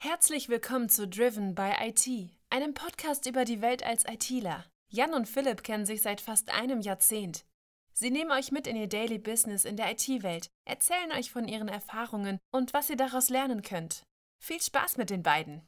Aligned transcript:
Herzlich 0.00 0.48
willkommen 0.48 0.88
zu 0.88 1.08
Driven 1.08 1.56
by 1.56 1.72
IT, 1.80 2.06
einem 2.50 2.72
Podcast 2.72 3.26
über 3.26 3.44
die 3.44 3.60
Welt 3.60 3.84
als 3.84 4.04
ITler. 4.08 4.64
Jan 4.88 5.12
und 5.12 5.26
Philipp 5.26 5.64
kennen 5.64 5.86
sich 5.86 6.02
seit 6.02 6.20
fast 6.20 6.54
einem 6.54 6.80
Jahrzehnt. 6.80 7.44
Sie 7.94 8.12
nehmen 8.12 8.30
euch 8.30 8.52
mit 8.52 8.68
in 8.68 8.76
ihr 8.76 8.86
Daily 8.86 9.18
Business 9.18 9.64
in 9.64 9.76
der 9.76 9.90
IT-Welt, 9.90 10.50
erzählen 10.64 11.10
euch 11.18 11.32
von 11.32 11.48
ihren 11.48 11.66
Erfahrungen 11.66 12.38
und 12.52 12.74
was 12.74 12.88
ihr 12.90 12.96
daraus 12.96 13.28
lernen 13.28 13.62
könnt. 13.62 14.04
Viel 14.40 14.62
Spaß 14.62 14.98
mit 14.98 15.10
den 15.10 15.24
beiden. 15.24 15.62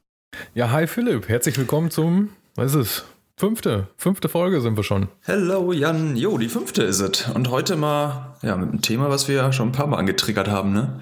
Ja, 0.53 0.71
hi 0.71 0.87
Philipp, 0.87 1.27
herzlich 1.27 1.57
willkommen 1.57 1.91
zum, 1.91 2.33
was 2.55 2.73
ist 2.73 2.75
es? 2.75 3.05
Fünfte, 3.41 3.87
fünfte 3.97 4.29
Folge 4.29 4.61
sind 4.61 4.77
wir 4.77 4.83
schon. 4.83 5.07
Hello 5.21 5.73
Jan, 5.73 6.15
jo, 6.15 6.37
die 6.37 6.47
fünfte 6.47 6.83
ist 6.83 6.99
es. 6.99 7.27
Und 7.27 7.49
heute 7.49 7.75
mal, 7.75 8.35
ja, 8.43 8.55
mit 8.55 8.69
einem 8.69 8.83
Thema, 8.83 9.09
was 9.09 9.27
wir 9.27 9.33
ja 9.33 9.51
schon 9.51 9.69
ein 9.69 9.71
paar 9.71 9.87
Mal 9.87 9.97
angetriggert 9.97 10.47
haben, 10.47 10.73
ne? 10.73 11.01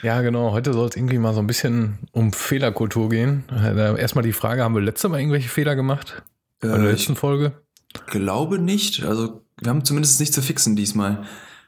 Ja, 0.00 0.20
genau. 0.20 0.52
Heute 0.52 0.72
soll 0.72 0.88
es 0.88 0.94
irgendwie 0.94 1.18
mal 1.18 1.34
so 1.34 1.40
ein 1.40 1.48
bisschen 1.48 1.98
um 2.12 2.32
Fehlerkultur 2.32 3.08
gehen. 3.08 3.42
Äh, 3.50 4.00
erstmal 4.00 4.22
die 4.22 4.32
Frage, 4.32 4.62
haben 4.62 4.76
wir 4.76 4.82
letztes 4.82 5.10
Mal 5.10 5.18
irgendwelche 5.18 5.48
Fehler 5.48 5.74
gemacht? 5.74 6.22
Bei 6.60 6.68
der 6.68 6.76
Äh, 6.76 6.90
letzten 6.92 7.16
Folge? 7.16 7.54
Glaube 8.06 8.60
nicht. 8.60 9.02
Also, 9.02 9.42
wir 9.60 9.68
haben 9.68 9.84
zumindest 9.84 10.20
nicht 10.20 10.32
zu 10.32 10.42
fixen 10.42 10.76
diesmal. 10.76 11.24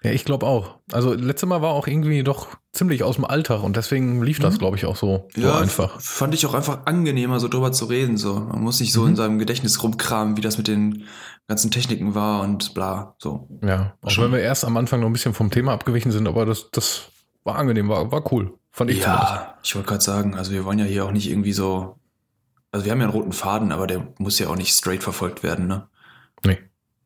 Ja, 0.06 0.12
ich 0.12 0.24
glaube 0.24 0.46
auch. 0.46 0.78
Also 0.92 1.14
letztes 1.14 1.48
Mal 1.48 1.62
war 1.62 1.70
auch 1.72 1.86
irgendwie 1.86 2.22
doch 2.22 2.48
ziemlich 2.72 3.02
aus 3.02 3.16
dem 3.16 3.24
Alltag 3.24 3.62
und 3.62 3.76
deswegen 3.76 4.22
lief 4.22 4.38
das, 4.38 4.58
glaube 4.58 4.76
ich, 4.76 4.86
auch 4.86 4.96
so, 4.96 5.28
so 5.34 5.52
einfach. 5.52 6.00
fand 6.00 6.34
ich 6.34 6.46
auch 6.46 6.54
einfach 6.54 6.86
angenehmer, 6.86 7.40
so 7.40 7.48
drüber 7.48 7.72
zu 7.72 7.86
reden. 7.86 8.16
So, 8.16 8.34
man 8.34 8.60
muss 8.62 8.80
nicht 8.80 8.92
so 8.92 9.02
Mhm. 9.02 9.08
in 9.08 9.16
seinem 9.16 9.38
Gedächtnis 9.38 9.82
rumkramen, 9.82 10.36
wie 10.36 10.40
das 10.42 10.58
mit 10.58 10.68
den 10.68 11.04
ganzen 11.48 11.70
Techniken 11.70 12.14
war 12.14 12.42
und 12.42 12.74
bla. 12.74 13.14
So. 13.18 13.48
Ja, 13.62 13.94
auch 14.02 14.10
Schon. 14.10 14.24
wenn 14.24 14.32
wir 14.32 14.40
erst 14.40 14.64
am 14.64 14.76
Anfang 14.76 15.00
noch 15.00 15.06
ein 15.08 15.12
bisschen 15.12 15.34
vom 15.34 15.50
Thema 15.50 15.72
abgewichen 15.72 16.12
sind, 16.12 16.26
aber 16.28 16.44
das, 16.46 16.70
das 16.70 17.08
war 17.44 17.56
angenehm, 17.56 17.88
war, 17.88 18.10
war 18.12 18.32
cool. 18.32 18.52
Fand 18.72 18.90
ich 18.90 19.00
zumindest. 19.02 19.30
Ja, 19.30 19.54
ich 19.62 19.74
wollte 19.74 19.88
gerade 19.88 20.04
sagen, 20.04 20.34
also 20.34 20.52
wir 20.52 20.64
wollen 20.64 20.78
ja 20.78 20.84
hier 20.84 21.04
auch 21.04 21.12
nicht 21.12 21.30
irgendwie 21.30 21.52
so. 21.52 21.96
Also 22.72 22.84
wir 22.84 22.92
haben 22.92 23.00
ja 23.00 23.06
einen 23.06 23.14
roten 23.14 23.32
Faden, 23.32 23.72
aber 23.72 23.86
der 23.86 24.06
muss 24.18 24.38
ja 24.38 24.48
auch 24.48 24.56
nicht 24.56 24.74
straight 24.74 25.02
verfolgt 25.02 25.42
werden, 25.42 25.66
ne? 25.66 25.88
Nee. 26.44 26.58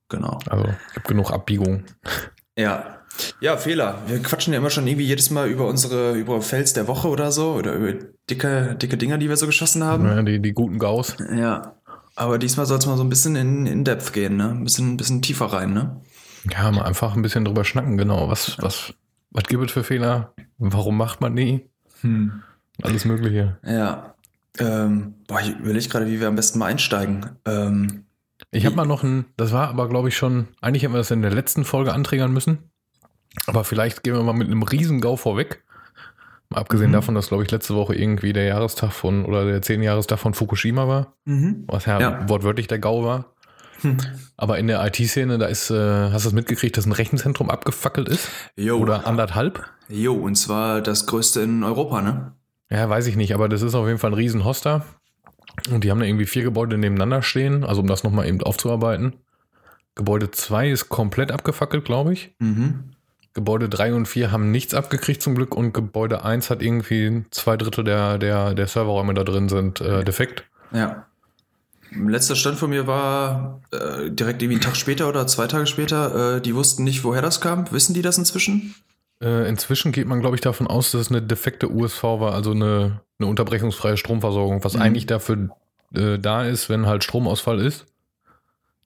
Genau. 0.09 0.41
Also, 0.49 0.65
ich 0.65 0.97
habe 0.97 1.07
genug 1.07 1.31
Abbiegungen. 1.31 1.85
Ja. 2.59 2.97
Ja, 3.41 3.57
Fehler. 3.57 3.99
Wir 4.07 4.21
quatschen 4.23 4.53
ja 4.53 4.59
immer 4.59 4.71
schon 4.71 4.87
irgendwie 4.87 5.07
jedes 5.07 5.31
Mal 5.31 5.49
über 5.49 5.67
unsere, 5.67 6.15
über 6.15 6.41
Fails 6.43 6.73
der 6.73 6.87
Woche 6.89 7.09
oder 7.09 7.33
so 7.33 7.53
oder 7.55 7.75
über 7.75 7.95
dicke, 8.29 8.77
dicke 8.81 8.97
Dinger, 8.97 9.19
die 9.19 9.29
wir 9.29 9.37
so 9.37 9.47
geschossen 9.47 9.85
haben. 9.85 10.05
Ja, 10.07 10.23
die, 10.23 10.41
die 10.41 10.53
guten 10.53 10.79
Gaus. 10.79 11.17
Ja. 11.35 11.75
Aber 12.17 12.39
diesmal 12.39 12.67
soll 12.67 12.79
es 12.79 12.87
mal 12.87 12.97
so 12.97 13.05
ein 13.05 13.09
bisschen 13.09 13.37
in, 13.37 13.67
in 13.67 13.85
Depth 13.85 14.13
gehen, 14.13 14.37
ne? 14.37 14.51
Ein 14.51 14.65
bisschen, 14.65 14.93
ein 14.93 14.97
bisschen 14.97 15.23
tiefer 15.23 15.47
rein, 15.47 15.73
ne? 15.73 16.01
Ja, 16.51 16.71
mal 16.71 16.83
einfach 16.85 17.15
ein 17.15 17.23
bisschen 17.23 17.45
drüber 17.45 17.65
schnacken, 17.65 17.97
genau. 17.97 18.29
Was, 18.29 18.57
was, 18.61 18.95
was 19.31 19.45
gibt 19.45 19.65
es 19.65 19.73
für 19.73 19.85
Fehler? 19.85 20.35
Warum 20.59 20.97
macht 20.97 21.21
man 21.21 21.35
die? 21.37 21.67
Hm. 22.03 22.43
Alles 22.83 23.05
Mögliche. 23.05 23.59
Ja. 23.65 24.15
Ähm, 24.59 25.15
boah, 25.29 25.41
ich 25.41 25.51
überlege 25.51 25.89
gerade, 25.89 26.07
wie 26.07 26.21
wir 26.21 26.29
am 26.29 26.37
besten 26.37 26.59
mal 26.59 26.67
einsteigen. 26.67 27.27
Ähm, 27.45 28.05
Ich 28.51 28.67
habe 28.67 28.77
mal 28.77 28.87
noch 28.87 29.03
ein, 29.03 29.27
das 29.37 29.53
war 29.53 29.69
aber 29.69 29.89
glaube 29.89 30.09
ich 30.09 30.17
schon, 30.17 30.49
eigentlich 30.61 30.83
hätten 30.83 30.93
wir 30.95 30.99
das 30.99 31.11
in 31.11 31.23
der 31.23 31.33
letzten 31.33 31.65
Folge 31.65 31.93
anträgern 31.93 32.33
müssen. 32.33 32.70
Aber 33.47 33.65
vielleicht 33.65 34.03
gehen 34.03 34.15
wir 34.15 34.23
mal 34.23 34.33
mit 34.35 34.49
einem 34.49 34.63
Riesengau 34.63 35.17
vorweg. 35.17 35.63
Mal 36.51 36.59
abgesehen 36.61 36.91
Mhm. 36.91 36.95
davon, 36.95 37.15
dass 37.15 37.29
glaube 37.29 37.45
ich 37.45 37.51
letzte 37.51 37.75
Woche 37.75 37.95
irgendwie 37.95 38.33
der 38.33 38.45
Jahrestag 38.45 38.93
von 38.93 39.25
oder 39.25 39.45
der 39.45 39.63
10 39.63 39.83
Jahrestag 39.83 40.19
von 40.19 40.35
Fukushima 40.35 40.87
war, 40.89 41.15
was 41.67 41.87
ja, 41.87 42.01
Ja. 42.01 42.29
wortwörtlich 42.29 42.67
der 42.67 42.79
Gau 42.81 43.05
war. 43.05 43.27
Hm. 43.83 43.97
Aber 44.37 44.59
in 44.59 44.67
der 44.67 44.85
IT-Szene, 44.85 45.39
da 45.39 45.47
ist, 45.47 45.71
äh, 45.71 46.11
hast 46.11 46.25
du 46.25 46.29
es 46.29 46.35
mitgekriegt, 46.35 46.77
dass 46.77 46.85
ein 46.87 46.93
Rechenzentrum 46.93 47.49
abgefackelt 47.49 48.09
ist? 48.09 48.29
Jo. 48.57 48.77
Oder 48.79 49.07
anderthalb? 49.07 49.65
Jo, 49.89 50.15
und 50.15 50.35
zwar 50.35 50.83
das 50.83 51.07
größte 51.07 51.41
in 51.41 51.65
Europa, 51.65 52.03
ne? 52.03 52.33
Ja, 52.71 52.89
weiß 52.91 53.07
ich 53.07 53.17
nicht, 53.17 53.33
aber 53.35 53.49
das 53.49 53.63
ist 53.63 53.75
auf 53.75 53.87
jeden 53.87 53.99
Fall 53.99 54.11
ein 54.11 54.15
Riesenhoster. 54.15 54.85
Und 55.73 55.83
die 55.85 55.91
haben 55.91 55.99
da 56.01 56.05
irgendwie 56.07 56.27
vier 56.27 56.43
Gebäude 56.43 56.77
nebeneinander 56.79 57.23
stehen, 57.23 57.65
also 57.65 57.81
um 57.81 57.87
das 57.87 58.05
nochmal 58.05 58.27
eben 58.29 58.43
aufzuarbeiten. 58.43 59.15
Gebäude 59.95 60.31
2 60.31 60.71
ist 60.71 60.89
komplett 60.91 61.33
abgefackelt, 61.33 61.85
glaube 61.85 62.13
ich. 62.13 62.35
Mhm. 62.39 62.91
Gebäude 63.35 63.69
3 63.69 63.95
und 63.95 64.07
4 64.07 64.33
haben 64.33 64.51
nichts 64.51 64.75
abgekriegt 64.75 65.23
zum 65.23 65.35
Glück 65.35 65.55
und 65.55 65.73
Gebäude 65.73 66.25
1 66.25 66.51
hat 66.51 66.63
irgendwie 66.63 67.25
zwei 67.31 67.57
Drittel 67.57 67.85
der, 67.85 68.19
der, 68.19 68.55
der 68.55 68.67
Serverräume 68.67 69.15
da 69.15 69.23
drin 69.25 69.49
sind 69.49 69.81
äh, 69.81 70.03
defekt. 70.05 70.45
Ja. 70.73 71.07
Letzter 71.93 72.37
Stand 72.37 72.57
von 72.59 72.71
mir 72.71 72.87
war 72.87 73.61
äh, 73.73 74.11
direkt 74.11 74.43
irgendwie 74.43 74.57
einen 74.57 74.61
Tag 74.63 74.77
später 74.77 75.09
oder 75.09 75.27
zwei 75.27 75.47
Tage 75.49 75.67
später. 75.67 76.37
Äh, 76.37 76.41
die 76.41 76.55
wussten 76.55 76.85
nicht, 76.85 77.03
woher 77.03 77.23
das 77.23 77.41
kam. 77.41 77.71
Wissen 77.73 77.95
die 77.95 78.03
das 78.03 78.17
inzwischen? 78.17 78.75
Äh, 79.23 79.49
inzwischen 79.49 79.91
geht 79.91 80.07
man, 80.07 80.21
glaube 80.21 80.37
ich, 80.37 80.41
davon 80.41 80.67
aus, 80.69 80.93
dass 80.93 81.01
es 81.03 81.11
eine 81.11 81.21
defekte 81.21 81.71
USV 81.71 82.03
war, 82.03 82.33
also 82.35 82.53
eine, 82.53 83.01
eine 83.19 83.29
unterbrechungsfreie 83.29 83.97
Stromversorgung, 83.97 84.63
was 84.65 84.75
Mhm. 84.75 84.83
eigentlich 84.83 85.07
dafür 85.07 85.51
äh, 85.95 86.19
da 86.19 86.45
ist, 86.45 86.69
wenn 86.69 86.87
halt 86.87 87.03
Stromausfall 87.05 87.61
ist. 87.61 87.87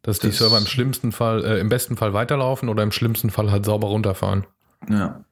Dass 0.05 0.21
die 0.21 0.29
Das- 0.29 0.39
Server 0.39 0.59
im 0.59 0.67
schlimmsten 0.67 1.11
Fall, 1.13 1.45
äh, 1.45 1.59
im 1.59 1.69
besten 1.69 1.97
Fall 1.97 2.13
weiterlaufen 2.13 2.69
oder 2.69 2.83
im 2.85 2.93
schlimmsten 2.93 3.31
Fall 3.31 3.51
halt 3.51 3.65
sauber 3.65 3.89
runterfahren. 3.89 4.47
Ja. 4.89 5.25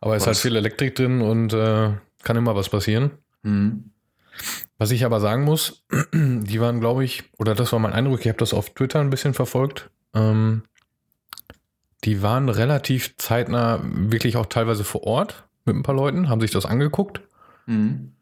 Aber 0.00 0.14
es 0.16 0.24
ist 0.24 0.26
halt 0.26 0.36
viel 0.36 0.56
Elektrik 0.56 0.94
drin 0.94 1.22
und 1.22 1.52
äh, 1.54 1.92
kann 2.22 2.36
immer 2.36 2.54
was 2.54 2.68
passieren. 2.68 3.12
Mhm. 3.42 3.90
Was 4.76 4.90
ich 4.92 5.04
aber 5.04 5.20
sagen 5.20 5.44
muss, 5.44 5.84
die 6.12 6.60
waren, 6.60 6.78
glaube 6.80 7.04
ich, 7.04 7.24
oder 7.38 7.54
das 7.54 7.72
war 7.72 7.78
mein 7.80 7.92
Eindruck, 7.92 8.20
ich 8.20 8.28
habe 8.28 8.38
das 8.38 8.52
auf 8.54 8.70
Twitter 8.74 9.00
ein 9.00 9.10
bisschen 9.10 9.34
verfolgt. 9.34 9.90
Ähm, 10.14 10.62
die 12.04 12.22
waren 12.22 12.48
relativ 12.48 13.16
zeitnah 13.16 13.80
wirklich 13.82 14.36
auch 14.36 14.46
teilweise 14.46 14.84
vor 14.84 15.02
Ort 15.04 15.44
mit 15.64 15.74
ein 15.76 15.82
paar 15.82 15.94
Leuten, 15.96 16.28
haben 16.28 16.40
sich 16.40 16.50
das 16.52 16.64
angeguckt 16.66 17.20
Mhm. 17.66 18.12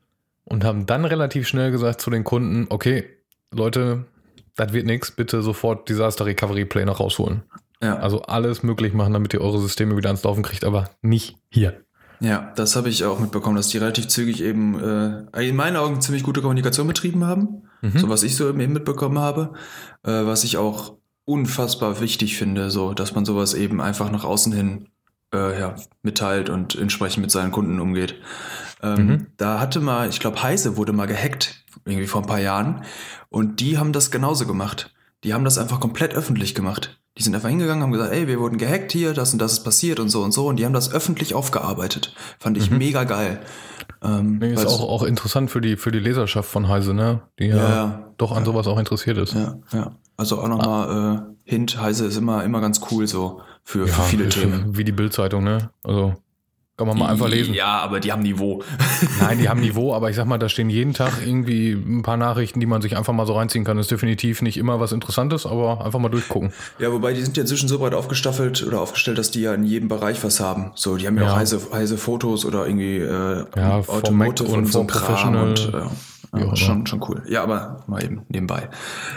und 0.45 0.65
haben 0.65 0.87
dann 0.87 1.05
relativ 1.05 1.47
schnell 1.47 1.71
gesagt 1.71 2.01
zu 2.01 2.11
den 2.11 2.25
Kunden, 2.25 2.67
okay, 2.71 3.05
Leute, 3.53 4.07
das 4.57 4.73
wird 4.73 4.87
nichts, 4.87 5.11
bitte 5.11 5.43
sofort 5.43 5.89
Disaster 5.89 6.27
Recovery 6.27 6.65
Pläne 6.65 6.91
rausholen. 6.91 7.43
Ja. 7.83 7.97
Also 7.97 8.23
alles 8.23 8.63
möglich 8.63 8.95
machen, 8.95 9.13
damit 9.13 9.35
ihr 9.35 9.41
eure 9.41 9.61
Systeme 9.61 9.97
wieder 9.97 10.09
ans 10.09 10.23
Laufen 10.25 10.43
kriegt, 10.43 10.65
aber 10.65 10.91
nicht 11.03 11.37
hier. 11.51 11.83
ja, 12.21 12.53
das 12.57 12.75
habe 12.75 12.89
ich 12.89 13.05
auch 13.05 13.19
mitbekommen, 13.21 13.57
dass 13.57 13.69
die 13.69 13.77
relativ 13.79 14.09
zügig 14.09 14.43
eben 14.43 14.81
äh, 14.81 15.47
in 15.47 15.57
meinen 15.57 15.77
Augen 15.77 16.01
ziemlich 16.01 16.23
gute 16.23 16.41
Kommunikation 16.41 16.87
betrieben 16.89 17.25
haben. 17.25 17.65
Mhm. 17.83 17.99
So 17.99 18.09
was 18.09 18.23
ich 18.23 18.35
so 18.35 18.49
eben 18.49 18.73
mitbekommen 18.73 19.19
habe. 19.19 19.53
Äh, 20.03 20.25
was 20.25 20.43
ich 20.45 20.57
auch 20.57 20.95
unfassbar 21.27 22.01
wichtig 22.01 22.39
finde, 22.39 22.71
so 22.71 22.95
dass 22.95 23.15
man 23.15 23.27
sowas 23.27 23.53
eben 23.53 23.81
einfach 23.83 24.11
nach 24.11 24.25
außen 24.25 24.53
hin 24.53 24.89
äh, 25.35 25.59
ja, 25.61 25.75
mitteilt 26.03 26.49
und 26.49 26.77
entsprechend 26.77 27.21
mit 27.23 27.31
seinen 27.31 27.53
Kunden 27.53 27.79
umgeht. 27.81 28.15
Ähm, 28.83 29.07
Mhm. 29.07 29.27
Da 29.37 29.61
hatte 29.61 29.81
mal, 29.81 30.09
ich 30.09 30.21
glaube, 30.21 30.43
Heise 30.43 30.77
wurde 30.77 30.93
mal 30.93 31.07
gehackt, 31.07 31.65
irgendwie 31.85 32.07
vor 32.07 32.23
ein 32.23 32.27
paar 32.27 32.41
Jahren. 32.41 32.83
Und 33.29 33.61
die 33.61 33.79
haben 33.79 33.93
das 33.93 34.11
genauso 34.11 34.47
gemacht. 34.47 34.93
Die 35.25 35.35
haben 35.35 35.45
das 35.45 35.59
einfach 35.59 35.81
komplett 35.81 36.15
öffentlich 36.15 36.55
gemacht. 36.55 37.01
Die 37.19 37.23
sind 37.23 37.35
einfach 37.35 37.49
hingegangen, 37.49 37.83
haben 37.83 37.93
gesagt, 37.93 38.13
ey, 38.13 38.29
wir 38.29 38.39
wurden 38.39 38.59
gehackt 38.59 38.93
hier, 38.93 39.15
das 39.15 39.33
und 39.33 39.39
das 39.41 39.53
ist 39.55 39.65
passiert 39.65 39.99
und 40.01 40.11
so 40.11 40.23
und 40.23 40.33
so. 40.33 40.47
Und 40.47 40.57
die 40.57 40.67
haben 40.67 40.75
das 40.75 40.93
öffentlich 40.93 41.35
aufgearbeitet. 41.35 42.15
Fand 42.39 42.59
ich 42.59 42.71
Mhm. 42.71 42.79
mega 42.79 43.05
geil. 43.05 43.41
Ähm, 44.03 44.39
Nee, 44.39 44.53
ist 44.53 44.67
auch, 44.67 44.81
auch 44.87 45.03
interessant 45.03 45.51
für 45.51 45.63
die, 45.63 45.77
für 45.77 45.91
die 45.91 45.99
Leserschaft 45.99 46.49
von 46.51 46.69
Heise, 46.69 46.93
ne? 46.93 47.23
Die 47.39 47.47
ja, 47.47 47.57
Ja, 47.57 47.69
ja. 47.71 48.13
doch 48.19 48.33
an 48.37 48.45
sowas 48.45 48.67
auch 48.67 48.79
interessiert 48.79 49.17
ist. 49.17 49.33
Ja, 49.33 49.57
ja. 49.73 49.93
Also 50.19 50.41
auch 50.41 50.49
nochmal 50.49 51.27
äh, 51.47 51.51
Hint, 51.51 51.81
Heise 51.81 52.05
ist 52.05 52.17
immer, 52.19 52.45
immer 52.45 52.61
ganz 52.61 52.81
cool 52.91 53.07
so 53.07 53.41
für, 53.65 53.87
für 53.89 54.03
viele 54.03 54.29
Themen. 54.29 54.77
Wie 54.77 54.85
die 54.85 54.93
Bildzeitung, 54.93 55.43
ne? 55.45 55.71
Also 55.83 56.15
kann 56.77 56.89
man 56.89 56.99
mal 56.99 57.09
einfach 57.09 57.29
lesen. 57.29 57.55
Ja, 57.55 57.79
aber 57.81 58.01
die 58.01 58.13
haben 58.13 58.23
Niveau. 58.23 58.63
Nein, 59.21 59.39
die 59.39 59.49
haben 59.49 59.61
Niveau, 59.61 59.95
aber 59.95 60.11
ich 60.11 60.17
sag 60.17 60.27
mal, 60.27 60.37
da 60.39 60.49
stehen 60.49 60.69
jeden 60.69 60.93
Tag 60.93 61.13
irgendwie 61.25 61.73
ein 61.73 62.03
paar 62.03 62.19
Nachrichten, 62.19 62.61
die 62.61 62.67
man 62.67 62.83
sich 62.83 62.97
einfach 62.99 63.15
mal 63.15 63.27
so 63.27 63.33
reinziehen 63.35 63.65
kann. 63.65 63.79
ist 63.79 63.91
definitiv 63.91 64.43
nicht 64.43 64.59
immer 64.59 64.79
was 64.79 64.93
Interessantes, 64.93 65.47
aber 65.47 65.85
einfach 65.85 65.99
mal 65.99 66.11
durchgucken. 66.11 66.53
Ja, 66.79 66.93
wobei 66.93 67.15
die 67.15 67.23
sind 67.23 67.37
ja 67.39 67.43
inzwischen 67.43 67.69
so 67.69 67.79
breit 67.79 67.95
aufgestaffelt 67.95 68.63
oder 68.67 68.81
aufgestellt, 68.81 69.17
dass 69.17 69.31
die 69.31 69.41
ja 69.41 69.55
in 69.55 69.65
jedem 69.65 69.89
Bereich 69.89 70.23
was 70.23 70.39
haben. 70.41 70.73
So, 70.75 70.97
die 70.97 71.07
haben 71.07 71.17
ja, 71.17 71.25
Ja. 71.25 71.33
auch 71.33 71.37
heiße, 71.37 71.61
heiße 71.73 71.97
Fotos 71.97 72.45
oder 72.45 72.67
irgendwie 72.67 72.97
äh, 72.99 73.45
Ja, 73.57 73.83
vom 73.83 74.17
Mac 74.19 74.39
und 74.43 74.67
vom 74.67 74.87
Professional, 74.87 75.49
und 75.49 75.59
äh, 75.73 75.73
wie 75.73 75.77
auch 75.79 75.91
ja, 76.39 76.57
schon, 76.57 76.87
schon 76.87 77.03
cool. 77.09 77.23
Ja, 77.29 77.43
aber 77.43 77.85
mal 77.87 78.03
eben 78.03 78.23
nebenbei. 78.29 78.69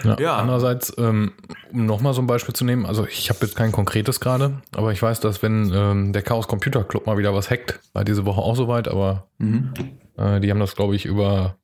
Ja. 0.04 0.18
Ja. 0.20 0.38
Andererseits, 0.38 0.94
ähm, 0.98 1.32
um 1.72 1.86
nochmal 1.86 2.14
so 2.14 2.22
ein 2.22 2.28
Beispiel 2.28 2.54
zu 2.54 2.66
nehmen, 2.66 2.86
also 2.86 3.06
ich 3.06 3.30
habe 3.30 3.40
jetzt 3.42 3.56
kein 3.56 3.72
konkretes 3.72 4.20
gerade, 4.20 4.62
aber 4.76 4.92
ich 4.92 5.02
weiß, 5.02 5.20
dass 5.20 5.42
wenn 5.42 5.72
ähm, 5.74 6.14
der 6.14 6.22
Chaos 6.22 6.48
Computer 6.48 6.84
Club 6.84 7.08
mal 7.08 7.18
wieder 7.18 7.34
was 7.34 7.50
hackt, 7.50 7.80
war 7.94 8.04
diese 8.04 8.26
Woche 8.26 8.42
auch 8.42 8.56
soweit, 8.56 8.88
aber 8.88 9.30
Mhm. 9.40 9.74
Äh, 10.18 10.40
die 10.40 10.52
haben 10.52 10.60
das, 10.60 10.76
glaube 10.76 10.96
ich, 10.96 11.06
über 11.06 11.58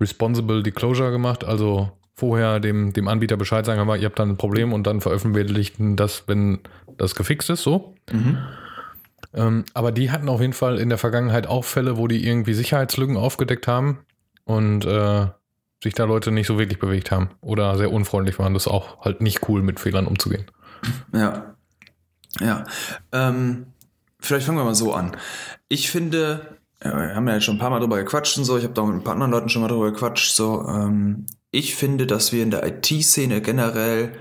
Responsible 0.00 0.62
Disclosure 0.62 1.10
gemacht, 1.10 1.44
also 1.44 1.90
vorher 2.14 2.60
dem, 2.60 2.92
dem 2.92 3.08
Anbieter 3.08 3.36
Bescheid 3.36 3.64
sagen, 3.64 3.84
mal, 3.86 3.98
ihr 3.98 4.06
habt 4.06 4.18
da 4.18 4.24
ein 4.24 4.36
Problem 4.36 4.72
und 4.72 4.86
dann 4.86 5.00
veröffentlichten 5.00 5.96
das, 5.96 6.24
wenn 6.26 6.60
das 6.98 7.14
gefixt 7.14 7.48
ist, 7.50 7.62
so. 7.62 7.94
Mhm. 8.10 8.38
Ähm, 9.34 9.64
aber 9.74 9.92
die 9.92 10.10
hatten 10.10 10.28
auf 10.28 10.40
jeden 10.40 10.52
Fall 10.52 10.78
in 10.78 10.88
der 10.88 10.98
Vergangenheit 10.98 11.46
auch 11.46 11.64
Fälle, 11.64 11.96
wo 11.96 12.06
die 12.06 12.26
irgendwie 12.26 12.54
Sicherheitslücken 12.54 13.16
aufgedeckt 13.16 13.68
haben 13.68 13.98
und 14.46 14.86
äh, 14.86 15.26
sich 15.82 15.94
da 15.94 16.04
Leute 16.04 16.30
nicht 16.30 16.46
so 16.46 16.58
wirklich 16.58 16.78
bewegt 16.78 17.10
haben 17.10 17.30
oder 17.42 17.76
sehr 17.76 17.92
unfreundlich 17.92 18.38
waren. 18.38 18.54
Das 18.54 18.64
ist 18.64 18.72
auch 18.72 19.04
halt 19.04 19.20
nicht 19.20 19.46
cool, 19.48 19.62
mit 19.62 19.78
Fehlern 19.78 20.06
umzugehen. 20.06 20.46
Ja. 21.12 21.56
Ja. 22.40 22.64
Ähm, 23.12 23.66
vielleicht 24.18 24.46
fangen 24.46 24.58
wir 24.58 24.64
mal 24.64 24.74
so 24.74 24.94
an. 24.94 25.16
Ich 25.68 25.90
finde, 25.90 26.58
ja, 26.82 26.96
wir 26.96 27.14
haben 27.14 27.28
ja 27.28 27.34
jetzt 27.34 27.44
schon 27.44 27.56
ein 27.56 27.60
paar 27.60 27.70
Mal 27.70 27.80
drüber 27.80 27.98
gequatscht 27.98 28.38
und 28.38 28.44
so. 28.44 28.56
Ich 28.56 28.64
habe 28.64 28.74
da 28.74 28.82
auch 28.82 28.86
mit 28.86 28.96
ein 28.96 29.04
paar 29.04 29.14
anderen 29.14 29.32
Leuten 29.32 29.48
schon 29.48 29.62
mal 29.62 29.68
drüber 29.68 29.90
gequatscht. 29.90 30.34
So, 30.34 30.66
ähm, 30.68 31.26
ich 31.50 31.74
finde, 31.74 32.06
dass 32.06 32.32
wir 32.32 32.42
in 32.42 32.50
der 32.50 32.64
IT-Szene 32.66 33.40
generell 33.42 34.12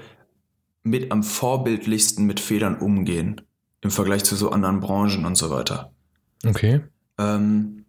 mit 0.84 1.12
am 1.12 1.24
vorbildlichsten 1.24 2.26
mit 2.26 2.40
Fehlern 2.40 2.78
umgehen 2.78 3.42
im 3.82 3.92
Vergleich 3.92 4.24
zu 4.24 4.36
so 4.36 4.50
anderen 4.50 4.80
Branchen 4.80 5.26
und 5.26 5.36
so 5.36 5.50
weiter. 5.50 5.92
Okay. 6.46 6.82
Ähm, 7.18 7.86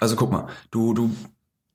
also 0.00 0.16
guck 0.16 0.30
mal, 0.30 0.48
du, 0.70 0.94
du, 0.94 1.10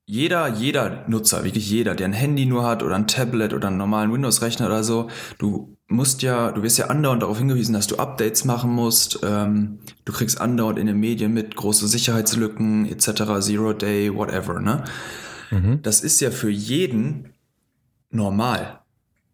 jeder, 0.05 0.47
jeder 0.49 1.05
Nutzer, 1.07 1.43
wirklich 1.43 1.69
jeder, 1.69 1.95
der 1.95 2.07
ein 2.07 2.13
Handy 2.13 2.45
nur 2.45 2.65
hat 2.65 2.83
oder 2.83 2.95
ein 2.95 3.07
Tablet 3.07 3.53
oder 3.53 3.69
einen 3.69 3.77
normalen 3.77 4.11
Windows-Rechner 4.11 4.65
oder 4.65 4.83
so, 4.83 5.09
du 5.37 5.77
musst 5.87 6.21
ja, 6.21 6.51
du 6.51 6.61
wirst 6.61 6.77
ja 6.77 6.87
andauernd 6.87 7.21
darauf 7.21 7.37
hingewiesen, 7.37 7.73
dass 7.73 7.87
du 7.87 7.97
Updates 7.97 8.45
machen 8.45 8.71
musst. 8.71 9.19
Ähm, 9.23 9.79
du 10.05 10.11
kriegst 10.11 10.41
andauernd 10.41 10.79
in 10.79 10.87
den 10.87 10.99
Medien 10.99 11.33
mit 11.33 11.55
große 11.55 11.87
Sicherheitslücken 11.87 12.85
etc., 12.85 13.39
Zero 13.39 13.73
Day, 13.73 14.13
whatever, 14.13 14.59
ne? 14.59 14.83
Mhm. 15.51 15.81
Das 15.83 16.01
ist 16.01 16.19
ja 16.19 16.31
für 16.31 16.49
jeden 16.49 17.33
normal. 18.09 18.79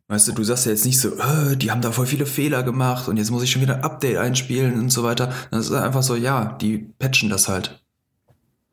Weißt 0.07 0.27
du, 0.27 0.31
du 0.33 0.43
sagst 0.43 0.65
ja 0.65 0.71
jetzt 0.71 0.85
nicht 0.85 0.99
so, 0.99 1.17
äh, 1.17 1.55
die 1.55 1.71
haben 1.71 1.81
da 1.81 1.91
voll 1.91 2.07
viele 2.07 2.25
Fehler 2.25 2.63
gemacht 2.63 3.07
und 3.07 3.17
jetzt 3.17 3.29
muss 3.31 3.43
ich 3.43 3.51
schon 3.51 3.61
wieder 3.61 3.75
ein 3.75 3.83
Update 3.83 4.17
einspielen 4.17 4.79
und 4.79 4.89
so 4.89 5.03
weiter. 5.03 5.31
Das 5.51 5.65
ist 5.65 5.71
einfach 5.71 6.03
so, 6.03 6.15
ja, 6.15 6.57
die 6.59 6.79
patchen 6.99 7.29
das 7.29 7.47
halt. 7.47 7.83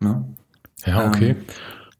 Ne? 0.00 0.24
Ja, 0.84 1.06
okay. 1.08 1.30
Ähm, 1.30 1.36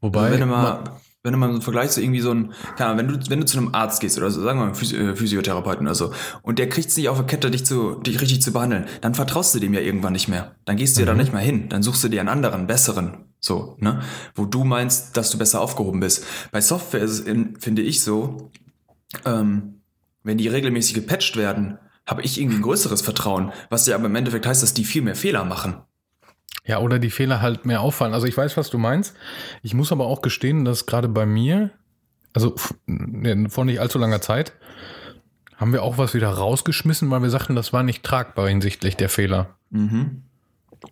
Wobei, 0.07 0.19
Also 0.27 0.33
wenn 0.33 0.39
du 0.41 0.45
mal, 0.47 0.83
wenn 1.23 1.33
du 1.33 1.39
mal 1.39 1.53
so 1.53 1.61
vergleichst, 1.61 1.97
irgendwie 1.97 2.21
so 2.21 2.31
ein, 2.31 2.53
keine 2.77 2.91
Ahnung, 2.91 2.97
wenn 2.99 3.19
du, 3.19 3.29
wenn 3.29 3.39
du 3.41 3.45
zu 3.45 3.57
einem 3.57 3.73
Arzt 3.75 3.99
gehst 3.99 4.17
oder 4.17 4.31
so, 4.31 4.41
sagen 4.41 4.59
wir 4.59 4.67
mal 4.67 4.75
Physi 4.75 4.95
äh, 4.95 5.15
Physiotherapeuten 5.15 5.85
oder 5.85 5.95
so, 5.95 6.13
und 6.41 6.57
der 6.59 6.69
kriegt 6.69 6.87
es 6.89 6.95
nicht 6.97 7.09
auf 7.09 7.17
der 7.17 7.25
Kette, 7.25 7.51
dich 7.51 7.65
zu, 7.65 7.95
dich 7.95 8.21
richtig 8.21 8.41
zu 8.41 8.53
behandeln, 8.53 8.85
dann 9.01 9.13
vertraust 9.15 9.53
du 9.53 9.59
dem 9.59 9.73
ja 9.73 9.81
irgendwann 9.81 10.13
nicht 10.13 10.27
mehr. 10.29 10.55
Dann 10.65 10.77
gehst 10.77 10.95
du 10.95 11.01
ja 11.01 11.05
da 11.05 11.13
Mhm. 11.13 11.19
nicht 11.19 11.33
mehr 11.33 11.41
hin. 11.41 11.67
Dann 11.69 11.83
suchst 11.83 12.03
du 12.03 12.07
dir 12.09 12.21
einen 12.21 12.29
anderen, 12.29 12.65
besseren, 12.67 13.25
so, 13.39 13.75
ne? 13.79 13.99
Wo 14.35 14.45
du 14.45 14.63
meinst, 14.63 15.17
dass 15.17 15.29
du 15.31 15.37
besser 15.37 15.59
aufgehoben 15.59 15.99
bist. 15.99 16.23
Bei 16.51 16.61
Software 16.61 17.01
ist 17.01 17.11
es, 17.11 17.19
in, 17.19 17.57
finde 17.59 17.81
ich 17.81 18.01
so, 18.01 18.51
ähm, 19.25 19.81
wenn 20.23 20.37
die 20.37 20.47
regelmäßig 20.47 20.93
gepatcht 20.93 21.35
werden, 21.37 21.77
habe 22.05 22.21
ich 22.21 22.39
irgendwie 22.39 22.57
ein 22.57 22.61
größeres 22.61 23.01
Vertrauen, 23.01 23.51
was 23.69 23.85
ja 23.85 23.95
aber 23.95 24.05
im 24.05 24.15
Endeffekt 24.15 24.45
heißt, 24.45 24.63
dass 24.63 24.73
die 24.73 24.85
viel 24.85 25.01
mehr 25.01 25.15
Fehler 25.15 25.43
machen. 25.43 25.81
Ja, 26.67 26.79
oder 26.79 26.99
die 26.99 27.09
Fehler 27.09 27.41
halt 27.41 27.65
mehr 27.65 27.81
auffallen. 27.81 28.13
Also 28.13 28.27
ich 28.27 28.35
weiß, 28.35 28.57
was 28.57 28.69
du 28.69 28.77
meinst. 28.77 29.15
Ich 29.63 29.73
muss 29.73 29.93
aber 29.93 30.05
auch 30.05 30.21
gestehen, 30.21 30.65
dass 30.65 30.85
gerade 30.85 31.07
bei 31.07 31.25
mir, 31.25 31.71
also 32.33 32.55
vor 33.49 33.65
nicht 33.65 33.79
allzu 33.79 33.97
langer 33.97 34.21
Zeit, 34.21 34.51
haben 35.55 35.71
wir 35.71 35.81
auch 35.81 35.97
was 35.97 36.13
wieder 36.13 36.29
rausgeschmissen, 36.29 37.09
weil 37.09 37.21
wir 37.21 37.29
sagten, 37.29 37.55
das 37.55 37.71
war 37.71 37.83
nicht 37.83 38.03
tragbar 38.03 38.49
hinsichtlich 38.49 38.97
der 38.97 39.09
Fehler. 39.09 39.55
Mhm. 39.69 40.23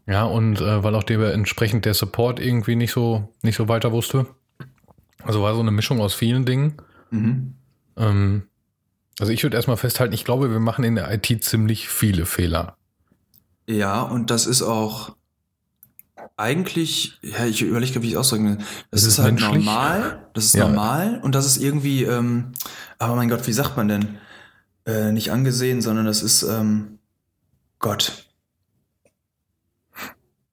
Ja, 0.07 0.23
und 0.23 0.61
äh, 0.61 0.83
weil 0.83 0.95
auch 0.95 1.03
der, 1.03 1.33
entsprechend 1.33 1.85
der 1.85 1.93
Support 1.93 2.39
irgendwie 2.39 2.75
nicht 2.75 2.91
so, 2.91 3.29
nicht 3.43 3.57
so 3.57 3.67
weiter 3.67 3.91
wusste. 3.91 4.27
Also 5.23 5.41
war 5.41 5.53
so 5.55 5.59
eine 5.59 5.71
Mischung 5.71 5.99
aus 5.99 6.13
vielen 6.13 6.45
Dingen. 6.45 6.75
Mhm. 7.11 7.55
Ähm, 7.97 8.43
also 9.19 9.31
ich 9.31 9.43
würde 9.43 9.57
erstmal 9.57 9.77
festhalten, 9.77 10.13
ich 10.13 10.25
glaube, 10.25 10.51
wir 10.51 10.59
machen 10.59 10.85
in 10.85 10.95
der 10.95 11.11
IT 11.13 11.43
ziemlich 11.43 11.89
viele 11.89 12.25
Fehler. 12.25 12.77
Ja, 13.67 14.01
und 14.01 14.31
das 14.31 14.47
ist 14.47 14.61
auch 14.61 15.15
eigentlich, 16.37 17.17
ja, 17.21 17.45
ich 17.45 17.61
überlege 17.61 17.93
gerade, 17.93 18.03
wie 18.03 18.07
ich 18.09 18.13
es 18.13 18.19
ausdrücken 18.19 18.45
will. 18.49 18.57
Das, 18.57 18.65
Das 18.91 19.01
ist, 19.03 19.07
ist 19.07 19.19
halt 19.19 19.35
menschlich. 19.35 19.65
normal. 19.65 20.29
Das 20.33 20.45
ist 20.45 20.55
Ja. 20.55 20.67
normal 20.67 21.19
und 21.23 21.33
das 21.35 21.45
ist 21.45 21.57
irgendwie, 21.57 22.03
ähm, 22.03 22.51
aber 22.99 23.15
mein 23.15 23.29
Gott, 23.29 23.47
wie 23.47 23.53
sagt 23.53 23.77
man 23.77 23.87
denn? 23.87 24.17
Äh, 24.85 25.11
nicht 25.11 25.31
angesehen, 25.31 25.81
sondern 25.81 26.05
das 26.05 26.21
ist, 26.21 26.43
ähm, 26.43 26.99
Gott. 27.79 28.25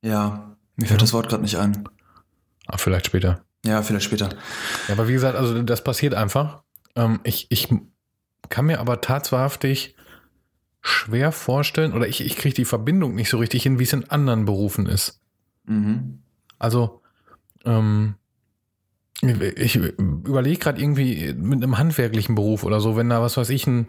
Ja, 0.02 0.56
mir 0.76 0.86
fällt 0.86 1.00
Ja. 1.00 1.04
das 1.04 1.12
Wort 1.12 1.28
gerade 1.28 1.42
nicht 1.42 1.56
ein. 1.58 1.88
Ah, 2.66 2.76
vielleicht 2.78 3.06
später. 3.06 3.44
Ja, 3.64 3.82
vielleicht 3.82 4.04
später. 4.04 4.30
Ja, 4.88 4.94
aber 4.94 5.08
wie 5.08 5.12
gesagt, 5.12 5.36
also 5.36 5.62
das 5.62 5.84
passiert 5.84 6.14
einfach. 6.14 6.62
Ähm, 6.96 7.20
ich, 7.24 7.46
ich 7.50 7.68
kann 8.48 8.66
mir 8.66 8.80
aber 8.80 9.00
tatsächlich 9.00 9.94
schwer 10.80 11.30
vorstellen, 11.30 11.92
oder 11.92 12.08
ich, 12.08 12.20
ich 12.24 12.36
kriege 12.36 12.54
die 12.54 12.64
Verbindung 12.64 13.14
nicht 13.14 13.30
so 13.30 13.38
richtig 13.38 13.62
hin, 13.62 13.78
wie 13.78 13.84
es 13.84 13.92
in 13.92 14.10
anderen 14.10 14.44
Berufen 14.44 14.86
ist. 14.86 15.20
Mhm. 15.66 16.18
Also, 16.58 17.02
ähm, 17.64 18.14
ich 19.56 19.76
überlege 19.76 20.58
gerade 20.58 20.80
irgendwie 20.80 21.32
mit 21.34 21.62
einem 21.62 21.78
handwerklichen 21.78 22.34
Beruf 22.34 22.64
oder 22.64 22.80
so, 22.80 22.96
wenn 22.96 23.08
da, 23.08 23.22
was 23.22 23.36
weiß 23.36 23.50
ich, 23.50 23.66
ein, 23.66 23.86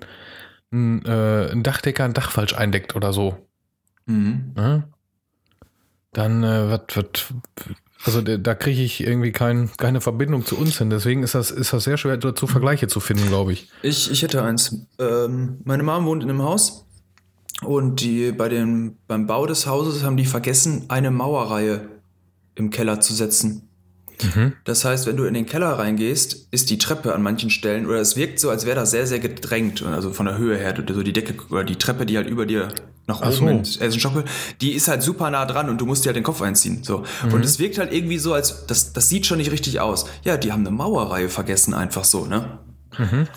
ein, 0.71 1.03
äh, 1.05 1.49
ein 1.51 1.63
Dachdecker 1.63 2.03
ein 2.03 2.13
Dach 2.13 2.29
falsch 2.29 2.53
eindeckt 2.55 2.95
oder 2.95 3.13
so. 3.13 3.37
Mhm. 4.05 4.51
Ne? 4.55 4.83
Dann 6.11 6.43
äh, 6.43 6.69
wird, 6.69 6.95
wird, 6.95 7.33
also 8.05 8.21
da- 8.21 8.37
da 8.37 8.53
kriege 8.53 8.81
ich 8.83 9.01
irgendwie 9.01 9.31
kein, 9.31 9.71
keine 9.77 10.01
Verbindung 10.01 10.45
zu 10.45 10.55
uns 10.57 10.77
hin. 10.77 10.91
Deswegen 10.91 11.23
ist 11.23 11.33
das, 11.33 11.49
ist 11.49 11.73
das 11.73 11.83
sehr 11.85 11.97
schwer, 11.97 12.17
dazu 12.17 12.45
Vergleiche 12.45 12.87
zu 12.87 12.99
finden, 12.99 13.27
glaube 13.27 13.53
ich. 13.53 13.71
Ich, 13.81 14.11
ich 14.11 14.21
hätte 14.21 14.43
eins. 14.43 14.85
Ähm, 14.99 15.57
meine 15.63 15.81
Mom 15.81 16.05
wohnt 16.05 16.21
in 16.21 16.29
einem 16.29 16.43
Haus 16.43 16.85
und 17.65 18.01
die 18.01 18.31
bei 18.31 18.49
dem, 18.49 18.97
beim 19.07 19.27
Bau 19.27 19.45
des 19.45 19.67
Hauses 19.67 20.03
haben 20.03 20.17
die 20.17 20.25
vergessen, 20.25 20.85
eine 20.87 21.11
Mauerreihe 21.11 21.89
im 22.55 22.69
Keller 22.69 22.99
zu 23.01 23.13
setzen. 23.13 23.69
Mhm. 24.21 24.53
Das 24.63 24.85
heißt, 24.85 25.07
wenn 25.07 25.17
du 25.17 25.25
in 25.25 25.33
den 25.33 25.45
Keller 25.45 25.71
reingehst, 25.79 26.47
ist 26.51 26.69
die 26.69 26.77
Treppe 26.77 27.13
an 27.13 27.21
manchen 27.21 27.49
Stellen 27.49 27.85
oder 27.85 27.99
es 27.99 28.15
wirkt 28.15 28.39
so, 28.39 28.49
als 28.49 28.65
wäre 28.65 28.75
das 28.75 28.91
sehr, 28.91 29.07
sehr 29.07 29.19
gedrängt. 29.19 29.83
Also 29.83 30.11
von 30.11 30.25
der 30.25 30.37
Höhe 30.37 30.57
her, 30.57 30.75
so 30.87 31.03
die 31.03 31.13
Decke 31.13 31.35
oder 31.49 31.63
die 31.63 31.75
Treppe, 31.75 32.05
die 32.05 32.17
halt 32.17 32.27
über 32.27 32.45
dir 32.45 32.69
nach 33.05 33.21
Ach 33.21 33.41
oben 33.41 33.65
so. 33.65 33.79
ersten 33.81 33.99
Stock, 33.99 34.23
die 34.61 34.71
ist 34.71 34.87
halt 34.87 35.01
super 35.01 35.29
nah 35.29 35.45
dran 35.45 35.69
und 35.69 35.81
du 35.81 35.85
musst 35.85 36.05
dir 36.05 36.09
halt 36.09 36.15
den 36.15 36.23
Kopf 36.23 36.41
einziehen. 36.41 36.83
So. 36.83 37.03
Mhm. 37.25 37.33
Und 37.33 37.45
es 37.45 37.59
wirkt 37.59 37.77
halt 37.77 37.91
irgendwie 37.91 38.17
so, 38.17 38.33
als 38.33 38.65
das, 38.67 38.93
das 38.93 39.09
sieht 39.09 39.25
schon 39.25 39.39
nicht 39.39 39.51
richtig 39.51 39.79
aus. 39.79 40.05
Ja, 40.23 40.37
die 40.37 40.51
haben 40.51 40.61
eine 40.61 40.71
Mauerreihe 40.71 41.29
vergessen, 41.29 41.73
einfach 41.73 42.05
so, 42.05 42.25
ne? 42.25 42.59
Mhm. 42.97 43.27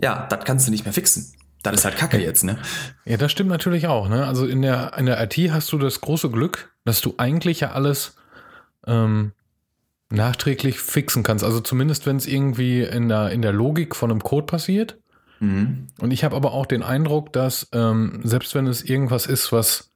Ja, 0.00 0.26
das 0.28 0.44
kannst 0.44 0.66
du 0.66 0.70
nicht 0.70 0.84
mehr 0.84 0.92
fixen. 0.92 1.32
Das 1.70 1.80
ist 1.80 1.84
halt 1.84 1.96
Kacke 1.96 2.18
jetzt, 2.20 2.44
ne? 2.44 2.58
Ja, 3.04 3.16
das 3.16 3.30
stimmt 3.32 3.50
natürlich 3.50 3.86
auch. 3.86 4.08
Ne? 4.08 4.26
Also 4.26 4.46
in 4.46 4.62
der, 4.62 4.92
in 4.98 5.06
der 5.06 5.22
IT 5.22 5.36
hast 5.52 5.72
du 5.72 5.78
das 5.78 6.00
große 6.00 6.30
Glück, 6.30 6.72
dass 6.84 7.00
du 7.00 7.14
eigentlich 7.18 7.60
ja 7.60 7.72
alles 7.72 8.16
ähm, 8.86 9.32
nachträglich 10.10 10.78
fixen 10.80 11.22
kannst. 11.22 11.44
Also 11.44 11.60
zumindest, 11.60 12.06
wenn 12.06 12.16
es 12.16 12.26
irgendwie 12.26 12.82
in 12.82 13.08
der, 13.08 13.30
in 13.30 13.42
der 13.42 13.52
Logik 13.52 13.94
von 13.94 14.10
einem 14.10 14.22
Code 14.22 14.46
passiert. 14.46 14.98
Mhm. 15.40 15.88
Und 16.00 16.10
ich 16.10 16.24
habe 16.24 16.34
aber 16.36 16.52
auch 16.52 16.66
den 16.66 16.82
Eindruck, 16.82 17.32
dass 17.32 17.68
ähm, 17.72 18.20
selbst 18.24 18.54
wenn 18.54 18.66
es 18.66 18.82
irgendwas 18.82 19.26
ist, 19.26 19.52
was, 19.52 19.92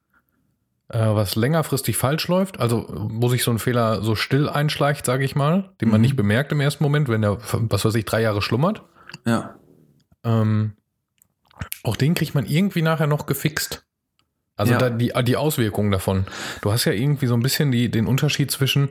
äh, 0.89 0.99
was 0.99 1.35
längerfristig 1.35 1.97
falsch 1.97 2.27
läuft, 2.27 2.59
also 2.59 2.85
wo 3.11 3.27
sich 3.29 3.43
so 3.43 3.51
ein 3.51 3.59
Fehler 3.59 4.01
so 4.03 4.15
still 4.15 4.47
einschleicht, 4.47 5.05
sage 5.05 5.25
ich 5.25 5.35
mal, 5.35 5.71
den 5.81 5.89
man 5.89 5.99
Mhm. 5.99 6.03
nicht 6.03 6.15
bemerkt 6.15 6.51
im 6.51 6.61
ersten 6.61 6.83
Moment, 6.83 7.09
wenn 7.09 7.21
der, 7.23 7.39
was 7.51 7.83
weiß 7.83 7.95
ich, 7.95 8.05
drei 8.05 8.21
Jahre 8.21 8.41
schlummert, 8.41 8.83
Ja. 9.25 9.55
ähm, 10.23 10.73
auch 11.83 11.95
den 11.95 12.13
kriegt 12.13 12.35
man 12.35 12.45
irgendwie 12.45 12.81
nachher 12.81 13.07
noch 13.07 13.25
gefixt. 13.25 13.85
Also 14.55 14.73
Ja. 14.73 14.77
da 14.79 14.89
die, 14.89 15.11
die 15.23 15.35
Auswirkungen 15.37 15.91
davon. 15.91 16.25
Du 16.61 16.71
hast 16.71 16.85
ja 16.85 16.91
irgendwie 16.91 17.25
so 17.27 17.33
ein 17.33 17.41
bisschen 17.41 17.71
die, 17.71 17.89
den 17.89 18.05
Unterschied 18.05 18.51
zwischen, 18.51 18.89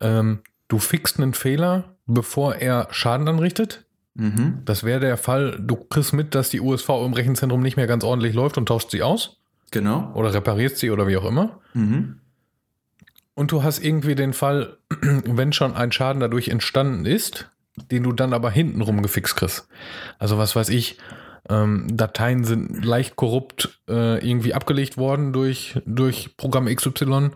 ähm, 0.00 0.40
du 0.68 0.78
fixst 0.78 1.18
einen 1.18 1.34
Fehler, 1.34 1.96
bevor 2.06 2.54
er 2.56 2.88
Schaden 2.90 3.28
anrichtet. 3.28 3.84
Mhm. 4.14 4.62
Das 4.64 4.82
wäre 4.82 5.00
der 5.00 5.16
Fall, 5.16 5.56
du 5.60 5.76
kriegst 5.76 6.12
mit, 6.12 6.34
dass 6.34 6.50
die 6.50 6.60
USV 6.60 6.88
im 7.04 7.12
Rechenzentrum 7.12 7.60
nicht 7.60 7.76
mehr 7.76 7.86
ganz 7.86 8.04
ordentlich 8.04 8.34
läuft 8.34 8.56
und 8.58 8.66
tauscht 8.66 8.90
sie 8.90 9.02
aus 9.02 9.36
Genau. 9.70 10.10
oder 10.14 10.32
reparierst 10.34 10.78
sie 10.78 10.90
oder 10.90 11.06
wie 11.06 11.16
auch 11.16 11.24
immer. 11.26 11.60
Mhm. 11.74 12.20
Und 13.34 13.52
du 13.52 13.62
hast 13.62 13.78
irgendwie 13.84 14.14
den 14.14 14.32
Fall, 14.32 14.78
wenn 15.00 15.52
schon 15.52 15.74
ein 15.74 15.92
Schaden 15.92 16.20
dadurch 16.20 16.48
entstanden 16.48 17.06
ist, 17.06 17.50
den 17.90 18.02
du 18.02 18.12
dann 18.12 18.32
aber 18.32 18.50
hintenrum 18.50 19.02
gefixt 19.02 19.36
kriegst. 19.36 19.68
Also 20.18 20.38
was 20.38 20.56
weiß 20.56 20.68
ich, 20.70 20.98
ähm, 21.50 21.86
Dateien 21.96 22.44
sind 22.44 22.84
leicht 22.84 23.16
korrupt 23.16 23.80
äh, 23.88 24.26
irgendwie 24.26 24.54
abgelegt 24.54 24.96
worden 24.96 25.32
durch, 25.32 25.78
durch 25.86 26.36
Programm 26.36 26.66
XY. 26.66 26.90
Du 27.04 27.30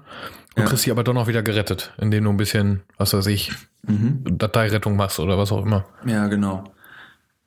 Ja. 0.56 0.64
kriegst 0.66 0.84
sie 0.84 0.90
aber 0.92 1.02
doch 1.04 1.14
noch 1.14 1.26
wieder 1.26 1.42
gerettet, 1.42 1.92
indem 1.98 2.24
du 2.24 2.30
ein 2.30 2.36
bisschen, 2.36 2.82
was 2.96 3.12
weiß 3.12 3.26
ich, 3.26 3.52
Mhm. 3.86 4.38
Dateirettung 4.38 4.96
machst 4.96 5.20
oder 5.20 5.36
was 5.36 5.52
auch 5.52 5.62
immer. 5.66 5.84
Ja, 6.06 6.26
genau. 6.28 6.64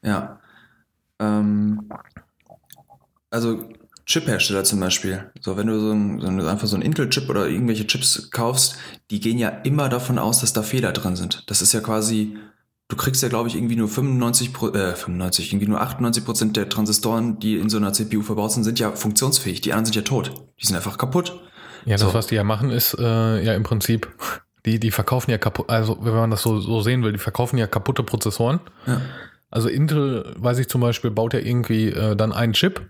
Ja. 0.03 0.39
Ähm, 1.19 1.89
also 3.31 3.63
Chip-Hersteller 4.05 4.63
zum 4.63 4.79
Beispiel. 4.79 5.31
So, 5.41 5.57
wenn 5.57 5.67
du 5.67 5.79
so 5.79 5.91
ein, 5.91 6.19
so 6.21 6.27
ein, 6.27 6.39
einfach 6.47 6.67
so 6.67 6.75
ein 6.75 6.81
Intel-Chip 6.81 7.29
oder 7.29 7.47
irgendwelche 7.47 7.87
Chips 7.87 8.29
kaufst, 8.31 8.77
die 9.11 9.19
gehen 9.19 9.37
ja 9.37 9.49
immer 9.49 9.89
davon 9.89 10.17
aus, 10.19 10.41
dass 10.41 10.53
da 10.53 10.61
Fehler 10.61 10.91
drin 10.93 11.15
sind. 11.15 11.43
Das 11.49 11.61
ist 11.61 11.73
ja 11.73 11.81
quasi, 11.81 12.37
du 12.89 12.95
kriegst 12.95 13.21
ja, 13.23 13.29
glaube 13.29 13.49
ich, 13.49 13.55
irgendwie 13.55 13.75
nur 13.75 13.87
95, 13.87 14.53
Pro, 14.53 14.69
äh, 14.69 14.95
95, 14.95 15.51
irgendwie 15.51 15.67
nur 15.67 15.81
98 15.81 16.23
Prozent 16.25 16.57
der 16.57 16.69
Transistoren, 16.69 17.39
die 17.39 17.57
in 17.57 17.69
so 17.69 17.77
einer 17.77 17.93
CPU 17.93 18.21
verbaut 18.21 18.51
sind, 18.53 18.63
sind 18.63 18.79
ja 18.79 18.91
funktionsfähig. 18.91 19.61
Die 19.61 19.73
anderen 19.73 19.85
sind 19.85 19.95
ja 19.95 20.01
tot. 20.03 20.31
Die 20.61 20.65
sind 20.65 20.75
einfach 20.75 20.97
kaputt. 20.97 21.39
Ja, 21.85 21.93
das, 21.93 22.01
So. 22.01 22.13
was 22.13 22.27
die 22.27 22.35
ja 22.35 22.43
machen, 22.43 22.69
ist 22.69 22.95
äh, 22.99 23.43
ja 23.43 23.53
im 23.55 23.63
Prinzip, 23.63 24.07
die, 24.65 24.79
die 24.79 24.91
verkaufen 24.91 25.31
ja 25.31 25.37
kaputt, 25.37 25.69
also 25.69 25.97
wenn 26.01 26.13
man 26.13 26.31
das 26.31 26.41
so, 26.41 26.59
so 26.59 26.81
sehen 26.81 27.03
will, 27.03 27.11
die 27.13 27.17
verkaufen 27.19 27.57
ja 27.57 27.67
kaputte 27.67 28.03
Prozessoren. 28.03 28.59
Ja. 28.85 29.01
Also 29.49 29.69
Intel, 29.69 30.33
weiß 30.37 30.57
ich 30.59 30.67
zum 30.67 30.81
Beispiel, 30.81 31.11
baut 31.11 31.33
ja 31.33 31.39
irgendwie 31.39 31.87
äh, 31.89 32.15
dann 32.17 32.33
einen 32.33 32.51
Chip 32.53 32.89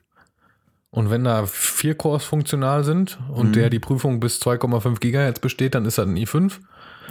Und 0.89 1.09
wenn 1.11 1.23
da 1.25 1.45
vier 1.45 1.93
Cores 1.95 2.23
funktional 2.23 2.83
sind 2.83 3.19
und 3.29 3.49
Mhm. 3.49 3.53
der 3.53 3.69
die 3.69 3.79
Prüfung 3.79 4.19
bis 4.19 4.39
2,5 4.41 4.99
Gigahertz 4.99 5.39
besteht, 5.39 5.75
dann 5.75 5.85
ist 5.85 5.97
das 5.99 6.07
ein 6.07 6.15
i5. 6.17 6.53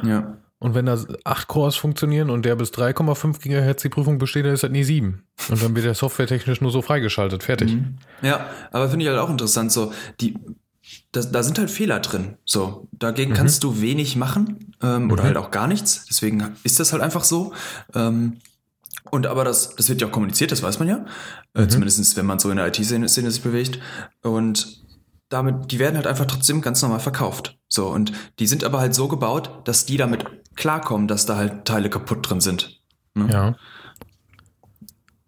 Ja. 0.02 0.38
Und 0.58 0.74
wenn 0.74 0.86
da 0.86 0.98
acht 1.24 1.48
Cores 1.48 1.76
funktionieren 1.76 2.30
und 2.30 2.44
der 2.46 2.56
bis 2.56 2.70
3,5 2.70 3.40
Gigahertz 3.40 3.82
die 3.82 3.90
Prüfung 3.90 4.16
besteht, 4.18 4.46
dann 4.46 4.54
ist 4.54 4.62
das 4.62 4.70
ein 4.70 4.76
i7. 4.76 5.18
Und 5.50 5.62
dann 5.62 5.74
wird 5.76 5.84
der 5.84 5.94
softwaretechnisch 5.94 6.60
nur 6.62 6.70
so 6.70 6.80
freigeschaltet. 6.80 7.42
Fertig. 7.42 7.74
Mhm. 7.74 7.98
Ja, 8.22 8.46
aber 8.72 8.88
finde 8.88 9.04
ich 9.04 9.10
halt 9.10 9.20
auch 9.20 9.28
interessant, 9.28 9.70
so, 9.70 9.92
die, 10.20 10.34
da, 11.12 11.20
da 11.20 11.42
sind 11.42 11.58
halt 11.58 11.70
Fehler 11.70 12.00
drin. 12.00 12.36
So, 12.46 12.88
dagegen 12.92 13.32
Mhm. 13.32 13.36
kannst 13.36 13.64
du 13.64 13.82
wenig 13.82 14.16
machen 14.16 14.72
ähm, 14.82 15.10
oder 15.10 15.22
Mhm. 15.24 15.26
halt 15.26 15.36
auch 15.36 15.50
gar 15.50 15.66
nichts. 15.66 16.06
Deswegen 16.08 16.56
ist 16.64 16.80
das 16.80 16.92
halt 16.92 17.02
einfach 17.02 17.24
so. 17.24 17.52
Ähm, 17.94 18.38
und 19.10 19.26
aber 19.26 19.44
das, 19.44 19.76
das 19.76 19.88
wird 19.90 20.00
ja 20.00 20.06
auch 20.08 20.12
kommuniziert, 20.12 20.52
das 20.52 20.62
weiß 20.62 20.78
man 20.78 20.88
ja. 20.88 21.04
Äh, 21.54 21.62
Mhm. 21.62 21.68
Zumindest 21.70 22.16
wenn 22.16 22.26
man 22.26 22.38
so 22.38 22.50
in 22.50 22.56
der 22.56 22.66
IT-Szene 22.68 23.08
Szene 23.10 23.30
sich 23.30 23.42
bewegt. 23.42 23.78
Und 24.22 24.85
damit, 25.28 25.72
die 25.72 25.78
werden 25.78 25.96
halt 25.96 26.06
einfach 26.06 26.26
trotzdem 26.26 26.60
ganz 26.60 26.82
normal 26.82 27.00
verkauft. 27.00 27.58
So, 27.68 27.88
und 27.88 28.12
die 28.38 28.46
sind 28.46 28.64
aber 28.64 28.80
halt 28.80 28.94
so 28.94 29.08
gebaut, 29.08 29.50
dass 29.64 29.86
die 29.86 29.96
damit 29.96 30.24
klarkommen, 30.54 31.08
dass 31.08 31.26
da 31.26 31.36
halt 31.36 31.64
Teile 31.64 31.90
kaputt 31.90 32.28
drin 32.28 32.40
sind. 32.40 32.80
Ne? 33.14 33.28
Ja. 33.30 33.56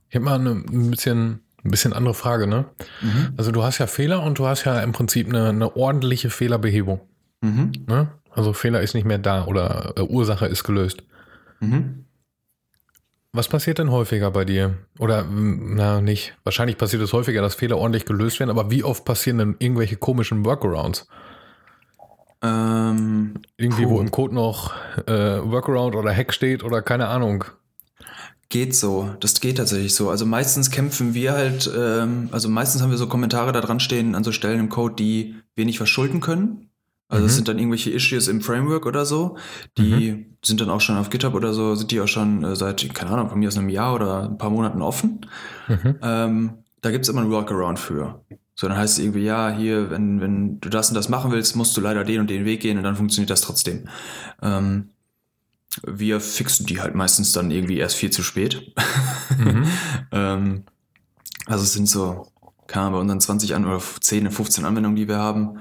Ich 0.08 0.14
habe 0.14 0.24
mal 0.24 0.38
eine 0.38 0.50
ein 0.50 0.90
bisschen, 0.90 1.40
ein 1.64 1.70
bisschen 1.70 1.92
andere 1.92 2.14
Frage, 2.14 2.46
ne? 2.46 2.66
Mhm. 3.02 3.34
Also 3.36 3.52
du 3.52 3.62
hast 3.62 3.78
ja 3.78 3.86
Fehler 3.86 4.22
und 4.22 4.38
du 4.38 4.46
hast 4.46 4.64
ja 4.64 4.80
im 4.80 4.92
Prinzip 4.92 5.28
eine, 5.28 5.48
eine 5.48 5.76
ordentliche 5.76 6.30
Fehlerbehebung. 6.30 7.00
Mhm. 7.40 7.72
Ne? 7.86 8.08
Also 8.30 8.52
Fehler 8.52 8.80
ist 8.80 8.94
nicht 8.94 9.06
mehr 9.06 9.18
da 9.18 9.46
oder 9.46 9.94
äh, 9.96 10.02
Ursache 10.02 10.46
ist 10.46 10.64
gelöst. 10.64 11.02
Mhm. 11.60 12.04
Was 13.38 13.46
passiert 13.46 13.78
denn 13.78 13.92
häufiger 13.92 14.32
bei 14.32 14.44
dir? 14.44 14.78
Oder, 14.98 15.22
mm, 15.22 15.76
na, 15.76 16.00
nicht. 16.00 16.34
Wahrscheinlich 16.42 16.76
passiert 16.76 17.02
es 17.02 17.12
häufiger, 17.12 17.40
dass 17.40 17.54
Fehler 17.54 17.78
ordentlich 17.78 18.04
gelöst 18.04 18.40
werden, 18.40 18.50
aber 18.50 18.72
wie 18.72 18.82
oft 18.82 19.04
passieren 19.04 19.38
denn 19.38 19.54
irgendwelche 19.60 19.94
komischen 19.94 20.44
Workarounds? 20.44 21.06
Ähm, 22.42 23.34
Irgendwie, 23.56 23.84
Puh. 23.84 23.90
wo 23.90 24.00
im 24.00 24.10
Code 24.10 24.34
noch 24.34 24.72
äh, 25.06 25.38
Workaround 25.40 25.94
oder 25.94 26.12
Hack 26.12 26.34
steht 26.34 26.64
oder 26.64 26.82
keine 26.82 27.06
Ahnung. 27.06 27.44
Geht 28.48 28.74
so, 28.74 29.08
das 29.20 29.40
geht 29.40 29.58
tatsächlich 29.58 29.94
so. 29.94 30.10
Also 30.10 30.26
meistens 30.26 30.72
kämpfen 30.72 31.14
wir 31.14 31.34
halt, 31.34 31.70
ähm, 31.78 32.30
also 32.32 32.48
meistens 32.48 32.82
haben 32.82 32.90
wir 32.90 32.98
so 32.98 33.06
Kommentare 33.06 33.52
da 33.52 33.60
dran 33.60 33.78
stehen 33.78 34.16
an 34.16 34.24
so 34.24 34.32
Stellen 34.32 34.58
im 34.58 34.68
Code, 34.68 34.96
die 34.96 35.36
wir 35.54 35.64
nicht 35.64 35.78
verschulden 35.78 36.18
können. 36.18 36.67
Also 37.08 37.24
es 37.24 37.32
Mhm. 37.32 37.36
sind 37.36 37.48
dann 37.48 37.58
irgendwelche 37.58 37.90
Issues 37.90 38.28
im 38.28 38.40
Framework 38.42 38.84
oder 38.84 39.06
so, 39.06 39.36
die 39.78 40.26
sind 40.44 40.60
dann 40.60 40.68
auch 40.70 40.80
schon 40.80 40.96
auf 40.96 41.08
GitHub 41.10 41.34
oder 41.34 41.54
so, 41.54 41.74
sind 41.74 41.90
die 41.90 42.00
auch 42.00 42.08
schon 42.08 42.44
äh, 42.44 42.54
seit, 42.54 42.92
keine 42.94 43.10
Ahnung, 43.12 43.30
von 43.30 43.38
mir 43.38 43.48
aus 43.48 43.56
einem 43.56 43.70
Jahr 43.70 43.94
oder 43.94 44.24
ein 44.24 44.36
paar 44.38 44.50
Monaten 44.50 44.82
offen. 44.82 45.26
Mhm. 45.68 45.96
Ähm, 46.02 46.50
da 46.82 46.90
gibt's 46.90 47.08
immer 47.08 47.22
einen 47.22 47.30
Workaround 47.30 47.78
für. 47.78 48.24
So, 48.54 48.68
dann 48.68 48.76
heißt 48.76 48.98
es 48.98 49.04
irgendwie, 49.04 49.22
ja, 49.24 49.50
hier, 49.50 49.90
wenn, 49.90 50.20
wenn 50.20 50.60
du 50.60 50.68
das 50.68 50.88
und 50.90 50.94
das 50.96 51.08
machen 51.08 51.30
willst, 51.32 51.56
musst 51.56 51.76
du 51.76 51.80
leider 51.80 52.04
den 52.04 52.20
und 52.20 52.28
den 52.28 52.44
Weg 52.44 52.60
gehen 52.60 52.76
und 52.76 52.84
dann 52.84 52.96
funktioniert 52.96 53.30
das 53.30 53.40
trotzdem. 53.40 53.88
Ähm, 54.42 54.90
wir 55.86 56.20
fixen 56.20 56.66
die 56.66 56.80
halt 56.80 56.94
meistens 56.94 57.32
dann 57.32 57.50
irgendwie 57.50 57.78
erst 57.78 57.96
viel 57.96 58.10
zu 58.10 58.22
spät. 58.22 58.74
Mhm. 59.38 59.64
ähm, 60.12 60.64
also 61.46 61.62
es 61.64 61.72
sind 61.72 61.88
so, 61.88 62.26
keine 62.66 62.86
Ahnung, 62.86 62.94
bei 62.94 63.00
unseren 63.00 63.20
20 63.20 63.54
an 63.54 63.64
oder 63.64 63.80
10, 63.80 64.30
15 64.30 64.64
Anwendungen, 64.64 64.96
die 64.96 65.08
wir 65.08 65.18
haben, 65.18 65.58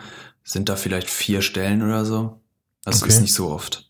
sind 0.47 0.69
da 0.69 0.75
vielleicht 0.77 1.09
vier 1.09 1.41
Stellen 1.41 1.83
oder 1.83 2.05
so. 2.05 2.39
Das 2.83 3.01
Okay. 3.03 3.11
ist 3.11 3.21
nicht 3.21 3.33
so 3.33 3.49
oft. 3.49 3.83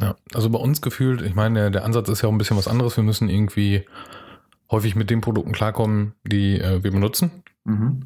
Ja, 0.00 0.14
also 0.32 0.48
bei 0.48 0.60
uns 0.60 0.80
gefühlt, 0.80 1.22
ich 1.22 1.34
meine, 1.34 1.72
der, 1.72 1.84
Ansatz 1.84 2.08
ist 2.08 2.22
ja 2.22 2.28
auch 2.28 2.32
ein 2.32 2.38
bisschen 2.38 2.56
was 2.56 2.68
anderes. 2.68 2.96
Wir 2.96 3.02
müssen 3.02 3.28
irgendwie 3.28 3.84
häufig 4.70 4.94
mit 4.94 5.10
den 5.10 5.20
Produkten 5.20 5.50
klarkommen, 5.50 6.12
die 6.24 6.60
äh, 6.60 6.84
wir 6.84 6.92
benutzen. 6.92 7.42
Mhm. 7.64 8.02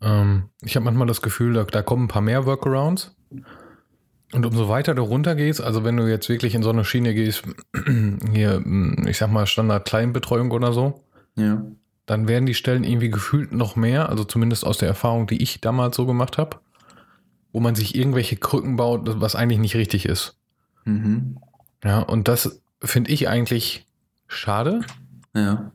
Ähm, 0.00 0.48
ich 0.62 0.74
habe 0.74 0.84
manchmal 0.84 1.06
das 1.06 1.20
Gefühl, 1.20 1.52
da, 1.52 1.64
da 1.64 1.82
kommen 1.82 2.04
ein 2.04 2.08
paar 2.08 2.22
mehr 2.22 2.46
Workarounds. 2.46 3.14
Und 4.32 4.46
umso 4.46 4.70
weiter 4.70 4.94
du 4.94 5.02
runtergehst, 5.02 5.60
also 5.60 5.84
wenn 5.84 5.98
du 5.98 6.08
jetzt 6.08 6.30
wirklich 6.30 6.54
in 6.54 6.62
so 6.62 6.70
eine 6.70 6.84
Schiene 6.86 7.12
gehst, 7.12 7.42
hier, 8.32 8.60
mh, 8.64 9.06
ich 9.06 9.18
sag 9.18 9.30
mal, 9.30 9.46
Standard-Client-Betreuung 9.46 10.50
oder 10.50 10.72
so, 10.72 11.04
Ja. 11.36 11.62
Dann 12.06 12.28
werden 12.28 12.46
die 12.46 12.54
Stellen 12.54 12.84
irgendwie 12.84 13.10
gefühlt 13.10 13.52
noch 13.52 13.76
mehr, 13.76 14.08
also 14.08 14.24
zumindest 14.24 14.64
aus 14.64 14.78
der 14.78 14.88
Erfahrung, 14.88 15.26
die 15.26 15.42
ich 15.42 15.60
damals 15.60 15.96
so 15.96 16.06
gemacht 16.06 16.38
habe, 16.38 16.56
wo 17.52 17.60
man 17.60 17.74
sich 17.74 17.94
irgendwelche 17.94 18.36
Krücken 18.36 18.76
baut, 18.76 19.20
was 19.20 19.34
eigentlich 19.34 19.58
nicht 19.58 19.74
richtig 19.76 20.06
ist. 20.06 20.36
Mhm. 20.84 21.38
Ja, 21.84 22.00
und 22.00 22.28
das 22.28 22.60
finde 22.82 23.10
ich 23.10 23.28
eigentlich 23.28 23.86
schade, 24.28 24.80
Ja. 25.34 25.70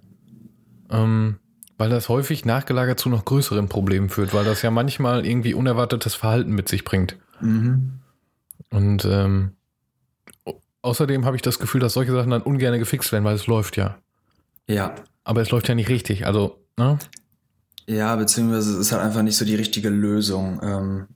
ähm, 0.89 1.37
weil 1.77 1.89
das 1.89 2.09
häufig 2.09 2.45
nachgelagert 2.45 2.99
zu 2.99 3.09
noch 3.09 3.25
größeren 3.25 3.67
Problemen 3.67 4.09
führt, 4.09 4.33
weil 4.33 4.45
das 4.45 4.61
ja 4.61 4.71
manchmal 4.71 5.25
irgendwie 5.25 5.53
unerwartetes 5.53 6.13
Verhalten 6.15 6.51
mit 6.53 6.69
sich 6.69 6.83
bringt. 6.85 7.17
Mhm. 7.41 7.93
Und 8.69 9.03
ähm, 9.05 9.53
au- 10.45 10.61
außerdem 10.83 11.25
habe 11.25 11.35
ich 11.35 11.41
das 11.41 11.59
Gefühl, 11.59 11.81
dass 11.81 11.93
solche 11.93 12.11
Sachen 12.13 12.29
dann 12.29 12.41
ungern 12.43 12.77
gefixt 12.79 13.11
werden, 13.11 13.23
weil 13.25 13.35
es 13.35 13.47
läuft 13.47 13.75
ja. 13.77 13.97
Ja. 14.67 14.95
Aber 15.23 15.41
es 15.41 15.51
läuft 15.51 15.67
ja 15.67 15.75
nicht 15.75 15.89
richtig. 15.89 16.25
Also, 16.25 16.65
ne? 16.77 16.97
Ja, 17.87 18.15
beziehungsweise 18.15 18.73
es 18.73 18.77
ist 18.79 18.91
halt 18.91 19.03
einfach 19.03 19.21
nicht 19.21 19.37
so 19.37 19.45
die 19.45 19.55
richtige 19.55 19.89
Lösung. 19.89 20.59
Ähm, 20.63 21.07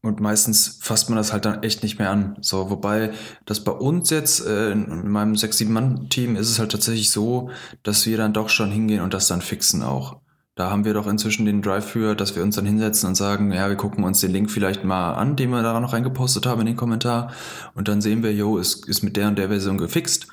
und 0.00 0.20
meistens 0.20 0.78
fasst 0.80 1.10
man 1.10 1.16
das 1.16 1.32
halt 1.32 1.44
dann 1.44 1.62
echt 1.62 1.82
nicht 1.82 1.98
mehr 1.98 2.10
an. 2.10 2.36
So, 2.40 2.70
wobei 2.70 3.12
das 3.46 3.64
bei 3.64 3.72
uns 3.72 4.10
jetzt, 4.10 4.46
äh, 4.46 4.70
in 4.70 5.08
meinem 5.10 5.34
6-7-Mann-Team, 5.34 6.36
ist 6.36 6.50
es 6.50 6.58
halt 6.58 6.72
tatsächlich 6.72 7.10
so, 7.10 7.50
dass 7.82 8.06
wir 8.06 8.16
dann 8.16 8.32
doch 8.32 8.48
schon 8.48 8.70
hingehen 8.70 9.02
und 9.02 9.12
das 9.12 9.28
dann 9.28 9.42
fixen 9.42 9.82
auch. 9.82 10.20
Da 10.54 10.70
haben 10.70 10.84
wir 10.84 10.94
doch 10.94 11.06
inzwischen 11.06 11.46
den 11.46 11.62
Drive 11.62 11.84
für, 11.84 12.16
dass 12.16 12.34
wir 12.34 12.42
uns 12.42 12.56
dann 12.56 12.66
hinsetzen 12.66 13.08
und 13.08 13.14
sagen, 13.14 13.52
ja, 13.52 13.68
wir 13.68 13.76
gucken 13.76 14.02
uns 14.02 14.20
den 14.20 14.32
Link 14.32 14.50
vielleicht 14.50 14.82
mal 14.82 15.14
an, 15.14 15.36
den 15.36 15.50
wir 15.50 15.62
da 15.62 15.78
noch 15.78 15.92
reingepostet 15.92 16.46
haben 16.46 16.60
in 16.60 16.66
den 16.66 16.76
Kommentar. 16.76 17.32
Und 17.74 17.86
dann 17.86 18.00
sehen 18.00 18.22
wir, 18.22 18.32
jo, 18.32 18.58
ist, 18.58 18.88
ist 18.88 19.02
mit 19.02 19.16
der 19.16 19.28
und 19.28 19.38
der 19.38 19.48
Version 19.48 19.78
gefixt. 19.78 20.26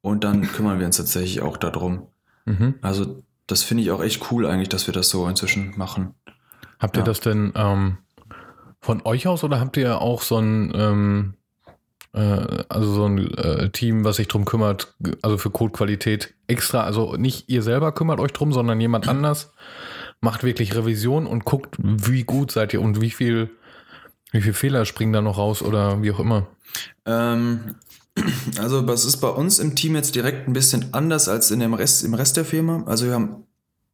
Und 0.00 0.22
dann 0.22 0.42
kümmern 0.42 0.78
wir 0.78 0.86
uns 0.86 0.96
tatsächlich 0.96 1.40
auch 1.40 1.56
darum. 1.56 2.06
Mhm. 2.44 2.74
Also 2.82 3.22
das 3.46 3.62
finde 3.62 3.82
ich 3.82 3.90
auch 3.90 4.02
echt 4.02 4.30
cool 4.30 4.46
eigentlich, 4.46 4.68
dass 4.68 4.86
wir 4.86 4.94
das 4.94 5.08
so 5.10 5.28
inzwischen 5.28 5.74
machen. 5.76 6.14
Habt 6.78 6.96
ihr 6.96 7.00
Ja. 7.00 7.04
das 7.06 7.20
denn 7.20 7.52
ähm, 7.54 7.98
von 8.80 9.02
euch 9.04 9.26
aus 9.26 9.44
oder 9.44 9.60
habt 9.60 9.76
ihr 9.76 10.00
auch 10.00 10.22
so 10.22 10.38
ein, 10.38 10.72
ähm, 10.74 11.34
äh, 12.12 12.64
also 12.68 12.92
so 12.92 13.06
ein 13.06 13.18
äh, 13.34 13.70
Team, 13.70 14.04
was 14.04 14.16
sich 14.16 14.28
drum 14.28 14.44
kümmert, 14.44 14.94
also 15.22 15.38
für 15.38 15.50
Codequalität 15.50 16.34
extra, 16.46 16.82
also 16.84 17.16
nicht 17.16 17.48
ihr 17.48 17.62
selber 17.62 17.92
kümmert 17.92 18.20
euch 18.20 18.32
drum, 18.32 18.52
sondern 18.52 18.80
jemand 18.80 19.08
anders 19.08 19.52
macht 20.20 20.42
wirklich 20.42 20.74
Revision 20.74 21.26
und 21.26 21.44
guckt, 21.44 21.76
wie 21.78 22.24
gut 22.24 22.50
seid 22.50 22.72
ihr 22.72 22.80
und 22.80 23.00
wie 23.00 23.10
viel, 23.10 23.50
wie 24.32 24.40
viel 24.40 24.54
Fehler 24.54 24.84
springen 24.86 25.12
da 25.12 25.20
noch 25.20 25.36
raus 25.38 25.60
oder 25.60 26.02
wie 26.02 26.12
auch 26.12 26.20
immer. 26.20 26.46
Ähm, 27.04 27.74
also 28.58 28.80
das 28.82 29.04
ist 29.04 29.18
bei 29.18 29.28
uns 29.28 29.58
im 29.58 29.74
Team 29.74 29.96
jetzt 29.96 30.14
direkt 30.14 30.48
ein 30.48 30.52
bisschen 30.52 30.92
anders 30.92 31.28
als 31.28 31.50
in 31.50 31.60
dem 31.60 31.74
Rest, 31.74 32.04
im 32.04 32.14
Rest 32.14 32.36
der 32.36 32.44
Firma. 32.44 32.84
Also 32.86 33.06
wir 33.06 33.14
haben 33.14 33.44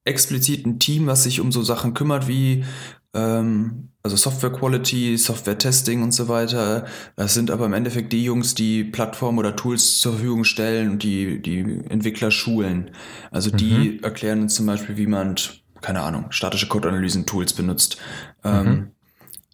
explizit 0.04 0.66
ein 0.66 0.78
Team, 0.78 1.06
was 1.06 1.24
sich 1.24 1.40
um 1.40 1.52
so 1.52 1.62
Sachen 1.62 1.94
kümmert 1.94 2.26
wie 2.28 2.64
ähm, 3.12 3.88
also 4.02 4.16
Software 4.16 4.50
Quality, 4.52 5.18
Software 5.18 5.58
Testing 5.58 6.02
und 6.02 6.12
so 6.12 6.28
weiter. 6.28 6.86
Das 7.16 7.34
sind 7.34 7.50
aber 7.50 7.66
im 7.66 7.74
Endeffekt 7.74 8.12
die 8.12 8.24
Jungs, 8.24 8.54
die 8.54 8.84
Plattformen 8.84 9.38
oder 9.38 9.56
Tools 9.56 10.00
zur 10.00 10.12
Verfügung 10.12 10.44
stellen 10.44 10.90
und 10.92 11.02
die, 11.02 11.40
die 11.42 11.82
Entwickler 11.88 12.30
schulen. 12.30 12.92
Also 13.30 13.50
die 13.50 14.02
erklären 14.02 14.42
uns 14.42 14.54
zum 14.54 14.66
Beispiel, 14.66 14.96
wie 14.96 15.06
man, 15.06 15.34
keine 15.82 16.00
Ahnung, 16.00 16.26
statische 16.30 16.68
Code-Analysen-Tools 16.68 17.52
benutzt. 17.52 17.98
Ähm, 18.44 18.66
Mhm. 18.66 18.90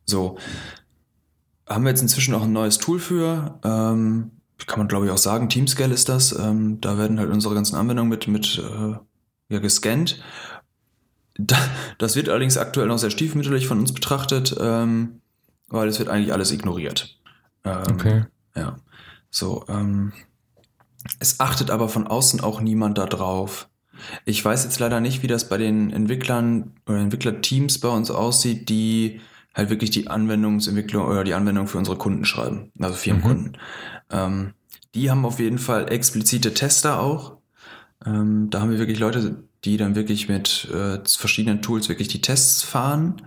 So. 0.08 0.38
Haben 1.68 1.82
wir 1.84 1.90
jetzt 1.90 2.02
inzwischen 2.02 2.34
auch 2.34 2.44
ein 2.44 2.52
neues 2.52 2.78
Tool 2.78 3.00
für. 3.00 3.58
Ähm, 3.64 4.30
kann 4.66 4.78
man 4.78 4.88
glaube 4.88 5.06
ich 5.06 5.12
auch 5.12 5.18
sagen, 5.18 5.48
Teamscale 5.48 5.92
ist 5.92 6.08
das. 6.08 6.32
Ähm, 6.38 6.80
da 6.80 6.98
werden 6.98 7.18
halt 7.18 7.30
unsere 7.30 7.54
ganzen 7.54 7.76
Anwendungen 7.76 8.08
mit, 8.08 8.28
mit 8.28 8.58
äh, 8.58 8.96
ja, 9.48 9.58
gescannt. 9.58 10.22
Da, 11.38 11.56
das 11.98 12.16
wird 12.16 12.28
allerdings 12.28 12.56
aktuell 12.56 12.88
noch 12.88 12.98
sehr 12.98 13.10
stiefmütterlich 13.10 13.66
von 13.66 13.78
uns 13.78 13.92
betrachtet, 13.92 14.56
ähm, 14.58 15.20
weil 15.68 15.88
es 15.88 15.98
wird 15.98 16.08
eigentlich 16.08 16.32
alles 16.32 16.52
ignoriert. 16.52 17.18
Ähm, 17.64 17.82
Okay. 17.90 18.24
Ja. 18.54 18.78
So, 19.30 19.64
ähm, 19.68 20.12
es 21.18 21.40
achtet 21.40 21.70
aber 21.70 21.88
von 21.88 22.06
außen 22.06 22.40
auch 22.40 22.60
niemand 22.60 22.96
da 22.98 23.06
drauf. 23.06 23.68
Ich 24.24 24.44
weiß 24.44 24.64
jetzt 24.64 24.78
leider 24.78 25.00
nicht, 25.00 25.22
wie 25.22 25.26
das 25.26 25.48
bei 25.48 25.58
den 25.58 25.90
Entwicklern 25.90 26.74
oder 26.86 26.98
Entwicklerteams 26.98 27.80
bei 27.80 27.88
uns 27.88 28.10
aussieht, 28.10 28.68
die 28.68 29.20
halt 29.56 29.70
wirklich 29.70 29.90
die 29.90 30.08
Anwendungsentwicklung 30.08 31.06
oder 31.06 31.24
die 31.24 31.34
Anwendung 31.34 31.66
für 31.66 31.78
unsere 31.78 31.96
Kunden 31.96 32.24
schreiben, 32.24 32.70
also 32.78 32.94
Firmenkunden. 32.94 33.56
Ähm, 34.10 34.52
die 34.94 35.10
haben 35.10 35.24
auf 35.24 35.40
jeden 35.40 35.58
Fall 35.58 35.90
explizite 35.90 36.54
Tester 36.54 37.00
auch. 37.00 37.38
Ähm, 38.04 38.48
da 38.50 38.60
haben 38.60 38.70
wir 38.70 38.78
wirklich 38.78 38.98
Leute, 38.98 39.44
die 39.64 39.78
dann 39.78 39.94
wirklich 39.96 40.28
mit 40.28 40.68
äh, 40.72 40.98
verschiedenen 41.06 41.62
Tools 41.62 41.88
wirklich 41.88 42.08
die 42.08 42.20
Tests 42.20 42.62
fahren. 42.62 43.22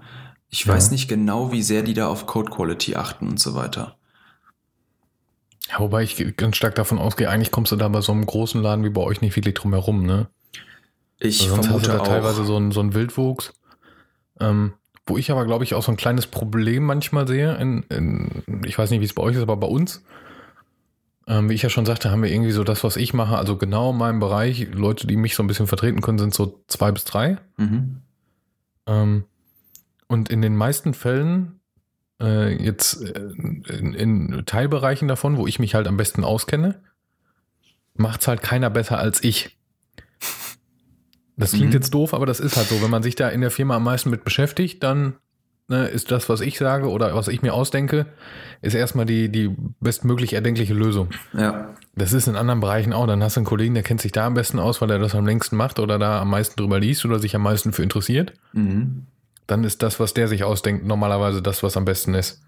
Ich 0.50 0.66
Ja. 0.66 0.74
weiß 0.74 0.92
nicht 0.92 1.08
genau, 1.08 1.52
wie 1.52 1.64
sehr 1.64 1.82
die 1.82 1.94
da 1.96 2.08
auf 2.08 2.28
Code 2.28 2.52
Quality 2.52 2.96
achten 2.96 3.28
und 3.28 3.40
so 3.40 3.56
weiter. 3.56 3.98
Ja, 5.70 5.80
wobei 5.80 6.04
ich 6.04 6.36
ganz 6.38 6.56
stark 6.58 6.76
davon 6.76 6.98
ausgehe, 6.98 7.30
eigentlich 7.30 7.52
kommst 7.52 7.72
du 7.72 7.76
da 7.76 7.88
bei 7.90 8.02
so 8.02 8.12
einem 8.12 8.26
großen 8.26 8.62
Laden 8.62 8.84
wie 8.86 8.90
bei 8.90 9.02
euch 9.02 9.22
nicht 9.22 9.36
wirklich 9.36 9.56
drum 9.56 9.74
herum, 9.74 10.06
ne? 10.06 10.28
Ich 11.20 11.42
Also 11.42 11.52
sonst 11.56 11.70
hast 11.70 11.84
du 11.84 11.88
vermute 11.88 11.92
da 11.92 12.00
auch. 12.00 12.08
teilweise 12.08 12.44
so 12.46 12.56
einen, 12.56 12.72
so 12.72 12.80
einen 12.80 12.94
Wildwuchs. 12.94 13.54
Ähm, 14.40 14.74
wo 15.10 15.18
ich 15.18 15.32
aber, 15.32 15.46
glaube 15.46 15.64
ich, 15.64 15.74
auch 15.74 15.84
so 15.84 15.92
ein 15.92 15.98
kleines 15.98 16.28
Problem 16.28 16.84
manchmal 16.84 17.28
sehe. 17.28 17.56
In, 17.56 17.84
in, 17.90 18.44
ich 18.66 18.78
weiß 18.78 18.92
nicht, 18.92 19.02
wie 19.02 19.06
es 19.06 19.14
bei 19.14 19.24
euch 19.24 19.36
ist, 19.36 19.42
aber 19.42 19.58
bei 19.58 19.68
uns, 19.68 20.04
ähm, 21.28 21.50
wie 21.50 21.54
ich 21.54 21.62
ja 21.62 21.70
schon 21.70 21.86
sagte, 21.86 22.12
haben 22.12 22.24
wir 22.24 22.32
irgendwie 22.32 22.52
so 22.52 22.64
das, 22.64 22.84
was 22.84 22.96
ich 22.96 23.14
mache, 23.14 23.38
also 23.38 23.58
genau 23.58 23.92
in 23.92 23.98
meinem 23.98 24.20
Bereich. 24.20 24.68
Leute, 24.72 25.08
die 25.08 25.16
mich 25.16 25.36
so 25.36 25.44
ein 25.44 25.48
bisschen 25.48 25.68
vertreten 25.68 26.02
können, 26.02 26.20
sind 26.20 26.34
so 26.34 26.64
zwei 26.68 26.92
bis 26.92 27.06
drei. 27.06 27.38
Mhm. 27.58 27.98
Ähm, 28.88 29.24
und 30.08 30.30
in 30.30 30.42
den 30.42 30.56
meisten 30.56 30.94
Fällen, 30.94 31.60
äh, 32.22 32.54
jetzt 32.64 33.02
äh, 33.04 33.30
in, 33.38 33.94
in 33.94 34.44
Teilbereichen 34.46 35.08
davon, 35.08 35.38
wo 35.38 35.48
ich 35.48 35.60
mich 35.60 35.76
halt 35.76 35.88
am 35.88 35.98
besten 35.98 36.24
auskenne, 36.24 36.82
macht 37.94 38.22
es 38.22 38.28
halt 38.28 38.42
keiner 38.42 38.70
besser 38.70 38.98
als 38.98 39.24
ich. 39.24 39.59
Das 41.40 41.52
klingt 41.52 41.68
Mhm. 41.70 41.74
jetzt 41.74 41.94
doof, 41.94 42.14
aber 42.14 42.26
das 42.26 42.40
ist 42.40 42.58
halt 42.58 42.68
so. 42.68 42.82
Wenn 42.82 42.90
man 42.92 43.02
sich 43.04 43.16
da 43.16 43.30
in 43.30 43.42
der 43.42 43.52
Firma 43.52 43.76
am 43.78 43.84
meisten 43.84 44.10
mit 44.10 44.24
beschäftigt, 44.26 44.84
dann 44.84 45.16
ne, 45.68 45.88
ist 45.88 46.12
das, 46.12 46.28
was 46.30 46.42
ich 46.42 46.58
sage 46.58 46.90
oder 46.90 47.16
was 47.16 47.28
ich 47.28 47.42
mir 47.42 47.54
ausdenke, 47.54 48.08
ist 48.62 48.74
erstmal 48.74 49.06
die, 49.06 49.30
die 49.30 49.56
bestmöglich 49.80 50.34
erdenkliche 50.34 50.74
Lösung. 50.74 51.10
Ja. 51.34 51.76
Das 51.96 52.12
ist 52.14 52.28
in 52.28 52.36
anderen 52.36 52.60
Bereichen 52.60 52.92
auch. 52.92 53.08
Dann 53.08 53.22
hast 53.24 53.36
du 53.36 53.40
einen 53.42 53.46
Kollegen, 53.46 53.74
der 53.74 53.84
kennt 53.84 54.02
sich 54.02 54.12
da 54.12 54.26
am 54.26 54.34
besten 54.34 54.60
aus, 54.60 54.82
weil 54.82 54.90
er 54.92 55.00
das 55.00 55.16
am 55.16 55.26
längsten 55.26 55.56
macht 55.58 55.80
oder 55.80 55.98
da 56.00 56.20
am 56.22 56.30
meisten 56.30 56.56
drüber 56.60 56.80
liest 56.80 57.06
oder 57.06 57.20
sich 57.20 57.36
am 57.36 57.44
meisten 57.44 57.72
für 57.74 57.84
interessiert 57.84 58.34
Mhm. 58.54 59.06
dann 59.48 59.64
ist 59.64 59.82
das, 59.82 60.00
was 60.00 60.14
der 60.14 60.28
sich 60.28 60.44
ausdenkt, 60.44 60.86
normalerweise 60.86 61.42
das, 61.42 61.64
was 61.64 61.76
am 61.78 61.86
besten 61.86 62.14
ist. 62.14 62.42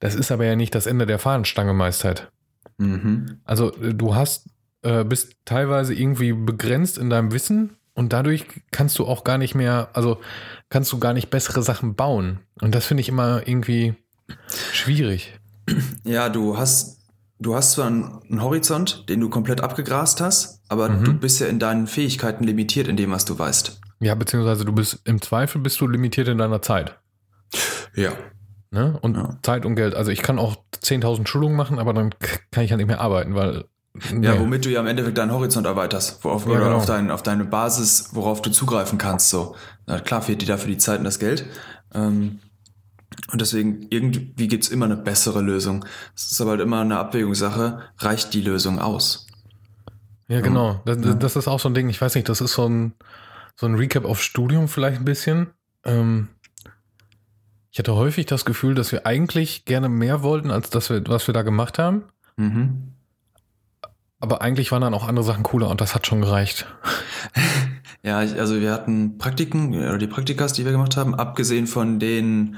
Das 0.00 0.14
ist 0.14 0.32
aber 0.32 0.44
ja 0.46 0.56
nicht 0.56 0.74
das 0.74 0.86
Ende 0.86 1.06
der 1.06 1.18
Fahnenstange 1.18 1.74
meist 1.74 2.04
halt. 2.04 2.30
Mhm. 2.78 3.38
Also 3.44 3.72
äh, 3.80 3.92
du 3.94 4.14
hast, 4.14 4.48
äh, 4.82 5.04
bist 5.04 5.34
teilweise 5.44 5.94
irgendwie 5.94 6.32
begrenzt 6.32 6.96
in 6.96 7.10
deinem 7.10 7.32
Wissen 7.32 7.76
und 7.94 8.12
dadurch 8.12 8.46
kannst 8.70 8.98
du 8.98 9.06
auch 9.06 9.24
gar 9.24 9.38
nicht 9.38 9.54
mehr, 9.54 9.88
also 9.92 10.20
kannst 10.68 10.92
du 10.92 10.98
gar 10.98 11.12
nicht 11.12 11.30
bessere 11.30 11.62
Sachen 11.62 11.94
bauen. 11.94 12.40
Und 12.60 12.74
das 12.74 12.86
finde 12.86 13.00
ich 13.02 13.08
immer 13.08 13.46
irgendwie 13.46 13.94
schwierig. 14.72 15.38
Ja, 16.04 16.28
du 16.28 16.56
hast, 16.56 17.00
du 17.38 17.54
hast 17.54 17.72
zwar 17.72 17.86
einen, 17.88 18.40
Horizont, 18.42 19.08
den 19.08 19.20
du 19.20 19.28
komplett 19.28 19.60
abgegrast 19.60 20.20
hast, 20.20 20.60
aber 20.68 20.88
Mhm. 20.88 21.04
du 21.04 21.14
bist 21.14 21.40
ja 21.40 21.46
in 21.46 21.58
deinen 21.58 21.86
Fähigkeiten 21.86 22.44
limitiert 22.44 22.88
in 22.88 22.96
dem, 22.96 23.10
was 23.10 23.24
du 23.24 23.38
weißt. 23.38 23.80
Ja, 24.00 24.14
beziehungsweise 24.14 24.64
du 24.64 24.72
bist 24.72 25.00
im 25.04 25.20
Zweifel 25.20 25.60
bist 25.60 25.80
du 25.80 25.86
limitiert 25.86 26.28
in 26.28 26.38
deiner 26.38 26.62
Zeit. 26.62 26.98
Ja. 27.94 28.12
Ne? 28.70 28.98
Und 29.02 29.16
Ja. 29.16 29.38
Zeit 29.42 29.66
und 29.66 29.74
Geld. 29.74 29.94
Also 29.94 30.10
ich 30.10 30.22
kann 30.22 30.38
auch 30.38 30.56
10.000 30.82 31.26
Schulungen 31.28 31.56
machen, 31.56 31.78
aber 31.78 31.92
dann 31.92 32.14
kann 32.50 32.64
ich 32.64 32.70
halt 32.70 32.78
nicht 32.78 32.86
mehr 32.86 33.00
arbeiten, 33.00 33.34
weil. 33.34 33.64
Ja, 34.10 34.34
nee. 34.34 34.38
womit 34.40 34.64
du 34.64 34.70
ja 34.70 34.80
im 34.80 34.86
Endeffekt 34.86 35.18
deinen 35.18 35.32
Horizont 35.32 35.66
erweiterst, 35.66 36.22
worauf, 36.24 36.44
Ja, 36.46 36.52
oder 36.52 36.64
genau. 36.64 36.76
auf, 36.76 36.86
dein, 36.86 37.10
auf 37.10 37.22
deine 37.22 37.44
Basis, 37.44 38.10
worauf 38.12 38.40
du 38.40 38.50
zugreifen 38.50 38.98
kannst. 38.98 39.30
So. 39.30 39.56
Na 39.86 39.98
klar 40.00 40.22
fehlt 40.22 40.42
dir 40.42 40.46
dafür 40.46 40.68
die 40.68 40.78
Zeit 40.78 40.98
und 40.98 41.04
das 41.04 41.18
Geld. 41.18 41.44
Ähm, 41.92 42.38
und 43.32 43.40
deswegen, 43.40 43.86
irgendwie 43.90 44.46
gibt's 44.48 44.68
immer 44.68 44.84
eine 44.84 44.96
bessere 44.96 45.40
Lösung. 45.40 45.84
Es 46.14 46.30
ist 46.30 46.40
aber 46.40 46.52
halt 46.52 46.60
immer 46.60 46.80
eine 46.82 46.98
Abwägungssache, 46.98 47.80
reicht 47.98 48.32
die 48.32 48.40
Lösung 48.40 48.78
aus? 48.78 49.26
Ja, 50.28 50.40
genau. 50.40 50.80
Das, 50.84 50.96
Ja. 51.04 51.14
das 51.14 51.34
ist 51.34 51.48
auch 51.48 51.58
so 51.58 51.68
ein 51.68 51.74
Ding, 51.74 51.88
ich 51.88 52.00
weiß 52.00 52.14
nicht, 52.14 52.28
das 52.28 52.40
ist 52.40 52.52
so 52.52 52.68
ein, 52.68 52.94
so 53.56 53.66
ein 53.66 53.74
Recap 53.74 54.04
auf 54.04 54.22
Studium 54.22 54.68
vielleicht 54.68 55.00
ein 55.00 55.04
bisschen. 55.04 55.48
Ähm, 55.84 56.28
ich 57.72 57.78
hatte 57.80 57.94
häufig 57.96 58.26
das 58.26 58.44
Gefühl, 58.44 58.74
dass 58.76 58.92
wir 58.92 59.06
eigentlich 59.06 59.64
gerne 59.64 59.88
mehr 59.88 60.22
wollten, 60.22 60.52
als 60.52 60.70
das 60.70 60.90
wir, 60.90 61.02
was 61.08 61.26
wir 61.26 61.34
da 61.34 61.42
gemacht 61.42 61.78
haben. 61.78 62.04
Mhm. 62.36 62.92
Aber 64.20 64.42
eigentlich 64.42 64.70
waren 64.70 64.82
dann 64.82 64.94
auch 64.94 65.08
andere 65.08 65.24
Sachen 65.24 65.42
cooler 65.42 65.70
und 65.70 65.80
das 65.80 65.94
hat 65.94 66.06
schon 66.06 66.20
gereicht. 66.20 66.66
Ja, 68.02 68.16
also 68.16 68.58
wir 68.60 68.72
hatten 68.72 69.18
Praktiken, 69.18 69.74
oder 69.74 69.98
die 69.98 70.06
Praktikas, 70.06 70.54
die 70.54 70.64
wir 70.64 70.72
gemacht 70.72 70.96
haben, 70.96 71.14
abgesehen 71.14 71.66
von 71.66 71.98
den 71.98 72.56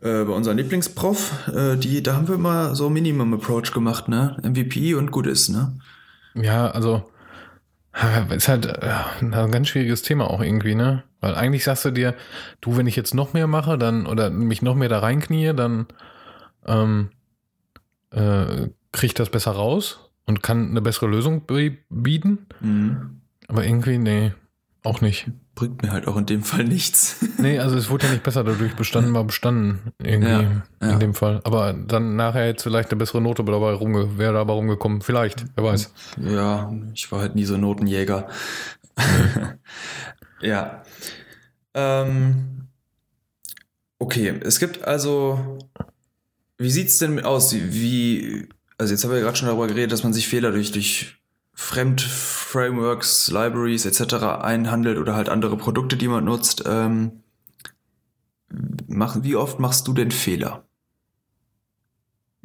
äh, 0.00 0.22
bei 0.22 0.32
unserem 0.32 0.56
Lieblingsprof, 0.56 1.48
äh, 1.48 1.76
die, 1.76 2.00
da 2.00 2.14
haben 2.14 2.28
wir 2.28 2.36
immer 2.36 2.76
so 2.76 2.88
Minimum 2.88 3.34
Approach 3.34 3.72
gemacht, 3.72 4.06
ne? 4.06 4.36
MVP 4.44 4.94
und 4.94 5.10
gut 5.10 5.26
ist, 5.26 5.48
ne? 5.48 5.76
Ja, 6.34 6.70
also 6.70 7.10
ist 8.30 8.46
halt 8.46 8.66
äh, 8.66 8.92
ein 9.20 9.50
ganz 9.50 9.66
schwieriges 9.66 10.02
Thema 10.02 10.30
auch 10.30 10.40
irgendwie, 10.40 10.76
ne? 10.76 11.02
Weil 11.20 11.34
eigentlich 11.34 11.64
sagst 11.64 11.84
du 11.84 11.90
dir, 11.90 12.14
du, 12.60 12.76
wenn 12.76 12.86
ich 12.86 12.94
jetzt 12.94 13.14
noch 13.14 13.32
mehr 13.32 13.48
mache, 13.48 13.78
dann 13.78 14.06
oder 14.06 14.30
mich 14.30 14.62
noch 14.62 14.76
mehr 14.76 14.88
da 14.88 15.00
reinknie, 15.00 15.54
dann 15.54 15.88
ähm, 16.66 17.10
äh, 18.12 18.68
kriege 18.92 19.06
ich 19.06 19.14
das 19.14 19.30
besser 19.30 19.50
raus 19.50 20.07
und 20.28 20.42
kann 20.42 20.70
eine 20.70 20.80
bessere 20.80 21.08
Lösung 21.08 21.44
bi- 21.46 21.78
bieten. 21.90 22.46
Mhm. 22.60 23.20
Aber 23.48 23.64
irgendwie, 23.64 23.98
nee, 23.98 24.32
auch 24.84 25.00
nicht. 25.00 25.26
Bringt 25.56 25.82
mir 25.82 25.90
halt 25.90 26.06
auch 26.06 26.16
in 26.16 26.26
dem 26.26 26.42
Fall 26.44 26.62
nichts. 26.64 27.16
Nee, 27.40 27.58
also 27.60 27.76
es 27.76 27.88
wurde 27.88 28.06
ja 28.06 28.12
nicht 28.12 28.24
besser 28.24 28.42
dadurch. 28.42 28.74
Bestanden 28.74 29.14
war 29.14 29.22
bestanden. 29.24 29.92
Irgendwie 30.02 30.28
Ja, 30.30 30.62
ja. 30.82 30.90
in 30.90 30.98
dem 31.00 31.14
Fall. 31.14 31.40
Aber 31.44 31.72
dann 31.72 32.16
nachher 32.16 32.46
jetzt 32.46 32.62
vielleicht 32.64 32.90
eine 32.90 32.98
bessere 32.98 33.20
Note 33.20 33.44
dabei 33.44 33.72
rumge 33.72 34.18
wäre 34.18 34.32
dabei 34.34 34.52
rumgekommen. 34.54 35.02
Vielleicht, 35.02 35.44
wer 35.54 35.64
weiß. 35.64 35.92
ja, 36.20 36.72
ich 36.94 37.10
war 37.12 37.20
halt 37.20 37.34
nie 37.36 37.44
so 37.44 37.56
Notenjäger. 37.56 38.28
ja. 40.40 40.82
Ähm, 41.74 42.66
okay, 43.98 44.34
es 44.44 44.58
gibt 44.58 44.82
also. 44.84 45.58
Wie 46.60 46.70
sieht's 46.70 46.98
denn 46.98 47.20
aus? 47.24 47.54
Wie, 47.54 48.48
also 48.78 48.92
jetzt 48.94 49.04
haben 49.04 49.10
wir 49.10 49.18
ja 49.18 49.24
gerade 49.24 49.36
schon 49.36 49.48
darüber 49.48 49.66
geredet, 49.66 49.92
dass 49.92 50.04
man 50.04 50.12
sich 50.12 50.28
Fehler 50.28 50.52
durch, 50.52 50.72
durch 50.72 51.16
Fremdframeworks, 51.54 53.30
Libraries 53.30 53.84
etc. 53.84 54.40
einhandelt 54.42 54.98
oder 54.98 55.14
halt 55.16 55.28
andere 55.28 55.56
Produkte, 55.56 55.96
die 55.96 56.08
man 56.08 56.24
nutzt. 56.24 56.62
Ähm, 56.66 57.22
mach, 58.86 59.22
wie 59.22 59.36
oft 59.36 59.58
machst 59.58 59.88
du 59.88 59.92
denn 59.92 60.10
Fehler? 60.10 60.64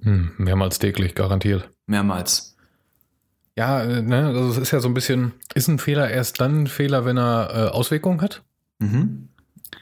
Hm, 0.01 0.31
mehrmals 0.37 0.79
täglich, 0.79 1.15
garantiert. 1.15 1.69
Mehrmals. 1.85 2.57
Ja, 3.55 3.83
äh, 3.83 4.01
ne, 4.01 4.27
also 4.27 4.49
es 4.49 4.57
ist 4.57 4.71
ja 4.71 4.79
so 4.79 4.87
ein 4.87 4.95
bisschen, 4.95 5.33
ist 5.53 5.67
ein 5.67 5.77
Fehler 5.79 6.09
erst 6.09 6.41
dann 6.41 6.63
ein 6.63 6.67
Fehler, 6.67 7.05
wenn 7.05 7.17
er 7.17 7.49
äh, 7.53 7.69
Auswirkungen 7.69 8.21
hat? 8.21 8.43
Mhm. 8.79 9.29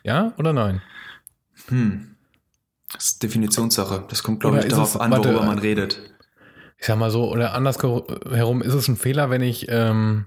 Ja 0.03 0.33
oder 0.37 0.51
nein? 0.51 0.81
Hm. 1.69 2.15
Das 2.91 3.05
ist 3.05 3.23
Definitionssache. 3.23 4.03
Das 4.09 4.21
kommt, 4.23 4.41
glaube 4.41 4.59
ich, 4.59 4.67
darauf 4.67 4.95
es- 4.95 4.99
an, 5.01 5.11
warte, 5.11 5.29
worüber 5.29 5.45
man 5.45 5.59
redet. 5.59 6.13
Ich 6.81 6.87
sag 6.87 6.97
mal 6.97 7.11
so, 7.11 7.31
oder 7.31 7.53
andersherum 7.53 8.61
ist 8.63 8.73
es 8.73 8.87
ein 8.87 8.97
Fehler, 8.97 9.29
wenn 9.29 9.41
ich, 9.43 9.67
ähm, 9.69 10.25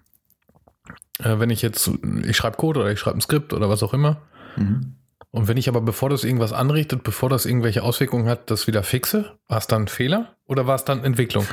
äh, 1.18 1.38
wenn 1.40 1.50
ich 1.50 1.62
jetzt, 1.62 1.90
ich 2.22 2.36
schreibe 2.36 2.56
Code 2.56 2.78
oder 2.80 2.92
ich 2.92 3.00
schreibe 3.00 3.18
ein 3.18 3.20
Skript 3.20 3.52
oder 3.52 3.68
was 3.68 3.82
auch 3.82 3.92
immer. 3.92 4.22
Mhm. 4.56 4.94
Und 5.32 5.48
wenn 5.48 5.56
ich 5.56 5.68
aber, 5.68 5.80
bevor 5.80 6.10
das 6.10 6.22
irgendwas 6.22 6.52
anrichtet, 6.52 7.02
bevor 7.02 7.28
das 7.28 7.44
irgendwelche 7.44 7.82
Auswirkungen 7.82 8.28
hat, 8.28 8.52
das 8.52 8.68
wieder 8.68 8.84
fixe, 8.84 9.32
war 9.48 9.58
es 9.58 9.66
dann 9.66 9.82
ein 9.82 9.88
Fehler 9.88 10.36
oder 10.46 10.68
war 10.68 10.76
es 10.76 10.84
dann 10.84 11.02
Entwicklung? 11.04 11.44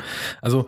Also, 0.42 0.68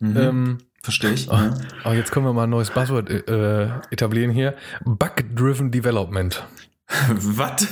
Mhm. 0.00 0.16
ähm, 0.16 0.58
Verstehe 0.80 1.10
ich. 1.10 1.28
oh, 1.28 1.36
oh, 1.84 1.90
jetzt 1.90 2.12
können 2.12 2.24
wir 2.24 2.32
mal 2.32 2.44
ein 2.44 2.50
neues 2.50 2.70
Buzzword 2.70 3.10
äh, 3.10 3.68
etablieren 3.90 4.30
hier. 4.30 4.54
Bug-Driven 4.84 5.72
Development. 5.72 6.46
Was? 7.08 7.66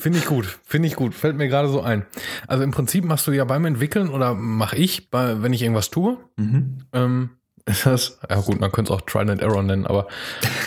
Finde 0.00 0.18
ich 0.18 0.24
gut, 0.26 0.58
finde 0.64 0.88
ich 0.88 0.96
gut, 0.96 1.14
fällt 1.14 1.36
mir 1.36 1.48
gerade 1.48 1.68
so 1.68 1.82
ein. 1.82 2.06
Also 2.46 2.64
im 2.64 2.70
Prinzip 2.70 3.04
machst 3.04 3.26
du 3.26 3.32
ja 3.32 3.44
beim 3.44 3.64
Entwickeln 3.66 4.08
oder 4.08 4.34
mache 4.34 4.76
ich, 4.76 5.10
bei, 5.10 5.42
wenn 5.42 5.52
ich 5.52 5.60
irgendwas 5.62 5.90
tue, 5.90 6.16
Mhm. 6.36 6.78
ähm, 6.94 7.30
ist 7.66 7.84
das, 7.84 8.18
ja 8.28 8.40
gut, 8.40 8.58
man 8.58 8.72
könnte 8.72 8.92
es 8.92 8.98
auch 8.98 9.02
Trial 9.02 9.28
and 9.28 9.42
Error 9.42 9.62
nennen, 9.62 9.86
aber 9.86 10.08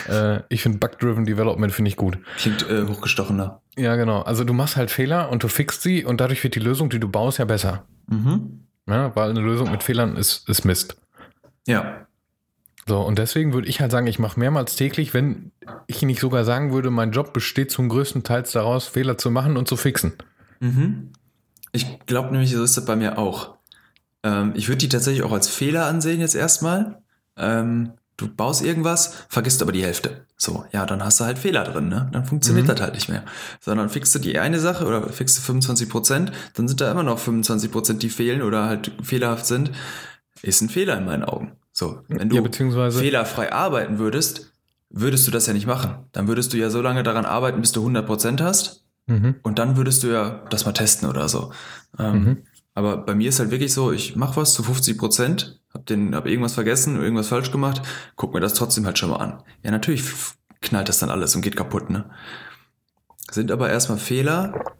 äh, 0.08 0.40
ich 0.48 0.62
finde 0.62 0.78
Bug-Driven 0.78 1.24
Development 1.24 1.72
finde 1.72 1.88
ich 1.88 1.96
gut. 1.96 2.16
Klingt 2.38 2.68
äh, 2.70 2.86
hochgestochener. 2.86 3.60
Ja, 3.76 3.96
genau. 3.96 4.22
Also 4.22 4.44
du 4.44 4.52
machst 4.52 4.76
halt 4.76 4.92
Fehler 4.92 5.28
und 5.30 5.42
du 5.42 5.48
fixst 5.48 5.82
sie 5.82 6.04
und 6.04 6.20
dadurch 6.20 6.42
wird 6.44 6.54
die 6.54 6.60
Lösung, 6.60 6.90
die 6.90 7.00
du 7.00 7.08
baust, 7.08 7.38
ja 7.38 7.44
besser. 7.44 7.84
Mhm. 8.06 8.60
Ja, 8.88 9.14
weil 9.16 9.30
eine 9.30 9.40
Lösung 9.40 9.70
mit 9.72 9.82
Fehlern 9.82 10.16
ist, 10.16 10.48
ist 10.48 10.64
Mist. 10.64 10.96
Ja. 11.66 12.03
So, 12.86 13.00
und 13.00 13.18
deswegen 13.18 13.52
würde 13.54 13.68
ich 13.68 13.80
halt 13.80 13.90
sagen, 13.90 14.06
ich 14.06 14.18
mache 14.18 14.38
mehrmals 14.38 14.76
täglich, 14.76 15.14
wenn 15.14 15.52
ich 15.86 16.02
nicht 16.02 16.20
sogar 16.20 16.44
sagen 16.44 16.72
würde, 16.72 16.90
mein 16.90 17.12
Job 17.12 17.32
besteht 17.32 17.70
zum 17.70 17.88
größten 17.88 18.22
Teil 18.24 18.44
daraus, 18.52 18.86
Fehler 18.86 19.16
zu 19.16 19.30
machen 19.30 19.56
und 19.56 19.68
zu 19.68 19.76
fixen. 19.76 20.12
Mhm. 20.60 21.12
Ich 21.72 21.98
glaube 22.06 22.30
nämlich, 22.30 22.52
so 22.52 22.62
ist 22.62 22.76
das 22.76 22.84
bei 22.84 22.94
mir 22.96 23.18
auch. 23.18 23.54
Ähm, 24.22 24.52
ich 24.54 24.68
würde 24.68 24.78
die 24.78 24.88
tatsächlich 24.88 25.22
auch 25.24 25.32
als 25.32 25.48
Fehler 25.48 25.86
ansehen 25.86 26.20
jetzt 26.20 26.34
erstmal. 26.34 27.02
Ähm, 27.36 27.92
du 28.16 28.28
baust 28.28 28.62
irgendwas, 28.62 29.24
vergisst 29.28 29.62
aber 29.62 29.72
die 29.72 29.82
Hälfte. 29.82 30.26
So, 30.36 30.64
ja, 30.72 30.84
dann 30.86 31.02
hast 31.02 31.20
du 31.20 31.24
halt 31.24 31.38
Fehler 31.38 31.64
drin, 31.64 31.88
ne? 31.88 32.08
Dann 32.12 32.26
funktioniert 32.26 32.66
Mhm. 32.66 32.70
das 32.70 32.80
halt 32.82 32.94
nicht 32.94 33.08
mehr. 33.08 33.24
Sondern 33.60 33.88
fixst 33.88 34.14
du 34.14 34.18
die 34.18 34.38
eine 34.38 34.60
Sache 34.60 34.84
oder 34.86 35.08
fixst 35.08 35.38
du 35.38 35.42
25 35.42 35.88
Prozent, 35.88 36.32
dann 36.54 36.68
sind 36.68 36.80
da 36.80 36.90
immer 36.92 37.02
noch 37.02 37.18
25 37.18 37.72
Prozent, 37.72 38.02
die 38.02 38.10
fehlen 38.10 38.42
oder 38.42 38.66
halt 38.66 38.92
fehlerhaft 39.02 39.46
sind. 39.46 39.70
Ist 40.42 40.60
ein 40.60 40.68
Fehler 40.68 40.98
in 40.98 41.06
meinen 41.06 41.24
Augen. 41.24 41.52
So, 41.74 42.02
wenn 42.06 42.28
du 42.28 42.36
Ja, 42.36 42.42
fehlerfrei 43.00 43.52
arbeiten 43.52 43.98
würdest, 43.98 44.52
würdest 44.90 45.26
du 45.26 45.32
das 45.32 45.46
ja 45.46 45.52
nicht 45.52 45.66
machen. 45.66 46.06
Dann 46.12 46.28
würdest 46.28 46.52
du 46.52 46.56
ja 46.56 46.70
so 46.70 46.80
lange 46.80 47.02
daran 47.02 47.24
arbeiten, 47.24 47.60
bis 47.60 47.72
du 47.72 47.80
100 47.80 48.06
Prozent 48.06 48.40
hast. 48.40 48.84
Mhm. 49.06 49.34
Und 49.42 49.58
dann 49.58 49.76
würdest 49.76 50.04
du 50.04 50.06
ja 50.06 50.44
das 50.50 50.64
mal 50.64 50.72
testen 50.72 51.08
oder 51.08 51.28
so. 51.28 51.52
Ähm, 51.98 52.22
Mhm. 52.22 52.42
Aber 52.76 52.96
bei 52.96 53.14
mir 53.14 53.28
ist 53.28 53.38
halt 53.38 53.50
wirklich 53.52 53.72
so, 53.72 53.92
ich 53.92 54.16
mache 54.16 54.36
was 54.40 54.52
zu 54.52 54.62
50 54.64 54.98
Prozent, 54.98 55.60
hab, 55.72 55.86
den, 55.86 56.14
hab 56.14 56.26
irgendwas 56.26 56.54
vergessen, 56.54 57.00
irgendwas 57.00 57.28
falsch 57.28 57.52
gemacht, 57.52 57.82
guck 58.16 58.34
mir 58.34 58.40
das 58.40 58.54
trotzdem 58.54 58.84
halt 58.86 58.98
schon 58.98 59.10
mal 59.10 59.16
an. 59.18 59.42
Ja, 59.62 59.70
natürlich 59.70 60.04
knallt 60.60 60.88
das 60.88 60.98
dann 60.98 61.10
alles 61.10 61.36
und 61.36 61.42
geht 61.42 61.54
kaputt, 61.56 61.90
ne? 61.90 62.10
Sind 63.30 63.52
aber 63.52 63.70
erstmal 63.70 63.98
Fehler, 63.98 64.74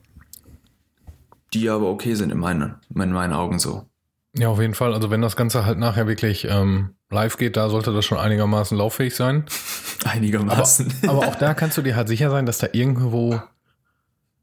die 1.53 1.69
aber 1.69 1.89
okay 1.89 2.15
sind 2.15 2.33
in 2.33 2.39
meinen, 2.39 2.77
in 2.93 3.13
meinen 3.13 3.33
Augen 3.33 3.59
so. 3.61 3.87
Ja, 4.37 4.49
auf 4.49 4.61
jeden 4.61 4.75
Fall. 4.75 4.93
Also 4.95 5.11
wenn 5.11 5.21
das 5.23 5.37
Ganze 5.37 5.65
halt 5.65 5.79
nachher 5.79 6.07
wirklich 6.09 6.47
ähm, 6.51 6.97
live 7.11 7.37
geht, 7.37 7.57
da 7.57 7.69
sollte 7.71 7.93
das 7.93 8.05
schon 8.05 8.19
einigermaßen 8.19 8.77
lauffähig 8.77 9.15
sein. 9.15 9.45
Aber, 10.05 10.11
Einigermaßen. 10.13 10.93
aber 11.07 11.21
auch 11.29 11.35
da 11.37 11.55
kannst 11.55 11.79
du 11.79 11.83
dir 11.83 11.97
halt 11.97 12.09
sicher 12.09 12.31
sein, 12.31 12.45
dass 12.45 12.59
da 12.59 12.67
irgendwo 12.73 13.41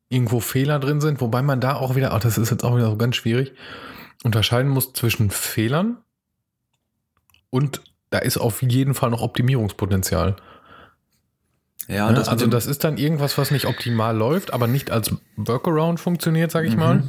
irgendwo 0.10 0.40
Fehler 0.40 0.80
drin 0.80 1.00
sind, 1.02 1.22
wobei 1.22 1.42
man 1.44 1.62
da 1.62 1.76
auch 1.76 1.96
wieder, 1.96 2.14
ach, 2.14 2.20
das 2.20 2.38
ist 2.40 2.50
jetzt 2.50 2.64
auch 2.64 2.76
wieder 2.76 2.90
so 2.90 2.98
ganz 2.98 3.16
schwierig, 3.16 3.54
unterscheiden 4.24 4.70
muss 4.72 4.92
zwischen 4.94 5.30
Fehlern 5.30 5.98
und 7.50 7.82
da 8.10 8.18
ist 8.20 8.38
auf 8.38 8.62
jeden 8.64 8.94
Fall 8.96 9.10
noch 9.12 9.22
Optimierungspotenzial. 9.22 10.36
ja, 11.88 12.10
Ne? 12.10 12.16
das 12.16 12.28
also 12.28 12.48
das 12.48 12.66
ist 12.66 12.84
dann 12.84 12.98
irgendwas, 12.98 13.38
was 13.38 13.52
nicht 13.52 13.66
optimal 13.68 14.18
läuft, 14.18 14.52
aber 14.54 14.68
nicht 14.68 14.90
als 14.92 15.14
Workaround 15.38 16.00
funktioniert, 16.00 16.52
sage 16.52 16.68
ich 16.68 16.74
Mhm. 16.74 16.80
mal. 16.80 17.04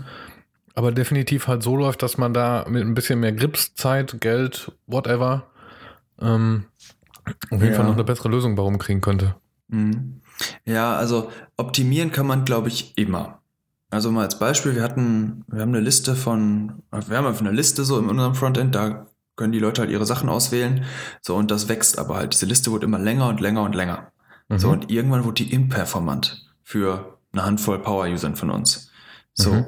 Aber 0.75 0.93
definitiv 0.93 1.49
halt 1.49 1.63
so 1.63 1.77
läuft, 1.77 2.03
dass 2.03 2.19
man 2.19 2.33
da 2.33 2.65
mit 2.69 2.83
ein 2.83 2.95
bisschen 2.95 3.21
mehr 3.21 3.33
Grips, 3.33 3.75
Zeit, 3.75 4.21
Geld, 4.21 4.73
whatever, 4.87 5.45
ähm, 6.21 6.65
auf 7.51 7.61
jeden 7.61 7.69
Ja. 7.69 7.75
Fall 7.75 7.85
noch 7.85 7.95
eine 7.95 8.05
bessere 8.05 8.29
Lösung 8.29 8.57
warum 8.57 8.79
kriegen 8.79 9.01
könnte. 9.01 9.37
Mhm. 9.69 10.21
Ja, 10.65 10.97
also 10.97 11.31
optimieren 11.57 12.11
kann 12.11 12.27
man, 12.27 12.45
glaube 12.45 12.69
ich, 12.69 12.97
immer. 12.97 13.41
Also 13.91 14.11
mal 14.11 14.23
als 14.23 14.39
Beispiel, 14.39 14.75
wir 14.75 14.83
hatten, 14.83 15.45
wir 15.49 15.61
haben 15.61 15.69
eine 15.69 15.81
Liste 15.81 16.17
von, 16.17 16.83
wir 16.91 17.17
haben 17.17 17.27
einfach 17.27 17.43
eine 17.43 17.53
Liste 17.53 17.85
so 17.85 17.99
in 17.99 18.09
unserem 18.09 18.35
Frontend, 18.35 18.75
da 18.75 19.07
können 19.37 19.53
die 19.53 19.59
Leute 19.59 19.83
halt 19.83 19.91
ihre 19.91 20.07
Sachen 20.07 20.29
auswählen. 20.29 20.85
So, 21.21 21.37
und 21.37 21.51
das 21.51 21.69
wächst 21.69 21.99
aber 21.99 22.17
halt. 22.17 22.33
Diese 22.33 22.47
Liste 22.47 22.73
wird 22.73 22.85
immer 22.85 22.99
länger 22.99 23.29
und 23.29 23.41
länger 23.41 23.63
und 23.63 23.75
länger. 23.75 24.11
Mhm. 24.49 24.59
So, 24.59 24.71
und 24.71 24.91
irgendwann 24.91 25.25
wurde 25.25 25.45
die 25.45 25.53
imperformant 25.53 26.51
für 26.63 27.19
eine 27.33 27.45
Handvoll 27.45 27.79
Power-Usern 27.81 28.37
von 28.37 28.51
uns. 28.51 28.91
So. 29.35 29.53
Mhm. 29.53 29.67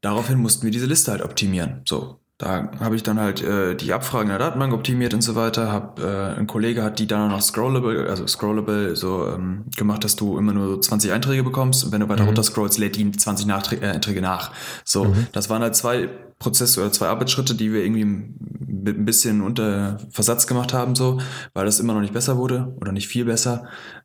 Daraufhin 0.00 0.38
mussten 0.38 0.64
wir 0.64 0.70
diese 0.70 0.86
Liste 0.86 1.10
halt 1.10 1.22
optimieren. 1.22 1.82
So. 1.86 2.20
Da 2.40 2.70
habe 2.78 2.94
ich 2.94 3.02
dann 3.02 3.18
halt 3.18 3.42
äh, 3.42 3.74
die 3.74 3.92
Abfragen 3.92 4.26
in 4.26 4.28
der 4.28 4.38
Datenbank 4.38 4.72
optimiert 4.72 5.12
und 5.12 5.22
so 5.22 5.34
weiter. 5.34 5.72
Hab, 5.72 5.98
äh, 5.98 6.36
ein 6.36 6.46
Kollege 6.46 6.84
hat 6.84 7.00
die 7.00 7.08
dann 7.08 7.22
auch 7.28 7.34
noch 7.34 7.42
scrollable, 7.42 8.08
also 8.08 8.28
scrollable 8.28 8.94
so 8.94 9.26
ähm, 9.26 9.64
gemacht, 9.76 10.04
dass 10.04 10.14
du 10.14 10.38
immer 10.38 10.52
nur 10.52 10.68
so 10.68 10.76
20 10.78 11.10
Einträge 11.10 11.42
bekommst 11.42 11.84
und 11.84 11.90
wenn 11.90 12.00
du 12.00 12.08
weiter 12.08 12.22
Mhm. 12.22 12.28
runter 12.28 12.44
scrollst, 12.44 12.78
lädt 12.78 12.94
die 12.94 13.10
20 13.10 13.46
Nachträ 13.46 13.76
äh, 13.80 13.88
Einträge 13.90 14.20
nach. 14.20 14.52
So, 14.84 15.06
Mhm. 15.06 15.26
das 15.32 15.50
waren 15.50 15.62
halt 15.62 15.74
zwei 15.74 16.08
Prozesse 16.38 16.80
oder 16.80 16.92
zwei 16.92 17.08
Arbeitsschritte, 17.08 17.56
die 17.56 17.72
wir 17.72 17.84
irgendwie 17.84 18.04
mit 18.04 18.96
ein 18.96 19.04
bisschen 19.04 19.40
unter 19.40 19.98
Versatz 20.10 20.46
gemacht 20.46 20.72
haben, 20.72 20.94
so, 20.94 21.18
weil 21.54 21.66
das 21.66 21.80
immer 21.80 21.94
noch 21.94 22.00
nicht 22.02 22.12
besser 22.14 22.36
wurde 22.36 22.72
oder 22.80 22.92
nicht 22.92 23.08
viel 23.08 23.24
besser. 23.24 23.64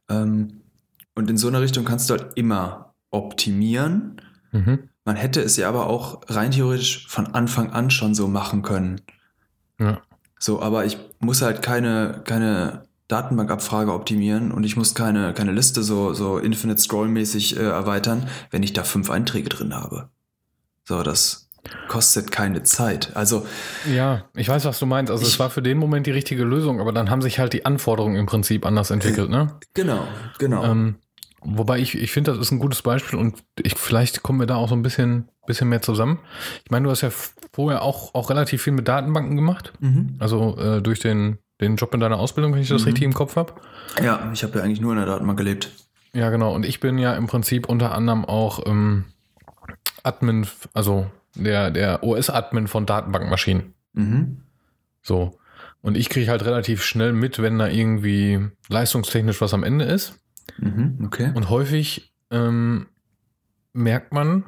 Ähm, 0.10 0.62
und 1.14 1.30
in 1.30 1.38
so 1.38 1.50
einer 1.50 1.62
Richtung 1.62 1.86
kannst 1.86 2.10
du 2.10 2.16
halt 2.16 2.32
immer 2.34 2.96
optimieren. 3.12 4.20
Mhm. 4.52 4.90
Man 5.06 5.16
hätte 5.18 5.42
es 5.42 5.58
ja 5.58 5.68
aber 5.70 5.88
auch 5.88 6.22
rein 6.28 6.52
theoretisch 6.52 7.08
von 7.08 7.28
Anfang 7.36 7.72
an 7.72 7.92
schon 7.92 8.16
so 8.16 8.28
machen 8.28 8.62
können. 8.62 9.02
Ja. 9.80 10.02
So, 10.40 10.62
aber 10.62 10.86
ich 10.86 10.98
muss 11.20 11.42
halt 11.42 11.62
keine, 11.62 12.22
keine 12.26 12.84
Datenbankabfrage 13.10 13.94
optimieren 13.94 14.52
und 14.52 14.64
ich 14.64 14.76
muss 14.78 14.96
keine, 14.96 15.34
keine 15.34 15.52
Liste 15.52 15.84
so, 15.84 16.14
so 16.14 16.38
Infinite 16.38 16.82
Scroll-mäßig 16.82 17.58
äh, 17.58 17.64
erweitern, 17.64 18.28
wenn 18.52 18.64
ich 18.64 18.74
da 18.74 18.84
fünf 18.84 19.10
Einträge 19.10 19.50
drin 19.50 19.74
habe. 19.76 20.10
So, 20.86 21.04
das 21.04 21.50
kostet 21.88 22.32
keine 22.32 22.64
Zeit. 22.64 23.16
Also, 23.16 23.46
Ja, 23.94 24.26
ich 24.36 24.50
weiß, 24.50 24.66
was 24.66 24.80
du 24.80 24.86
meinst. 24.86 25.12
Also 25.12 25.24
es 25.24 25.34
Ich- 25.34 25.40
war 25.40 25.50
für 25.50 25.62
den 25.62 25.78
Moment 25.78 26.08
die 26.08 26.12
richtige 26.12 26.44
Lösung, 26.44 26.82
aber 26.82 26.92
dann 26.92 27.10
haben 27.10 27.22
sich 27.22 27.40
halt 27.40 27.54
die 27.54 27.66
Anforderungen 27.66 28.16
im 28.18 28.26
Prinzip 28.26 28.66
anders 28.66 28.90
entwickelt, 28.90 29.30
ne? 29.30 29.54
genau, 29.74 30.06
genau. 30.40 30.64
Ähm, 30.66 30.96
wobei 31.46 31.80
ich, 31.80 31.98
ich 31.98 32.12
finde, 32.12 32.32
das 32.32 32.40
ist 32.40 32.52
ein 32.52 32.60
gutes 32.60 32.82
Beispiel 32.82 33.18
und 33.20 33.44
ich, 33.62 33.76
vielleicht 33.78 34.24
kommen 34.24 34.40
wir 34.40 34.48
da 34.48 34.56
auch 34.56 34.70
so 34.70 34.76
ein 34.76 34.82
bisschen, 34.84 35.30
bisschen 35.48 35.70
mehr 35.70 35.82
zusammen. 35.82 36.20
Ich 36.64 36.72
meine, 36.72 36.86
du 36.86 36.92
hast 36.92 37.02
ja 37.02 37.10
vorher 37.54 37.82
auch, 37.82 38.14
auch 38.16 38.30
relativ 38.30 38.62
viel 38.64 38.74
mit 38.74 38.88
Datenbanken 38.88 39.36
gemacht. 39.36 39.74
mhm. 39.80 40.16
Also 40.20 40.58
äh, 40.58 40.82
durch 40.82 41.00
den, 41.00 41.38
den 41.62 41.76
Job 41.76 41.94
in 41.94 42.00
deiner 42.00 42.18
Ausbildung, 42.20 42.54
wenn 42.54 42.62
ich 42.62 42.70
das 42.70 42.82
Mhm. 42.82 42.88
richtig 42.88 43.04
im 43.04 43.14
Kopf 43.14 43.36
habe. 43.36 43.54
Ja, 44.04 44.30
ich 44.34 44.44
habe 44.44 44.58
ja 44.58 44.64
eigentlich 44.66 44.82
nur 44.82 44.92
in 44.94 44.98
der 44.98 45.08
Datenbank 45.08 45.38
gelebt. 45.38 45.72
Ja, 46.14 46.30
genau. 46.30 46.54
Und 46.54 46.66
ich 46.66 46.80
bin 46.80 46.98
ja 46.98 47.14
im 47.16 47.28
Prinzip 47.28 47.68
unter 47.68 47.94
anderem 47.94 48.24
auch 48.26 48.66
ähm, 48.66 49.06
Admin, 50.04 50.48
also 50.74 51.08
der, 51.36 51.72
der 51.72 52.04
OS-Admin 52.04 52.68
von 52.68 52.86
Datenbankmaschinen. 52.86 53.74
Mhm. 53.94 54.42
So. 55.02 55.40
Und 55.82 55.98
ich 55.98 56.10
kriege 56.10 56.30
halt 56.30 56.46
relativ 56.46 56.84
schnell 56.84 57.12
mit, 57.14 57.42
wenn 57.42 57.60
da 57.60 57.68
irgendwie 57.68 58.40
leistungstechnisch 58.70 59.42
was 59.42 59.54
am 59.54 59.64
Ende 59.64 59.86
ist. 59.86 60.20
Mhm. 60.58 61.00
Okay. 61.06 61.32
Und 61.34 61.50
häufig 61.50 62.14
ähm, 62.32 62.88
merkt 63.74 64.14
man, 64.14 64.44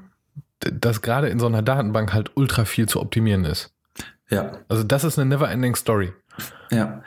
dass 0.60 1.01
gerade 1.01 1.27
in 1.29 1.39
so 1.39 1.45
einer 1.45 1.62
Datenbank 1.62 2.13
halt 2.13 2.31
ultra 2.36 2.65
viel 2.65 2.88
zu 2.88 3.01
optimieren 3.01 3.45
ist. 3.45 3.73
Ja. 4.29 4.60
Also 4.67 4.84
das 4.84 5.03
ist 5.03 5.19
eine 5.19 5.29
never-ending 5.29 5.75
Story. 5.75 6.13
Ja. 6.71 7.03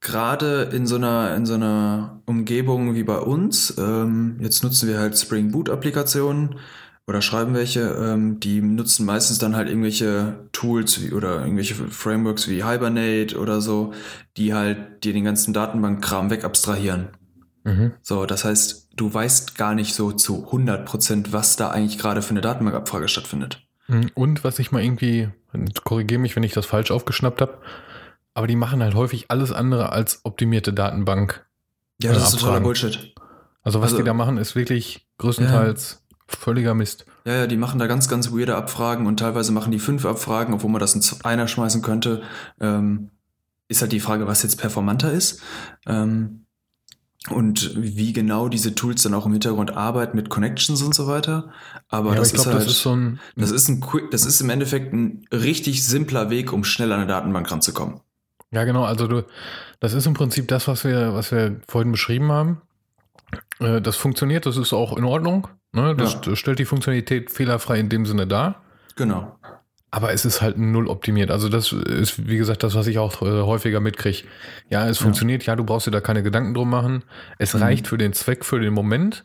Gerade 0.00 0.64
in 0.64 0.86
so 0.86 0.96
einer, 0.96 1.34
in 1.34 1.46
so 1.46 1.54
einer 1.54 2.20
Umgebung 2.26 2.94
wie 2.94 3.04
bei 3.04 3.18
uns, 3.18 3.74
ähm, 3.78 4.36
jetzt 4.40 4.62
nutzen 4.62 4.88
wir 4.88 4.98
halt 4.98 5.18
Spring 5.18 5.50
Boot 5.50 5.70
Applikationen 5.70 6.56
oder 7.06 7.22
schreiben 7.22 7.54
welche, 7.54 7.80
ähm, 7.80 8.38
die 8.38 8.60
nutzen 8.60 9.06
meistens 9.06 9.38
dann 9.38 9.56
halt 9.56 9.68
irgendwelche 9.68 10.48
Tools 10.52 11.02
wie, 11.02 11.12
oder 11.12 11.40
irgendwelche 11.40 11.74
Frameworks 11.74 12.48
wie 12.48 12.64
Hibernate 12.64 13.38
oder 13.38 13.62
so, 13.62 13.94
die 14.36 14.52
halt 14.52 15.04
dir 15.04 15.14
den 15.14 15.24
ganzen 15.24 15.54
Datenbankkram 15.54 16.30
wegabstrahieren. 16.30 17.08
Mhm. 17.64 17.92
So, 18.02 18.26
das 18.26 18.44
heißt, 18.44 18.90
du 18.94 19.12
weißt 19.12 19.56
gar 19.56 19.74
nicht 19.74 19.94
so 19.94 20.12
zu 20.12 20.46
100%, 20.52 21.32
was 21.32 21.56
da 21.56 21.70
eigentlich 21.70 21.98
gerade 21.98 22.22
für 22.22 22.30
eine 22.30 22.40
Datenbankabfrage 22.40 23.08
stattfindet. 23.08 23.66
Mhm. 23.88 24.10
Und 24.14 24.44
was 24.44 24.58
ich 24.58 24.70
mal 24.72 24.82
irgendwie, 24.82 25.28
korrigiere 25.84 26.20
mich, 26.20 26.36
wenn 26.36 26.42
ich 26.42 26.52
das 26.52 26.66
falsch 26.66 26.90
aufgeschnappt 26.90 27.40
habe, 27.40 27.58
aber 28.34 28.46
die 28.46 28.56
machen 28.56 28.82
halt 28.82 28.94
häufig 28.94 29.26
alles 29.30 29.52
andere 29.52 29.92
als 29.92 30.20
optimierte 30.24 30.72
Datenbank. 30.72 31.46
Ja, 32.02 32.10
Äh, 32.10 32.14
das 32.14 32.24
ist 32.24 32.30
totaler 32.32 32.48
Abfragen. 32.58 32.64
Bullshit. 32.64 33.14
Also 33.62 33.80
was 33.80 33.92
Also- 33.92 33.98
die 33.98 34.06
da 34.06 34.14
machen, 34.14 34.36
ist 34.38 34.54
wirklich 34.56 35.06
größtenteils 35.18 36.02
völliger 36.26 36.74
Mist. 36.74 37.06
Ja, 37.26 37.34
ja, 37.34 37.46
die 37.46 37.56
machen 37.56 37.78
da 37.78 37.86
ganz, 37.86 38.08
ganz 38.08 38.30
weirde 38.32 38.56
Abfragen 38.56 39.06
und 39.06 39.18
teilweise 39.18 39.52
machen 39.52 39.70
die 39.72 39.78
fünf 39.78 40.04
Abfragen, 40.04 40.52
obwohl 40.54 40.70
man 40.70 40.80
das 40.80 40.94
in 40.94 41.02
einer 41.24 41.48
schmeißen 41.48 41.80
könnte. 41.82 42.22
Ähm, 42.60 43.10
ist 43.68 43.80
halt 43.80 43.92
die 43.92 44.00
Frage, 44.00 44.26
was 44.26 44.42
jetzt 44.42 44.56
performanter 44.56 45.10
ist. 45.12 45.40
Ähm, 45.86 46.43
und 47.30 47.72
wie 47.76 48.12
genau 48.12 48.48
diese 48.48 48.74
Tools 48.74 49.02
dann 49.02 49.14
auch 49.14 49.24
im 49.26 49.32
Hintergrund 49.32 49.74
arbeiten 49.76 50.16
mit 50.16 50.28
Connections 50.28 50.82
und 50.82 50.94
so 50.94 51.06
weiter. 51.06 51.50
Aber 51.88 52.10
ja, 52.10 52.16
das 52.16 52.28
ich 52.28 52.34
glaube, 52.34 52.50
ist 52.50 52.54
halt, 52.56 52.66
das 52.66 52.72
ist 52.72 52.82
so 52.82 52.94
ein, 52.94 53.20
das 53.36 53.50
ist 53.50 53.68
ein 53.68 53.80
quick, 53.80 54.10
das 54.10 54.26
ist 54.26 54.40
im 54.40 54.50
Endeffekt 54.50 54.92
ein 54.92 55.26
richtig 55.32 55.86
simpler 55.86 56.28
Weg, 56.30 56.52
um 56.52 56.64
schnell 56.64 56.92
an 56.92 57.00
eine 57.00 57.06
Datenbank 57.08 57.50
ranzukommen. 57.50 58.00
Ja, 58.50 58.64
genau. 58.64 58.84
Also 58.84 59.06
du, 59.08 59.24
das 59.80 59.94
ist 59.94 60.06
im 60.06 60.14
Prinzip 60.14 60.48
das, 60.48 60.68
was 60.68 60.84
wir, 60.84 61.14
was 61.14 61.32
wir 61.32 61.60
vorhin 61.66 61.90
beschrieben 61.92 62.30
haben. 62.30 62.60
Äh, 63.58 63.80
Das 63.80 63.96
funktioniert, 63.96 64.46
das 64.46 64.56
ist 64.56 64.72
auch 64.72 64.96
in 64.96 65.04
Ordnung. 65.04 65.48
Ne? 65.72 65.96
Das 65.96 66.12
Ja. 66.14 66.20
st- 66.20 66.36
stellt 66.36 66.58
die 66.58 66.64
Funktionalität 66.66 67.30
fehlerfrei 67.32 67.80
in 67.80 67.88
dem 67.88 68.06
Sinne 68.06 68.26
dar. 68.26 68.62
Genau. 68.96 69.36
Aber 69.94 70.12
es 70.12 70.24
ist 70.24 70.42
halt 70.42 70.58
null 70.58 70.88
optimiert. 70.88 71.30
Also 71.30 71.48
das 71.48 71.72
ist, 71.72 72.26
wie 72.28 72.36
gesagt, 72.36 72.64
das, 72.64 72.74
was 72.74 72.88
ich 72.88 72.98
auch 72.98 73.22
äh, 73.22 73.42
häufiger 73.42 73.78
mitkriege. 73.78 74.24
Ja, 74.68 74.88
es 74.88 74.98
Ja. 74.98 75.04
funktioniert. 75.04 75.46
Ja, 75.46 75.54
du 75.54 75.62
brauchst 75.62 75.86
dir 75.86 75.92
da 75.92 76.00
keine 76.00 76.24
Gedanken 76.24 76.52
drum 76.52 76.68
machen. 76.68 77.04
Es 77.38 77.54
Mhm. 77.54 77.62
reicht 77.62 77.86
für 77.86 77.96
den 77.96 78.12
Zweck, 78.12 78.44
für 78.44 78.58
den 78.58 78.74
Moment. 78.74 79.24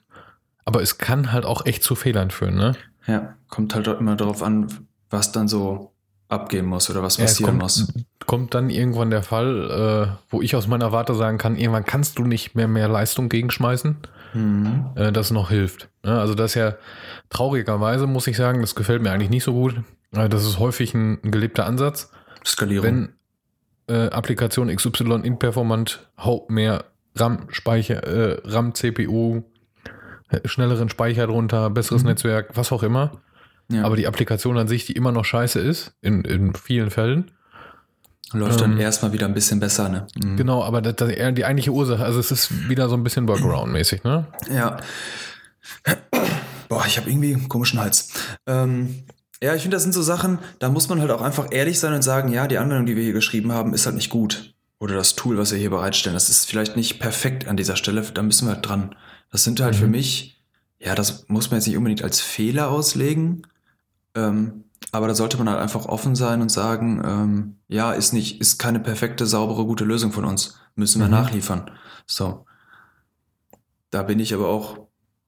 Aber 0.65 0.83
es 0.83 0.99
kann 0.99 1.31
halt 1.31 1.43
auch 1.45 1.65
echt 1.65 1.81
zu 1.81 1.95
Fehlern 1.95 2.29
führen. 2.29 2.53
Ne? 2.55 2.73
Ja, 3.07 3.33
kommt 3.49 3.73
halt 3.73 3.87
immer 3.87 4.15
darauf 4.15 4.43
an, 4.43 4.67
was 5.09 5.31
dann 5.31 5.47
so 5.47 5.91
abgehen 6.27 6.67
muss 6.67 6.87
oder 6.91 7.01
was 7.01 7.17
Ja, 7.17 7.23
passieren 7.25 7.57
kommt, 7.57 7.63
muss. 7.63 7.91
kommt 8.27 8.53
dann 8.53 8.69
irgendwann 8.69 9.09
der 9.09 9.23
Fall, 9.23 10.11
äh, 10.11 10.17
wo 10.29 10.43
ich 10.43 10.55
aus 10.55 10.67
meiner 10.67 10.91
Warte 10.91 11.15
sagen 11.15 11.39
kann, 11.39 11.55
irgendwann 11.55 11.85
kannst 11.85 12.19
du 12.19 12.23
nicht 12.25 12.53
mehr 12.53 12.67
mehr 12.67 12.87
Leistung 12.87 13.27
gegenschmeißen. 13.29 13.97
Mhm. 14.35 14.85
äh, 14.93 15.11
das 15.11 15.31
noch 15.31 15.49
hilft. 15.49 15.89
Ja, 16.05 16.19
also 16.19 16.35
das 16.35 16.51
ist 16.51 16.55
ja 16.55 16.75
traurigerweise, 17.31 18.05
muss 18.05 18.27
ich 18.27 18.37
sagen, 18.37 18.61
das 18.61 18.75
gefällt 18.75 19.01
mir 19.01 19.11
eigentlich 19.11 19.31
nicht 19.31 19.43
so 19.43 19.53
gut. 19.53 19.75
Das 20.11 20.45
ist 20.45 20.59
häufig 20.59 20.93
ein, 20.93 21.19
gelebter 21.23 21.65
Ansatz. 21.65 22.11
Skalierung. 22.45 22.85
Wenn 22.85 23.13
äh, 23.95 24.09
Applikation 24.09 24.73
XY 24.75 25.21
inperformant, 25.23 26.07
haut 26.19 26.49
mehr 26.49 26.85
RAM, 27.15 27.47
Speicher, 27.49 28.03
äh, 28.03 28.41
RAM, 28.45 28.73
CPU, 28.75 29.43
äh, 30.29 30.47
schnelleren 30.47 30.89
Speicher 30.89 31.27
drunter, 31.27 31.69
besseres 31.69 32.03
Mhm. 32.03 32.09
Netzwerk, 32.09 32.55
was 32.55 32.71
auch 32.71 32.83
immer. 32.83 33.21
ja. 33.71 33.83
Aber 33.83 33.95
die 33.95 34.07
Applikation 34.07 34.57
an 34.57 34.67
sich, 34.67 34.85
die 34.85 34.93
immer 34.93 35.11
noch 35.11 35.25
scheiße 35.25 35.59
ist, 35.59 35.93
in, 36.01 36.23
in 36.23 36.53
vielen 36.55 36.89
Fällen. 36.89 37.31
Läuft 38.31 38.61
dann 38.61 38.73
Ähm, 38.73 38.79
erstmal 38.79 39.11
wieder 39.11 39.25
ein 39.25 39.33
bisschen 39.33 39.59
besser, 39.59 39.89
ne? 39.89 40.07
Mhm. 40.23 40.37
Genau, 40.37 40.63
aber 40.63 40.81
das, 40.83 40.95
das 40.97 41.09
die 41.09 41.45
eigentliche 41.45 41.71
Ursache, 41.71 42.03
also 42.03 42.19
es 42.19 42.29
ist 42.31 42.69
wieder 42.69 42.87
so 42.89 42.95
ein 42.95 43.03
bisschen 43.03 43.27
Workaround-mäßig, 43.27 44.03
ne? 44.03 44.27
Ja. 44.51 44.77
Boah, 46.67 46.85
ich 46.85 46.97
habe 46.99 47.09
irgendwie 47.09 47.33
einen 47.33 47.49
komischen 47.49 47.79
Hals. 47.79 48.13
Ähm, 48.45 49.03
Ja, 49.41 49.55
ich 49.55 49.61
finde, 49.61 49.75
das 49.75 49.83
sind 49.83 49.93
so 49.93 50.01
Sachen, 50.01 50.39
da 50.59 50.69
muss 50.69 50.89
man 50.89 50.99
halt 50.99 51.11
auch 51.11 51.21
einfach 51.21 51.47
ehrlich 51.51 51.79
sein 51.79 51.93
und 51.93 52.01
sagen, 52.01 52.31
ja, 52.31 52.47
die 52.47 52.57
Anwendung, 52.57 52.85
die 52.85 52.95
wir 52.97 53.03
hier 53.03 53.13
geschrieben 53.13 53.53
haben, 53.53 53.73
ist 53.73 53.85
halt 53.85 53.95
nicht 53.95 54.09
gut. 54.09 54.53
Oder 54.79 54.95
das 54.95 55.15
Tool, 55.15 55.37
was 55.37 55.51
wir 55.51 55.57
hier 55.59 55.69
bereitstellen, 55.69 56.13
das 56.15 56.29
ist 56.29 56.45
vielleicht 56.45 56.75
nicht 56.75 56.99
perfekt 56.99 57.47
an 57.47 57.55
dieser 57.57 57.75
Stelle, 57.75 58.01
da 58.01 58.21
müssen 58.21 58.47
wir 58.47 58.55
halt 58.55 58.67
dran. 58.67 58.95
Das 59.31 59.43
sind 59.43 59.59
halt 59.61 59.75
Mhm. 59.75 59.79
für 59.79 59.87
mich, 59.87 60.41
ja, 60.79 60.95
das 60.95 61.25
muss 61.29 61.49
man 61.51 61.59
jetzt 61.59 61.67
nicht 61.67 61.77
unbedingt 61.77 62.03
als 62.03 62.19
Fehler 62.21 62.69
auslegen, 62.69 63.45
ähm, 64.15 64.65
aber 64.91 65.07
da 65.07 65.15
sollte 65.15 65.37
man 65.37 65.49
halt 65.49 65.59
einfach 65.59 65.85
offen 65.85 66.15
sein 66.15 66.41
und 66.41 66.49
sagen, 66.49 67.01
ähm, 67.05 67.55
ja, 67.67 67.91
ist 67.93 68.11
nicht, 68.13 68.41
ist 68.41 68.57
keine 68.57 68.79
perfekte, 68.79 69.25
saubere, 69.25 69.65
gute 69.65 69.83
Lösung 69.85 70.11
von 70.11 70.25
uns. 70.25 70.57
Müssen 70.75 70.99
wir 70.99 71.05
Mhm. 71.07 71.11
nachliefern. 71.13 71.71
So. 72.07 72.45
Da 73.91 74.03
bin 74.03 74.19
ich 74.19 74.33
aber 74.33 74.47
auch 74.47 74.79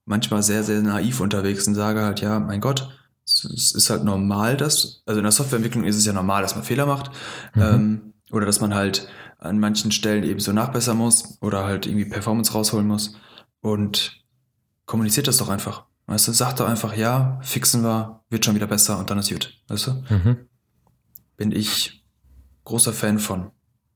manchmal 0.06 0.44
sehr, 0.44 0.64
sehr 0.64 0.82
naiv 0.82 1.20
unterwegs 1.20 1.68
und 1.68 1.76
sage 1.76 2.02
halt, 2.02 2.22
ja, 2.22 2.40
mein 2.40 2.62
Gott, 2.62 2.90
es 3.26 3.74
ist 3.76 3.90
halt 3.90 4.04
normal, 4.04 4.58
dass, 4.58 5.04
also 5.06 5.20
in 5.20 5.24
der 5.24 5.32
Softwareentwicklung 5.32 5.84
ist 5.84 5.96
es 5.96 6.06
ja 6.06 6.14
normal, 6.14 6.42
dass 6.42 6.56
man 6.56 6.64
Fehler 6.64 6.86
macht. 6.86 7.12
Mhm. 7.56 7.62
Ähm, 7.62 8.14
oder 8.32 8.46
dass 8.46 8.62
man 8.62 8.74
halt 8.74 9.08
an 9.40 9.60
manchen 9.60 9.92
Stellen 9.92 10.24
eben 10.24 10.40
so 10.40 10.52
nachbessern 10.54 10.98
muss 10.98 11.38
oder 11.42 11.66
halt 11.66 11.86
irgendwie 11.86 12.06
Performance 12.06 12.54
rausholen 12.54 12.88
muss. 12.88 13.16
Und 13.62 14.24
kommuniziert 14.86 15.28
das 15.28 15.38
doch 15.38 15.50
einfach. 15.50 15.86
Weißt 16.08 16.28
du, 16.28 16.32
sagt 16.32 16.60
doch 16.60 16.68
einfach, 16.68 16.96
ja, 16.96 17.40
fixen 17.42 17.84
wir, 17.84 18.22
wird 18.30 18.44
schon 18.46 18.56
wieder 18.56 18.68
besser 18.68 18.98
und 19.00 19.10
dann 19.10 19.20
ist 19.20 19.30
gut. 19.30 19.54
Weißt 19.68 19.88
du? 19.88 19.92
Mhm. 20.10 20.38
Bin 21.38 21.52
ich 21.52 22.04
großer 22.66 22.94
Fan 22.94 23.20
von. 23.20 23.52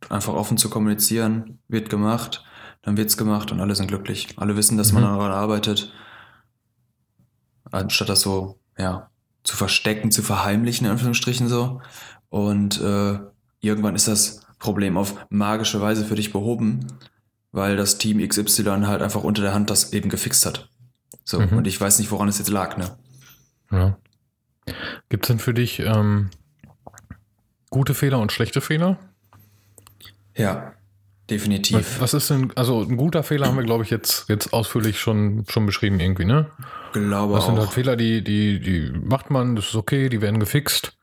Einfach 0.10 0.34
offen 0.34 0.58
zu 0.58 0.70
kommunizieren, 0.70 1.60
wird 1.68 1.90
gemacht, 1.90 2.44
dann 2.84 2.96
wird's 2.98 3.18
gemacht 3.18 3.52
und 3.52 3.60
alle 3.60 3.76
sind 3.76 3.88
glücklich. 3.88 4.30
Alle 4.38 4.56
wissen, 4.56 4.78
dass 4.78 4.92
man 4.92 5.04
Mhm. 5.04 5.08
daran 5.08 5.32
arbeitet. 5.32 5.92
Anstatt 7.72 8.10
das 8.10 8.22
so, 8.22 8.60
ja, 8.78 9.10
zu 9.46 9.56
verstecken, 9.56 10.12
zu 10.12 10.22
verheimlichen, 10.22 10.86
in 10.86 10.92
Anführungsstrichen 10.92 11.48
so. 11.48 11.82
Und 12.30 12.82
äh, 12.82 13.20
irgendwann 13.62 13.96
ist 13.96 14.08
das 14.10 14.42
Problem 14.60 14.98
auf 14.98 15.16
magische 15.30 15.80
Weise 15.80 16.04
für 16.06 16.16
dich 16.16 16.34
behoben, 16.34 16.88
weil 17.54 17.78
das 17.78 17.98
Team 17.98 18.28
XY 18.28 18.64
halt 18.86 19.02
einfach 19.02 19.24
unter 19.24 19.42
der 19.42 19.54
Hand 19.54 19.70
das 19.70 19.94
eben 19.94 20.10
gefixt 20.10 20.46
hat. 20.46 20.70
So, 21.24 21.40
Mhm. 21.40 21.58
und 21.58 21.68
ich 21.68 21.80
weiß 21.80 22.00
nicht, 22.00 22.12
woran 22.12 22.28
es 22.28 22.38
jetzt 22.40 22.50
lag, 22.50 22.76
ne? 22.78 22.98
Ja. 23.72 23.98
Gibt 25.10 25.26
es 25.26 25.28
denn 25.28 25.40
für 25.40 25.54
dich 25.54 25.80
ähm, 25.80 26.30
gute 27.70 27.94
Fehler 27.94 28.20
und 28.20 28.32
schlechte 28.32 28.62
Fehler? 28.62 28.98
Ja, 30.36 30.74
definitiv. 31.30 32.00
Was, 32.00 32.14
ist 32.14 32.30
denn, 32.30 32.52
also 32.56 32.82
ein 32.82 32.98
guter 32.98 33.24
Fehler 33.24 33.48
haben 33.48 33.58
wir, 33.58 33.64
glaube 33.64 33.84
ich, 33.84 33.90
jetzt, 33.90 34.28
jetzt 34.30 34.54
ausführlich 34.54 35.00
schon, 35.00 35.46
schon 35.48 35.66
beschrieben 35.66 36.00
irgendwie, 36.00 36.26
ne? 36.26 36.48
Glaube 37.04 37.36
Das 37.36 37.46
sind 37.46 37.56
auch. 37.56 37.60
halt 37.60 37.72
Fehler, 37.72 37.96
die, 37.96 38.24
die, 38.24 38.60
die 38.60 38.92
macht 38.92 39.30
man, 39.30 39.56
das 39.56 39.66
ist 39.66 39.76
okay, 39.76 40.10
die 40.10 40.22
werden 40.22 40.40
gefixt. 40.40 40.98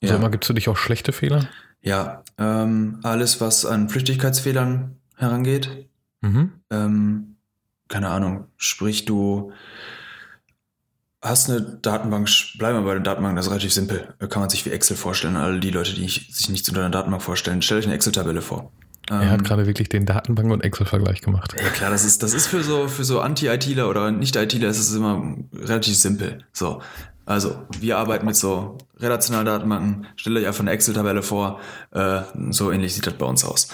Ja. 0.00 0.10
Sag 0.10 0.20
mal, 0.20 0.28
gibt 0.30 0.44
es 0.44 0.48
für 0.48 0.54
dich 0.54 0.68
auch 0.68 0.76
schlechte 0.76 1.12
Fehler? 1.12 1.48
Ja, 1.80 2.22
ähm, 2.38 3.00
alles, 3.02 3.40
was 3.40 3.64
an 3.66 3.88
Flüchtigkeitsfehlern 3.88 4.96
herangeht, 5.16 5.88
Mhm. 6.20 6.52
ähm, 6.70 7.36
keine 7.88 8.08
Ahnung, 8.08 8.46
sprich 8.56 9.04
du 9.04 9.52
hast 11.20 11.50
eine 11.50 11.60
Datenbank, 11.60 12.28
bleiben 12.58 12.78
wir 12.78 12.82
bei 12.84 12.94
der 12.94 13.02
Datenbank, 13.02 13.36
das 13.36 13.46
ist 13.46 13.50
relativ 13.50 13.72
simpel. 13.72 14.14
Da 14.18 14.26
kann 14.26 14.40
man 14.40 14.50
sich 14.50 14.64
wie 14.66 14.70
Excel 14.70 14.96
vorstellen. 14.96 15.36
Alle 15.36 15.60
die 15.60 15.70
Leute, 15.70 15.94
die 15.94 16.08
sich 16.08 16.48
nichts 16.48 16.68
unter 16.68 16.80
einer 16.80 16.90
Datenbank 16.90 17.22
vorstellen, 17.22 17.62
stellt 17.62 17.80
euch 17.80 17.86
eine 17.86 17.94
Excel-Tabelle 17.94 18.42
vor. 18.42 18.72
Er 19.10 19.30
hat 19.30 19.38
Ähm, 19.40 19.44
gerade 19.44 19.66
wirklich 19.66 19.88
den 19.88 20.06
Datenbank- 20.06 20.52
und 20.52 20.60
Excel-Vergleich 20.62 21.20
gemacht. 21.22 21.54
ja 21.60 21.68
klar, 21.70 21.90
das 21.90 22.04
ist, 22.04 22.22
das 22.22 22.34
ist 22.34 22.46
für 22.46 22.62
so, 22.62 22.88
für 22.88 23.04
so 23.04 23.20
Anti-ITler 23.20 23.88
oder 23.88 24.10
Nicht-ITler 24.12 24.68
ist 24.68 24.78
es 24.78 24.94
immer 24.94 25.36
relativ 25.54 25.96
simpel. 25.96 26.44
So. 26.52 26.80
Also, 27.24 27.66
wir 27.78 27.98
arbeiten 27.98 28.26
mit 28.26 28.34
so 28.36 28.78
relationalen 28.98 29.46
Datenbanken. 29.46 30.06
Stellt 30.16 30.36
euch 30.38 30.46
einfach 30.46 30.60
eine 30.60 30.72
Excel-Tabelle 30.72 31.22
vor. 31.22 31.60
Äh, 31.92 32.22
so 32.50 32.72
ähnlich 32.72 32.94
sieht 32.94 33.06
das 33.06 33.14
bei 33.14 33.26
uns 33.26 33.44
aus. 33.44 33.68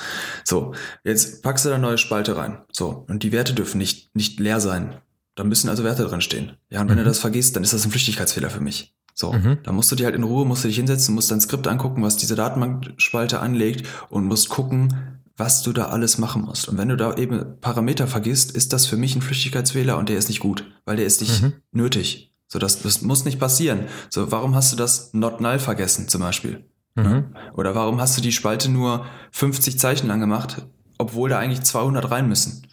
So. 0.44 0.74
Jetzt 1.04 1.42
packst 1.42 1.64
du 1.64 1.70
da 1.70 1.76
eine 1.76 1.82
neue 1.82 1.98
Spalte 1.98 2.36
rein. 2.36 2.58
So. 2.72 3.04
Und 3.08 3.22
die 3.22 3.32
Werte 3.32 3.54
dürfen 3.54 3.78
nicht, 3.78 4.14
nicht 4.14 4.38
leer 4.38 4.60
sein. 4.60 4.96
Da 5.34 5.44
müssen 5.44 5.68
also 5.70 5.82
Werte 5.84 6.04
drin 6.04 6.20
stehen. 6.20 6.56
Ja, 6.68 6.80
und 6.82 6.88
wenn 6.88 6.96
Mhm. 6.96 7.00
du 7.00 7.06
das 7.06 7.20
vergisst, 7.20 7.54
dann 7.56 7.62
ist 7.62 7.72
das 7.72 7.84
ein 7.84 7.90
Flüchtigkeitsfehler 7.90 8.50
für 8.50 8.60
mich. 8.60 8.94
So, 9.20 9.32
Mhm. 9.32 9.58
da 9.64 9.72
musst 9.72 9.90
du 9.90 9.96
dir 9.96 10.04
halt 10.04 10.14
in 10.14 10.22
Ruhe, 10.22 10.44
musst 10.46 10.62
du 10.62 10.68
dich 10.68 10.76
hinsetzen, 10.76 11.12
musst 11.12 11.32
dein 11.32 11.40
Skript 11.40 11.66
angucken, 11.66 12.02
was 12.04 12.16
diese 12.16 12.36
Datenbankspalte 12.36 13.40
anlegt 13.40 13.84
und 14.10 14.26
musst 14.26 14.48
gucken, 14.48 15.18
was 15.36 15.62
du 15.62 15.72
da 15.72 15.86
alles 15.88 16.18
machen 16.18 16.42
musst. 16.42 16.68
Und 16.68 16.78
wenn 16.78 16.88
du 16.88 16.96
da 16.96 17.14
eben 17.16 17.58
Parameter 17.60 18.06
vergisst, 18.06 18.52
ist 18.52 18.72
das 18.72 18.86
für 18.86 18.96
mich 18.96 19.16
ein 19.16 19.22
Flüchtigkeitsfehler 19.22 19.98
und 19.98 20.08
der 20.08 20.18
ist 20.18 20.28
nicht 20.28 20.38
gut, 20.38 20.64
weil 20.84 20.96
der 20.96 21.06
ist 21.06 21.20
nicht 21.20 21.42
Mhm. 21.42 21.54
nötig. 21.72 22.32
So, 22.46 22.60
das, 22.60 22.80
das 22.82 23.02
muss 23.02 23.24
nicht 23.24 23.40
passieren. 23.40 23.86
So, 24.08 24.30
warum 24.30 24.54
hast 24.54 24.72
du 24.72 24.76
das 24.76 25.12
Not 25.14 25.40
Null 25.40 25.58
vergessen, 25.58 26.06
zum 26.08 26.20
Beispiel? 26.20 26.64
Mhm. 26.94 27.34
Oder 27.54 27.74
warum 27.74 28.00
hast 28.00 28.16
du 28.16 28.20
die 28.22 28.30
Spalte 28.32 28.70
nur 28.70 29.04
50 29.32 29.80
Zeichen 29.80 30.06
lang 30.06 30.20
gemacht, 30.20 30.64
obwohl 30.96 31.28
da 31.28 31.40
eigentlich 31.40 31.62
200 31.62 32.08
rein 32.08 32.28
müssen? 32.28 32.68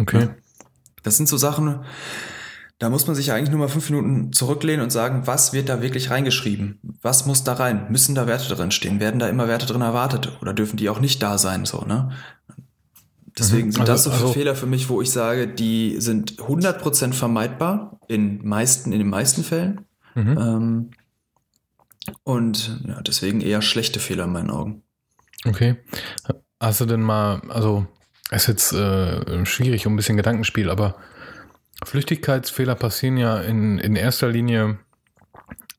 Okay. 0.00 0.30
Das 1.02 1.18
sind 1.18 1.28
so 1.28 1.36
Sachen, 1.36 1.80
da 2.82 2.90
muss 2.90 3.06
man 3.06 3.14
sich 3.14 3.30
eigentlich 3.30 3.50
nur 3.50 3.60
mal 3.60 3.68
fünf 3.68 3.88
Minuten 3.90 4.32
zurücklehnen 4.32 4.82
und 4.82 4.90
sagen, 4.90 5.22
was 5.26 5.52
wird 5.52 5.68
da 5.68 5.80
wirklich 5.82 6.10
reingeschrieben? 6.10 6.80
Was 7.00 7.26
muss 7.26 7.44
da 7.44 7.52
rein? 7.52 7.86
Müssen 7.90 8.16
da 8.16 8.26
Werte 8.26 8.52
drin 8.52 8.72
stehen? 8.72 8.98
Werden 8.98 9.20
da 9.20 9.28
immer 9.28 9.46
Werte 9.46 9.66
drin 9.66 9.82
erwartet? 9.82 10.32
Oder 10.42 10.52
dürfen 10.52 10.76
die 10.78 10.88
auch 10.88 10.98
nicht 10.98 11.22
da 11.22 11.38
sein? 11.38 11.64
So, 11.64 11.82
ne? 11.82 12.10
Deswegen 13.38 13.68
Mhm. 13.68 13.72
sind 13.72 13.80
Also- 13.82 13.92
das 13.92 14.02
so 14.04 14.10
also- 14.10 14.32
Fehler 14.32 14.56
für 14.56 14.66
mich, 14.66 14.88
wo 14.88 15.00
ich 15.00 15.12
sage, 15.12 15.46
die 15.46 16.00
sind 16.00 16.38
100% 16.40 17.14
vermeidbar 17.14 18.00
in, 18.08 18.44
meisten, 18.46 18.90
in 18.92 18.98
den 18.98 19.08
meisten 19.08 19.44
Fällen. 19.44 19.82
Mhm. 20.16 20.38
Ähm, 20.38 20.90
und 22.24 22.80
ja, 22.88 23.00
deswegen 23.00 23.40
eher 23.40 23.62
schlechte 23.62 24.00
Fehler 24.00 24.24
in 24.24 24.32
meinen 24.32 24.50
Augen. 24.50 24.82
Okay. 25.44 25.76
Hast 26.60 26.80
du 26.80 26.84
denn 26.86 27.00
mal, 27.00 27.42
also 27.48 27.86
ist 28.32 28.48
jetzt 28.48 28.72
äh, 28.72 29.46
schwierig 29.46 29.86
um 29.86 29.92
ein 29.92 29.96
bisschen 29.96 30.16
Gedankenspiel, 30.16 30.68
aber 30.68 30.96
Flüchtigkeitsfehler 31.84 32.74
passieren 32.74 33.16
ja 33.16 33.40
in, 33.40 33.78
in 33.78 33.96
erster 33.96 34.28
Linie, 34.28 34.78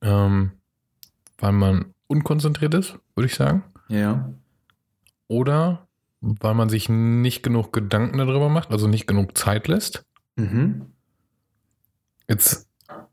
ähm, 0.01 0.51
weil 1.37 1.51
man 1.51 1.93
unkonzentriert 2.07 2.73
ist, 2.73 2.97
würde 3.15 3.27
ich 3.27 3.35
sagen. 3.35 3.63
Ja. 3.87 4.29
Oder 5.27 5.87
weil 6.21 6.53
man 6.53 6.69
sich 6.69 6.87
nicht 6.87 7.43
genug 7.43 7.73
Gedanken 7.73 8.17
darüber 8.17 8.49
macht, 8.49 8.71
also 8.71 8.87
nicht 8.87 9.07
genug 9.07 9.37
Zeit 9.37 9.67
lässt. 9.67 10.05
Mhm. 10.35 10.93
Jetzt, 12.29 12.69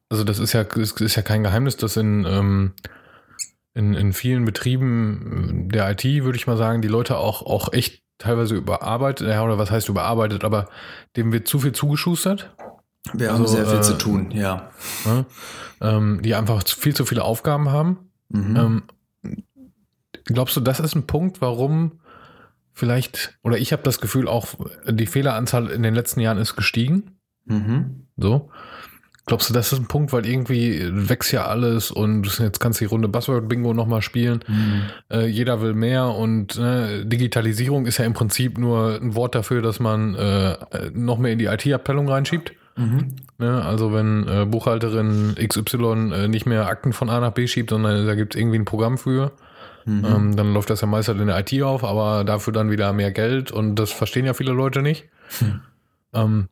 also 0.08 0.22
das 0.22 0.38
ist 0.38 0.52
ja, 0.52 0.62
das 0.62 0.92
ist 0.92 1.16
ja 1.16 1.22
kein 1.22 1.42
Geheimnis, 1.42 1.76
dass 1.76 1.96
in, 1.96 2.24
ähm, 2.24 2.72
in, 3.74 3.94
in 3.94 4.12
vielen 4.12 4.44
Betrieben 4.44 5.68
der 5.72 5.90
IT, 5.90 6.04
würde 6.04 6.36
ich 6.36 6.46
mal 6.46 6.56
sagen, 6.56 6.82
die 6.82 6.88
Leute 6.88 7.18
auch, 7.18 7.42
auch 7.42 7.72
echt 7.72 8.02
teilweise 8.18 8.54
überarbeitet, 8.54 9.28
ja, 9.28 9.42
oder 9.42 9.58
was 9.58 9.70
heißt 9.70 9.88
überarbeitet, 9.88 10.44
aber 10.44 10.68
dem 11.16 11.32
wird 11.32 11.48
zu 11.48 11.58
viel 11.58 11.72
zugeschustert, 11.72 12.54
Wir 13.14 13.32
Also, 13.32 13.44
haben 13.44 13.48
sehr 13.48 13.66
viel 13.66 13.78
äh, 13.78 13.82
zu 13.82 13.94
tun, 13.98 14.30
ja. 14.30 14.70
ne? 15.06 15.24
ähm, 15.80 16.20
die 16.22 16.34
einfach 16.34 16.62
viel 16.66 16.94
zu 16.94 17.04
viele 17.06 17.24
Aufgaben 17.24 17.70
haben. 17.70 18.10
Mhm. 18.28 18.56
Ähm, 18.56 18.82
glaubst 20.24 20.56
du, 20.56 20.60
das 20.60 20.80
ist 20.80 20.94
ein 20.94 21.06
Punkt, 21.06 21.40
warum 21.40 22.00
vielleicht, 22.72 23.38
oder 23.42 23.58
ich 23.58 23.72
habe 23.72 23.82
das 23.82 24.00
Gefühl, 24.00 24.28
auch 24.28 24.48
die 24.88 25.06
Fehleranzahl 25.06 25.68
in 25.68 25.82
den 25.82 25.94
letzten 25.94 26.20
Jahren 26.20 26.38
ist 26.38 26.56
gestiegen? 26.56 27.16
Mhm. 27.46 28.06
So. 28.16 28.50
Glaubst 29.26 29.48
du, 29.48 29.54
das 29.54 29.72
ist 29.72 29.78
ein 29.78 29.86
Punkt, 29.86 30.12
weil 30.12 30.26
irgendwie 30.26 30.88
wächst 30.90 31.30
ja 31.30 31.46
alles 31.46 31.90
und 31.90 32.38
jetzt 32.38 32.58
kannst 32.58 32.80
du 32.80 32.84
die 32.84 32.88
Runde 32.88 33.06
Buzzword-Bingo 33.08 33.74
nochmal 33.74 34.02
spielen. 34.02 34.40
Mhm. 34.46 34.82
Äh, 35.10 35.26
jeder 35.26 35.60
will 35.60 35.72
mehr 35.72 36.06
und 36.06 36.58
ne, 36.58 37.04
Digitalisierung 37.06 37.86
ist 37.86 37.98
ja 37.98 38.04
im 38.04 38.12
Prinzip 38.12 38.58
nur 38.58 38.98
ein 39.00 39.14
Wort 39.14 39.34
dafür, 39.34 39.62
dass 39.62 39.78
man 39.78 40.14
äh, 40.16 40.56
noch 40.92 41.18
mehr 41.18 41.32
in 41.32 41.38
die 41.38 41.44
IT-Abteilung 41.46 42.08
reinschiebt. 42.08 42.52
Mhm. 42.80 43.16
Ne? 43.38 43.62
Also 43.62 43.92
wenn 43.92 44.26
äh, 44.26 44.46
Buchhalterin 44.46 45.34
XY 45.36 46.12
äh, 46.12 46.28
nicht 46.28 46.46
mehr 46.46 46.66
Akten 46.66 46.92
von 46.92 47.10
A 47.10 47.20
nach 47.20 47.32
B 47.32 47.46
schiebt, 47.46 47.70
sondern 47.70 48.06
da 48.06 48.14
gibt 48.14 48.34
es 48.34 48.40
irgendwie 48.40 48.58
ein 48.58 48.64
Programm 48.64 48.98
für, 48.98 49.32
Mhm. 49.86 50.04
ähm, 50.04 50.36
dann 50.36 50.52
läuft 50.52 50.70
das 50.70 50.82
ja 50.82 50.86
meist 50.86 51.08
halt 51.08 51.20
in 51.20 51.26
der 51.26 51.38
IT 51.38 51.62
auf, 51.62 51.84
aber 51.84 52.24
dafür 52.24 52.52
dann 52.52 52.70
wieder 52.70 52.92
mehr 52.92 53.12
Geld 53.12 53.50
und 53.50 53.76
das 53.76 53.90
verstehen 53.90 54.26
ja 54.26 54.34
viele 54.34 54.52
Leute 54.52 54.82
nicht. 54.82 55.08
Hm. 55.38 55.60
Ähm, 56.12 56.48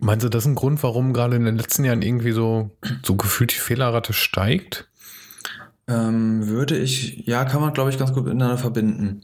meinst 0.00 0.24
du, 0.24 0.28
das 0.28 0.44
ist 0.44 0.50
ein 0.50 0.54
Grund, 0.54 0.82
warum 0.82 1.12
gerade 1.12 1.36
in 1.36 1.44
den 1.44 1.56
letzten 1.56 1.84
Jahren 1.84 2.02
irgendwie 2.02 2.32
so, 2.32 2.70
so 3.02 3.16
gefühlt 3.16 3.52
die 3.52 3.58
Fehlerrate 3.58 4.12
steigt? 4.12 4.88
Ähm, 5.86 6.46
würde 6.48 6.76
ich, 6.76 7.26
ja, 7.26 7.44
kann 7.44 7.62
man, 7.62 7.72
glaube 7.72 7.90
ich, 7.90 7.98
ganz 7.98 8.12
gut 8.12 8.24
miteinander 8.24 8.58
verbinden. 8.58 9.22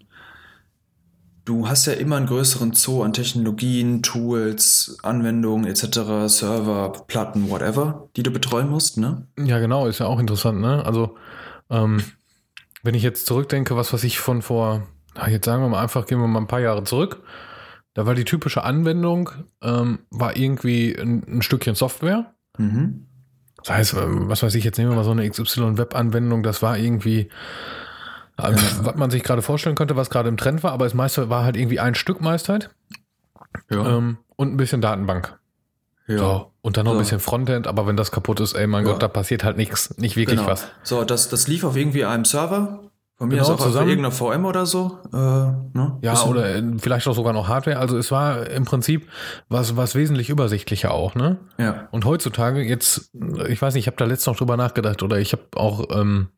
Du 1.45 1.69
hast 1.69 1.87
ja 1.87 1.93
immer 1.93 2.17
einen 2.17 2.27
größeren 2.27 2.73
Zoo 2.73 3.03
an 3.03 3.13
Technologien, 3.13 4.03
Tools, 4.03 4.99
Anwendungen 5.03 5.67
etc., 5.67 6.27
Server, 6.27 7.05
Platten, 7.07 7.51
whatever, 7.51 8.09
die 8.17 8.23
du 8.23 8.31
betreuen 8.31 8.71
musst, 8.71 8.97
ne? 8.97 9.27
Ja, 9.39 9.59
genau, 9.59 9.87
ist 9.87 10.01
ja 10.01 10.07
auch 10.07 10.19
interessant, 10.19 10.61
ne? 10.61 10.85
Also, 10.85 11.17
ähm, 11.69 12.03
wenn 12.83 12.95
ich 12.95 13.03
jetzt 13.03 13.27
zurückdenke, 13.27 13.77
was, 13.77 13.93
was 13.93 14.05
ich 14.05 14.19
von 14.19 14.43
vor, 14.43 14.87
jetzt 15.29 15.45
sagen 15.45 15.63
wir 15.63 15.69
mal 15.69 15.83
einfach, 15.83 16.07
gehen 16.07 16.19
wir 16.19 16.27
mal 16.27 16.41
ein 16.41 16.47
paar 16.47 16.61
Jahre 16.61 16.85
zurück, 16.85 17.23
da 17.93 18.07
war 18.07 18.15
die 18.15 18.25
typische 18.25 18.65
Anwendung, 18.65 19.31
ähm, 19.63 20.01
war 20.11 20.37
irgendwie 20.37 20.95
ein, 20.99 21.25
ein 21.29 21.43
Stückchen 21.43 21.75
Software 21.75 22.35
Mhm. 22.59 23.07
Das 23.59 23.71
heißt, 23.71 23.97
was 23.97 24.43
weiß 24.43 24.55
ich, 24.57 24.65
jetzt 24.65 24.77
nehmen 24.77 24.91
wir 24.91 24.97
mal 24.97 25.05
so 25.05 25.11
eine 25.11 25.29
XY-Web-Anwendung, 25.29 26.43
das 26.43 26.61
war 26.61 26.77
irgendwie, 26.77 27.31
ja. 28.39 28.53
was 28.83 28.97
man 28.97 29.11
sich 29.11 29.23
gerade 29.23 29.43
vorstellen 29.43 29.77
könnte, 29.77 29.97
was 29.97 30.11
gerade 30.11 30.29
im 30.29 30.37
Trend 30.37 30.63
war, 30.63 30.73
aber 30.73 30.85
das 30.85 30.95
meiste 30.95 31.31
war 31.31 31.45
halt 31.45 31.57
irgendwie 31.57 31.81
ein 31.81 31.95
Stück 31.95 32.21
Meistheit 32.21 32.71
ja. 33.71 33.97
ähm, 33.97 34.19
und 34.37 34.53
ein 34.53 34.57
bisschen 34.57 34.81
Datenbank. 34.81 35.39
Ja. 36.07 36.19
So, 36.19 36.53
und 36.61 36.77
dann 36.77 36.85
noch 36.85 36.93
so. 36.93 36.99
ein 36.99 37.03
bisschen 37.03 37.21
Frontend, 37.21 37.67
aber 37.67 37.87
wenn 37.87 37.97
das 37.97 38.11
kaputt 38.11 38.41
ist, 38.41 38.55
ey, 38.55 38.67
mein 38.67 38.85
ja. 38.85 38.93
Gott, 38.93 39.03
da 39.03 39.09
passiert 39.09 39.43
halt 39.45 39.57
nichts, 39.57 39.97
nicht 39.97 40.17
wirklich 40.17 40.39
genau. 40.39 40.51
was. 40.51 40.67
So, 40.83 41.05
das, 41.05 41.29
das 41.29 41.49
lief 41.49 41.65
auf 41.65 41.77
irgendwie 41.77 42.05
einem 42.05 42.25
Server. 42.25 42.81
Von 43.17 43.29
mir 43.29 43.37
genau, 43.37 43.45
ist 43.45 43.51
auch 43.51 43.65
zusammen. 43.65 43.85
auf 43.85 43.89
irgendeiner 43.91 44.15
VM 44.15 44.45
oder 44.45 44.67
so. 44.67 44.99
Äh, 45.13 45.17
ne? 45.17 45.99
Ja, 46.03 46.13
bisschen. 46.13 46.31
oder 46.31 46.79
vielleicht 46.81 47.07
auch 47.07 47.15
sogar 47.15 47.33
noch 47.33 47.47
Hardware. 47.47 47.79
Also 47.79 47.97
es 47.97 48.11
war 48.11 48.51
im 48.51 48.65
Prinzip 48.65 49.09
was, 49.49 49.77
was 49.77 49.95
wesentlich 49.95 50.31
übersichtlicher 50.31 50.91
auch, 50.91 51.15
ne? 51.15 51.39
Ja. 51.57 51.87
Und 51.93 52.07
heutzutage 52.07 52.63
jetzt, 52.63 53.13
ich 53.49 53.63
weiß 53.63 53.75
nicht, 53.75 53.85
ich 53.85 53.87
habe 53.87 53.97
da 53.97 54.05
letztens 54.05 54.27
noch 54.27 54.37
drüber 54.37 54.57
nachgedacht 54.57 55.03
oder 55.05 55.19
ich 55.19 55.33
habe 55.33 55.45
auch, 55.55 55.85
ähm, 55.91 56.29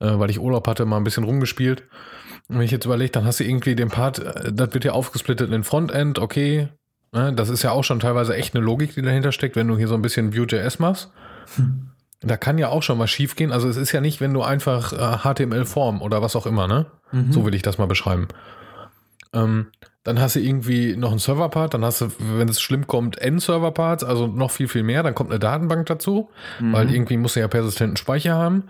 äh, 0.00 0.18
weil 0.18 0.30
ich 0.30 0.40
Urlaub 0.40 0.66
hatte, 0.66 0.84
mal 0.84 0.96
ein 0.96 1.04
bisschen 1.04 1.24
rumgespielt. 1.24 1.84
Und 2.48 2.58
wenn 2.58 2.64
ich 2.64 2.72
jetzt 2.72 2.84
überlege, 2.84 3.12
dann 3.12 3.24
hast 3.24 3.40
du 3.40 3.44
irgendwie 3.44 3.76
den 3.76 3.88
Part, 3.88 4.18
äh, 4.18 4.52
das 4.52 4.74
wird 4.74 4.84
ja 4.84 4.92
aufgesplittet 4.92 5.52
in 5.52 5.64
Frontend, 5.64 6.18
okay, 6.18 6.68
Ne? 7.12 7.32
Das 7.34 7.48
ist 7.48 7.62
ja 7.62 7.72
auch 7.72 7.84
schon 7.84 8.00
teilweise 8.00 8.36
echt 8.36 8.54
eine 8.54 8.64
Logik, 8.64 8.94
die 8.94 9.02
dahinter 9.02 9.32
steckt, 9.32 9.56
wenn 9.56 9.68
du 9.68 9.76
hier 9.76 9.88
so 9.88 9.94
ein 9.94 10.02
bisschen 10.02 10.36
Vue.js 10.36 10.78
machst. 10.78 11.10
Hm. 11.56 11.90
Da 12.20 12.36
kann 12.36 12.58
ja 12.58 12.68
auch 12.68 12.82
schon 12.82 12.98
mal 12.98 13.06
schief 13.06 13.34
gehen. 13.34 13.50
Also 13.50 13.68
es 13.68 13.76
ist 13.76 13.92
ja 13.92 14.00
nicht, 14.00 14.20
wenn 14.20 14.34
du 14.34 14.42
einfach 14.42 14.92
äh, 14.92 15.18
HTML-Form 15.18 16.02
oder 16.02 16.20
was 16.20 16.36
auch 16.36 16.46
immer, 16.46 16.68
ne? 16.68 16.86
Mhm. 17.12 17.32
So 17.32 17.46
will 17.46 17.54
ich 17.54 17.62
das 17.62 17.78
mal 17.78 17.86
beschreiben. 17.86 18.28
Ähm, 19.32 19.68
dann 20.02 20.18
hast 20.18 20.36
du 20.36 20.40
irgendwie 20.40 20.96
noch 20.96 21.10
einen 21.10 21.18
Server-Part, 21.18 21.74
dann 21.74 21.84
hast 21.84 22.00
du, 22.00 22.08
wenn 22.18 22.48
es 22.48 22.60
schlimm 22.60 22.86
kommt, 22.86 23.18
N-Server-Parts, 23.18 24.02
also 24.02 24.26
noch 24.26 24.50
viel, 24.50 24.66
viel 24.66 24.82
mehr. 24.82 25.02
Dann 25.02 25.14
kommt 25.14 25.30
eine 25.30 25.38
Datenbank 25.38 25.86
dazu, 25.86 26.30
mhm. 26.58 26.72
weil 26.72 26.92
irgendwie 26.92 27.18
muss 27.18 27.36
er 27.36 27.42
ja 27.42 27.48
persistenten 27.48 27.96
Speicher 27.96 28.34
haben. 28.34 28.64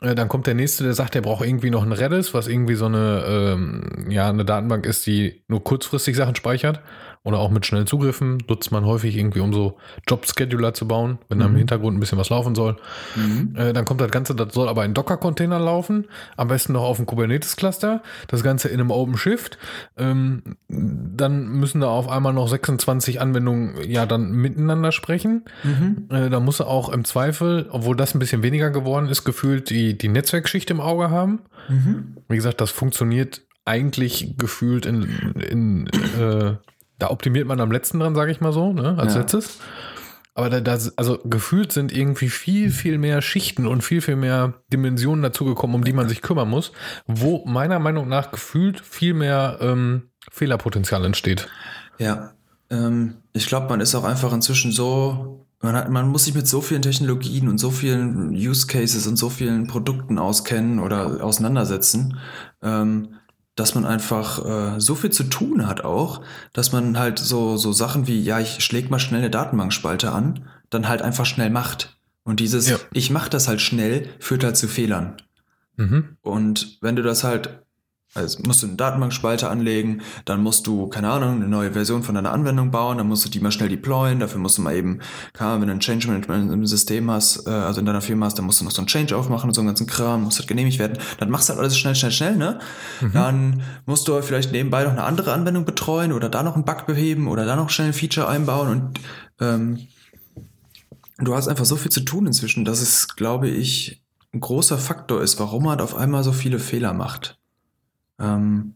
Äh, 0.00 0.14
dann 0.14 0.28
kommt 0.28 0.46
der 0.46 0.54
nächste, 0.54 0.84
der 0.84 0.92
sagt, 0.92 1.14
der 1.14 1.22
braucht 1.22 1.44
irgendwie 1.44 1.70
noch 1.70 1.82
ein 1.82 1.92
Redis, 1.92 2.34
was 2.34 2.48
irgendwie 2.48 2.74
so 2.74 2.86
eine, 2.86 3.24
ähm, 3.26 4.10
ja, 4.10 4.28
eine 4.28 4.44
Datenbank 4.44 4.84
ist, 4.84 5.06
die 5.06 5.42
nur 5.48 5.64
kurzfristig 5.64 6.16
Sachen 6.16 6.36
speichert 6.36 6.80
oder 7.24 7.38
auch 7.38 7.50
mit 7.50 7.66
schnellen 7.66 7.86
Zugriffen 7.86 8.38
nutzt 8.48 8.72
man 8.72 8.84
häufig 8.84 9.16
irgendwie, 9.16 9.40
um 9.40 9.52
so 9.52 9.76
Job-Scheduler 10.06 10.74
zu 10.74 10.88
bauen, 10.88 11.18
wenn 11.28 11.38
mhm. 11.38 11.40
da 11.40 11.46
im 11.46 11.52
mhm. 11.52 11.58
Hintergrund 11.58 11.96
ein 11.96 12.00
bisschen 12.00 12.18
was 12.18 12.30
laufen 12.30 12.54
soll. 12.54 12.76
Mhm. 13.16 13.54
Äh, 13.56 13.72
dann 13.72 13.84
kommt 13.84 14.00
das 14.00 14.10
Ganze, 14.10 14.34
das 14.34 14.54
soll 14.54 14.68
aber 14.68 14.84
in 14.84 14.94
Docker-Container 14.94 15.58
laufen, 15.58 16.06
am 16.36 16.48
besten 16.48 16.72
noch 16.72 16.82
auf 16.82 16.96
dem 16.96 17.06
Kubernetes-Cluster, 17.06 18.02
das 18.28 18.42
Ganze 18.42 18.68
in 18.68 18.80
einem 18.80 18.90
OpenShift. 18.90 19.58
Ähm, 19.96 20.42
dann 20.68 21.48
müssen 21.48 21.80
da 21.80 21.88
auf 21.88 22.08
einmal 22.08 22.32
noch 22.32 22.48
26 22.48 23.20
Anwendungen 23.20 23.74
ja 23.88 24.06
dann 24.06 24.32
miteinander 24.32 24.92
sprechen. 24.92 25.44
Mhm. 25.64 26.06
Äh, 26.10 26.30
da 26.30 26.40
muss 26.40 26.60
er 26.60 26.68
auch 26.68 26.88
im 26.88 27.04
Zweifel, 27.04 27.66
obwohl 27.70 27.96
das 27.96 28.14
ein 28.14 28.18
bisschen 28.18 28.42
weniger 28.42 28.70
geworden 28.70 29.08
ist, 29.08 29.24
gefühlt 29.24 29.70
die, 29.70 29.96
die 29.96 30.08
Netzwerkschicht 30.08 30.70
im 30.70 30.80
Auge 30.80 31.10
haben. 31.10 31.40
Mhm. 31.68 32.16
Wie 32.28 32.36
gesagt, 32.36 32.60
das 32.60 32.70
funktioniert 32.70 33.42
eigentlich 33.64 34.36
gefühlt 34.38 34.86
in, 34.86 35.04
in 35.34 35.86
äh, 36.18 36.56
da 36.98 37.10
optimiert 37.10 37.46
man 37.46 37.60
am 37.60 37.70
letzten 37.70 38.00
dran, 38.00 38.14
sage 38.14 38.32
ich 38.32 38.40
mal 38.40 38.52
so, 38.52 38.72
ne, 38.72 38.96
als 38.98 39.14
ja. 39.14 39.20
letztes. 39.20 39.58
Aber 40.34 40.50
da, 40.50 40.60
da, 40.60 40.78
also 40.94 41.18
gefühlt 41.24 41.72
sind 41.72 41.90
irgendwie 41.90 42.28
viel, 42.28 42.70
viel 42.70 42.98
mehr 42.98 43.22
Schichten 43.22 43.66
und 43.66 43.82
viel, 43.82 44.00
viel 44.00 44.14
mehr 44.14 44.54
Dimensionen 44.72 45.20
dazugekommen, 45.20 45.74
um 45.74 45.82
die 45.82 45.92
man 45.92 46.08
sich 46.08 46.22
kümmern 46.22 46.48
muss, 46.48 46.70
wo 47.08 47.44
meiner 47.44 47.80
Meinung 47.80 48.08
nach 48.08 48.30
gefühlt 48.30 48.80
viel 48.80 49.14
mehr 49.14 49.58
ähm, 49.60 50.10
Fehlerpotenzial 50.30 51.04
entsteht. 51.04 51.48
Ja, 51.98 52.34
ähm, 52.70 53.16
ich 53.32 53.46
glaube, 53.46 53.68
man 53.68 53.80
ist 53.80 53.96
auch 53.96 54.04
einfach 54.04 54.32
inzwischen 54.32 54.70
so, 54.70 55.44
man, 55.60 55.74
hat, 55.74 55.90
man 55.90 56.08
muss 56.08 56.26
sich 56.26 56.34
mit 56.34 56.46
so 56.46 56.60
vielen 56.60 56.82
Technologien 56.82 57.48
und 57.48 57.58
so 57.58 57.72
vielen 57.72 58.30
Use 58.30 58.68
Cases 58.68 59.08
und 59.08 59.16
so 59.16 59.30
vielen 59.30 59.66
Produkten 59.66 60.18
auskennen 60.18 60.78
oder 60.78 61.24
auseinandersetzen, 61.24 62.16
ähm, 62.62 63.17
dass 63.58 63.74
man 63.74 63.84
einfach 63.84 64.76
äh, 64.76 64.80
so 64.80 64.94
viel 64.94 65.10
zu 65.10 65.24
tun 65.24 65.66
hat 65.66 65.84
auch, 65.84 66.22
dass 66.52 66.70
man 66.70 66.96
halt 66.96 67.18
so, 67.18 67.56
so 67.56 67.72
Sachen 67.72 68.06
wie, 68.06 68.22
ja, 68.22 68.38
ich 68.38 68.62
schläg 68.62 68.88
mal 68.88 69.00
schnell 69.00 69.20
eine 69.20 69.30
Datenbankspalte 69.30 70.12
an, 70.12 70.48
dann 70.70 70.88
halt 70.88 71.02
einfach 71.02 71.26
schnell 71.26 71.50
macht. 71.50 71.98
Und 72.22 72.38
dieses, 72.38 72.68
ja. 72.68 72.76
ich 72.92 73.10
mach 73.10 73.28
das 73.28 73.48
halt 73.48 73.60
schnell, 73.60 74.08
führt 74.20 74.44
halt 74.44 74.56
zu 74.56 74.68
Fehlern. 74.68 75.16
Mhm. 75.76 76.16
Und 76.20 76.78
wenn 76.82 76.94
du 76.94 77.02
das 77.02 77.24
halt 77.24 77.64
also 78.14 78.40
musst 78.46 78.62
du 78.62 78.66
eine 78.66 78.76
Datenbankspalte 78.76 79.50
anlegen, 79.50 80.00
dann 80.24 80.42
musst 80.42 80.66
du, 80.66 80.88
keine 80.88 81.10
Ahnung, 81.10 81.36
eine 81.36 81.48
neue 81.48 81.72
Version 81.72 82.02
von 82.02 82.14
deiner 82.14 82.32
Anwendung 82.32 82.70
bauen, 82.70 82.98
dann 82.98 83.06
musst 83.06 83.24
du 83.24 83.28
die 83.28 83.38
mal 83.40 83.52
schnell 83.52 83.68
deployen, 83.68 84.18
dafür 84.18 84.40
musst 84.40 84.56
du 84.58 84.62
mal 84.62 84.74
eben, 84.74 85.00
keine 85.34 85.50
Ahnung, 85.50 85.62
wenn 85.62 85.68
du 85.68 85.74
ein 85.74 85.80
Change 85.80 86.08
Management 86.08 86.52
im 86.52 86.66
System 86.66 87.10
hast, 87.10 87.46
äh, 87.46 87.50
also 87.50 87.80
in 87.80 87.86
deiner 87.86 88.00
Firma 88.00 88.26
hast, 88.26 88.38
dann 88.38 88.46
musst 88.46 88.60
du 88.60 88.64
noch 88.64 88.72
so 88.72 88.82
ein 88.82 88.86
Change 88.86 89.14
aufmachen 89.14 89.50
und 89.50 89.54
so 89.54 89.60
einen 89.60 89.68
ganzen 89.68 89.86
Kram, 89.86 90.24
muss 90.24 90.38
halt 90.38 90.48
genehmigt 90.48 90.78
werden. 90.78 90.98
Dann 91.18 91.30
machst 91.30 91.48
du 91.48 91.52
halt 91.52 91.60
alles 91.60 91.76
schnell, 91.78 91.94
schnell, 91.94 92.12
schnell, 92.12 92.36
ne? 92.36 92.58
Mhm. 93.00 93.12
Dann 93.12 93.62
musst 93.84 94.08
du 94.08 94.20
vielleicht 94.22 94.52
nebenbei 94.52 94.84
noch 94.84 94.92
eine 94.92 95.04
andere 95.04 95.32
Anwendung 95.32 95.64
betreuen 95.64 96.12
oder 96.12 96.28
da 96.28 96.42
noch 96.42 96.54
einen 96.54 96.64
Bug 96.64 96.86
beheben 96.86 97.28
oder 97.28 97.44
da 97.44 97.56
noch 97.56 97.70
schnell 97.70 97.88
ein 97.88 97.94
Feature 97.94 98.28
einbauen 98.28 98.68
und 98.68 99.00
ähm, 99.40 99.88
du 101.18 101.34
hast 101.34 101.48
einfach 101.48 101.66
so 101.66 101.76
viel 101.76 101.92
zu 101.92 102.00
tun 102.00 102.26
inzwischen, 102.26 102.64
dass 102.64 102.80
es, 102.80 103.08
glaube 103.16 103.48
ich, 103.48 104.02
ein 104.32 104.40
großer 104.40 104.78
Faktor 104.78 105.22
ist, 105.22 105.38
warum 105.40 105.64
man 105.64 105.80
auf 105.80 105.94
einmal 105.94 106.22
so 106.22 106.32
viele 106.32 106.58
Fehler 106.58 106.92
macht. 106.92 107.38
Ähm, 108.18 108.74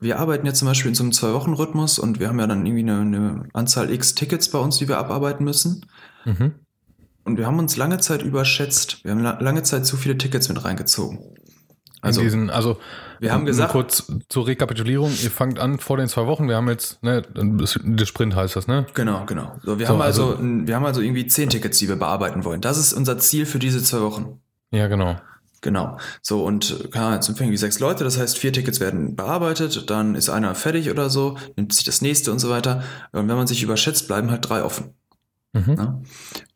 wir 0.00 0.18
arbeiten 0.18 0.46
jetzt 0.46 0.58
zum 0.58 0.68
Beispiel 0.68 0.90
in 0.90 0.94
so 0.94 1.02
einem 1.02 1.12
Zwei-Wochen-Rhythmus 1.12 1.98
und 1.98 2.20
wir 2.20 2.28
haben 2.28 2.38
ja 2.38 2.46
dann 2.46 2.66
irgendwie 2.66 2.82
eine, 2.82 3.00
eine, 3.00 3.48
Anzahl 3.52 3.90
X 3.90 4.14
Tickets 4.14 4.50
bei 4.50 4.58
uns, 4.58 4.76
die 4.78 4.88
wir 4.88 4.98
abarbeiten 4.98 5.44
müssen. 5.44 5.86
Mhm. 6.24 6.52
Und 7.24 7.38
wir 7.38 7.46
haben 7.46 7.58
uns 7.58 7.76
lange 7.76 7.98
Zeit 8.00 8.22
überschätzt. 8.22 9.02
Wir 9.04 9.12
haben 9.12 9.22
lange 9.22 9.62
Zeit 9.62 9.86
zu 9.86 9.96
viele 9.96 10.18
Tickets 10.18 10.48
mit 10.48 10.62
reingezogen. 10.62 11.20
Also, 12.02 12.20
diesen, 12.20 12.50
also 12.50 12.78
wir 13.18 13.32
haben 13.32 13.46
gesagt, 13.46 13.72
kurz 13.72 14.12
zur 14.28 14.46
Rekapitulierung, 14.46 15.10
ihr 15.22 15.30
fangt 15.30 15.58
an 15.58 15.78
vor 15.78 15.96
den 15.96 16.06
zwei 16.06 16.26
Wochen, 16.26 16.48
wir 16.48 16.56
haben 16.56 16.68
jetzt, 16.68 17.02
ne, 17.02 17.22
der 17.32 18.04
Sprint 18.04 18.36
heißt 18.36 18.56
das, 18.56 18.66
ne? 18.66 18.84
Genau, 18.92 19.24
genau. 19.24 19.56
So, 19.62 19.78
wir 19.78 19.86
so, 19.86 19.94
haben 19.94 20.02
also, 20.02 20.32
also, 20.32 20.42
wir 20.42 20.76
haben 20.76 20.84
also 20.84 21.00
irgendwie 21.00 21.26
zehn 21.26 21.48
Tickets, 21.48 21.78
die 21.78 21.88
wir 21.88 21.96
bearbeiten 21.96 22.44
wollen. 22.44 22.60
Das 22.60 22.76
ist 22.76 22.92
unser 22.92 23.16
Ziel 23.16 23.46
für 23.46 23.58
diese 23.58 23.82
zwei 23.82 24.02
Wochen. 24.02 24.42
Ja, 24.70 24.86
genau. 24.88 25.16
Genau. 25.64 25.96
So, 26.20 26.44
und 26.44 26.90
klar, 26.92 27.14
jetzt 27.14 27.26
empfangen 27.26 27.50
wie 27.50 27.56
sechs 27.56 27.80
Leute, 27.80 28.04
das 28.04 28.18
heißt, 28.18 28.36
vier 28.36 28.52
Tickets 28.52 28.80
werden 28.80 29.16
bearbeitet, 29.16 29.88
dann 29.88 30.14
ist 30.14 30.28
einer 30.28 30.54
fertig 30.54 30.90
oder 30.90 31.08
so, 31.08 31.38
nimmt 31.56 31.72
sich 31.72 31.84
das 31.84 32.02
nächste 32.02 32.32
und 32.32 32.38
so 32.38 32.50
weiter. 32.50 32.82
Und 33.12 33.28
wenn 33.28 33.36
man 33.36 33.46
sich 33.46 33.62
überschätzt, 33.62 34.06
bleiben 34.06 34.30
halt 34.30 34.46
drei 34.46 34.62
offen. 34.62 34.92
Mhm. 35.54 35.74
Ja? 35.78 36.02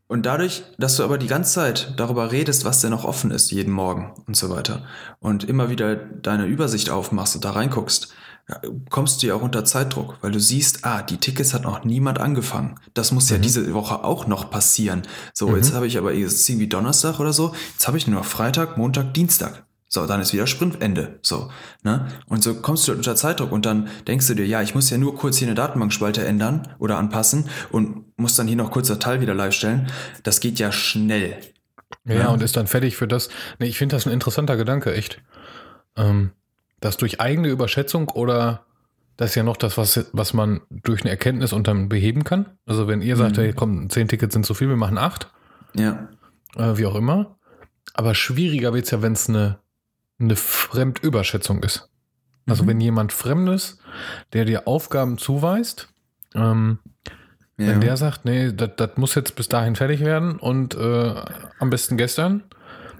Und 0.08 0.26
dadurch, 0.26 0.62
dass 0.76 0.96
du 0.96 1.04
aber 1.04 1.16
die 1.16 1.26
ganze 1.26 1.54
Zeit 1.54 1.94
darüber 1.96 2.32
redest, 2.32 2.66
was 2.66 2.82
denn 2.82 2.90
noch 2.90 3.04
offen 3.04 3.30
ist, 3.30 3.50
jeden 3.50 3.72
Morgen 3.72 4.12
und 4.26 4.36
so 4.36 4.50
weiter, 4.50 4.84
und 5.20 5.44
immer 5.44 5.70
wieder 5.70 5.96
deine 5.96 6.44
Übersicht 6.44 6.90
aufmachst 6.90 7.34
und 7.34 7.46
da 7.46 7.52
reinguckst, 7.52 8.12
kommst 8.88 9.22
du 9.22 9.26
ja 9.26 9.34
auch 9.34 9.42
unter 9.42 9.64
Zeitdruck, 9.64 10.16
weil 10.22 10.32
du 10.32 10.40
siehst, 10.40 10.84
ah, 10.84 11.02
die 11.02 11.18
Tickets 11.18 11.52
hat 11.52 11.62
noch 11.62 11.84
niemand 11.84 12.18
angefangen. 12.18 12.80
Das 12.94 13.12
muss 13.12 13.28
mhm. 13.28 13.36
ja 13.36 13.42
diese 13.42 13.74
Woche 13.74 14.04
auch 14.04 14.26
noch 14.26 14.50
passieren. 14.50 15.02
So, 15.34 15.48
mhm. 15.48 15.56
jetzt 15.56 15.74
habe 15.74 15.86
ich 15.86 15.98
aber 15.98 16.14
jetzt 16.14 16.48
irgendwie 16.48 16.68
Donnerstag 16.68 17.20
oder 17.20 17.32
so, 17.32 17.54
jetzt 17.72 17.86
habe 17.86 17.98
ich 17.98 18.06
nur 18.06 18.18
noch 18.18 18.26
Freitag, 18.26 18.78
Montag, 18.78 19.12
Dienstag. 19.14 19.64
So, 19.90 20.06
dann 20.06 20.20
ist 20.20 20.34
wieder 20.34 20.46
Sprintende. 20.46 21.18
So, 21.22 21.50
ne? 21.82 22.08
Und 22.26 22.42
so 22.42 22.54
kommst 22.54 22.86
du 22.88 22.92
unter 22.92 23.16
Zeitdruck 23.16 23.52
und 23.52 23.64
dann 23.64 23.88
denkst 24.06 24.26
du 24.26 24.34
dir, 24.34 24.46
ja, 24.46 24.60
ich 24.60 24.74
muss 24.74 24.90
ja 24.90 24.98
nur 24.98 25.16
kurz 25.16 25.38
hier 25.38 25.48
eine 25.48 25.54
Datenbankspalte 25.54 26.24
ändern 26.26 26.68
oder 26.78 26.98
anpassen 26.98 27.48
und 27.70 28.04
muss 28.18 28.34
dann 28.34 28.46
hier 28.46 28.56
noch 28.56 28.70
kurz 28.70 28.88
das 28.88 28.98
Teil 28.98 29.22
wieder 29.22 29.34
live 29.34 29.54
stellen. 29.54 29.90
Das 30.24 30.40
geht 30.40 30.58
ja 30.58 30.72
schnell. 30.72 31.38
Ja, 32.04 32.14
ja. 32.14 32.28
und 32.28 32.42
ist 32.42 32.56
dann 32.56 32.66
fertig 32.66 32.96
für 32.96 33.08
das. 33.08 33.30
Nee, 33.58 33.66
ich 33.66 33.78
finde 33.78 33.96
das 33.96 34.06
ein 34.06 34.12
interessanter 34.12 34.58
Gedanke, 34.58 34.92
echt. 34.92 35.22
Ähm, 35.96 36.32
das 36.80 36.96
durch 36.96 37.20
eigene 37.20 37.48
Überschätzung 37.48 38.08
oder 38.08 38.64
das 39.16 39.30
ist 39.30 39.34
ja 39.34 39.42
noch 39.42 39.56
das, 39.56 39.76
was, 39.76 40.08
was 40.12 40.32
man 40.32 40.60
durch 40.70 41.00
eine 41.02 41.10
Erkenntnis 41.10 41.52
und 41.52 41.66
dann 41.66 41.88
beheben 41.88 42.22
kann. 42.22 42.46
Also 42.66 42.86
wenn 42.86 43.02
ihr 43.02 43.16
sagt, 43.16 43.36
mhm. 43.36 43.42
hey, 43.42 43.52
komm, 43.52 43.90
zehn 43.90 44.06
Tickets 44.06 44.32
sind 44.32 44.46
zu 44.46 44.54
viel, 44.54 44.68
wir 44.68 44.76
machen 44.76 44.96
acht. 44.96 45.30
Ja. 45.74 46.08
Äh, 46.56 46.76
wie 46.76 46.86
auch 46.86 46.94
immer. 46.94 47.36
Aber 47.94 48.14
schwieriger 48.14 48.72
wird 48.72 48.84
es 48.84 48.92
ja, 48.92 49.02
wenn 49.02 49.14
es 49.14 49.28
eine, 49.28 49.58
eine 50.20 50.36
Fremdüberschätzung 50.36 51.64
ist. 51.64 51.90
Also 52.46 52.62
mhm. 52.62 52.68
wenn 52.68 52.80
jemand 52.80 53.12
Fremdes, 53.12 53.80
der 54.32 54.44
dir 54.44 54.68
Aufgaben 54.68 55.18
zuweist, 55.18 55.88
ähm, 56.36 56.78
ja. 57.58 57.66
wenn 57.66 57.80
der 57.80 57.96
sagt, 57.96 58.24
nee, 58.24 58.52
das 58.52 58.90
muss 58.96 59.16
jetzt 59.16 59.34
bis 59.34 59.48
dahin 59.48 59.74
fertig 59.74 60.00
werden 60.00 60.36
und 60.36 60.76
äh, 60.76 61.14
am 61.58 61.70
besten 61.70 61.96
gestern, 61.96 62.44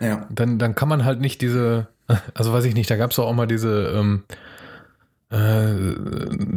ja. 0.01 0.27
dann, 0.31 0.59
dann 0.59 0.75
kann 0.75 0.89
man 0.89 1.05
halt 1.05 1.21
nicht 1.21 1.41
diese, 1.43 1.87
also 2.35 2.53
weiß 2.53 2.65
ich 2.65 2.75
nicht, 2.75 2.91
da 2.91 2.97
gab 2.97 3.11
es 3.11 3.19
auch 3.19 3.33
mal 3.33 3.47
diese, 3.47 3.93
ähm, 3.95 4.25
äh, 5.31 5.95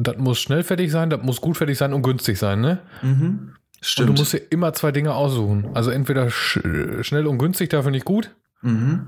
das 0.01 0.17
muss 0.17 0.39
schnell 0.39 0.63
fertig 0.63 0.91
sein, 0.91 1.09
das 1.09 1.21
muss 1.21 1.41
gut 1.41 1.57
fertig 1.57 1.77
sein 1.77 1.93
und 1.93 2.01
günstig 2.01 2.37
sein, 2.37 2.61
ne? 2.61 2.79
Mhm. 3.01 3.53
Stimmt. 3.81 4.09
Und 4.09 4.15
du 4.17 4.21
musst 4.21 4.33
dir 4.33 4.41
immer 4.51 4.73
zwei 4.73 4.91
Dinge 4.91 5.13
aussuchen. 5.15 5.71
Also 5.73 5.89
entweder 5.89 6.29
sch 6.29 6.59
schnell 7.01 7.25
und 7.25 7.39
günstig, 7.39 7.69
dafür 7.69 7.91
nicht 7.91 8.05
gut. 8.05 8.35
Mhm. 8.61 9.07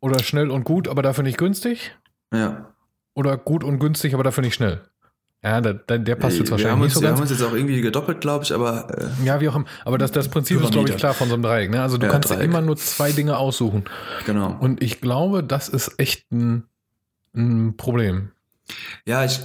Oder 0.00 0.20
schnell 0.20 0.50
und 0.50 0.64
gut, 0.64 0.86
aber 0.86 1.02
dafür 1.02 1.24
nicht 1.24 1.38
günstig. 1.38 1.96
Ja. 2.32 2.72
Oder 3.14 3.36
gut 3.36 3.64
und 3.64 3.80
günstig, 3.80 4.14
aber 4.14 4.22
dafür 4.22 4.44
nicht 4.44 4.54
schnell. 4.54 4.82
Ja, 5.44 5.60
der, 5.60 5.74
der, 5.98 6.16
passt 6.16 6.38
jetzt 6.38 6.46
wir 6.48 6.52
wahrscheinlich 6.52 6.72
haben, 6.72 6.78
nicht 6.80 6.84
uns, 6.86 6.94
so 6.94 7.00
wir 7.00 7.08
ganz. 7.08 7.18
haben 7.20 7.22
uns 7.22 7.30
jetzt 7.30 7.42
auch 7.42 7.52
irgendwie 7.54 7.80
gedoppelt, 7.80 8.20
glaube 8.20 8.42
ich, 8.44 8.52
aber 8.52 8.88
äh, 8.98 9.24
Ja, 9.24 9.40
wie 9.40 9.48
auch 9.48 9.54
immer. 9.56 9.66
Aber 9.84 9.96
das, 9.96 10.10
das 10.10 10.28
Prinzip 10.28 10.60
ist, 10.60 10.72
glaube 10.72 10.88
ich, 10.90 10.96
klar 10.96 11.14
von 11.14 11.28
so 11.28 11.34
einem 11.34 11.44
Dreieck. 11.44 11.70
Ne? 11.70 11.80
Also 11.80 11.96
du 11.96 12.06
Ja, 12.06 12.12
kannst 12.12 12.28
ja 12.30 12.36
Dreieck. 12.36 12.50
immer 12.50 12.60
nur 12.60 12.76
zwei 12.76 13.12
Dinge 13.12 13.36
aussuchen. 13.38 13.84
genau. 14.26 14.56
Und 14.58 14.82
ich 14.82 15.00
glaube, 15.00 15.44
das 15.44 15.68
ist 15.68 15.92
echt 15.98 16.30
ein, 16.32 16.64
ein 17.36 17.76
Problem. 17.76 18.32
Ja, 19.06 19.24
ich, 19.24 19.40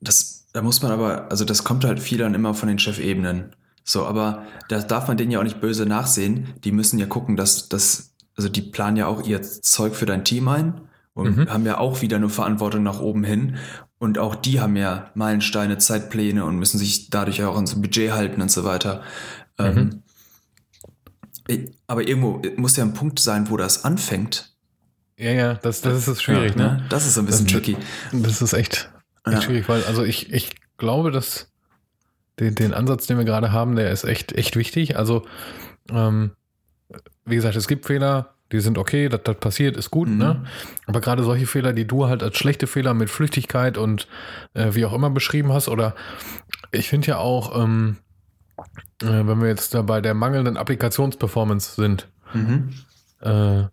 das, 0.00 0.48
da 0.52 0.62
muss 0.62 0.82
man 0.82 0.90
aber, 0.90 1.30
also 1.30 1.44
das 1.44 1.62
kommt 1.62 1.84
halt 1.84 2.00
viel 2.00 2.18
dann 2.18 2.34
immer 2.34 2.52
von 2.54 2.68
den 2.68 2.80
Chefebenen. 2.80 3.54
So, 3.84 4.04
aber 4.06 4.42
da 4.68 4.80
darf 4.80 5.06
man 5.08 5.16
denen 5.16 5.30
ja 5.30 5.38
auch 5.38 5.44
nicht 5.44 5.60
böse 5.60 5.86
nachsehen. 5.86 6.54
Die 6.64 6.72
müssen 6.72 6.98
ja 6.98 7.06
gucken, 7.06 7.36
dass 7.36 7.68
das, 7.68 8.14
also 8.36 8.48
die 8.48 8.62
planen 8.62 8.96
ja 8.96 9.06
auch 9.06 9.22
ihr 9.26 9.42
Zeug 9.42 9.94
für 9.94 10.06
dein 10.06 10.24
Team 10.24 10.48
ein 10.48 10.80
und 11.14 11.36
Mhm. 11.36 11.50
haben 11.50 11.66
ja 11.66 11.78
auch 11.78 12.02
wieder 12.02 12.18
nur 12.18 12.30
Verantwortung 12.30 12.82
nach 12.82 13.00
oben 13.00 13.22
hin. 13.24 13.56
Und 14.00 14.18
auch 14.18 14.34
die 14.34 14.60
haben 14.60 14.76
ja 14.76 15.10
Meilensteine, 15.14 15.76
Zeitpläne 15.78 16.44
und 16.46 16.56
müssen 16.58 16.78
sich 16.78 17.10
dadurch 17.10 17.44
auch 17.44 17.54
ans 17.54 17.80
Budget 17.80 18.10
halten 18.12 18.40
und 18.42 18.50
so 18.50 18.64
weiter. 18.64 19.02
Ähm, 19.58 20.02
ich- 21.46 21.70
aber 21.86 22.08
irgendwo 22.08 22.40
muss 22.56 22.76
ja 22.76 22.84
ein 22.84 22.94
Punkt 22.94 23.18
sein, 23.20 23.50
wo 23.50 23.56
das 23.58 23.84
anfängt. 23.84 24.54
Ja, 25.18 25.32
ja, 25.32 25.54
das, 25.54 25.82
das 25.82 26.08
ist 26.08 26.22
schwierig, 26.22 26.56
ja, 26.56 26.76
ne? 26.76 26.86
Das 26.88 27.06
ist 27.06 27.18
ein 27.18 27.26
bisschen 27.26 27.44
Das- 27.46 27.52
tricky. 27.52 27.76
Das 28.12 28.40
ist 28.40 28.54
echt, 28.54 28.90
echt 29.26 29.34
Ja. 29.36 29.42
schwierig, 29.42 29.68
weil 29.68 29.84
also 29.84 30.02
ich, 30.02 30.32
ich 30.32 30.50
glaube, 30.78 31.10
dass 31.10 31.52
den, 32.38 32.54
den 32.54 32.72
Ansatz, 32.72 33.06
den 33.06 33.18
wir 33.18 33.26
gerade 33.26 33.52
haben, 33.52 33.76
der 33.76 33.90
ist 33.90 34.04
echt, 34.04 34.32
echt 34.32 34.56
wichtig. 34.56 34.96
Also, 34.96 35.26
ähm, 35.90 36.30
wie 37.26 37.34
gesagt, 37.36 37.54
es 37.56 37.68
gibt 37.68 37.84
Fehler, 37.84 38.34
die 38.52 38.60
sind 38.60 38.78
okay, 38.78 39.08
dass 39.08 39.22
das 39.24 39.36
passiert, 39.36 39.76
ist 39.76 39.90
gut, 39.90 40.08
Mhm. 40.08 40.18
ne? 40.18 40.44
Aber 40.86 41.00
gerade 41.00 41.22
solche 41.22 41.46
Fehler, 41.46 41.72
die 41.72 41.86
du 41.86 42.06
halt 42.06 42.22
als 42.22 42.36
schlechte 42.36 42.66
Fehler 42.66 42.94
mit 42.94 43.10
Flüchtigkeit 43.10 43.78
und 43.78 44.08
äh, 44.54 44.74
wie 44.74 44.84
auch 44.84 44.92
immer 44.92 45.10
beschrieben 45.10 45.52
hast, 45.52 45.68
oder 45.68 45.94
ich 46.72 46.88
finde 46.88 47.08
ja 47.08 47.18
auch, 47.18 47.56
ähm, 47.62 47.96
äh, 49.02 49.06
wenn 49.06 49.40
wir 49.40 49.48
jetzt 49.48 49.74
da 49.74 49.82
bei 49.82 50.00
der 50.00 50.14
mangelnden 50.14 50.56
Applikationsperformance 50.56 51.74
sind, 51.76 52.08
Mhm. 52.32 52.70
äh, 53.20 53.64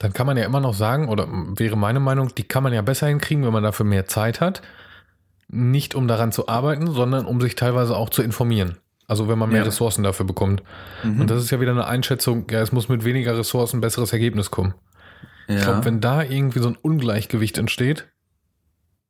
dann 0.00 0.12
kann 0.12 0.26
man 0.26 0.36
ja 0.36 0.44
immer 0.44 0.60
noch 0.60 0.74
sagen, 0.74 1.08
oder 1.08 1.26
wäre 1.56 1.76
meine 1.76 2.00
Meinung, 2.00 2.32
die 2.34 2.44
kann 2.44 2.62
man 2.62 2.72
ja 2.72 2.82
besser 2.82 3.08
hinkriegen, 3.08 3.44
wenn 3.44 3.52
man 3.52 3.64
dafür 3.64 3.84
mehr 3.84 4.06
Zeit 4.06 4.40
hat. 4.40 4.62
Nicht 5.48 5.94
um 5.94 6.06
daran 6.06 6.30
zu 6.30 6.46
arbeiten, 6.48 6.86
sondern 6.92 7.26
um 7.26 7.40
sich 7.40 7.54
teilweise 7.56 7.96
auch 7.96 8.10
zu 8.10 8.22
informieren. 8.22 8.76
Also 9.08 9.26
wenn 9.28 9.38
man 9.38 9.48
mehr 9.48 9.58
Ja. 9.60 9.64
Ressourcen 9.64 10.04
dafür 10.04 10.26
bekommt. 10.26 10.62
Mhm. 11.02 11.22
Und 11.22 11.30
das 11.30 11.42
ist 11.42 11.50
ja 11.50 11.60
wieder 11.60 11.72
eine 11.72 11.86
Einschätzung, 11.88 12.46
ja, 12.50 12.60
es 12.60 12.70
muss 12.70 12.88
mit 12.88 13.04
weniger 13.04 13.36
Ressourcen 13.36 13.78
ein 13.78 13.80
besseres 13.80 14.12
Ergebnis 14.12 14.50
kommen. 14.52 14.74
ja. 15.48 15.56
Ich 15.56 15.62
glaube, 15.64 15.84
wenn 15.86 16.00
da 16.00 16.22
irgendwie 16.22 16.60
so 16.60 16.68
ein 16.68 16.76
Ungleichgewicht 16.76 17.58
entsteht, 17.58 18.06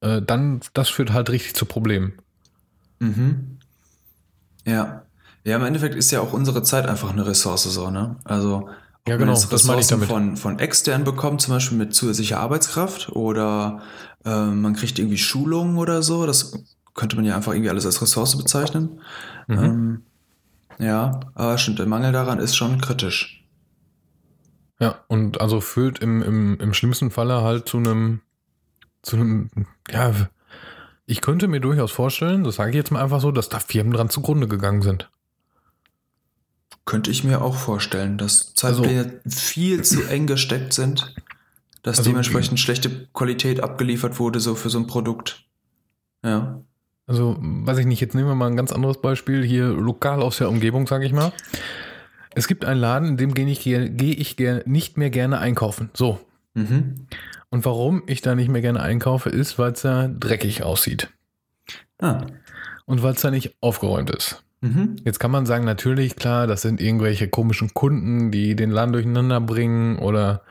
äh, 0.01 0.23
dann, 0.23 0.61
das 0.73 0.89
führt 0.89 1.13
halt 1.13 1.29
richtig 1.31 1.55
zu 1.55 1.67
Problemen. 1.67 2.15
Mhm. 3.01 3.59
Ja. 4.65 5.03
Ja, 5.45 5.57
im 5.57 5.65
Endeffekt 5.65 5.95
ist 5.95 6.11
ja 6.11 6.21
auch 6.21 6.33
unsere 6.33 6.63
Zeit 6.63 6.87
einfach 6.87 7.11
eine 7.11 7.27
Ressource 7.27 7.65
so, 7.65 7.91
ne? 7.91 8.17
Also, 8.25 8.69
Ja, 9.09 9.15
man 9.17 9.19
genau, 9.27 9.33
das 9.33 9.65
meine 9.65 9.81
ich 9.81 9.87
Ressourcen 9.87 9.91
damit. 9.91 10.09
Von, 10.09 10.37
von 10.37 10.59
extern 10.59 11.05
bekommt, 11.05 11.41
zum 11.41 11.55
Beispiel 11.55 11.79
mit 11.79 11.95
zusätzlicher 11.95 12.39
Arbeitskraft 12.39 13.09
oder 13.11 13.81
äh, 14.25 14.45
man 14.47 14.75
kriegt 14.75 14.99
irgendwie 14.99 15.19
Schulungen 15.19 15.79
oder 15.79 16.03
so, 16.03 16.27
das 16.27 16.53
könnte 16.99 17.15
man 17.15 17.25
ja 17.25 17.37
einfach 17.37 17.53
irgendwie 17.53 17.71
alles 17.71 17.87
als 17.87 18.03
Ressource 18.03 18.37
bezeichnen. 18.37 19.01
Mhm. 19.47 19.59
Ähm, 19.59 20.03
ja, 20.81 21.21
aber 21.35 21.57
stimmt, 21.57 21.79
der 21.79 21.87
Mangel 21.87 22.11
daran 22.11 22.41
ist 22.41 22.57
schon 22.57 22.81
kritisch. 22.81 23.47
Ja, 24.81 25.05
und 25.07 25.41
also 25.41 25.61
führt 25.61 26.01
im, 26.01 26.23
im, 26.23 26.59
im 26.59 26.75
schlimmsten 26.75 27.13
Falle 27.13 27.43
halt 27.43 27.69
zu 27.69 27.79
einem, 27.79 28.21
zu 29.03 29.15
einem, 29.17 29.49
ja, 29.91 30.13
ich 31.07 31.21
könnte 31.21 31.47
mir 31.47 31.61
durchaus 31.61 31.93
vorstellen, 31.93 32.43
das 32.43 32.57
sage 32.57 32.71
ich 32.71 32.77
jetzt 32.77 32.91
mal 32.91 33.03
einfach 33.03 33.21
so, 33.21 33.31
dass 33.31 33.49
da 33.49 33.61
Firmen 33.61 33.93
dran 33.93 34.11
zugrunde 34.11 34.49
gegangen 34.49 34.83
sind. 34.83 35.09
Könnte 36.85 37.13
ich 37.13 37.23
mir 37.23 37.43
auch 37.43 37.55
vorstellen, 37.55 38.19
dass 38.19 38.55
Also- 38.63 38.83
Zeitpläne 38.83 39.21
viel 39.29 39.85
zu 39.85 40.03
eng 40.03 40.27
gesteckt 40.27 40.73
sind, 40.73 41.15
dass 41.85 41.99
Also- 41.99 42.11
dementsprechend 42.11 42.59
schlechte 42.59 43.07
Qualität 43.13 43.61
abgeliefert 43.61 44.19
wurde, 44.19 44.41
so 44.41 44.57
für 44.57 44.69
so 44.69 44.79
ein 44.79 44.89
Produkt. 44.89 45.45
Ja. 46.25 46.61
Also, 47.09 47.37
weiß 47.41 47.79
ich 47.79 47.87
nicht, 47.87 48.01
jetzt 48.01 48.15
nehmen 48.15 48.29
wir 48.29 48.35
mal 48.35 48.49
ein 48.49 48.57
ganz 48.57 48.71
anderes 48.71 49.01
Beispiel, 49.01 49.43
hier 49.43 49.69
lokal 49.69 50.23
aus 50.23 50.39
der 50.39 50.49
Umgebung, 50.49 50.87
sage 50.87 51.07
ich 51.07 51.13
mal. 51.13 51.33
Es 52.35 52.47
gibt 52.47 52.65
einen 52.65 52.81
Laden, 52.81 53.09
in 53.09 53.17
dem 53.17 53.35
gehe 53.35 53.47
ich, 53.47 53.63
gehe 53.63 54.13
ich 54.13 54.37
nicht 54.67 54.99
mehr 54.99 55.11
gerne 55.11 55.39
einkaufen. 55.39 55.91
So. 55.95 56.21
Mhm. 56.55 57.07
Und 57.51 57.65
warum 57.65 58.03
ich 58.07 58.21
da 58.21 58.35
nicht 58.35 58.51
mehr 58.51 58.61
gerne 58.61 58.81
einkaufe, 58.81 59.31
ist, 59.31 59.59
weil 59.59 59.73
es 59.73 59.83
da 59.83 60.07
dreckig 60.07 60.63
aussieht. 60.63 61.09
Ah. 61.99 62.27
Und 62.85 63.03
weil 63.03 63.15
es 63.15 63.23
da 63.23 63.31
nicht 63.31 63.57
aufgeräumt 63.61 64.11
ist. 64.11 64.45
Mhm. 64.61 64.97
Jetzt 65.05 65.19
kann 65.19 65.31
man 65.31 65.47
sagen, 65.47 65.65
natürlich, 65.65 66.17
klar, 66.17 66.47
das 66.47 66.63
sind 66.63 66.81
irgendwelche 66.81 67.29
komischen 67.29 67.73
Kunden, 67.75 68.31
die 68.31 68.55
den 68.55 68.71
Laden 68.71 68.93
durcheinander 68.93 69.41
bringen 69.41 69.99
oder 69.99 70.43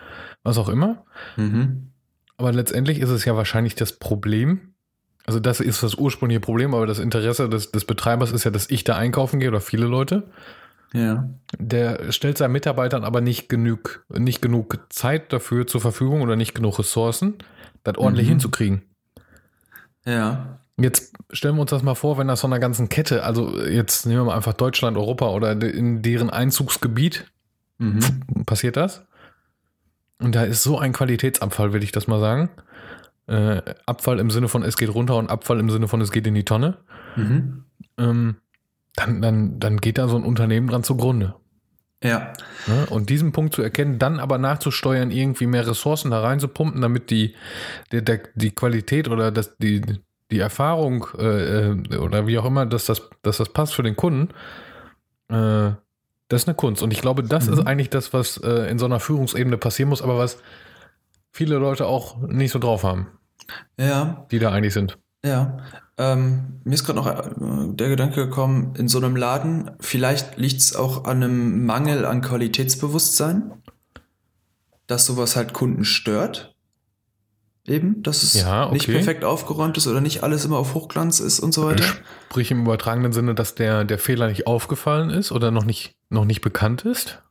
was 0.44 0.58
auch 0.58 0.70
immer. 0.70 1.06
Mhm. 1.36 1.92
Aber 2.38 2.52
letztendlich 2.52 3.00
ist 3.00 3.10
es 3.10 3.26
ja 3.26 3.36
wahrscheinlich 3.36 3.76
das 3.76 3.94
Problem. 3.94 4.74
Also 5.28 5.40
das 5.40 5.60
ist 5.60 5.84
das 5.84 5.94
ursprüngliche 5.96 6.40
Problem, 6.40 6.74
aber 6.74 6.88
das 6.88 6.98
Interesse 7.00 7.48
des, 7.50 7.72
des 7.72 7.86
Betreibers 7.86 8.32
ist 8.32 8.44
ja, 8.46 8.50
dass 8.52 8.70
ich 8.72 8.84
da 8.86 8.96
einkaufen 8.96 9.40
gehe 9.40 9.50
oder 9.50 9.62
viele 9.62 9.86
Leute. 9.86 10.24
Ja. 10.94 11.30
Der 11.60 12.12
stellt 12.14 12.38
seinen 12.38 12.54
Mitarbeitern 12.54 13.04
aber 13.04 13.20
nicht 13.22 13.50
genug, 13.50 14.06
nicht 14.10 14.42
genug 14.42 14.80
Zeit 14.90 15.32
dafür 15.34 15.68
zur 15.68 15.82
Verfügung 15.82 16.22
oder 16.22 16.36
nicht 16.38 16.56
genug 16.56 16.80
Ressourcen, 16.80 17.36
das 17.84 17.98
ordentlich 17.98 18.28
Mhm. 18.28 18.32
hinzukriegen. 18.32 18.82
Ja. 20.06 20.60
Jetzt 20.80 21.14
stellen 21.32 21.56
wir 21.56 21.62
uns 21.62 21.72
das 21.72 21.84
mal 21.84 21.96
vor, 21.96 22.18
wenn 22.18 22.28
das 22.28 22.40
so 22.42 22.48
einer 22.48 22.60
ganzen 22.60 22.88
Kette, 22.88 23.24
also 23.24 23.60
jetzt 23.62 24.06
nehmen 24.06 24.22
wir 24.22 24.26
mal 24.26 24.36
einfach 24.36 24.54
Deutschland, 24.54 24.96
Europa 24.96 25.28
oder 25.30 25.56
de- 25.56 25.76
in 25.76 26.02
deren 26.04 26.30
Einzugsgebiet 26.30 27.26
Mhm. 27.80 28.00
passiert 28.46 28.78
das. 28.78 29.04
Und 30.20 30.36
da 30.36 30.44
ist 30.44 30.64
so 30.64 30.80
ein 30.80 30.94
Qualitätsabfall, 30.94 31.74
will 31.74 31.84
ich 31.84 31.92
das 31.92 32.08
mal 32.08 32.20
sagen. 32.20 32.50
Äh, 33.28 33.62
Abfall 33.86 34.20
im 34.20 34.32
Sinne 34.32 34.48
von 34.48 34.64
es 34.64 34.78
geht 34.78 34.94
runter 34.94 35.18
und 35.18 35.30
Abfall 35.30 35.60
im 35.60 35.70
Sinne 35.70 35.88
von 35.88 36.02
es 36.02 36.12
geht 36.12 36.26
in 36.28 36.34
die 36.34 36.46
Tonne. 36.46 36.78
Mhm. 37.16 37.66
Ähm, 37.98 38.36
dann, 38.96 39.22
dann, 39.22 39.60
dann 39.60 39.78
geht 39.78 39.98
da 39.98 40.08
so 40.08 40.16
ein 40.16 40.24
Unternehmen 40.24 40.68
dran 40.68 40.84
zugrunde. 40.84 41.36
Ja. 42.04 42.34
Ne? 42.68 42.86
Und 42.90 43.10
diesen 43.10 43.32
Punkt 43.32 43.54
zu 43.56 43.62
erkennen, 43.62 44.00
dann 44.00 44.20
aber 44.20 44.38
nachzusteuern, 44.38 45.12
irgendwie 45.12 45.48
mehr 45.48 45.68
Ressourcen 45.68 46.12
da 46.12 46.22
reinzupumpen, 46.22 46.82
damit 46.82 47.10
die, 47.10 47.36
der, 47.92 48.02
der, 48.02 48.22
die 48.36 48.52
Qualität 48.52 49.10
oder 49.10 49.32
das, 49.32 49.58
die, 49.58 49.82
die 50.32 50.40
Erfahrung 50.40 51.08
äh, 51.18 51.72
äh, 51.72 51.98
oder 51.98 52.28
wie 52.28 52.38
auch 52.38 52.46
immer, 52.46 52.66
dass 52.66 52.86
das, 52.86 53.10
dass 53.24 53.38
das 53.38 53.50
passt 53.50 53.74
für 53.74 53.84
den 53.84 53.96
Kunden, 53.96 54.30
äh, 55.30 55.72
das 56.30 56.42
ist 56.42 56.48
eine 56.48 56.56
Kunst. 56.56 56.82
Und 56.84 56.92
ich 56.92 57.02
glaube, 57.02 57.24
das 57.24 57.48
Mhm. 57.48 57.54
ist 57.54 57.68
eigentlich 57.68 57.90
das, 57.90 58.14
was 58.14 58.38
äh, 58.38 58.70
in 58.70 58.80
so 58.80 58.86
einer 58.86 59.00
Führungsebene 59.00 59.58
passieren 59.58 59.90
muss, 59.90 60.02
aber 60.02 60.18
was 60.18 60.38
viele 61.32 61.58
Leute 61.58 61.86
auch 61.86 62.18
nicht 62.20 62.52
so 62.52 62.60
drauf 62.60 62.84
haben, 62.84 63.08
Ja. 63.80 64.26
die 64.32 64.40
da 64.40 64.52
eigentlich 64.52 64.74
sind. 64.74 64.98
Ja. 65.26 65.58
Ähm, 65.98 66.60
mir 66.64 66.76
ist 66.76 66.86
gerade 66.86 67.00
noch 67.00 67.08
äh, 67.08 67.74
der 67.76 67.90
Gedanke 67.90 68.26
gekommen, 68.28 68.76
in 68.78 68.88
so 68.88 68.98
einem 69.00 69.16
Laden, 69.16 69.72
vielleicht 69.80 70.38
liegt 70.38 70.62
es 70.62 70.76
auch 70.76 71.06
an 71.06 71.24
einem 71.24 71.66
Mangel 71.66 72.06
an 72.06 72.22
Qualitätsbewusstsein, 72.22 73.52
dass 74.86 75.06
sowas 75.06 75.36
halt 75.36 75.54
Kunden 75.54 75.86
stört. 75.86 76.54
Eben, 77.66 78.02
dass 78.04 78.24
es 78.24 78.34
Ja, 78.36 78.72
nicht 78.72 78.84
okay. 78.84 78.94
perfekt 78.94 79.26
aufgeräumt 79.26 79.76
ist 79.78 79.88
oder 79.88 80.00
nicht 80.00 80.24
alles 80.24 80.46
immer 80.46 80.58
auf 80.58 80.74
Hochglanz 80.74 81.20
ist 81.20 81.40
und 81.42 81.54
so 81.54 81.66
weiter. 81.66 81.84
Sprich 82.30 82.50
im 82.52 82.62
übertragenen 82.62 83.12
Sinne, 83.12 83.36
dass 83.36 83.56
der, 83.56 83.84
der 83.84 83.98
Fehler 84.00 84.28
nicht 84.30 84.48
aufgefallen 84.48 85.10
ist 85.10 85.32
oder 85.34 85.52
noch 85.52 85.66
nicht, 85.66 85.96
noch 86.10 86.24
nicht 86.26 86.40
bekannt 86.42 86.86
ist. 86.86 87.22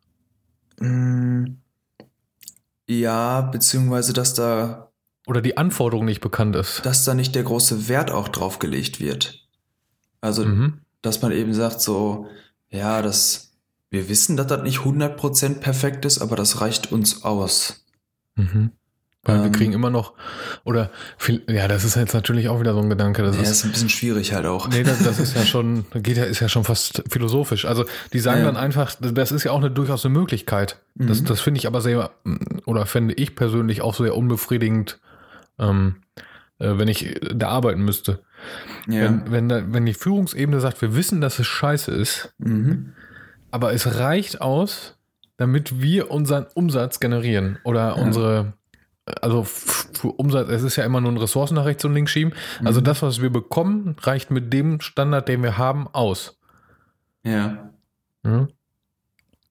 Mm, 0.79 1.55
Ja, 2.89 3.41
beziehungsweise, 3.43 4.13
dass 4.13 4.35
da, 4.35 4.91
Oder 5.27 5.43
die 5.43 5.57
Anforderung 5.57 6.05
nicht 6.07 6.21
bekannt 6.21 6.55
ist. 6.57 6.87
dass 6.87 7.05
da 7.05 7.13
nicht 7.15 7.35
der 7.35 7.43
große 7.43 7.89
Wert 7.89 8.11
auch 8.11 8.29
drauf 8.29 8.59
gelegt 8.59 9.01
wird. 9.01 9.47
Also, 10.21 10.45
Mhm. 10.45 10.79
dass 11.03 11.21
man 11.23 11.33
eben 11.33 11.53
sagt, 11.53 11.81
so, 11.81 12.27
ja, 12.71 13.03
das, 13.03 13.53
wir 13.91 14.09
wissen, 14.09 14.37
dass 14.37 14.47
das 14.47 14.63
nicht 14.63 14.79
100% 14.85 15.61
perfekt 15.61 16.05
ist, 16.05 16.19
aber 16.21 16.37
das 16.37 16.61
reicht 16.61 16.93
uns 16.93 17.25
aus. 17.25 17.85
Mhm. 18.37 18.71
Weil 19.25 19.39
wir 19.41 19.47
Ähm, 19.47 19.53
kriegen 19.53 19.73
immer 19.73 19.91
noch, 19.91 20.13
oder 20.63 20.91
viel, 21.19 21.43
ja, 21.49 21.67
das 21.67 21.83
ist 21.83 21.97
jetzt 21.97 22.15
natürlich 22.15 22.49
auch 22.49 22.61
wieder 22.61 22.75
so 22.75 22.79
ein 22.81 22.89
Gedanke. 22.89 23.25
Das 23.25 23.35
Ja, 23.35 23.43
ist, 23.43 23.51
ist 23.51 23.65
ein 23.65 23.73
bisschen 23.73 23.89
schwierig 23.89 24.33
halt 24.33 24.47
auch. 24.47 24.69
nee, 24.69 24.85
das, 24.85 25.03
das 25.03 25.19
ist 25.19 25.35
ja 25.35 25.45
schon, 25.47 25.85
geht 25.95 26.17
ja, 26.17 26.25
ist 26.25 26.39
ja 26.39 26.49
schon 26.49 26.63
fast 26.63 27.03
philosophisch. 27.11 27.65
Also 27.65 27.85
die 28.13 28.21
sagen 28.21 28.41
Ja. 28.41 28.45
dann 28.47 28.57
einfach, 28.57 28.95
das 29.01 29.33
ist 29.33 29.43
ja 29.43 29.51
auch 29.51 29.59
eine 29.59 29.73
durchaus 29.73 30.05
eine 30.07 30.15
Möglichkeit. 30.17 30.79
Das, 30.95 31.23
Mhm. 31.23 31.25
das 31.25 31.41
finde 31.41 31.59
ich 31.59 31.67
aber 31.67 31.81
sehr, 31.81 32.13
oder 32.67 32.87
fände 32.87 33.15
ich 33.15 33.35
persönlich 33.35 33.83
auch 33.83 33.97
sehr 33.97 34.17
unbefriedigend, 34.17 35.01
ähm, 35.59 35.97
äh, 36.59 36.79
wenn 36.79 36.89
ich 36.89 37.19
da 37.35 37.49
arbeiten 37.49 37.83
müsste. 37.85 38.21
ja. 38.89 39.03
Wenn, 39.05 39.31
wenn, 39.31 39.49
da, 39.49 39.63
wenn 39.73 39.87
die 39.87 39.95
Führungsebene 39.95 40.61
sagt, 40.61 40.81
wir 40.83 40.95
wissen, 40.97 41.21
dass 41.21 41.39
es 41.39 41.47
scheiße 41.47 41.91
ist, 41.93 42.35
Mhm. 42.39 42.93
aber 43.51 43.73
es 43.73 43.99
reicht 43.99 44.41
aus, 44.41 44.97
damit 45.37 45.81
wir 45.83 46.11
unseren 46.11 46.47
Umsatz 46.55 46.99
generieren 47.01 47.59
oder 47.65 47.89
Ja. 47.89 47.93
unsere, 48.03 48.53
also 49.23 49.45
für 49.45 50.09
Umsatz, 50.17 50.49
es 50.49 50.63
ist 50.63 50.77
ja 50.77 50.85
immer 50.85 51.01
nur 51.01 51.13
ein 51.13 51.17
Ressourcen 51.19 51.55
nach 51.57 51.65
rechts 51.67 51.85
und 51.85 51.93
links 51.95 52.11
schieben. 52.11 52.33
Also 52.65 52.81
Mhm. 52.81 52.85
das, 52.85 53.03
was 53.03 53.21
wir 53.21 53.31
bekommen, 53.31 53.97
reicht 54.01 54.31
mit 54.31 54.53
dem 54.53 54.81
Standard, 54.81 55.29
den 55.29 55.43
wir 55.43 55.59
haben, 55.59 55.89
aus. 55.93 56.39
Ja. 57.23 57.71
Mhm. 58.23 58.49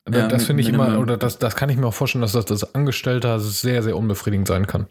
Da- 0.05 0.19
Ja, 0.19 0.27
das 0.27 0.45
finde 0.45 0.61
ich 0.61 0.69
immer, 0.69 0.99
oder 0.99 1.17
das, 1.17 1.39
das 1.39 1.55
kann 1.55 1.69
ich 1.69 1.77
mir 1.77 1.87
auch 1.87 1.93
vorstellen, 1.93 2.21
dass 2.21 2.31
das 2.33 2.49
als 2.49 2.75
Angestellter 2.75 3.39
sehr, 3.39 3.81
sehr 3.81 3.97
unbefriedigend 3.97 4.47
sein 4.47 4.67
kann. 4.67 4.87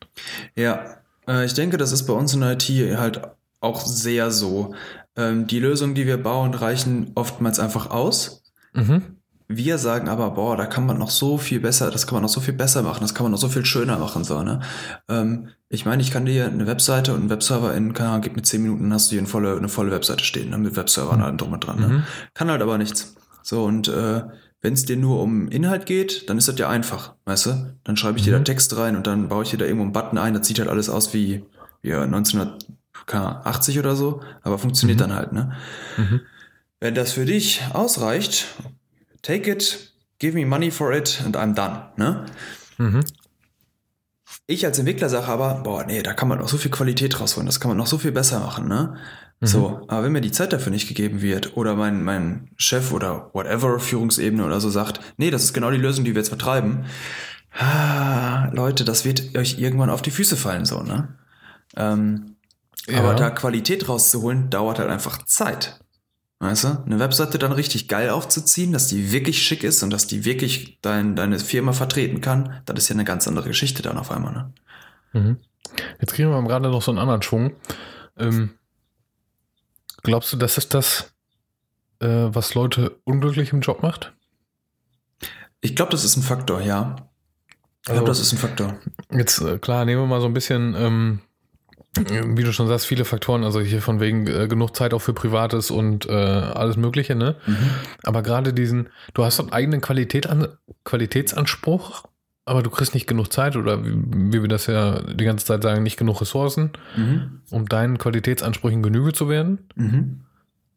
Ja, 0.57 0.97
äh, 1.29 1.45
ich 1.45 1.55
denke, 1.55 1.77
das 1.77 1.93
ist 1.93 2.07
bei 2.07 2.13
uns 2.13 2.35
in 2.35 2.41
der 2.41 2.53
IT 2.53 2.69
halt 2.99 3.23
auch 3.61 3.85
sehr 3.85 4.31
so. 4.31 4.75
Ähm, 5.17 5.47
die 5.47 5.61
Lösungen, 5.61 5.95
die 5.95 6.07
wir 6.07 6.23
bauen, 6.23 6.55
reichen 6.55 7.13
oftmals 7.15 7.59
einfach 7.59 7.91
aus. 7.91 8.43
Mhm. 8.73 9.03
Wir 9.47 9.77
sagen 9.77 10.09
aber, 10.09 10.31
boah, 10.31 10.57
da 10.57 10.65
kann 10.65 10.87
man 10.87 10.99
noch 10.99 11.11
so 11.11 11.37
viel 11.37 11.61
besser, 11.61 11.91
das 11.91 12.07
kann 12.07 12.15
man 12.15 12.23
noch 12.23 12.31
so 12.31 12.41
viel 12.41 12.55
besser 12.55 12.83
machen, 12.83 13.03
das 13.03 13.15
kann 13.15 13.25
man 13.25 13.33
noch 13.33 13.39
so 13.39 13.51
viel 13.51 13.65
schöner 13.65 13.99
machen, 13.99 14.25
so, 14.25 14.43
ne? 14.43 14.61
Ähm, 15.09 15.49
ich 15.69 15.85
meine, 15.85 16.01
ich 16.03 16.11
kann 16.11 16.25
dir 16.25 16.47
eine 16.47 16.67
Webseite 16.67 17.13
und 17.13 17.21
einen 17.21 17.31
Webserver 17.31 17.75
in, 17.75 17.93
keine 17.93 18.11
Ahnung, 18.11 18.23
gib 18.23 18.37
mir 18.37 18.43
10 18.43 18.63
Minuten, 18.63 18.93
hast 18.93 19.09
du 19.09 19.11
hier 19.11 19.19
eine 19.21 19.29
volle, 19.29 19.57
eine 19.57 19.69
volle 19.69 19.91
Webseite 19.91 20.25
stehen, 20.25 20.51
ne? 20.51 20.57
mit 20.57 20.77
Webserver 20.77 21.13
und 21.13 21.21
allem 21.21 21.37
drum 21.37 21.53
und 21.53 21.61
dran, 21.61 21.79
ne? 21.79 21.89
Mhm. 21.89 22.03
Kann 22.33 22.51
halt 22.51 22.63
aber 22.63 22.79
nichts. 22.79 23.17
So, 23.43 23.65
und 23.65 23.89
äh, 23.89 24.23
wenn 24.65 24.73
es 24.73 24.87
dir 24.87 24.97
nur 24.97 25.21
um 25.21 25.47
Inhalt 25.49 25.85
geht, 25.85 26.31
dann 26.31 26.39
ist 26.39 26.49
das 26.49 26.59
ja 26.59 26.71
einfach, 26.71 27.13
weißt 27.27 27.47
du? 27.47 27.77
Dann 27.85 27.99
schreibe 27.99 28.17
ich 28.19 28.25
dir 28.25 28.33
da 28.33 28.39
Mhm. 28.39 28.47
Text 28.47 28.75
rein 28.79 28.97
und 28.97 29.07
dann 29.07 29.29
baue 29.29 29.43
ich 29.45 29.51
dir 29.51 29.59
da 29.59 29.67
irgendwo 29.67 29.85
einen 29.85 29.93
Button 29.93 30.17
ein, 30.17 30.33
das 30.33 30.47
sieht 30.47 30.59
halt 30.59 30.71
alles 30.71 30.89
aus 30.89 31.13
wie 31.13 31.45
ja, 31.83 32.03
1980 32.03 33.79
oder 33.79 33.95
so, 33.95 34.23
aber 34.43 34.59
funktioniert 34.59 34.99
Mhm. 34.99 35.03
dann 35.03 35.15
halt, 35.15 35.33
ne? 35.33 35.53
Mhm. 35.99 36.23
Wenn 36.81 36.95
das 36.95 37.13
für 37.13 37.27
dich 37.27 37.61
ausreicht, 37.75 38.47
take 39.21 39.51
it, 39.51 39.93
give 40.19 40.35
me 40.35 40.47
money 40.47 40.71
for 40.71 40.95
it 40.95 41.21
and 41.27 41.37
I'm 41.37 41.55
done, 41.55 41.83
ne? 41.97 42.25
Ich 44.47 44.67
als 44.67 44.79
Entwickler 44.79 45.09
sage 45.09 45.29
aber, 45.29 45.63
boah, 45.63 45.85
nee, 45.87 46.03
da 46.03 46.13
kann 46.13 46.29
man 46.29 46.39
noch 46.39 46.49
so 46.49 46.59
viel 46.59 46.71
Qualität 46.71 47.19
rausholen, 47.19 47.47
das 47.47 47.61
kann 47.61 47.71
man 47.71 47.79
noch 47.79 47.87
so 47.87 47.97
viel 47.99 48.13
besser 48.13 48.41
machen, 48.41 48.69
ne? 48.69 48.97
Mhm. 49.41 49.47
So, 49.47 49.85
aber 49.89 50.05
wenn 50.05 50.13
mir 50.13 50.21
die 50.21 50.33
Zeit 50.33 50.53
dafür 50.53 50.71
nicht 50.71 50.87
gegeben 50.87 51.23
wird 51.23 51.57
oder 51.57 51.75
mein, 51.77 52.05
mein 52.05 52.51
Chef 52.57 52.93
oder 52.93 53.31
whatever, 53.33 53.81
Führungsebene 53.81 54.45
oder 54.45 54.61
so 54.61 54.69
sagt, 54.71 55.01
nee, 55.17 55.31
das 55.31 55.45
ist 55.45 55.55
genau 55.55 55.71
die 55.71 55.79
Lösung, 55.79 56.05
die 56.05 56.15
wir 56.15 56.21
jetzt 56.21 56.29
vertreiben, 56.29 56.85
ah, 57.59 58.51
Leute, 58.53 58.85
das 58.85 59.05
wird 59.05 59.35
euch 59.37 59.59
irgendwann 59.59 59.91
auf 59.91 60.03
die 60.03 60.11
Füße 60.11 60.37
fallen, 60.37 60.67
so, 60.67 60.83
ne? 60.83 61.09
Ähm, 61.77 62.37
Ja. 62.87 62.99
Aber 62.99 63.15
da 63.15 63.31
Qualität 63.31 63.89
rauszuholen, 63.89 64.51
dauert 64.51 64.79
halt 64.79 64.91
einfach 64.91 65.25
Zeit. 65.25 65.79
Weißt 66.45 66.65
du? 66.65 66.83
Eine 66.85 66.99
Webseite 66.99 67.39
dann 67.39 67.53
richtig 67.53 67.89
geil 67.89 68.11
aufzuziehen, 68.11 68.71
dass 68.71 68.87
die 68.89 69.13
wirklich 69.13 69.43
schick 69.43 69.65
ist 69.65 69.83
und 69.83 69.89
dass 69.89 70.07
die 70.07 70.27
wirklich 70.27 70.79
dein, 70.83 71.17
deine 71.17 71.39
Firma 71.39 71.73
vertreten 71.73 72.21
kann, 72.21 72.61
das 72.67 72.77
ist 72.81 72.89
ja 72.91 72.95
eine 72.97 73.05
ganz 73.05 73.27
andere 73.27 73.49
Geschichte 73.49 73.81
dann 73.81 73.97
auf 73.97 74.11
einmal, 74.11 74.33
ne? 74.35 74.53
Mhm. 75.15 75.37
Jetzt 76.03 76.13
kriegen 76.13 76.29
wir 76.29 76.43
gerade 76.47 76.69
noch 76.69 76.83
so 76.83 76.91
einen 76.91 76.99
anderen 76.99 77.23
Schwung. 77.23 77.55
Ähm, 78.19 78.51
glaubst 80.03 80.35
du, 80.35 80.37
das 80.37 80.59
ist 80.59 80.75
das, 80.75 81.15
äh, 82.01 82.07
was 82.29 82.53
Leute 82.53 82.99
unglücklich 83.05 83.55
im 83.55 83.63
Job 83.63 83.83
macht? 83.83 84.13
Ich 85.63 85.75
glaube, 85.75 85.93
das 85.93 86.05
ist 86.05 86.19
ein 86.19 86.23
Faktor, 86.23 86.61
ja. 86.61 86.97
Ich 87.81 87.85
glaube, 87.87 88.01
Also- 88.01 88.07
das 88.07 88.21
ist 88.21 88.33
ein 88.35 88.39
Faktor. 88.39 88.79
Jetzt, 89.11 89.41
äh, 89.41 89.59
klar, 89.59 89.87
nehmen 89.87 90.03
wir 90.03 90.07
mal 90.07 90.21
so 90.21 90.27
ein 90.27 90.35
bisschen, 90.35 90.75
ähm, 90.77 91.21
wie 91.97 92.43
du 92.43 92.53
schon 92.53 92.67
sagst, 92.67 92.87
viele 92.87 93.05
Faktoren, 93.05 93.45
also 93.45 93.61
hier 93.61 93.81
von 93.81 94.01
wegen 94.01 94.27
äh, 94.27 94.49
genug 94.49 94.75
Zeit 94.75 94.95
auch 94.95 94.99
für 95.01 95.13
Privates 95.13 95.71
und 95.71 96.07
äh, 96.09 96.13
alles 96.13 96.77
Mögliche, 96.77 97.15
ne? 97.15 97.37
Mhm. 97.47 97.57
Aber 98.03 98.23
gerade 98.23 98.53
diesen, 98.53 98.89
du 99.15 99.25
hast 99.25 99.39
einen 99.41 99.53
eigenen 99.53 99.81
Qualität 99.81 100.27
an, 100.27 100.49
Qualitätsanspruch, 100.85 102.05
aber 102.47 102.63
du 102.63 102.71
kriegst 102.71 102.95
nicht 102.95 103.07
genug 103.07 103.33
Zeit 103.33 103.57
oder 103.57 103.85
wie, 103.85 103.95
wie 103.97 104.43
wir 104.43 104.49
das 104.49 104.67
ja 104.67 105.01
die 105.01 105.25
ganze 105.25 105.47
Zeit 105.47 105.63
sagen, 105.63 105.83
nicht 105.83 105.97
genug 105.97 106.21
Ressourcen, 106.21 106.73
Mhm. 106.97 107.41
um 107.51 107.67
deinen 107.67 107.99
Qualitätsansprüchen 107.99 108.83
Genüge 108.83 109.13
zu 109.13 109.29
werden. 109.29 109.69
Mhm. 109.77 110.21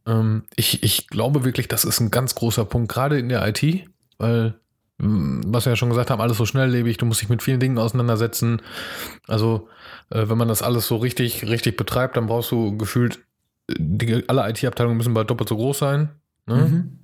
Ähm, 0.06 0.44
ich, 0.56 0.84
ich 0.84 1.08
glaube 1.08 1.44
wirklich, 1.44 1.68
das 1.68 1.84
ist 1.84 2.00
ein 2.00 2.12
ganz 2.12 2.36
großer 2.36 2.66
Punkt, 2.66 2.92
gerade 2.92 3.20
in 3.20 3.30
der 3.30 3.46
IT, 3.48 3.86
weil, 4.18 4.56
was 5.00 5.66
wir 5.66 5.74
ja 5.74 5.76
schon 5.76 5.90
gesagt 5.90 6.10
haben, 6.10 6.22
alles 6.22 6.38
so 6.38 6.46
schnelllebig, 6.46 6.98
du 6.98 7.06
musst 7.06 7.22
dich 7.22 7.30
mit 7.30 7.44
vielen 7.44 7.60
Dingen 7.60 7.78
auseinandersetzen. 7.78 8.62
Also, 9.28 9.70
äh, 10.10 10.28
wenn 10.28 10.38
man 10.38 10.48
das 10.48 10.62
alles 10.64 10.88
so 10.88 10.98
richtig, 10.98 11.48
richtig 11.48 11.78
betreibt, 11.78 12.18
dann 12.18 12.26
brauchst 12.28 12.52
du 12.52 12.76
gefühlt, 12.78 13.20
äh, 13.70 13.76
die, 13.78 14.28
alle 14.28 14.50
IT-Abteilungen 14.50 14.98
müssen 14.98 15.14
bald 15.14 15.30
doppelt 15.30 15.50
so 15.50 15.56
groß 15.56 15.78
sein. 15.78 16.10
Ne? 16.48 16.56
Mhm. 16.56 17.00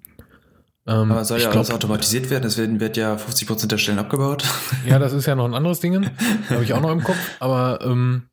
Ähm, 0.85 1.11
Aber 1.11 1.23
soll 1.23 1.37
ja 1.39 1.45
glaub- 1.45 1.57
alles 1.57 1.71
automatisiert 1.71 2.29
werden, 2.29 2.45
es 2.45 2.57
werden, 2.57 2.79
wird 2.79 2.97
ja 2.97 3.15
50% 3.15 3.67
der 3.67 3.77
Stellen 3.77 3.99
abgebaut. 3.99 4.43
Ja, 4.87 4.99
das 4.99 5.13
ist 5.13 5.27
ja 5.27 5.35
noch 5.35 5.45
ein 5.45 5.53
anderes 5.53 5.79
Ding. 5.79 6.09
Habe 6.49 6.63
ich 6.63 6.73
auch 6.73 6.81
noch 6.81 6.91
im 6.91 7.03
Kopf. 7.03 7.17
Aber 7.39 7.79
ähm, 7.83 8.23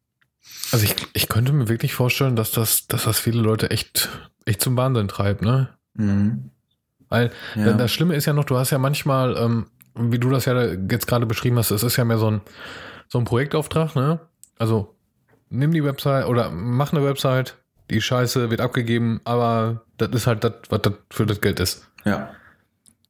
also 0.73 0.85
ich, 0.85 0.97
ich 1.13 1.29
könnte 1.29 1.53
mir 1.53 1.69
wirklich 1.69 1.95
vorstellen, 1.95 2.35
dass 2.35 2.51
das, 2.51 2.87
dass 2.89 3.05
das 3.05 3.19
viele 3.21 3.41
Leute 3.41 3.71
echt, 3.71 4.09
echt 4.47 4.63
zum 4.63 4.77
Wahnsinn 4.77 5.07
treibt, 5.07 5.43
ne? 5.43 5.69
Mhm. 5.95 6.51
Weil 7.11 7.31
Ja. 7.57 7.73
das 7.75 7.93
Schlimme 7.93 8.15
ist 8.15 8.25
ja 8.25 8.33
noch, 8.33 8.45
du 8.45 8.57
hast 8.57 8.71
ja 8.71 8.79
manchmal, 8.79 9.37
ähm, 9.37 9.67
wie 9.95 10.19
du 10.19 10.31
das 10.31 10.47
ja 10.47 10.59
jetzt 10.65 11.07
gerade 11.07 11.27
beschrieben 11.27 11.59
hast, 11.59 11.71
es 11.71 11.83
ist 11.83 11.97
ja 11.97 12.05
mehr 12.05 12.17
so 12.19 12.31
ein, 12.31 12.41
so 13.09 13.19
ein 13.19 13.25
Projektauftrag, 13.25 13.95
ne? 13.97 14.21
Also 14.59 14.95
nimm 15.51 15.73
die 15.73 15.85
Website 15.85 16.27
oder 16.27 16.51
mach 16.51 16.93
eine 16.93 17.05
Website, 17.05 17.57
die 17.91 18.01
Scheiße 18.01 18.51
wird 18.51 18.61
abgegeben, 18.61 19.21
aber 19.25 19.83
das 19.99 20.11
ist 20.11 20.27
halt 20.29 20.45
das, 20.45 20.53
was 20.71 20.83
das 20.83 20.93
für 21.11 21.27
das 21.27 21.41
Geld 21.41 21.61
ist. 21.61 21.87
ja. 22.05 22.31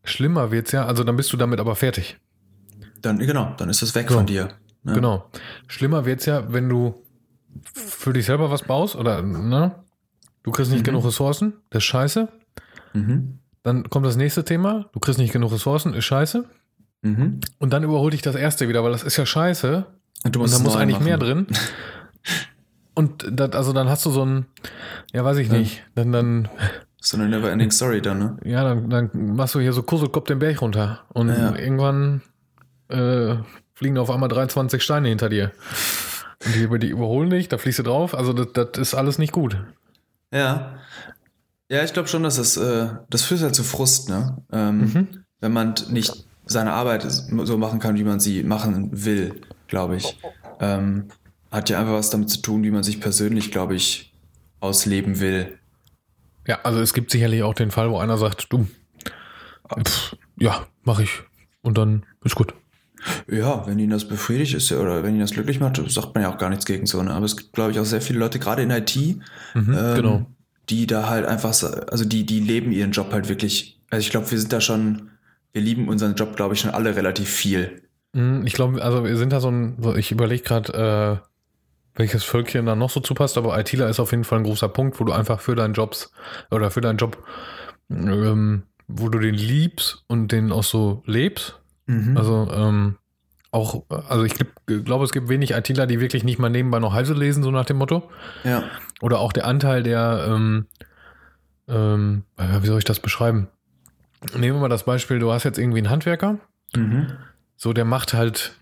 Schlimmer 0.03 0.51
wird's 0.51 0.73
ja, 0.73 0.87
also 0.87 1.05
dann 1.05 1.17
bist 1.17 1.31
du 1.31 1.37
damit 1.37 1.61
aber 1.61 1.77
fertig. 1.77 2.19
Dann, 3.03 3.19
genau, 3.19 3.53
dann 3.59 3.69
ist 3.69 3.83
es 3.83 3.95
weg 3.95 4.09
So. 4.09 4.15
von 4.15 4.25
dir. 4.25 4.49
Ja. 4.85 4.95
Genau. 4.95 5.31
Schlimmer 5.69 6.07
wird's 6.07 6.25
ja, 6.25 6.51
wenn 6.55 6.71
du 6.71 7.05
für 7.75 8.15
dich 8.15 8.25
selber 8.25 8.51
was 8.51 8.63
baust 8.63 8.97
oder, 8.97 9.21
ne? 9.21 9.75
Du 10.43 10.53
kriegst 10.53 10.71
nicht 10.73 10.81
Mhm. 10.81 10.85
genug 10.85 11.05
Ressourcen, 11.05 11.53
das 11.69 11.83
ist 11.83 11.89
scheiße. 11.89 12.29
Mhm. 12.95 13.40
Dann 13.63 13.89
kommt 13.91 14.07
das 14.07 14.17
nächste 14.17 14.45
Thema, 14.45 14.89
du 14.93 15.01
kriegst 15.01 15.19
nicht 15.19 15.33
genug 15.33 15.53
Ressourcen, 15.53 15.95
ist 15.95 16.05
scheiße. 16.07 16.45
Mhm. 17.03 17.41
Und 17.59 17.73
dann 17.73 17.83
überholt 17.83 18.13
dich 18.15 18.23
das 18.23 18.35
erste 18.37 18.69
wieder, 18.69 18.83
weil 18.85 18.93
das 18.93 19.03
ist 19.03 19.17
ja 19.17 19.27
scheiße. 19.27 19.87
Und 20.25 20.37
Und 20.37 20.53
da 20.53 20.59
muss 20.59 20.77
eigentlich 20.77 20.97
machen. 20.97 21.05
mehr 21.05 21.19
drin. 21.19 21.47
Und 22.95 23.27
das, 23.31 23.53
also 23.53 23.73
dann 23.73 23.89
hast 23.89 24.05
du 24.05 24.11
so 24.11 24.25
ein, 24.25 24.47
ja, 25.13 25.25
weiß 25.25 25.39
ich 25.39 25.49
Ja. 25.49 25.59
nicht. 25.59 25.83
Dann, 25.95 26.13
dann, 26.13 26.49
So 27.01 27.17
eine 27.17 27.29
never-ending 27.29 27.71
Story 27.71 28.03
dann, 28.03 28.19
ne? 28.19 28.37
ja, 28.45 28.63
dann, 28.65 28.91
dann 28.91 29.11
machst 29.37 29.55
du 29.55 29.61
hier 29.61 29.73
so 29.73 29.83
Kusselkopf 29.83 30.27
den 30.27 30.39
Berg 30.39 30.61
runter. 30.61 31.01
Und 31.15 31.29
Ja. 31.29 31.55
irgendwann 31.57 32.21
äh, 32.89 33.37
fliegen 33.75 33.97
auf 33.99 34.11
einmal 34.11 34.29
23 34.29 34.83
Steine 34.83 35.09
hinter 35.09 35.29
dir. 35.29 35.53
Und 36.45 36.55
die, 36.55 36.79
die 36.81 36.89
überholen 36.89 37.31
dich, 37.31 37.49
da 37.49 37.57
fliegst 37.59 37.79
du 37.79 37.83
drauf. 37.85 38.15
Also 38.15 38.33
das, 38.33 38.49
das 38.53 38.79
ist 38.89 38.95
alles 38.95 39.19
nicht 39.19 39.33
gut. 39.33 39.57
Ja. 40.33 40.75
Ja, 41.71 41.85
ich 41.85 41.93
glaube 41.93 42.09
schon, 42.09 42.23
dass 42.25 42.37
das, 42.37 42.57
äh, 42.57 42.89
das 43.09 43.23
führt 43.23 43.43
halt 43.43 43.55
zu 43.55 43.63
Frust, 43.65 44.09
ne? 44.09 44.43
Ähm, 44.53 44.79
Mhm. 44.81 45.09
Wenn 45.41 45.53
man 45.53 45.75
nicht 45.89 46.13
seine 46.45 46.73
Arbeit 46.73 47.07
so 47.09 47.57
machen 47.57 47.79
kann, 47.79 47.97
wie 47.97 48.05
man 48.05 48.21
sie 48.21 48.43
machen 48.43 48.91
will, 48.93 49.41
glaube 49.69 49.97
ich. 49.97 50.19
Ähm, 50.59 51.05
hat 51.51 51.71
ja 51.71 51.79
einfach 51.81 51.95
was 51.95 52.11
damit 52.11 52.29
zu 52.29 52.43
tun, 52.43 52.63
wie 52.65 52.71
man 52.71 52.83
sich 52.83 53.01
persönlich, 53.01 53.51
glaube 53.51 53.75
ich, 53.77 54.13
ausleben 54.61 55.21
will. 55.21 55.59
Ja, 56.47 56.59
also 56.65 56.81
es 56.81 56.93
gibt 56.93 57.11
sicherlich 57.11 57.43
auch 57.45 57.55
den 57.55 57.71
Fall, 57.71 57.91
wo 57.91 57.99
einer 57.99 58.19
sagt, 58.19 58.53
du, 58.53 58.67
pff, 59.83 60.17
ja, 60.39 60.67
mach 60.83 60.99
ich. 60.99 61.23
Und 61.63 61.79
dann 61.79 62.05
ist 62.25 62.35
gut. 62.35 62.53
Ja, 63.31 63.67
wenn 63.67 63.79
ihn 63.79 63.91
das 63.91 64.07
befriedigt 64.07 64.55
ist 64.55 64.71
oder 64.73 65.03
wenn 65.03 65.15
ihn 65.15 65.21
das 65.21 65.31
glücklich 65.31 65.61
macht, 65.61 65.81
sagt 65.91 66.15
man 66.15 66.23
ja 66.23 66.33
auch 66.35 66.39
gar 66.39 66.51
nichts 66.51 66.67
gegen 66.67 66.85
so. 66.87 67.03
Ne? 67.03 67.13
Aber 67.13 67.25
es 67.25 67.37
gibt, 67.37 67.53
glaube 67.53 67.71
ich, 67.71 67.79
auch 67.79 67.85
sehr 67.85 68.03
viele 68.03 68.19
Leute, 68.19 68.39
gerade 68.39 68.63
in 68.63 68.71
IT, 68.71 68.97
Mhm, 68.97 69.23
ähm, 69.55 69.95
genau. 69.95 70.27
Die 70.71 70.87
da 70.87 71.09
halt 71.09 71.27
einfach, 71.27 71.53
so- 71.53 71.67
also 71.69 72.05
die, 72.05 72.25
die 72.25 72.41
leben 72.41 72.73
ihren 72.73 72.93
Job 72.93 73.13
halt 73.13 73.29
wirklich. 73.29 73.81
Also 73.91 74.01
ich 74.03 74.11
glaube, 74.11 74.31
wir 74.31 74.39
sind 74.39 74.53
da 74.53 74.61
schon, 74.61 75.11
wir 75.53 75.63
lieben 75.63 75.89
unseren 75.89 76.15
Job, 76.15 76.37
glaube 76.37 76.55
ich, 76.55 76.61
schon 76.61 76.71
alle 76.71 76.95
relativ 76.97 77.29
viel. 77.29 77.83
Mm, 78.13 78.47
Ich 78.47 78.53
glaube, 78.55 78.83
also 78.83 79.05
wir 79.05 79.17
sind 79.17 79.33
da 79.33 79.41
so 79.41 79.51
ein, 79.51 79.77
ich 79.97 80.13
überlege 80.13 80.43
gerade, 80.43 81.21
äh, 81.23 81.27
welches 81.97 82.25
Völkchen 82.25 82.67
da 82.67 82.77
noch 82.77 82.91
so 82.91 83.01
zupasst, 83.01 83.37
aber 83.37 83.59
ITler 83.59 83.89
ist 83.89 84.01
auf 84.01 84.13
jeden 84.13 84.25
Fall 84.25 84.39
ein 84.39 84.45
großer 84.45 84.69
Punkt, 84.69 85.01
wo 85.01 85.05
du 85.05 85.13
einfach 85.13 85.41
für 85.41 85.57
deinen 85.57 85.75
Jobs 85.75 86.13
oder 86.51 86.71
für 86.71 86.81
deinen 86.81 86.99
Job, 86.99 87.23
ähm, 87.91 88.63
wo 88.87 89.09
du 89.09 89.19
den 89.19 89.35
liebst 89.35 90.05
und 90.07 90.33
den 90.33 90.53
auch 90.53 90.63
so 90.65 91.03
lebst. 91.07 91.59
Mhm. 91.87 92.17
Also 92.17 92.49
ähm, 92.53 92.97
auch, 93.53 93.85
also 94.09 94.25
ich 94.25 94.35
glaub- 94.35 94.85
glaube, 94.85 95.05
es 95.05 95.13
gibt 95.13 95.29
wenig 95.29 95.51
ITler, 95.53 95.87
die 95.87 96.01
wirklich 96.01 96.23
nicht 96.25 96.39
mal 96.39 96.51
nebenbei 96.51 96.79
noch 96.79 96.93
Heise 96.93 97.15
lesen, 97.15 97.43
so 97.43 97.51
nach 97.51 97.65
dem 97.65 97.79
Motto. 97.79 98.09
ja. 98.45 98.63
Oder 99.03 99.19
auch 99.21 99.33
der 99.33 99.47
Anteil 99.47 99.83
der, 99.83 100.27
ähm, 100.29 100.67
ähm, 101.69 102.25
wie 102.37 102.67
soll 102.67 102.79
ich 102.79 102.85
das 102.85 103.01
beschreiben? 103.01 103.49
Nehmen 104.37 104.57
wir 104.57 104.61
mal 104.61 104.69
das 104.69 104.85
Beispiel, 104.85 105.19
du 105.19 105.33
hast 105.33 105.45
jetzt 105.45 105.59
irgendwie 105.59 105.79
einen 105.79 105.89
Handwerker, 105.91 106.39
Mhm. 106.77 107.13
so 107.57 107.73
der 107.73 107.85
macht 107.87 108.13
halt 108.13 108.53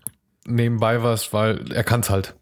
nebenbei 0.45 1.03
was, 1.03 1.33
weil 1.33 1.71
er 1.73 1.83
kann 1.83 1.99
es 1.99 2.09
halt. 2.09 2.35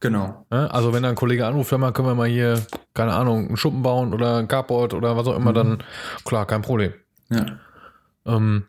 Genau. 0.00 0.46
Also 0.50 0.92
wenn 0.92 1.02
da 1.02 1.08
ein 1.10 1.14
Kollege 1.14 1.46
anruft, 1.46 1.70
hör 1.70 1.78
mal, 1.78 1.92
können 1.92 2.08
wir 2.08 2.14
mal 2.14 2.28
hier, 2.28 2.60
keine 2.94 3.12
Ahnung, 3.14 3.48
einen 3.48 3.56
Schuppen 3.56 3.82
bauen 3.82 4.12
oder 4.14 4.36
ein 4.38 4.48
Carport 4.48 4.94
oder 4.94 5.16
was 5.16 5.26
auch 5.26 5.36
immer, 5.36 5.50
Mhm. 5.50 5.54
dann 5.54 5.78
klar, 6.24 6.46
kein 6.46 6.62
Problem. 6.62 6.92
Ja. 7.30 7.44
Ähm, 8.26 8.64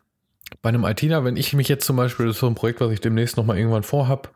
bei 0.62 0.68
einem 0.70 0.84
ITler, 0.84 1.24
wenn 1.24 1.36
ich 1.36 1.52
mich 1.52 1.68
jetzt 1.68 1.86
zum 1.86 1.96
Beispiel, 1.96 2.26
das 2.26 2.36
ist 2.36 2.40
so 2.40 2.46
ein 2.46 2.54
Projekt, 2.54 2.80
was 2.80 2.90
ich 2.92 3.00
demnächst 3.00 3.36
nochmal 3.36 3.58
irgendwann 3.58 3.82
vorhab, 3.82 4.34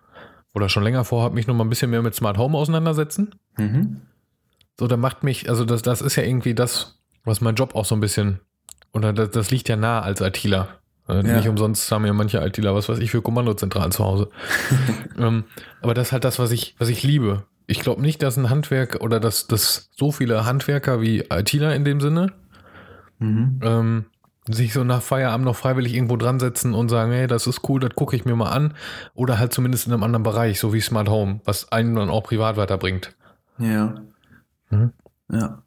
oder 0.55 0.69
schon 0.69 0.83
länger 0.83 1.05
vorhabe, 1.05 1.35
mich 1.35 1.47
noch 1.47 1.55
mal 1.55 1.65
ein 1.65 1.71
bisschen 1.71 1.91
mehr 1.91 2.03
mit 2.03 2.15
Smart 2.15 2.37
Home 2.37 2.57
auseinandersetzen. 2.59 3.35
Mhm. 3.57 4.03
So, 4.79 4.87
da 4.87 4.97
macht 4.97 5.23
mich, 5.23 5.49
also 5.49 5.65
das, 5.65 5.83
das 5.83 6.03
ist 6.03 6.17
ja 6.17 6.23
irgendwie 6.23 6.55
das, 6.55 6.99
was 7.25 7.41
mein 7.41 7.55
Job 7.55 7.75
auch 7.75 7.85
so 7.87 7.95
ein 7.95 8.01
bisschen, 8.01 8.41
oder 8.93 9.13
das, 9.13 9.31
das 9.31 9.51
liegt 9.51 9.69
ja 9.69 9.77
nah 9.77 10.01
als 10.01 10.21
ITler. 10.21 10.69
Äh, 11.09 11.27
Ja. 11.27 11.37
Nicht 11.37 11.49
umsonst 11.49 11.91
haben 11.91 12.05
ja 12.05 12.13
manche 12.13 12.39
ITler, 12.45 12.75
was 12.75 12.89
weiß 12.89 12.99
ich, 12.99 13.11
für 13.11 13.23
Kommandozentralen 13.23 13.93
zu 13.93 14.05
Hause. 14.05 14.29
ähm, 15.19 15.45
aber 15.81 15.95
das 15.95 16.09
ist 16.09 16.13
halt 16.13 16.25
das, 16.25 16.39
was 16.39 16.51
ich, 16.53 16.75
was 16.79 16.89
ich 16.89 17.03
liebe. 17.03 17.45
Ich 17.67 17.81
glaube 17.81 18.03
nicht, 18.03 18.23
dass 18.23 18.37
ein 18.37 18.51
Handwerk 18.51 18.99
oder 19.01 19.21
dass, 19.21 19.47
dass 19.47 19.89
so 19.97 20.13
viele 20.13 20.45
Handwerker 20.45 21.01
wie 21.01 21.21
ITler 21.31 21.75
in 21.75 21.85
dem 21.85 22.01
Sinne 22.01 22.33
Mhm. 23.19 23.61
ähm, 23.63 24.05
sich 24.49 24.73
so 24.73 24.83
nach 24.83 25.03
Feierabend 25.03 25.45
noch 25.45 25.57
freiwillig 25.57 25.95
irgendwo 25.95 26.17
dran 26.17 26.41
setzen 26.41 26.75
und 26.75 26.89
sagen, 26.89 27.13
hey, 27.13 27.27
das 27.27 27.47
ist 27.47 27.69
cool, 27.69 27.81
das 27.81 27.95
gucke 27.95 28.17
ich 28.17 28.25
mir 28.25 28.35
mal 28.35 28.51
an. 28.51 28.75
Oder 29.15 29.39
halt 29.39 29.53
zumindest 29.53 29.87
in 29.87 29.93
einem 29.93 30.03
anderen 30.03 30.25
Bereich, 30.25 30.59
so 30.59 30.73
wie 30.73 30.81
Smart 30.81 31.09
Home, 31.09 31.41
was 31.45 31.71
einen 31.71 31.95
dann 31.95 32.11
auch 32.11 32.25
privat 32.25 32.57
weiterbringt. 32.57 33.15
Ja. 33.59 33.95
Mhm. 34.71 34.93
Ja. 35.31 35.63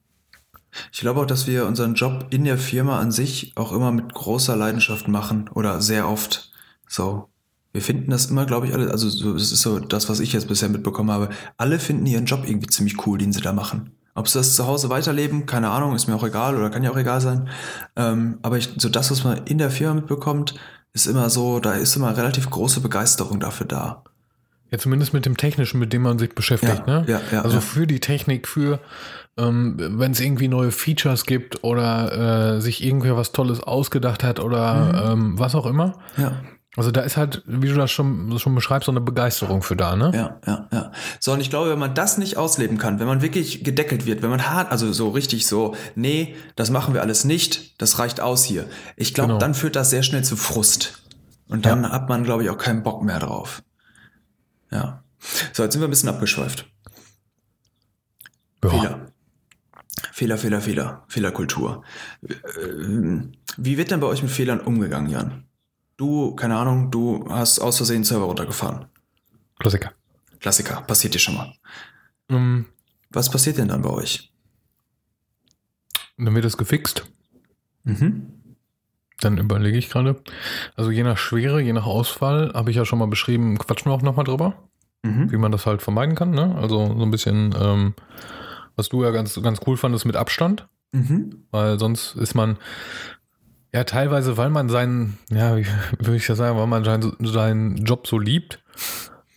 Ich 0.91 0.99
glaube 0.99 1.21
auch, 1.21 1.25
dass 1.25 1.47
wir 1.47 1.65
unseren 1.65 1.93
Job 1.93 2.27
in 2.31 2.43
der 2.43 2.57
Firma 2.57 2.99
an 2.99 3.11
sich 3.11 3.53
auch 3.55 3.71
immer 3.71 3.93
mit 3.93 4.13
großer 4.13 4.57
Leidenschaft 4.57 5.07
machen 5.07 5.49
oder 5.53 5.81
sehr 5.81 6.09
oft. 6.09 6.51
So. 6.87 7.29
Wir 7.71 7.81
finden 7.81 8.11
das 8.11 8.27
immer, 8.27 8.45
glaube 8.45 8.67
ich, 8.67 8.73
alle, 8.73 8.89
also 8.91 9.09
so, 9.09 9.33
das 9.33 9.51
ist 9.51 9.61
so 9.61 9.79
das, 9.79 10.09
was 10.09 10.19
ich 10.19 10.33
jetzt 10.33 10.47
bisher 10.47 10.69
mitbekommen 10.69 11.11
habe. 11.11 11.29
Alle 11.57 11.79
finden 11.79 12.05
ihren 12.05 12.25
Job 12.25 12.43
irgendwie 12.45 12.67
ziemlich 12.67 13.05
cool, 13.05 13.17
den 13.17 13.33
sie 13.33 13.41
da 13.41 13.51
machen. 13.51 13.94
Ob 14.15 14.29
sie 14.29 14.39
das 14.39 14.55
zu 14.55 14.65
Hause 14.65 14.89
weiterleben, 14.89 15.45
keine 15.45 15.69
Ahnung, 15.69 15.93
ist 15.93 16.07
mir 16.07 16.15
auch 16.15 16.23
egal 16.23 16.55
oder 16.55 16.69
kann 16.69 16.83
ja 16.83 16.91
auch 16.91 16.97
egal 16.97 17.19
sein. 17.19 17.49
Ähm, 17.97 18.39
aber 18.41 18.57
ich, 18.57 18.69
so 18.77 18.89
das, 18.89 19.11
was 19.11 19.23
man 19.25 19.45
in 19.45 19.57
der 19.57 19.69
Firma 19.69 19.95
mitbekommt, 19.95 20.55
ist 20.93 21.05
immer 21.05 21.29
so, 21.29 21.59
da 21.59 21.73
ist 21.73 21.95
immer 21.97 22.15
relativ 22.15 22.49
große 22.49 22.79
Begeisterung 22.79 23.41
dafür 23.41 23.67
da. 23.67 24.03
Ja, 24.71 24.77
zumindest 24.77 25.13
mit 25.13 25.25
dem 25.25 25.37
Technischen, 25.37 25.79
mit 25.79 25.93
dem 25.93 26.01
man 26.01 26.17
sich 26.17 26.33
beschäftigt. 26.33 26.83
Ja, 26.87 27.01
ne? 27.01 27.05
ja, 27.07 27.21
ja, 27.31 27.41
also 27.41 27.59
für 27.59 27.85
die 27.85 27.99
Technik, 27.99 28.47
für 28.47 28.79
ähm, 29.37 29.75
wenn 29.77 30.13
es 30.13 30.21
irgendwie 30.21 30.47
neue 30.47 30.71
Features 30.71 31.25
gibt 31.25 31.63
oder 31.63 32.55
äh, 32.55 32.61
sich 32.61 32.83
irgendwer 32.83 33.17
was 33.17 33.33
Tolles 33.33 33.61
ausgedacht 33.61 34.23
hat 34.23 34.39
oder 34.39 35.11
ähm, 35.11 35.37
was 35.37 35.55
auch 35.55 35.65
immer. 35.65 35.99
Ja. 36.17 36.41
Also 36.77 36.91
da 36.91 37.01
ist 37.01 37.15
halt, 37.15 37.41
wie 37.45 37.69
du 37.69 37.75
das 37.75 37.89
schon, 37.91 38.37
schon 38.37 38.53
beschreibst, 38.53 38.87
so 38.87 38.91
eine 38.91 38.99
Begeisterung 38.99 39.61
für 39.63 39.77
da, 39.77 39.95
ne? 39.95 40.11
Ja, 40.13 40.39
ja, 40.45 40.67
ja. 40.73 40.91
So, 41.21 41.31
und 41.31 41.39
ich 41.39 41.49
glaube, 41.49 41.69
wenn 41.69 41.79
man 41.79 41.95
das 41.95 42.17
nicht 42.17 42.35
ausleben 42.35 42.77
kann, 42.77 42.99
wenn 42.99 43.07
man 43.07 43.21
wirklich 43.21 43.63
gedeckelt 43.63 44.05
wird, 44.05 44.21
wenn 44.21 44.29
man 44.29 44.45
hart, 44.49 44.71
also 44.71 44.91
so 44.91 45.09
richtig 45.09 45.47
so, 45.47 45.75
nee, 45.95 46.35
das 46.57 46.71
machen 46.71 46.93
wir 46.93 47.01
alles 47.01 47.23
nicht, 47.23 47.81
das 47.81 47.97
reicht 47.99 48.19
aus 48.19 48.43
hier. 48.43 48.65
Ich 48.97 49.13
glaube, 49.13 49.29
Genau. 49.29 49.39
dann 49.39 49.53
führt 49.53 49.75
das 49.77 49.89
sehr 49.89 50.03
schnell 50.03 50.23
zu 50.25 50.35
Frust. 50.35 51.01
Und 51.47 51.65
dann 51.65 51.89
hat 51.89 52.09
man, 52.09 52.23
glaube 52.23 52.43
ich, 52.43 52.49
auch 52.49 52.57
keinen 52.57 52.83
Bock 52.83 53.03
mehr 53.03 53.19
drauf. 53.19 53.63
Ja. 54.71 55.03
So, 55.53 55.63
jetzt 55.63 55.73
sind 55.73 55.81
wir 55.81 55.87
ein 55.87 55.91
bisschen 55.91 56.09
abgeschweift. 56.09 56.65
Ja. 58.63 58.69
Fehler. 58.69 59.11
Fehler, 60.11 60.37
Fehler, 60.37 60.61
Fehler. 60.61 61.03
Fehlerkultur. 61.07 61.83
Ähm, 62.61 63.31
Wie 63.57 63.77
wird 63.77 63.91
denn 63.91 63.99
bei 63.99 64.07
euch 64.07 64.21
mit 64.23 64.31
Fehlern 64.31 64.59
umgegangen, 64.59 65.09
Jan? 65.09 65.45
Du, 65.97 66.35
keine 66.35 66.57
Ahnung, 66.57 66.91
du 66.91 67.25
hast 67.29 67.59
aus 67.59 67.77
Versehen 67.77 68.03
Server 68.03 68.25
runtergefahren. 68.25 68.85
Klassiker. 69.59 69.91
Klassiker, 70.39 70.81
passiert 70.81 71.13
dir 71.13 71.19
schon 71.19 71.35
mal. 71.35 71.53
Ähm, 72.29 72.65
Was 73.09 73.29
passiert 73.31 73.57
denn 73.57 73.69
dann 73.69 73.81
bei 73.81 73.89
euch? 73.89 74.31
dann 76.17 76.33
wird 76.33 76.45
es 76.45 76.57
gefixt. 76.57 77.05
Mhm. 77.83 78.31
Dann 79.19 79.37
überlege 79.37 79.77
ich 79.77 79.89
gerade. 79.89 80.21
Also 80.77 80.89
je 80.91 81.03
nach 81.03 81.17
Schwere, 81.17 81.61
je 81.61 81.73
nach 81.73 81.85
Ausfall, 81.85 82.51
habe 82.53 82.69
ich 82.71 82.77
ja 82.77 82.85
schon 82.85 82.99
mal 82.99 83.07
beschrieben, 83.07 83.57
quatschen 83.57 83.91
wir 83.91 83.95
auch 83.95 84.01
nochmal 84.01 84.23
drüber, 84.25 84.55
Mhm. 85.03 85.31
wie 85.31 85.37
man 85.37 85.51
das 85.51 85.65
halt 85.65 85.81
vermeiden 85.81 86.15
kann. 86.15 86.31
Ne? 86.31 86.55
Also 86.55 86.85
so 86.97 87.01
ein 87.03 87.11
bisschen, 87.11 87.53
ähm, 87.59 87.95
was 88.77 88.87
du 88.89 89.03
ja 89.03 89.11
ganz, 89.11 89.41
ganz 89.41 89.59
cool 89.67 89.75
fandest 89.77 90.05
mit 90.05 90.15
Abstand, 90.15 90.67
Mhm. 90.93 91.43
weil 91.51 91.79
sonst 91.79 92.15
ist 92.15 92.33
man, 92.33 92.57
ja 93.75 93.83
teilweise, 93.83 94.37
weil 94.37 94.49
man 94.49 94.69
seinen, 94.69 95.17
ja, 95.29 95.55
wie 95.57 95.65
würde 95.99 96.15
ich 96.15 96.25
das 96.25 96.37
sagen, 96.37 96.57
weil 96.57 96.67
man 96.67 96.83
seinen, 96.83 97.13
seinen 97.19 97.75
Job 97.85 98.07
so 98.07 98.17
liebt, 98.17 98.63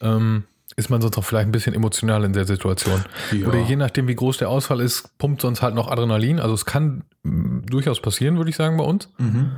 ähm, 0.01 0.45
ist 0.77 0.91
man 0.91 1.01
sonst 1.01 1.19
auch 1.19 1.25
vielleicht 1.25 1.49
ein 1.49 1.53
bisschen 1.53 1.75
emotional 1.75 2.23
in 2.25 2.33
der 2.33 2.45
Situation. 2.47 3.05
Ja. 3.33 3.49
Oder 3.49 3.59
je 3.59 3.75
nachdem, 3.75 4.07
wie 4.07 4.15
groß 4.15 4.39
der 4.39 4.49
Ausfall 4.49 4.81
ist, 4.81 5.19
pumpt 5.19 5.41
sonst 5.43 5.61
halt 5.61 5.75
noch 5.75 5.91
Adrenalin. 5.91 6.39
Also 6.39 6.55
es 6.55 6.65
kann 6.67 7.03
mh, 7.25 7.63
durchaus 7.67 8.01
passieren, 8.01 8.37
würde 8.37 8.51
ich 8.51 8.57
sagen, 8.57 8.77
bei 8.77 8.85
uns 8.85 9.09
Mhm. 9.19 9.51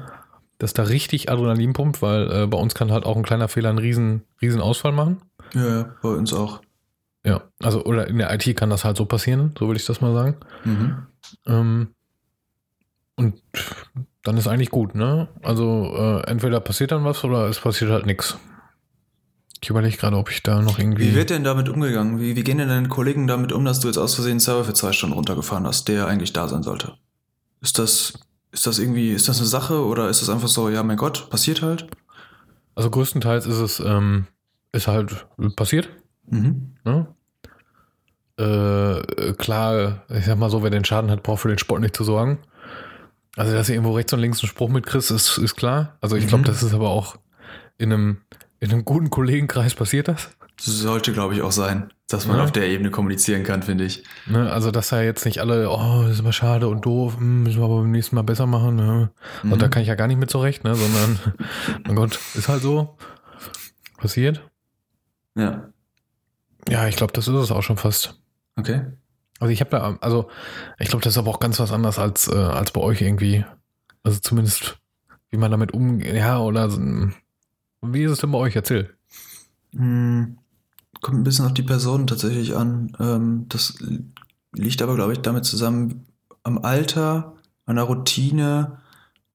dass 0.56 0.72
da 0.72 0.84
richtig 0.84 1.30
Adrenalin 1.30 1.74
pumpt, 1.74 2.00
weil 2.00 2.30
äh, 2.32 2.46
bei 2.46 2.56
uns 2.56 2.74
kann 2.74 2.90
halt 2.90 3.04
auch 3.04 3.16
ein 3.16 3.22
kleiner 3.22 3.48
Fehler 3.48 3.68
einen 3.68 3.78
riesen, 3.78 4.22
riesen 4.40 4.62
Ausfall 4.62 4.92
machen. 4.92 5.20
Ja, 5.52 5.68
ja, 5.68 5.94
bei 6.00 6.08
uns 6.08 6.32
auch. 6.32 6.62
Ja, 7.24 7.42
also 7.62 7.84
oder 7.84 8.08
in 8.08 8.16
der 8.16 8.32
IT 8.32 8.56
kann 8.56 8.70
das 8.70 8.84
halt 8.86 8.96
so 8.96 9.04
passieren, 9.04 9.52
so 9.58 9.66
würde 9.66 9.78
ich 9.78 9.84
das 9.84 10.00
mal 10.00 10.14
sagen. 10.14 10.36
Mhm. 10.64 11.06
Ähm, 11.46 11.88
und 13.16 13.42
dann 14.22 14.36
ist 14.36 14.46
eigentlich 14.46 14.70
gut, 14.70 14.94
ne? 14.94 15.28
Also 15.42 15.94
äh, 15.96 16.30
entweder 16.30 16.60
passiert 16.60 16.92
dann 16.92 17.04
was 17.04 17.24
oder 17.24 17.48
es 17.48 17.60
passiert 17.60 17.90
halt 17.90 18.06
nichts. 18.06 18.38
Ich 19.62 19.68
überlege 19.68 19.96
gerade, 19.96 20.16
ob 20.16 20.30
ich 20.30 20.42
da 20.42 20.62
noch 20.62 20.78
irgendwie. 20.78 21.10
Wie 21.10 21.14
wird 21.14 21.30
denn 21.30 21.44
damit 21.44 21.68
umgegangen? 21.68 22.18
Wie, 22.18 22.34
wie 22.36 22.44
gehen 22.44 22.58
denn 22.58 22.68
deine 22.68 22.88
Kollegen 22.88 23.26
damit 23.26 23.52
um, 23.52 23.64
dass 23.64 23.80
du 23.80 23.88
jetzt 23.88 23.98
aus 23.98 24.14
Versehen 24.14 24.40
Server 24.40 24.64
für 24.64 24.74
zwei 24.74 24.92
Stunden 24.92 25.14
runtergefahren 25.14 25.66
hast, 25.66 25.88
der 25.88 26.06
eigentlich 26.06 26.32
da 26.32 26.48
sein 26.48 26.62
sollte? 26.62 26.94
Ist 27.60 27.78
das, 27.78 28.14
ist 28.52 28.66
das 28.66 28.78
irgendwie, 28.78 29.12
ist 29.12 29.28
das 29.28 29.38
eine 29.38 29.46
Sache 29.46 29.84
oder 29.84 30.08
ist 30.08 30.22
das 30.22 30.30
einfach 30.30 30.48
so, 30.48 30.70
ja, 30.70 30.82
mein 30.82 30.96
Gott, 30.96 31.28
passiert 31.28 31.60
halt? 31.60 31.86
also 32.80 32.90
größtenteils 32.90 33.46
ist 33.46 33.58
es 33.58 33.80
ähm, 33.80 34.26
ist 34.72 34.88
halt 34.88 35.26
passiert. 35.54 35.90
Mhm. 36.26 36.76
Ne? 36.84 37.06
Äh, 38.38 39.34
klar, 39.34 40.04
ich 40.08 40.24
sag 40.24 40.38
mal 40.38 40.48
so, 40.48 40.62
wer 40.62 40.70
den 40.70 40.84
Schaden 40.84 41.10
hat, 41.10 41.22
braucht 41.22 41.40
für 41.40 41.48
den 41.48 41.58
Sport 41.58 41.82
nicht 41.82 41.94
zu 41.94 42.04
sorgen. 42.04 42.38
Also, 43.40 43.52
dass 43.54 43.66
du 43.68 43.72
irgendwo 43.72 43.92
rechts 43.94 44.12
und 44.12 44.20
links 44.20 44.40
einen 44.42 44.48
Spruch 44.48 44.68
mitkriegst, 44.68 45.10
ist, 45.10 45.38
ist 45.38 45.56
klar. 45.56 45.96
Also, 46.00 46.16
ich 46.16 46.26
glaube, 46.26 46.42
Mhm. 46.42 46.46
das 46.46 46.62
ist 46.62 46.74
aber 46.74 46.90
auch 46.90 47.16
in 47.78 47.92
einem, 47.92 48.18
in 48.60 48.70
einem 48.70 48.84
guten 48.84 49.10
Kollegenkreis 49.10 49.74
passiert 49.74 50.08
das. 50.08 50.30
Sollte, 50.60 51.12
glaube 51.14 51.34
ich, 51.34 51.40
auch 51.40 51.52
sein, 51.52 51.90
dass 52.08 52.26
man 52.26 52.36
Ja. 52.36 52.44
auf 52.44 52.52
der 52.52 52.68
Ebene 52.68 52.90
kommunizieren 52.90 53.44
kann, 53.44 53.62
finde 53.62 53.84
ich. 53.84 54.04
Ne? 54.26 54.52
Also, 54.52 54.70
dass 54.70 54.90
da 54.90 55.00
jetzt 55.00 55.24
nicht 55.24 55.38
alle, 55.38 55.70
oh, 55.70 56.02
das 56.02 56.12
ist 56.12 56.20
aber 56.20 56.32
schade 56.34 56.68
und 56.68 56.84
doof, 56.84 57.16
hm, 57.16 57.44
müssen 57.44 57.58
wir 57.60 57.64
aber 57.64 57.78
beim 57.78 57.90
nächsten 57.90 58.14
Mal 58.16 58.22
besser 58.22 58.46
machen. 58.46 58.76
Ne? 58.76 59.10
Mhm. 59.42 59.52
Und 59.52 59.62
da 59.62 59.68
kann 59.68 59.80
ich 59.80 59.88
ja 59.88 59.94
gar 59.94 60.06
nicht 60.06 60.18
mit 60.20 60.30
zurecht, 60.30 60.62
ne? 60.64 60.74
sondern, 60.74 61.18
mein 61.86 61.96
Gott, 61.96 62.18
ist 62.34 62.48
halt 62.48 62.60
so. 62.62 62.96
Passiert. 63.96 64.42
Ja, 65.34 65.64
Ja, 66.68 66.86
ich 66.88 66.96
glaube, 66.96 67.12
das 67.14 67.26
ist 67.28 67.34
es 67.34 67.50
auch 67.50 67.62
schon 67.62 67.76
fast. 67.78 68.20
okay. 68.56 68.82
Also 69.40 69.52
ich 69.52 69.60
habe 69.60 69.70
da, 69.70 69.98
also 70.00 70.28
ich 70.78 70.88
glaube, 70.88 71.02
das 71.02 71.14
ist 71.14 71.18
aber 71.18 71.30
auch 71.30 71.40
ganz 71.40 71.58
was 71.58 71.72
anderes 71.72 71.98
als, 71.98 72.28
äh, 72.28 72.36
als 72.36 72.70
bei 72.70 72.80
euch 72.80 73.00
irgendwie. 73.00 73.44
Also 74.04 74.20
zumindest, 74.20 74.78
wie 75.30 75.38
man 75.38 75.50
damit 75.50 75.74
umgeht, 75.74 76.14
ja, 76.14 76.38
oder 76.38 76.70
so, 76.70 76.80
wie 77.82 78.04
ist 78.04 78.12
es 78.12 78.18
denn 78.20 78.30
bei 78.30 78.38
euch? 78.38 78.54
Erzähl. 78.54 78.94
Hm, 79.74 80.38
Kommt 81.00 81.18
ein 81.18 81.24
bisschen 81.24 81.46
auf 81.46 81.54
die 81.54 81.62
Person 81.62 82.06
tatsächlich 82.06 82.54
an. 82.54 82.92
Ähm, 83.00 83.46
das 83.48 83.78
liegt 84.52 84.82
aber, 84.82 84.96
glaube 84.96 85.14
ich, 85.14 85.20
damit 85.20 85.46
zusammen 85.46 86.06
am 86.42 86.58
Alter, 86.58 87.36
an 87.64 87.76
der 87.76 87.86
Routine 87.86 88.78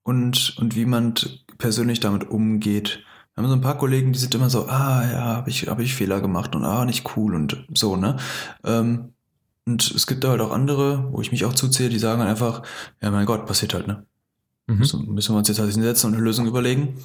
und, 0.03 0.55
und 0.59 0.75
wie 0.75 0.85
man 0.85 1.15
persönlich 1.57 1.99
damit 1.99 2.29
umgeht. 2.29 3.03
Wir 3.33 3.43
haben 3.43 3.49
so 3.49 3.55
ein 3.55 3.61
paar 3.61 3.77
Kollegen, 3.77 4.13
die 4.13 4.19
sind 4.19 4.35
immer 4.35 4.49
so, 4.49 4.67
ah 4.67 5.03
ja, 5.11 5.25
habe 5.37 5.49
ich, 5.49 5.67
hab 5.67 5.79
ich 5.79 5.95
Fehler 5.95 6.21
gemacht 6.21 6.55
und 6.55 6.63
ah, 6.63 6.85
nicht 6.85 7.17
cool 7.17 7.33
und 7.33 7.65
so, 7.73 7.95
ne? 7.95 8.17
Ähm, 8.63 9.14
und 9.66 9.91
es 9.91 10.07
gibt 10.07 10.24
da 10.24 10.30
halt 10.30 10.41
auch 10.41 10.51
andere, 10.51 11.11
wo 11.11 11.22
ich 11.22 11.32
mich 11.32 11.45
auch 11.45 11.53
zuzähle, 11.53 11.89
die 11.89 11.99
sagen 11.99 12.20
halt 12.22 12.30
einfach, 12.30 12.63
ja 13.01 13.11
mein 13.11 13.26
Gott, 13.26 13.45
passiert 13.45 13.74
halt, 13.74 13.88
ne? 13.88 14.05
Mhm. 14.68 14.78
Müssen, 14.78 15.13
müssen 15.13 15.34
wir 15.34 15.39
uns 15.39 15.47
jetzt 15.47 15.59
halt 15.59 15.72
hinsetzen 15.72 16.09
und 16.09 16.16
eine 16.16 16.24
Lösung 16.24 16.47
überlegen. 16.47 16.99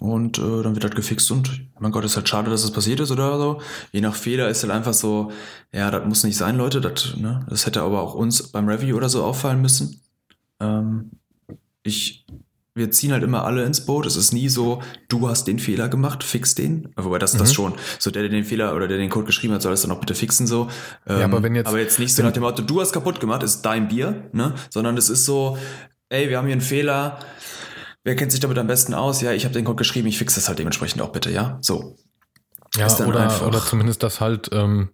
Und 0.00 0.38
äh, 0.38 0.62
dann 0.62 0.74
wird 0.74 0.84
halt 0.84 0.94
gefixt 0.94 1.30
und 1.30 1.68
mein 1.78 1.90
Gott, 1.90 2.04
ist 2.04 2.16
halt 2.16 2.28
schade, 2.28 2.50
dass 2.50 2.60
es 2.60 2.66
das 2.66 2.74
passiert 2.74 3.00
ist 3.00 3.10
oder 3.10 3.38
so. 3.38 3.60
Je 3.92 4.00
nach 4.00 4.14
Fehler 4.14 4.48
ist 4.48 4.62
halt 4.62 4.72
einfach 4.72 4.92
so, 4.92 5.30
ja, 5.72 5.90
das 5.90 6.04
muss 6.04 6.24
nicht 6.24 6.36
sein, 6.36 6.56
Leute. 6.56 6.80
Das, 6.80 7.16
ne, 7.16 7.46
das 7.48 7.64
hätte 7.66 7.82
aber 7.82 8.02
auch 8.02 8.14
uns 8.14 8.42
beim 8.48 8.68
Review 8.68 8.96
oder 8.96 9.08
so 9.08 9.24
auffallen 9.24 9.62
müssen. 9.62 10.00
Ähm, 10.60 11.12
ich, 11.82 12.26
wir 12.76 12.90
ziehen 12.92 13.10
halt 13.12 13.22
immer 13.24 13.44
alle 13.44 13.64
ins 13.64 13.84
Boot. 13.86 14.06
Es 14.06 14.16
ist 14.16 14.32
nie 14.32 14.48
so, 14.48 14.82
du 15.08 15.28
hast 15.28 15.46
den 15.48 15.58
Fehler 15.58 15.88
gemacht, 15.88 16.22
fix 16.22 16.54
den. 16.54 16.92
Wobei 16.96 17.18
das, 17.18 17.32
das 17.32 17.50
Mhm. 17.50 17.54
schon. 17.54 17.74
So 17.98 18.10
der, 18.10 18.22
der 18.22 18.30
den 18.30 18.44
Fehler 18.44 18.74
oder 18.76 18.86
der 18.86 18.98
den 18.98 19.10
Code 19.10 19.26
geschrieben 19.26 19.54
hat, 19.54 19.62
soll 19.62 19.72
das 19.72 19.82
dann 19.82 19.90
auch 19.90 19.98
bitte 20.00 20.14
fixen 20.14 20.46
so. 20.46 20.68
Ähm, 21.08 21.22
aber 21.22 21.42
wenn 21.42 21.54
jetzt- 21.54 21.66
aber 21.66 21.80
jetzt 21.80 21.98
nicht 21.98 22.14
so 22.14 22.22
nach 22.22 22.32
dem 22.32 22.42
Motto, 22.42 22.62
du 22.62 22.80
hast 22.80 22.92
kaputt 22.92 23.18
gemacht, 23.18 23.42
ist 23.42 23.62
dein 23.62 23.88
Bier, 23.88 24.28
ne? 24.32 24.54
Sondern 24.70 24.96
es 24.96 25.08
ist 25.08 25.24
so, 25.24 25.58
ey, 26.10 26.28
wir 26.28 26.36
haben 26.38 26.46
hier 26.46 26.52
einen 26.52 26.60
Fehler. 26.60 27.18
Wer 28.04 28.14
kennt 28.14 28.30
sich 28.30 28.40
damit 28.40 28.58
am 28.58 28.66
besten 28.68 28.94
aus? 28.94 29.20
Ja, 29.22 29.32
ich 29.32 29.44
habe 29.44 29.54
den 29.54 29.64
Code 29.64 29.76
geschrieben, 29.76 30.06
ich 30.06 30.18
fixe 30.18 30.36
das 30.38 30.46
halt 30.48 30.58
dementsprechend 30.60 31.02
auch 31.02 31.10
bitte, 31.12 31.30
ja? 31.30 31.58
So. 31.62 31.96
Ja, 32.76 32.86
Ist 32.86 32.96
dann 32.98 33.08
oder, 33.08 33.20
einfach- 33.20 33.46
oder 33.46 33.60
zumindest 33.64 34.02
das 34.02 34.20
halt, 34.20 34.50
ähm, 34.52 34.90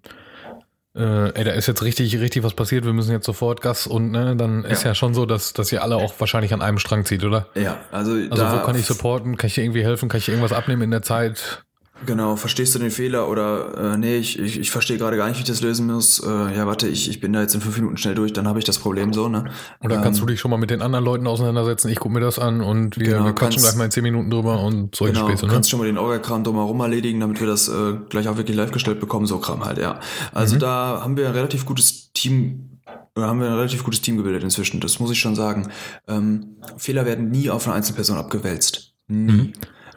äh, 0.95 1.31
ey, 1.39 1.45
da 1.45 1.53
ist 1.53 1.67
jetzt 1.67 1.83
richtig, 1.83 2.19
richtig 2.21 2.43
was 2.43 2.55
passiert, 2.55 2.85
wir 2.85 2.93
müssen 2.93 3.13
jetzt 3.13 3.27
sofort 3.27 3.61
Gas 3.63 3.87
und 3.87 4.11
ne, 4.11 4.37
dann 4.37 4.65
ist 4.65 4.83
Ja. 4.83 4.91
ja 4.91 4.95
schon 4.95 5.15
so, 5.15 5.25
dass, 5.27 5.53
dass 5.53 5.73
ihr 5.73 5.83
alle 5.83 5.97
auch 5.97 6.13
wahrscheinlich 6.19 6.53
an 6.53 6.61
einem 6.63 6.79
Strang 6.79 7.05
zieht, 7.05 7.25
oder? 7.25 7.47
Ja, 7.55 7.79
also, 7.91 8.13
Also 8.31 8.45
wo 8.45 8.63
kann 8.65 8.77
ich 8.77 8.85
supporten? 8.87 9.37
Kann 9.37 9.49
ich 9.49 9.55
dir 9.55 9.63
irgendwie 9.65 9.85
helfen? 9.85 10.09
Kann 10.09 10.19
ich 10.19 10.29
irgendwas 10.29 10.53
abnehmen 10.53 10.83
in 10.83 10.91
der 10.91 11.03
Zeit? 11.03 11.65
Genau, 12.05 12.37
verstehst 12.37 12.75
du 12.75 12.79
den 12.81 12.91
Fehler 12.91 13.29
oder 13.29 13.93
äh, 13.95 13.97
nee, 13.97 14.17
ich, 14.17 14.39
ich, 14.39 14.59
ich 14.59 14.71
verstehe 14.71 14.99
gerade 14.99 15.17
gar 15.17 15.29
nicht, 15.29 15.37
wie 15.39 15.43
ich 15.43 15.49
das 15.49 15.61
lösen 15.61 15.87
muss. 15.87 16.19
Äh, 16.19 16.29
ja, 16.57 16.67
warte, 16.67 16.89
ich, 16.89 17.09
ich 17.09 17.21
bin 17.21 17.33
da 17.33 17.41
jetzt 17.43 17.55
in 17.55 17.61
fünf 17.61 17.77
Minuten 17.77 17.97
schnell 17.97 18.15
durch, 18.15 18.33
dann 18.33 18.49
habe 18.49 18.59
ich 18.59 18.65
das 18.65 18.79
Problem 18.79 19.13
so, 19.13 19.29
ne? 19.29 19.45
Oder 19.83 19.97
Ähm, 19.97 20.03
kannst 20.03 20.21
du 20.21 20.27
dich 20.27 20.41
schon 20.41 20.51
mal 20.51 20.57
mit 20.57 20.71
den 20.71 20.83
anderen 20.83 21.05
Leuten 21.05 21.27
auseinandersetzen? 21.27 21.89
Ich 21.91 22.01
gucke 22.01 22.15
mir 22.15 22.21
das 22.21 22.39
an 22.39 22.61
und 22.61 22.99
wir, 22.99 23.07
Genau, 23.13 23.25
wir 23.27 23.33
quatschen 23.33 23.39
kannst- 23.63 23.65
gleich 23.65 23.77
mal 23.77 23.85
in 23.85 23.91
zehn 23.93 24.03
Minuten 24.03 24.31
drüber 24.31 24.63
und 24.63 24.95
solche 24.97 25.15
Genau, 25.15 25.29
Späße, 25.29 25.47
ne? 25.47 25.53
kannst 25.53 25.71
schon 25.71 25.79
mal 25.79 25.87
den 25.87 25.99
Orga-Kram 25.99 26.43
drumherum 26.45 26.81
erledigen, 26.81 27.21
damit 27.21 27.39
wir 27.41 27.47
das 27.47 27.69
äh, 27.69 27.95
gleich 28.09 28.27
auch 28.29 28.37
wirklich 28.37 28.57
live 28.57 28.73
gestellt 28.73 28.99
bekommen, 28.99 29.27
so 29.27 29.39
Kram 29.39 29.65
halt, 29.65 29.79
ja. 29.79 29.95
Mhm. 29.95 29.99
Also 30.33 30.57
da 30.59 31.01
haben 31.03 31.17
wir 31.17 31.29
ein 31.29 31.35
relativ 31.35 31.65
gutes 31.67 32.13
Team, 32.13 32.81
äh, 33.17 33.21
haben 33.21 33.39
wir 33.41 33.47
ein 33.47 33.55
relativ 33.55 33.85
gutes 33.85 34.01
Team 34.01 34.17
gebildet 34.17 34.43
inzwischen, 34.43 34.81
das 34.81 34.99
muss 34.99 35.11
ich 35.13 35.21
schon 35.21 35.37
sagen. 35.37 35.69
Ähm, 36.09 36.57
Fehler 36.79 37.07
werden 37.07 37.31
nie 37.31 37.49
auf 37.49 37.67
eine 37.67 37.77
Einzelperson 37.77 38.17
abgewälzt. 38.19 38.93
Nie. 39.09 39.53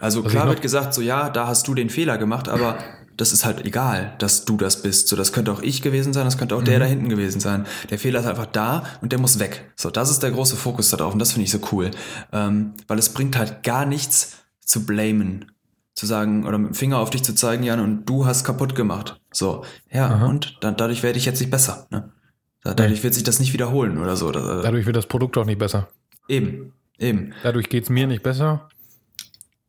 Also 0.05 0.23
Was 0.23 0.31
klar 0.31 0.47
wird 0.47 0.61
gesagt, 0.61 0.93
so 0.93 1.01
ja, 1.01 1.29
da 1.29 1.47
hast 1.47 1.67
du 1.67 1.73
den 1.73 1.89
Fehler 1.89 2.17
gemacht, 2.17 2.47
aber 2.47 2.77
das 3.17 3.31
ist 3.33 3.43
halt 3.45 3.65
egal, 3.65 4.13
dass 4.19 4.45
du 4.45 4.55
das 4.57 4.81
bist. 4.81 5.07
So, 5.07 5.15
das 5.15 5.31
könnte 5.33 5.51
auch 5.51 5.61
ich 5.61 5.81
gewesen 5.81 6.13
sein, 6.13 6.25
das 6.25 6.37
könnte 6.37 6.55
auch 6.55 6.61
Mhm. 6.61 6.65
der 6.65 6.79
da 6.79 6.85
hinten 6.85 7.09
gewesen 7.09 7.39
sein. 7.39 7.65
Der 7.89 7.97
Fehler 7.97 8.19
ist 8.19 8.25
einfach 8.27 8.45
da 8.45 8.83
und 9.01 9.11
der 9.11 9.19
muss 9.19 9.39
weg. 9.39 9.71
So, 9.75 9.89
das 9.89 10.11
ist 10.11 10.21
der 10.21 10.31
große 10.31 10.55
Fokus 10.57 10.89
darauf 10.91 11.13
und 11.13 11.19
das 11.19 11.31
finde 11.31 11.45
ich 11.45 11.51
so 11.51 11.59
cool. 11.71 11.91
Ähm, 12.31 12.73
weil 12.87 12.99
es 12.99 13.09
bringt 13.09 13.37
halt 13.37 13.63
gar 13.63 13.85
nichts 13.85 14.37
zu 14.65 14.85
blamen. 14.85 15.51
Zu 15.95 16.05
sagen 16.07 16.45
oder 16.45 16.57
mit 16.57 16.71
dem 16.71 16.75
Finger 16.75 16.99
auf 16.99 17.09
dich 17.09 17.23
zu 17.23 17.33
zeigen, 17.33 17.63
Jan, 17.63 17.79
und 17.79 18.05
du 18.05 18.25
hast 18.25 18.43
kaputt 18.43 18.75
gemacht. 18.75 19.19
So, 19.31 19.63
ja, 19.89 20.07
Aha. 20.09 20.25
und 20.27 20.57
dann, 20.59 20.75
dadurch 20.75 21.03
werde 21.03 21.17
ich 21.17 21.23
jetzt 21.25 21.39
nicht 21.39 21.49
besser. 21.51 21.87
Ne? 21.89 22.11
Da- 22.63 22.73
Dadurch 22.73 23.01
wird 23.03 23.13
sich 23.13 23.23
das 23.23 23.39
nicht 23.39 23.53
wiederholen 23.53 23.97
oder 23.97 24.17
so. 24.17 24.29
Da, 24.31 24.61
Dadurch 24.61 24.85
wird 24.85 24.97
das 24.97 25.05
Produkt 25.07 25.37
auch 25.37 25.45
nicht 25.45 25.57
besser. 25.59 25.87
eben, 26.27 26.73
eben. 26.99 27.31
Dadurch 27.43 27.69
geht 27.69 27.83
es 27.85 27.89
mir 27.89 28.07
nicht 28.07 28.23
besser. 28.23 28.67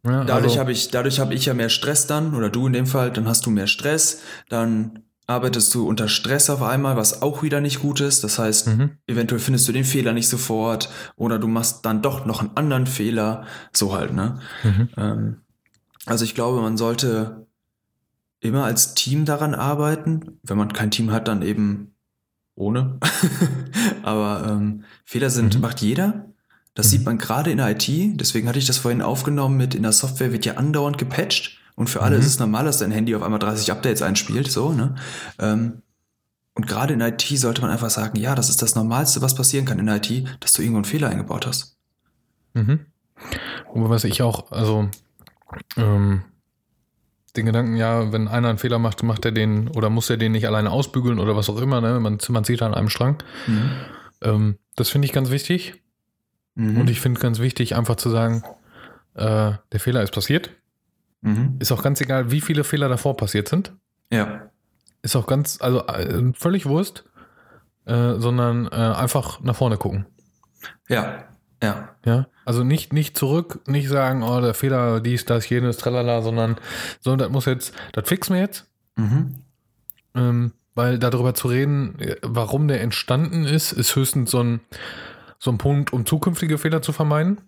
Ja, 0.07 0.25
Dadurch 0.25 0.45
also- 0.53 0.61
habe 0.61 0.73
ich, 0.73 0.91
dadurch 0.91 1.21
habe 1.21 1.35
ich 1.35 1.47
ja 1.47 1.55
mehr 1.55 1.69
Stress 1.69 2.07
dann, 2.07 2.35
oder 2.35 2.49
du 2.51 2.67
in 2.67 2.73
dem 2.73 2.87
Fall, 2.87 3.11
dann 3.11 3.27
hast 3.29 3.45
du 3.47 3.51
mehr 3.51 3.67
Stress, 3.67 4.21
dann 4.49 5.01
arbeitest 5.27 5.75
du 5.75 5.89
unter 5.89 6.07
Stress 6.09 6.49
auf 6.51 6.63
einmal, 6.63 6.97
was 6.97 7.21
auch 7.23 7.43
wieder 7.43 7.61
nicht 7.61 7.81
gut 7.81 8.01
ist. 8.01 8.23
Das 8.23 8.39
heißt, 8.39 8.69
Mhm. 8.69 8.91
eventuell 9.09 9.41
findest 9.41 9.67
du 9.67 9.73
den 9.73 9.85
Fehler 9.85 10.13
nicht 10.13 10.29
sofort 10.29 10.89
oder 11.17 11.39
du 11.41 11.49
machst 11.49 11.85
dann 11.85 12.01
doch 12.01 12.25
noch 12.27 12.41
einen 12.41 12.51
anderen 12.57 12.87
Fehler. 12.87 13.45
So 13.73 13.93
halt, 13.97 14.13
ne? 14.15 14.39
Mhm. 14.63 14.89
Ähm, 14.97 15.37
also 16.07 16.25
ich 16.25 16.37
glaube, 16.37 16.61
man 16.61 16.77
sollte 16.77 17.47
immer 18.39 18.65
als 18.65 18.95
Team 18.95 19.25
daran 19.25 19.57
arbeiten. 19.57 20.39
Wenn 20.45 20.59
man 20.59 20.73
kein 20.73 20.93
Team 20.93 21.11
hat, 21.11 21.27
dann 21.27 21.43
eben 21.43 21.91
ohne. 22.55 23.01
Aber 24.05 24.47
ähm, 24.49 24.85
Fehler 25.05 25.31
sind, 25.31 25.57
Mhm. 25.57 25.61
macht 25.61 25.81
jeder. 25.81 26.27
Das 26.77 26.87
Mhm. 26.87 26.91
sieht 26.91 27.05
man 27.05 27.19
gerade 27.19 27.51
in 27.51 27.57
der 27.57 27.71
IT. 27.71 27.89
Deswegen 28.17 28.47
hatte 28.49 28.59
ich 28.61 28.67
das 28.67 28.79
vorhin 28.79 29.03
aufgenommen 29.03 29.57
mit, 29.57 29.75
in 29.75 29.83
der 29.83 29.93
Software 29.93 30.31
wird 30.31 30.45
ja 30.45 30.55
andauernd 30.55 30.99
gepatcht. 30.99 31.59
Und 31.75 31.91
für 31.91 32.03
alle 32.03 32.15
Mhm. 32.17 32.21
ist 32.23 32.29
es 32.29 32.39
normal, 32.39 32.65
dass 32.65 32.79
dein 32.79 32.91
Handy 32.93 33.15
auf 33.17 33.23
einmal 33.23 33.39
30 33.41 33.73
Updates 33.73 34.03
einspielt, 34.03 34.51
so, 34.51 34.73
ne? 34.73 34.95
Ähm, 35.39 35.83
und 36.55 36.67
gerade 36.67 36.95
in 36.95 37.01
IT 37.03 37.23
sollte 37.37 37.61
man 37.61 37.71
einfach 37.71 37.91
sagen, 37.91 38.19
ja, 38.19 38.35
das 38.35 38.49
ist 38.49 38.63
das 38.63 38.75
Normalste, 38.77 39.21
was 39.21 39.35
passieren 39.35 39.67
kann 39.67 39.79
in 39.79 39.89
IT, 39.89 40.25
dass 40.41 40.55
du 40.55 40.63
irgendwo 40.63 40.79
einen 40.79 40.85
Fehler 40.87 41.11
eingebaut 41.11 41.47
hast. 41.47 41.77
Mhm. 42.55 42.81
Aber 43.75 43.91
was 43.91 44.05
ich 44.05 44.23
auch, 44.23 44.51
also 44.53 44.89
ähm, 45.77 46.23
den 47.37 47.47
Gedanken, 47.47 47.77
ja, 47.77 48.11
wenn 48.13 48.29
einer 48.29 48.49
einen 48.49 48.59
Fehler 48.59 48.79
macht, 48.79 49.03
macht 49.03 49.25
er 49.27 49.33
den 49.33 49.69
oder 49.69 49.91
muss 49.91 50.09
er 50.09 50.17
den 50.17 50.33
nicht 50.33 50.47
alleine 50.47 50.71
ausbügeln 50.71 51.19
oder 51.19 51.37
was 51.37 51.51
auch 51.51 51.61
immer, 51.61 51.81
ne? 51.83 52.01
Man, 52.01 52.19
man 52.29 52.45
zieht 52.45 52.63
an 52.63 52.73
einem 52.75 52.89
Strang. 52.89 53.19
Mhm. 53.47 53.71
Ähm, 54.23 54.59
das 54.77 54.89
finde 54.89 55.07
ich 55.07 55.13
ganz 55.13 55.31
wichtig. 55.31 55.75
Mhm. 56.57 56.81
Und 56.81 56.91
ich 56.91 57.01
finde 57.01 57.21
ganz 57.21 57.39
wichtig, 57.39 57.77
einfach 57.77 57.97
zu 57.97 58.11
sagen, 58.11 58.43
äh, 59.15 59.53
der 59.73 59.81
Fehler 59.81 60.03
ist 60.03 60.13
passiert. 60.13 60.51
Mhm. 61.21 61.57
Ist 61.61 61.71
auch 61.73 61.83
ganz 61.83 62.01
egal, 62.01 62.31
wie 62.31 62.41
viele 62.41 62.65
Fehler 62.65 62.89
davor 62.89 63.17
passiert 63.17 63.49
sind. 63.49 63.73
Ja. 64.11 64.51
Ist 65.03 65.17
auch 65.17 65.27
ganz, 65.27 65.61
also 65.61 65.87
äh, 65.87 66.33
völlig 66.35 66.67
Wurst, 66.67 67.05
äh, 67.85 68.15
sondern 68.19 68.67
äh, 68.67 68.75
einfach 68.75 69.41
nach 69.41 69.55
vorne 69.57 69.77
gucken. 69.77 70.07
Ja. 70.89 71.25
Ja. 71.63 71.97
Ja, 72.05 72.27
also 72.45 72.65
nicht, 72.65 72.93
nicht 72.93 73.17
zurück, 73.17 73.61
nicht 73.67 73.89
sagen, 73.89 74.23
oh, 74.23 74.41
der 74.41 74.53
Fehler, 74.53 75.01
dies, 75.01 75.25
das, 75.25 75.49
jenes, 75.49 75.79
tralala, 75.79 76.21
sondern, 76.21 76.57
sondern 77.01 77.29
das 77.29 77.33
muss 77.33 77.47
jetzt, 77.47 77.75
das 77.93 78.09
fixen 78.09 78.35
wir 78.35 78.43
jetzt, 78.43 78.67
Mhm. 78.97 79.37
ähm, 80.15 80.53
weil 80.75 80.99
darüber 80.99 81.35
zu 81.35 81.49
reden, 81.49 81.99
äh, 81.99 82.17
warum 82.23 82.69
der 82.69 82.83
entstanden 82.83 83.45
ist, 83.45 83.73
ist 83.73 83.97
höchstens 83.97 84.31
so 84.31 84.43
ein, 84.43 84.61
so 85.39 85.51
ein 85.51 85.59
Punkt, 85.59 85.93
um 85.93 86.07
zukünftige 86.07 86.59
Fehler 86.59 86.83
zu 86.83 86.93
vermeiden. 86.93 87.41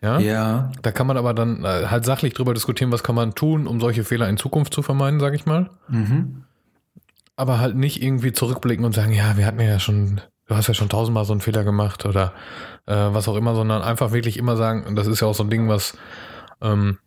Ja, 0.00 0.18
Ja. 0.18 0.72
da 0.82 0.92
kann 0.92 1.06
man 1.06 1.16
aber 1.16 1.34
dann 1.34 1.64
äh, 1.64 1.86
halt 1.86 2.04
sachlich 2.04 2.32
drüber 2.34 2.54
diskutieren, 2.54 2.90
was 2.92 3.02
kann 3.02 3.14
man 3.14 3.34
tun, 3.34 3.66
um 3.66 3.80
solche 3.80 4.04
Fehler 4.04 4.28
in 4.28 4.36
Zukunft 4.38 4.72
zu 4.72 4.82
vermeiden, 4.82 5.20
sage 5.20 5.36
ich 5.36 5.44
mal. 5.46 5.70
Mhm. 5.88 6.44
Aber 7.36 7.60
halt 7.60 7.76
nicht 7.76 8.02
irgendwie 8.02 8.32
zurückblicken 8.32 8.84
und 8.84 8.94
sagen, 8.94 9.12
ja, 9.12 9.36
wir 9.36 9.46
hatten 9.46 9.60
ja 9.60 9.78
schon, 9.78 10.20
du 10.46 10.56
hast 10.56 10.68
ja 10.68 10.74
schon 10.74 10.88
tausendmal 10.88 11.24
so 11.24 11.32
einen 11.32 11.40
Fehler 11.42 11.64
gemacht 11.64 12.06
oder 12.06 12.32
äh, 12.86 12.94
was 12.94 13.28
auch 13.28 13.36
immer, 13.36 13.54
sondern 13.54 13.82
einfach 13.82 14.12
wirklich 14.12 14.38
immer 14.38 14.56
sagen, 14.56 14.84
und 14.86 14.96
das 14.96 15.06
ist 15.06 15.20
ja 15.20 15.26
auch 15.28 15.34
so 15.34 15.44
ein 15.44 15.50
Ding, 15.50 15.68
was, 15.68 15.96
ähm, 16.62 16.98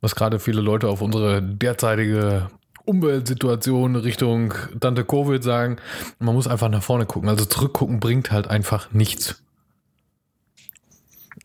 was 0.00 0.14
gerade 0.14 0.38
viele 0.40 0.62
Leute 0.62 0.88
auf 0.88 1.02
unsere 1.02 1.42
derzeitige 1.42 2.48
Umweltsituation 2.92 3.96
Richtung 3.96 4.54
Tante 4.80 5.04
Covid 5.04 5.42
sagen, 5.42 5.76
man 6.18 6.34
muss 6.34 6.46
einfach 6.46 6.68
nach 6.68 6.82
vorne 6.82 7.06
gucken. 7.06 7.28
Also 7.28 7.44
zurückgucken 7.46 8.00
bringt 8.00 8.30
halt 8.30 8.48
einfach 8.48 8.92
nichts. 8.92 9.42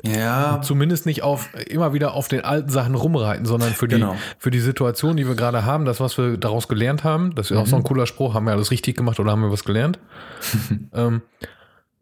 Ja. 0.04 0.62
Zumindest 0.62 1.06
nicht 1.06 1.24
auf 1.24 1.50
immer 1.68 1.94
wieder 1.94 2.14
auf 2.14 2.28
den 2.28 2.42
alten 2.42 2.70
Sachen 2.70 2.94
rumreiten, 2.96 3.46
sondern 3.46 3.74
für 3.74 3.88
die, 3.88 3.96
Genau. 3.96 4.16
für 4.38 4.52
die 4.52 4.60
Situation, 4.60 5.18
die 5.18 5.28
wir 5.28 5.36
gerade 5.36 5.66
haben, 5.66 5.86
das, 5.86 6.00
was 6.00 6.18
wir 6.18 6.38
daraus 6.38 6.68
gelernt 6.68 7.04
haben, 7.04 7.34
das 7.34 7.50
ist 7.50 7.58
auch 7.58 7.66
so 7.66 7.78
ein 7.78 7.84
cooler 7.84 8.06
Spruch, 8.06 8.34
haben 8.34 8.46
wir 8.46 8.52
alles 8.52 8.70
richtig 8.70 8.96
gemacht 8.98 9.20
oder 9.20 9.32
haben 9.32 9.42
wir 9.42 9.52
was 9.52 9.64
gelernt? 9.64 10.00
ähm, 10.94 11.22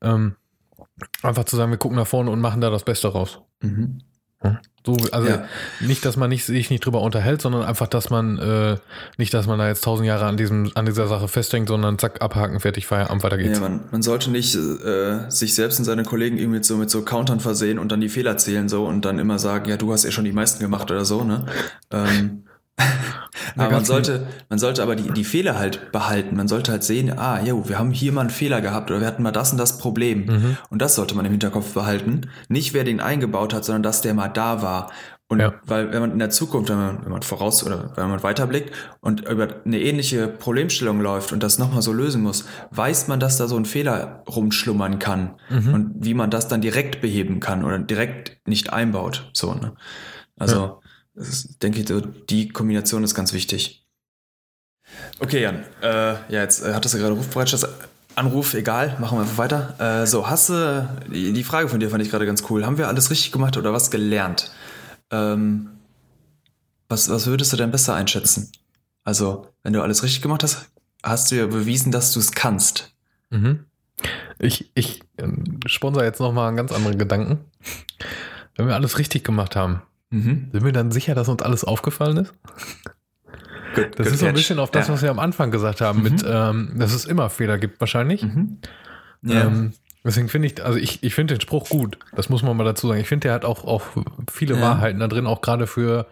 ähm, 0.02 0.36
einfach 1.22 1.46
zu 1.46 1.56
sagen, 1.56 1.72
wir 1.72 1.78
gucken 1.78 1.98
nach 1.98 2.08
vorne 2.08 2.32
und 2.32 2.42
machen 2.42 2.60
da 2.60 2.70
das 2.70 2.84
Beste 2.84 3.08
raus. 3.08 3.40
Mhm. 3.62 4.00
So, 4.86 4.98
also 5.12 5.28
Ja. 5.28 5.46
nicht, 5.80 6.06
dass 6.06 6.16
man 6.18 6.30
nicht, 6.30 6.46
sich 6.46 6.70
nicht 6.70 6.86
drüber 6.86 7.02
unterhält, 7.02 7.42
sondern 7.42 7.64
einfach, 7.64 7.88
dass 7.88 8.10
man 8.10 8.38
äh, 8.38 8.78
nicht, 9.18 9.34
dass 9.34 9.48
man 9.48 9.60
da 9.60 9.68
jetzt 9.68 9.84
tausend 9.84 10.08
Jahre 10.08 10.26
an 10.26 10.38
diesem, 10.38 10.72
an 10.76 10.86
dieser 10.86 11.08
Sache 11.08 11.28
festhängt, 11.28 11.68
sondern 11.68 11.98
zack, 11.98 12.22
abhaken, 12.22 12.60
fertig, 12.60 12.86
Feierabend, 12.88 13.24
weiter 13.24 13.38
geht's. 13.38 13.58
Ja, 13.60 13.68
man, 13.68 13.82
man 13.92 14.02
sollte 14.02 14.32
nicht 14.32 14.56
äh, 14.56 15.30
sich 15.30 15.56
selbst 15.56 15.80
und 15.80 15.86
seine 15.86 16.04
Kollegen 16.04 16.38
irgendwie 16.38 16.58
mit 16.58 16.66
so, 16.66 16.78
mit 16.78 16.90
so 16.90 17.02
Countern 17.02 17.40
versehen 17.40 17.80
und 17.80 17.92
dann 17.92 18.02
die 18.02 18.10
Fehler 18.10 18.38
zählen 18.38 18.70
so 18.70 18.86
und 18.86 19.06
dann 19.06 19.20
immer 19.20 19.40
sagen, 19.40 19.70
ja, 19.70 19.78
du 19.78 19.92
hast 19.92 20.04
ja 20.04 20.12
schon 20.12 20.26
die 20.26 20.32
meisten 20.32 20.60
gemacht 20.60 20.90
oder 20.92 21.06
so, 21.06 21.24
ne? 21.24 21.46
Ähm, 21.92 22.44
aber 22.78 22.88
man 23.56 23.70
ganz 23.70 23.88
sollte, 23.88 24.28
man 24.50 24.60
sollte 24.60 24.84
aber 24.84 24.96
die, 24.96 25.12
die 25.12 25.24
Fehler 25.24 25.58
halt 25.58 25.92
behalten. 25.92 26.36
Man 26.36 26.48
sollte 26.48 26.72
halt 26.72 26.84
sehen, 26.84 27.18
ah, 27.18 27.42
jo, 27.42 27.68
wir 27.70 27.80
haben 27.80 27.92
hier 27.92 28.12
mal 28.12 28.22
einen 28.22 28.30
Fehler 28.30 28.62
gehabt 28.62 28.92
oder 28.92 29.00
wir 29.00 29.08
hatten 29.08 29.24
mal 29.24 29.32
das 29.32 29.52
und 29.52 29.58
das 29.58 29.78
Problem. 29.78 30.26
Mhm. 30.26 30.58
Und 30.70 30.82
das 30.82 30.96
sollte 30.96 31.16
man 31.16 31.26
im 31.26 31.32
Hinterkopf 31.32 31.74
behalten. 31.74 32.30
Nicht 32.50 32.74
wer 32.74 32.84
den 32.84 33.00
eingebaut 33.00 33.54
hat, 33.54 33.64
sondern 33.66 33.84
dass 33.84 34.02
der 34.02 34.14
mal 34.14 34.28
da 34.28 34.62
war. 34.62 34.92
Und 35.28 35.40
Ja. 35.40 35.54
weil 35.66 35.92
wenn 35.92 36.02
man 36.02 36.12
in 36.12 36.20
der 36.20 36.30
Zukunft, 36.30 36.70
wenn 36.70 36.78
man, 36.78 37.04
wenn 37.04 37.12
man 37.12 37.24
voraus 37.24 37.64
oder 37.66 37.94
wenn 37.96 38.10
man 38.10 38.22
weiterblickt 38.22 38.72
und 39.00 39.28
über 39.28 39.48
eine 39.66 39.80
ähnliche 39.80 40.28
Problemstellung 40.28 41.02
läuft 41.02 41.32
und 41.32 41.42
das 41.42 41.58
nochmal 41.58 41.82
so 41.82 41.94
lösen 41.94 42.22
muss, 42.22 42.46
weiß 42.72 43.08
man, 43.08 43.20
dass 43.20 43.38
da 43.38 43.48
so 43.48 43.56
ein 43.58 43.66
Fehler 43.66 44.24
rumschlummern 44.30 45.00
kann 45.00 45.36
Mhm. 45.50 45.74
und 45.74 45.92
wie 46.06 46.14
man 46.14 46.30
das 46.30 46.48
dann 46.48 46.62
direkt 46.62 47.02
beheben 47.02 47.40
kann 47.40 47.64
oder 47.64 47.80
direkt 47.80 48.48
nicht 48.48 48.72
einbaut. 48.72 49.30
So, 49.34 49.54
ne? 49.56 49.74
Also, 50.38 50.82
das 50.84 50.85
ist, 51.16 51.62
denke 51.64 51.80
ich, 51.80 52.26
die 52.30 52.50
Kombination 52.50 53.04
ist 53.04 53.16
ganz 53.16 53.34
wichtig. 53.34 53.86
Okay, 55.20 55.42
Jan. 55.42 55.64
Äh, 55.82 55.88
ja, 55.88 56.42
jetzt 56.42 56.64
äh, 56.64 56.74
hattest 56.74 56.94
du 56.94 57.00
gerade 57.00 57.14
Rufbereitschaft. 57.14 57.68
Anruf, 58.16 58.54
egal, 58.54 58.98
machen 59.00 59.18
wir 59.18 59.24
einfach 59.24 59.38
weiter. 59.38 60.02
Äh, 60.04 60.08
so, 60.08 60.30
hast 60.30 60.50
du, 60.50 60.90
die 61.12 61.34
die 61.34 61.44
Frage 61.44 61.68
von 61.68 61.80
dir 61.80 61.90
fand 61.90 62.02
ich 62.02 62.10
gerade 62.10 62.26
ganz 62.26 62.44
cool. 62.50 62.66
Haben 62.66 62.78
wir 62.78 62.88
alles 62.88 63.10
richtig 63.10 63.32
gemacht 63.32 63.58
oder 63.58 63.74
was 63.74 63.92
gelernt? 63.92 64.52
Ähm, 65.12 65.72
was, 66.88 67.10
was 67.10 67.28
würdest 67.28 67.52
du 67.52 67.58
denn 67.58 67.72
besser 67.72 67.96
einschätzen? 67.96 68.52
Also, 69.04 69.48
wenn 69.64 69.74
du 69.74 69.82
alles 69.82 70.04
richtig 70.04 70.22
gemacht 70.22 70.44
hast, 70.44 70.70
hast 71.04 71.32
du 71.32 71.36
ja 71.36 71.48
bewiesen, 71.48 71.92
dass 71.92 72.14
du 72.14 72.20
es 72.20 72.32
kannst. 72.32 72.96
Mhm. 73.30 73.66
Ich, 74.40 74.72
ich 74.76 75.02
ähm, 75.18 75.60
sponsor 75.66 76.04
jetzt 76.04 76.20
nochmal 76.20 76.48
einen 76.48 76.58
ganz 76.58 76.72
anderen 76.72 76.98
Gedanken. 76.98 77.40
Wenn 78.56 78.68
wir 78.68 78.76
alles 78.76 78.98
richtig 78.98 79.24
gemacht 79.24 79.56
haben, 79.56 79.82
Mhm. 80.22 80.50
sind 80.52 80.64
wir 80.64 80.72
dann 80.72 80.92
sicher, 80.92 81.16
dass 81.16 81.28
uns 81.30 81.42
alles 81.42 81.64
aufgefallen 81.64 82.18
ist? 82.18 82.34
Good, 83.76 84.00
Das 84.00 84.06
good 84.06 84.14
ist 84.14 84.20
so 84.20 84.26
ein 84.28 84.34
bisschen 84.34 84.60
auf 84.60 84.72
das, 84.72 84.88
ja. 84.88 84.94
was 84.94 85.02
wir 85.02 85.10
am 85.10 85.20
Anfang 85.20 85.52
gesagt 85.52 85.82
haben, 85.82 86.02
mit, 86.02 86.24
ähm, 86.28 86.74
dass 86.78 86.94
es 86.94 87.06
immer 87.06 87.30
Fehler 87.30 87.58
gibt 87.58 87.80
wahrscheinlich. 87.82 88.24
Mhm. 88.24 88.60
Ja. 89.24 89.46
Ähm, 89.46 89.74
deswegen 90.04 90.30
finde 90.30 90.48
ich, 90.48 90.64
also 90.64 90.78
ich, 90.78 91.04
ich 91.04 91.14
finde 91.14 91.36
den 91.36 91.42
Spruch 91.42 91.68
gut. 91.70 91.98
Das 92.16 92.30
muss 92.30 92.42
man 92.44 92.56
mal 92.56 92.64
dazu 92.64 92.88
sagen. 92.88 93.02
Ich 93.02 93.08
finde, 93.08 93.28
der 93.28 93.34
hat 93.34 93.44
auch, 93.46 93.66
auch 93.66 93.82
viele 94.32 94.56
Ja. 94.56 94.62
Wahrheiten 94.62 95.00
da 95.00 95.08
drin, 95.08 95.26
auch 95.28 95.42
gerade 95.42 95.68
für, 95.68 96.08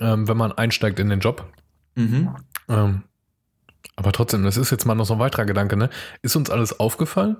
ähm, 0.00 0.28
wenn 0.28 0.36
man 0.36 0.52
einsteigt 0.52 0.98
in 0.98 1.08
den 1.08 1.20
Job. 1.20 1.46
Mhm. 1.94 2.34
Ähm, 2.68 3.02
aber 3.96 4.12
trotzdem, 4.12 4.42
das 4.42 4.56
ist 4.56 4.70
jetzt 4.70 4.84
mal 4.86 4.94
noch 4.94 5.04
so 5.06 5.14
ein 5.14 5.18
weiterer 5.20 5.44
Gedanke, 5.44 5.76
ne? 5.76 5.88
Ist 6.22 6.36
uns 6.36 6.50
alles 6.50 6.78
aufgefallen 6.80 7.36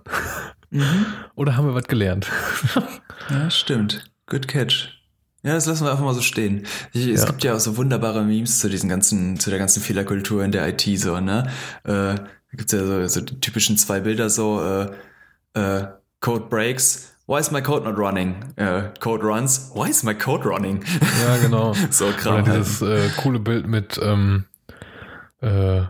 Mhm. 0.71 1.05
oder 1.35 1.57
haben 1.59 1.67
wir 1.67 1.75
was 1.75 1.85
gelernt? 1.89 2.31
Ja, 3.29 3.51
stimmt. 3.51 4.05
Good 4.27 4.49
catch. 4.49 5.02
Ja, 5.45 5.55
das 5.55 5.67
lassen 5.67 5.85
wir 5.85 5.91
einfach 5.91 6.05
mal 6.05 6.15
so 6.15 6.21
stehen. 6.23 6.67
Ich, 6.93 7.07
es 7.09 7.21
Ja. 7.23 7.27
gibt 7.27 7.43
ja 7.45 7.55
auch 7.55 7.61
so 7.61 7.77
wunderbare 7.77 8.23
Memes 8.23 8.61
zu 8.61 8.69
diesen 8.69 8.89
ganzen, 8.89 9.39
zu 9.41 9.51
der 9.51 9.59
ganzen 9.59 9.83
Fehlerkultur 9.83 10.45
in 10.45 10.53
der 10.53 10.69
IT 10.69 10.83
so, 11.01 11.19
ne? 11.21 11.49
Äh, 11.85 11.91
da 11.91 12.25
gibt's 12.53 12.73
ja 12.73 12.85
so, 12.85 13.07
so 13.09 13.21
die 13.23 13.41
typischen 13.41 13.77
zwei 13.77 14.01
Bilder 14.01 14.31
so, 14.31 14.63
äh, 14.63 14.91
äh, 15.59 15.87
Code 16.21 16.45
breaks, 16.49 17.17
why 17.27 17.41
is 17.41 17.51
my 17.51 17.61
code 17.61 17.85
not 17.85 17.99
running? 17.99 18.37
Äh, 18.57 18.91
code 19.01 19.25
runs, 19.25 19.73
why 19.75 19.89
is 19.91 20.05
my 20.05 20.15
code 20.15 20.45
running? 20.49 20.85
Ja, 21.25 21.37
genau. 21.39 21.75
so 21.91 22.07
Oder 22.07 22.15
Kram. 22.15 22.47
Halt. 22.47 22.61
dieses 22.61 22.81
äh, 22.83 23.09
coole 23.17 23.41
Bild 23.41 23.67
mit 23.67 23.99
ähm, 24.01 24.45
äh, 25.41 25.83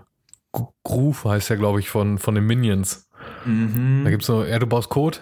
Groove 0.84 1.24
heißt 1.24 1.50
ja, 1.50 1.56
glaube 1.56 1.80
ich, 1.80 1.90
von, 1.90 2.18
von 2.18 2.34
den 2.34 2.44
Minions. 2.46 3.06
Da 3.44 3.48
Mhm. 3.50 4.06
gibt's 4.08 4.26
so, 4.26 4.44
ja, 4.44 4.58
du 4.58 4.66
baust 4.66 4.88
Code, 4.88 5.18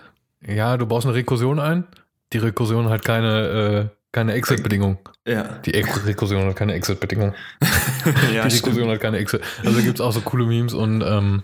ja, 0.46 0.76
du 0.76 0.86
baust 0.86 1.06
eine 1.06 1.14
Rekursion 1.14 1.58
ein. 1.58 1.84
Die 2.32 2.38
Rekursion 2.38 2.88
hat 2.88 3.04
keine, 3.04 3.90
äh, 3.90 3.96
keine 4.12 4.32
Exit-Bedingung. 4.34 4.98
Ja. 5.26 5.58
Die 5.64 5.70
Rekursion 5.70 6.46
hat 6.46 6.56
keine 6.56 6.74
Exit-Bedingung. 6.74 7.34
ja, 8.34 8.46
die. 8.46 8.56
Rekursion 8.56 8.88
hat 8.90 9.00
keine 9.00 9.18
Exit. 9.18 9.42
Also 9.64 9.80
gibt's 9.82 10.00
auch 10.00 10.12
so 10.12 10.20
coole 10.20 10.46
Memes 10.46 10.74
und 10.74 11.02
ähm, 11.02 11.42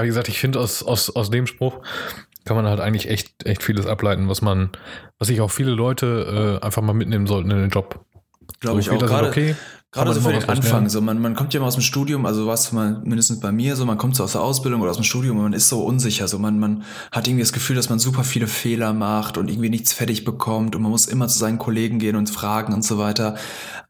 aber 0.00 0.04
wie 0.04 0.08
gesagt, 0.08 0.28
ich 0.28 0.40
finde 0.40 0.60
aus, 0.60 0.82
aus, 0.82 1.14
aus 1.14 1.30
dem 1.30 1.46
Spruch 1.46 1.80
kann 2.46 2.56
man 2.56 2.66
halt 2.66 2.80
eigentlich 2.80 3.08
echt, 3.08 3.46
echt 3.46 3.62
vieles 3.62 3.86
ableiten, 3.86 4.28
was 4.28 4.40
man, 4.40 4.70
was 5.18 5.28
sich 5.28 5.42
auch 5.42 5.50
viele 5.50 5.72
Leute 5.72 6.58
äh, 6.62 6.64
einfach 6.64 6.80
mal 6.80 6.94
mitnehmen 6.94 7.26
sollten 7.26 7.50
in 7.50 7.58
den 7.58 7.68
Job. 7.68 8.04
Glaube 8.60 8.80
ich 8.80 8.88
Fehler 8.88 9.04
auch. 9.04 9.08
Gerade, 9.08 9.28
okay. 9.28 9.56
Gerade 9.92 10.12
so 10.14 10.20
für 10.20 10.32
den 10.32 10.48
Anfang, 10.48 10.88
so 10.88 11.00
man, 11.00 11.20
man 11.20 11.34
kommt 11.34 11.52
ja 11.52 11.58
mal 11.58 11.66
aus 11.66 11.74
dem 11.74 11.82
Studium, 11.82 12.24
also 12.24 12.46
was 12.46 12.70
man 12.70 13.02
mindestens 13.02 13.40
bei 13.40 13.50
mir 13.50 13.74
so, 13.74 13.84
man 13.84 13.98
kommt 13.98 14.14
so 14.14 14.22
aus 14.22 14.32
der 14.32 14.40
Ausbildung 14.40 14.80
oder 14.82 14.90
aus 14.90 14.98
dem 14.98 15.04
Studium 15.04 15.36
und 15.38 15.42
man 15.42 15.52
ist 15.52 15.68
so 15.68 15.82
unsicher, 15.84 16.28
so 16.28 16.38
man, 16.38 16.60
man 16.60 16.84
hat 17.10 17.26
irgendwie 17.26 17.42
das 17.42 17.52
Gefühl, 17.52 17.74
dass 17.74 17.90
man 17.90 17.98
super 17.98 18.22
viele 18.22 18.46
Fehler 18.46 18.92
macht 18.92 19.36
und 19.36 19.48
irgendwie 19.50 19.68
nichts 19.68 19.92
fertig 19.92 20.24
bekommt 20.24 20.76
und 20.76 20.82
man 20.82 20.92
muss 20.92 21.06
immer 21.06 21.26
zu 21.26 21.40
seinen 21.40 21.58
Kollegen 21.58 21.98
gehen 21.98 22.14
und 22.14 22.30
fragen 22.30 22.72
und 22.72 22.84
so 22.84 22.98
weiter. 22.98 23.36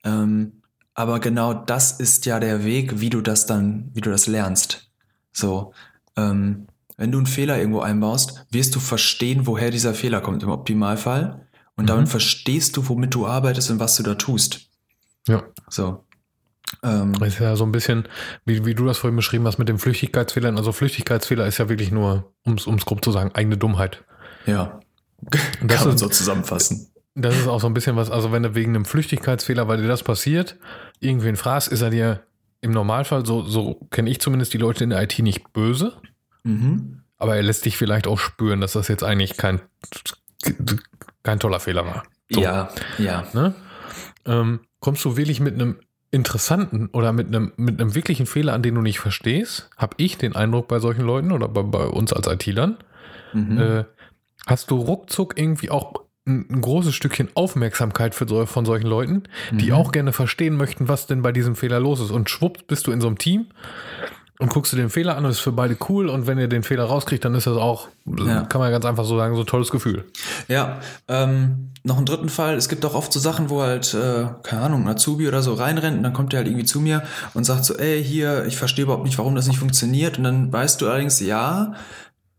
Ähm, 0.03 0.63
aber 0.95 1.21
genau 1.21 1.53
das 1.53 1.93
ist 1.93 2.25
ja 2.25 2.41
der 2.41 2.65
Weg, 2.65 3.01
wie 3.01 3.11
du 3.11 3.21
das 3.21 3.45
dann, 3.45 3.91
wie 3.93 4.01
du 4.01 4.11
das 4.11 4.27
lernst. 4.27 4.91
So, 5.35 5.75
ähm, 6.17 6.67
wenn 6.97 7.13
du 7.13 7.19
einen 7.19 7.27
Fehler 7.27 7.59
irgendwo 7.59 7.81
einbaust, 7.81 8.47
wirst 8.51 8.75
du 8.75 8.81
verstehen, 8.81 9.47
woher 9.47 9.71
dieser 9.71 9.93
Fehler 9.93 10.23
kommt 10.23 10.43
im 10.43 10.49
Optimalfall. 10.49 11.47
Und 11.77 11.85
Mhm. 11.85 11.89
damit 11.89 12.09
verstehst 12.09 12.77
du, 12.79 12.89
womit 12.89 13.15
du 13.15 13.27
arbeitest 13.27 13.71
und 13.71 13.81
was 13.81 13.97
du 13.97 14.03
da 14.03 14.15
tust. 14.15 14.70
Ja. 15.29 15.43
So. 15.69 16.05
Ähm, 16.83 17.15
Das 17.19 17.29
ist 17.29 17.41
ja 17.41 17.57
so 17.57 17.65
ein 17.65 17.73
bisschen, 17.73 18.09
wie, 18.45 18.65
wie 18.65 18.75
du 18.75 18.87
das 18.87 18.99
vorhin 18.99 19.17
beschrieben 19.17 19.47
hast 19.47 19.59
mit 19.59 19.69
den 19.69 19.79
Flüchtigkeitsfehlern. 19.79 20.57
Also 20.57 20.73
Flüchtigkeitsfehler 20.73 21.47
ist 21.47 21.59
ja 21.59 21.69
wirklich 21.69 21.91
nur, 21.91 22.33
um 22.45 22.55
es 22.55 22.65
grob 22.87 23.05
zu 23.05 23.11
sagen, 23.13 23.31
eigene 23.35 23.57
Dummheit. 23.57 24.05
ja. 24.47 24.81
Und 25.61 25.71
das 25.71 25.79
Kann 25.81 25.87
man 25.89 25.95
ist- 25.97 26.01
so 26.01 26.09
zusammenfassen. 26.09 26.87
Das 27.15 27.37
ist 27.37 27.47
auch 27.49 27.61
so 27.61 27.67
ein 27.67 27.75
bisschen 27.75 27.97
was, 27.97 28.11
also 28.11 28.33
wenn 28.33 28.43
du 28.43 28.55
wegen 28.55 28.75
einem 28.75 28.85
Flüchtigkeitsfehler, 28.87 29.69
weil 29.69 29.83
dir 29.83 29.89
das 29.89 30.03
passiert, 30.03 30.57
irgendwen 31.01 31.37
fragst, 31.37 31.69
ist 31.69 31.83
er 31.83 31.91
dir 31.91 32.23
im 32.63 32.71
Normalfall, 32.71 33.27
so, 33.27 33.43
so 33.43 33.75
kenne 33.91 34.09
ich 34.09 34.21
zumindest 34.21 34.55
die 34.55 34.59
Leute 34.59 34.85
in 34.85 34.91
der 34.91 35.03
IT 35.03 35.19
nicht 35.19 35.53
böse, 35.53 35.93
Mhm. 36.45 37.03
aber 37.19 37.37
er 37.37 37.43
lässt 37.43 37.67
dich 37.67 37.77
vielleicht 37.77 38.07
auch 38.07 38.19
spüren, 38.19 38.61
dass 38.63 38.73
das 38.73 38.89
jetzt 38.89 39.03
eigentlich 39.05 39.37
kein, 39.37 39.61
kein 41.23 41.39
toller 41.41 41.61
Fehler 41.61 41.85
war. 41.85 42.05
So. 42.31 42.41
Ja, 42.41 42.71
ja. 42.99 43.25
Ne? 43.35 43.55
Ähm, 44.25 44.61
kommst 44.81 45.05
du 45.05 45.17
wirklich 45.17 45.41
mit 45.41 45.55
einem 45.55 45.77
interessanten 46.11 46.89
oder 46.93 47.13
mit 47.13 47.29
einem, 47.29 47.53
mit 47.57 47.81
einem 47.81 47.95
wirklichen 47.95 48.27
Fehler, 48.27 48.53
an 48.55 48.63
den 48.63 48.75
du 48.75 48.81
nicht 48.83 48.99
verstehst, 48.99 49.71
habe 49.77 49.95
ich 49.99 50.19
den 50.19 50.35
Eindruck 50.35 50.67
bei 50.69 50.81
solchen 50.81 51.03
Leuten 51.03 51.31
oder 51.33 51.47
bei, 51.49 51.63
bei 51.63 51.85
uns 51.87 52.13
als 52.13 52.27
IT-Lern, 52.27 52.77
Mhm. 53.33 53.59
äh, 53.61 53.85
hast 54.47 54.71
du 54.73 54.77
ruckzuck 54.77 55.39
irgendwie 55.39 55.71
auch 55.71 55.93
ein, 56.27 56.47
ein 56.51 56.61
großes 56.61 56.95
Stückchen 56.95 57.29
Aufmerksamkeit 57.35 58.15
für 58.17 58.47
von 58.47 58.65
solchen 58.65 58.89
Leuten, 58.89 59.23
die 59.53 59.67
Mhm. 59.69 59.73
auch 59.75 59.93
gerne 59.93 60.13
verstehen 60.13 60.57
möchten, 60.57 60.89
was 60.89 61.07
denn 61.07 61.23
bei 61.23 61.31
diesem 61.31 61.55
Fehler 61.55 61.79
los 61.79 62.01
ist. 62.01 62.11
Und 62.11 62.29
schwupps 62.29 62.63
bist 62.65 62.87
du 62.89 62.91
in 62.93 63.01
so 63.01 63.07
einem 63.07 63.19
Team 63.19 63.47
und 64.41 64.51
guckst 64.51 64.73
du 64.73 64.77
den 64.77 64.91
Fehler 64.91 65.17
an 65.17 65.25
und 65.25 65.31
ist 65.31 65.39
für 65.41 65.53
beide 65.53 65.77
cool. 65.89 66.09
Und 66.09 66.27
wenn 66.27 66.39
ihr 66.39 66.49
den 66.49 66.63
Fehler 66.65 66.85
rauskriegt, 66.85 67.25
dann 67.25 67.35
ist 67.37 67.47
das 67.47 67.57
auch, 67.57 67.89
Ja. 68.05 68.43
kann 68.43 68.61
man 68.61 68.73
ganz 68.73 68.85
einfach 68.85 69.05
so 69.05 69.17
sagen, 69.17 69.35
so 69.37 69.43
ein 69.43 69.47
tolles 69.47 69.71
Gefühl. 69.71 70.05
Ja, 70.49 70.81
ähm, 71.07 71.70
noch 71.83 71.97
einen 71.97 72.07
dritten 72.07 72.29
Fall. 72.29 72.57
Es 72.57 72.69
gibt 72.69 72.85
auch 72.85 72.95
oft 72.95 73.13
so 73.13 73.19
Sachen, 73.21 73.49
wo 73.51 73.63
halt, 73.63 73.95
äh, 73.95 74.27
keine 74.43 74.63
Ahnung, 74.63 74.83
ein 74.83 74.89
Azubi 74.89 75.27
oder 75.29 75.43
so 75.43 75.55
reinrennt 75.55 75.97
und 75.97 76.03
dann 76.03 76.13
kommt 76.13 76.33
der 76.33 76.39
halt 76.41 76.49
irgendwie 76.49 76.67
zu 76.67 76.81
mir 76.81 77.03
und 77.35 77.45
sagt 77.45 77.65
so, 77.65 77.77
ey, 77.77 78.03
hier, 78.05 78.45
ich 78.47 78.57
verstehe 78.57 78.85
überhaupt 78.85 79.05
nicht, 79.05 79.19
warum 79.19 79.35
das 79.35 79.47
nicht 79.47 79.59
funktioniert. 79.59 80.19
Und 80.19 80.25
dann 80.25 80.53
weißt 80.53 80.81
du 80.81 80.89
allerdings, 80.89 81.21
ja, 81.21 81.75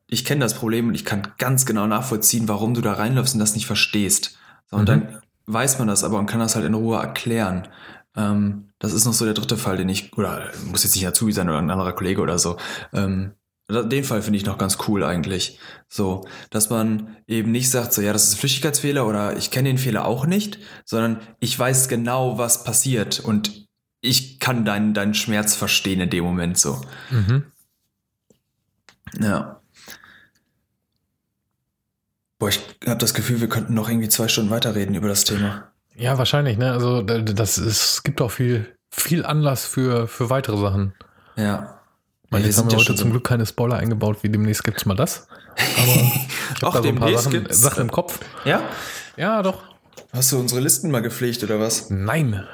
ich 0.08 0.26
kenne 0.26 0.42
das 0.42 0.54
Problem 0.54 0.90
und 0.90 0.96
ich 0.96 1.06
kann 1.06 1.28
ganz 1.38 1.66
genau 1.66 1.88
nachvollziehen, 1.88 2.48
warum 2.48 2.74
du 2.74 2.82
da 2.82 2.94
reinläufst 2.94 3.34
und 3.34 3.40
das 3.40 3.56
nicht 3.56 3.66
verstehst. 3.66 4.38
So, 4.70 4.78
und 4.78 4.84
Mhm. 4.84 4.86
dann 4.86 5.22
weiß 5.48 5.80
man 5.80 5.88
das 5.88 6.04
aber 6.04 6.20
und 6.20 6.28
kann 6.28 6.40
das 6.40 6.56
halt 6.56 6.66
in 6.66 6.74
Ruhe 6.74 6.98
erklären. 6.98 7.68
Ähm, 8.16 8.70
das 8.80 8.94
ist 8.94 9.06
noch 9.06 9.14
so 9.14 9.26
der 9.26 9.34
dritte 9.34 9.58
Fall, 9.58 9.78
den 9.78 9.90
ich, 9.90 10.16
oder 10.18 10.50
muss 10.70 10.84
jetzt 10.84 10.96
nicht 10.96 11.08
Azubi 11.08 11.32
sein 11.32 11.50
oder 11.50 11.60
ein 11.60 11.72
anderer 11.72 11.94
Kollege 11.94 12.22
oder 12.22 12.38
so. 12.40 12.58
Ähm, 12.94 13.32
den 13.72 14.04
Fall 14.04 14.22
finde 14.22 14.38
ich 14.38 14.46
noch 14.46 14.58
ganz 14.58 14.78
cool 14.88 15.04
eigentlich. 15.04 15.60
So, 15.88 16.28
dass 16.50 16.70
man 16.70 17.16
eben 17.28 17.52
nicht 17.52 17.70
sagt, 17.70 17.94
so 17.94 18.02
ja, 18.02 18.14
das 18.14 18.24
ist 18.26 18.34
ein 18.36 18.40
Flüchtigkeitsfehler 18.40 19.06
oder 19.08 19.38
ich 19.38 19.52
kenne 19.52 19.70
den 19.70 19.78
Fehler 19.78 20.06
auch 20.06 20.26
nicht, 20.26 20.60
sondern 20.86 21.20
ich 21.40 21.58
weiß 21.58 21.88
genau, 21.88 22.38
was 22.38 22.64
passiert 22.64 23.20
und 23.20 23.66
ich 24.02 24.40
kann 24.40 24.66
deinen, 24.66 24.94
deinen 24.94 25.14
Schmerz 25.14 25.56
verstehen 25.56 26.02
in 26.02 26.10
dem 26.10 26.24
Moment 26.24 26.58
so. 26.58 26.82
Mhm. 27.12 27.44
Ja. 29.20 29.62
Boah, 32.40 32.50
ich 32.50 32.60
habe 32.88 32.98
das 32.98 33.14
Gefühl, 33.14 33.42
wir 33.42 33.50
könnten 33.50 33.74
noch 33.74 33.88
irgendwie 33.90 34.10
zwei 34.10 34.28
Stunden 34.28 34.50
weiterreden 34.50 34.96
über 34.96 35.08
das 35.08 35.24
Thema. 35.26 35.72
Ja, 35.96 36.18
wahrscheinlich, 36.18 36.58
ne? 36.58 36.72
Also 36.72 37.02
da- 37.04 37.20
das 37.20 37.58
ist, 37.58 37.84
es 37.98 38.04
gibt 38.04 38.22
auch 38.22 38.32
viel, 38.32 38.76
viel 38.90 39.26
Anlass 39.26 39.66
für, 39.66 40.08
für 40.08 40.30
weitere 40.30 40.58
Sachen. 40.58 40.94
Ja. 41.36 41.81
Wir 42.32 42.40
jetzt 42.40 42.58
haben 42.58 42.72
wir 42.72 42.78
ja 42.78 42.80
heute 42.80 42.96
zum 42.96 43.12
Glück 43.12 43.26
keine 43.26 43.46
Spoiler 43.46 43.76
eingebaut, 43.76 44.20
wie 44.22 44.30
demnächst 44.30 44.64
gibt's 44.64 44.86
mal 44.86 44.96
das. 44.96 45.28
Aber 45.58 45.86
ich 45.86 46.64
habe 46.64 46.68
Ach, 46.68 46.74
da 46.74 46.82
so 46.82 46.88
ein 46.88 46.96
paar 46.96 47.18
Sachen, 47.18 47.48
Sachen 47.50 47.82
im 47.82 47.92
Kopf. 47.92 48.20
Ja? 48.46 48.64
Ja, 49.18 49.44
doch. 49.44 49.62
Hast 50.14 50.32
du 50.32 50.40
unsere 50.40 50.62
Listen 50.62 50.92
mal 50.92 51.02
gepflegt 51.02 51.44
oder 51.44 51.60
was? 51.60 51.90
Nein. 51.90 52.46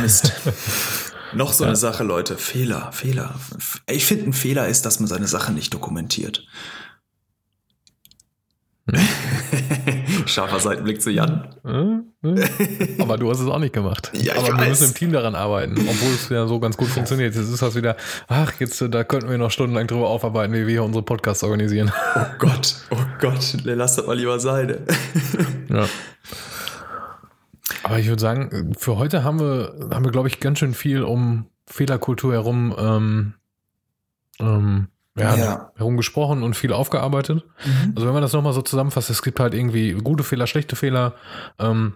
Mist. 0.00 0.32
Noch 1.32 1.52
so 1.52 1.64
eine 1.64 1.76
Sache, 1.76 2.04
Leute. 2.04 2.36
Fehler, 2.36 2.92
Fehler. 2.92 3.34
Ich 3.88 4.04
finde, 4.04 4.30
ein 4.30 4.32
Fehler 4.32 4.68
ist, 4.68 4.86
dass 4.86 5.00
man 5.00 5.08
seine 5.08 5.28
Sache 5.28 5.52
nicht 5.52 5.74
dokumentiert. 5.74 6.46
Scharfer 10.30 10.60
Seitenblick 10.60 11.02
zu 11.02 11.10
Jan. 11.10 11.54
Äh, 11.64 12.28
äh. 12.28 13.02
Aber 13.02 13.18
du 13.18 13.30
hast 13.30 13.40
es 13.40 13.46
auch 13.48 13.58
nicht 13.58 13.72
gemacht. 13.72 14.10
Ja, 14.20 14.34
Aber 14.36 14.48
wir 14.48 14.58
weiß. 14.58 14.68
müssen 14.68 14.88
im 14.88 14.94
Team 14.94 15.12
daran 15.12 15.34
arbeiten, 15.34 15.72
obwohl 15.72 16.12
es 16.14 16.28
ja 16.28 16.46
so 16.46 16.60
ganz 16.60 16.76
gut 16.76 16.88
funktioniert. 16.88 17.34
Jetzt 17.34 17.48
ist 17.48 17.62
das 17.62 17.74
wieder, 17.74 17.96
ach, 18.28 18.52
jetzt, 18.60 18.80
äh, 18.80 18.88
da 18.88 19.02
könnten 19.04 19.30
wir 19.30 19.38
noch 19.38 19.50
stundenlang 19.50 19.86
drüber 19.86 20.08
aufarbeiten, 20.08 20.52
wie 20.52 20.66
wir 20.66 20.68
hier 20.68 20.84
unsere 20.84 21.02
Podcasts 21.02 21.42
organisieren. 21.42 21.90
Oh 22.16 22.20
Gott, 22.38 22.76
oh 22.90 22.96
Gott, 23.18 23.56
lass 23.64 23.96
das 23.96 24.06
mal 24.06 24.16
lieber 24.16 24.38
sein. 24.40 24.78
Ja. 25.68 25.86
Aber 27.84 27.98
ich 27.98 28.08
würde 28.08 28.20
sagen, 28.20 28.74
für 28.76 28.98
heute 28.98 29.24
haben 29.24 29.38
wir, 29.40 29.88
haben 29.92 30.04
wir, 30.04 30.10
glaube 30.12 30.28
ich, 30.28 30.40
ganz 30.40 30.58
schön 30.58 30.74
viel 30.74 31.02
um 31.02 31.46
Fehlerkultur 31.66 32.32
herum, 32.32 32.74
ähm, 32.78 33.34
ähm, 34.40 34.88
ja, 35.16 35.36
Ja. 35.36 35.72
herum 35.76 35.96
gesprochen 35.96 36.42
und 36.42 36.54
viel 36.56 36.72
aufgearbeitet. 36.72 37.44
Also 37.94 38.06
wenn 38.06 38.14
man 38.14 38.22
das 38.22 38.32
nochmal 38.32 38.52
so 38.52 38.62
zusammenfasst, 38.62 39.10
es 39.10 39.22
gibt 39.22 39.40
halt 39.40 39.54
irgendwie 39.54 39.92
gute 39.92 40.24
Fehler, 40.24 40.46
schlechte 40.46 40.76
Fehler. 40.76 41.14
Ähm, 41.58 41.94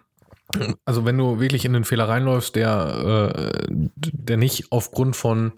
also 0.85 1.05
wenn 1.05 1.17
du 1.19 1.41
wirklich 1.41 1.65
in 1.65 1.73
den 1.73 1.85
Fehler 1.85 2.09
reinläufst, 2.09 2.55
der, 2.57 3.33
äh, 3.35 3.57
der 3.69 4.37
nicht 4.37 4.71
aufgrund 4.71 5.17
von, 5.17 5.53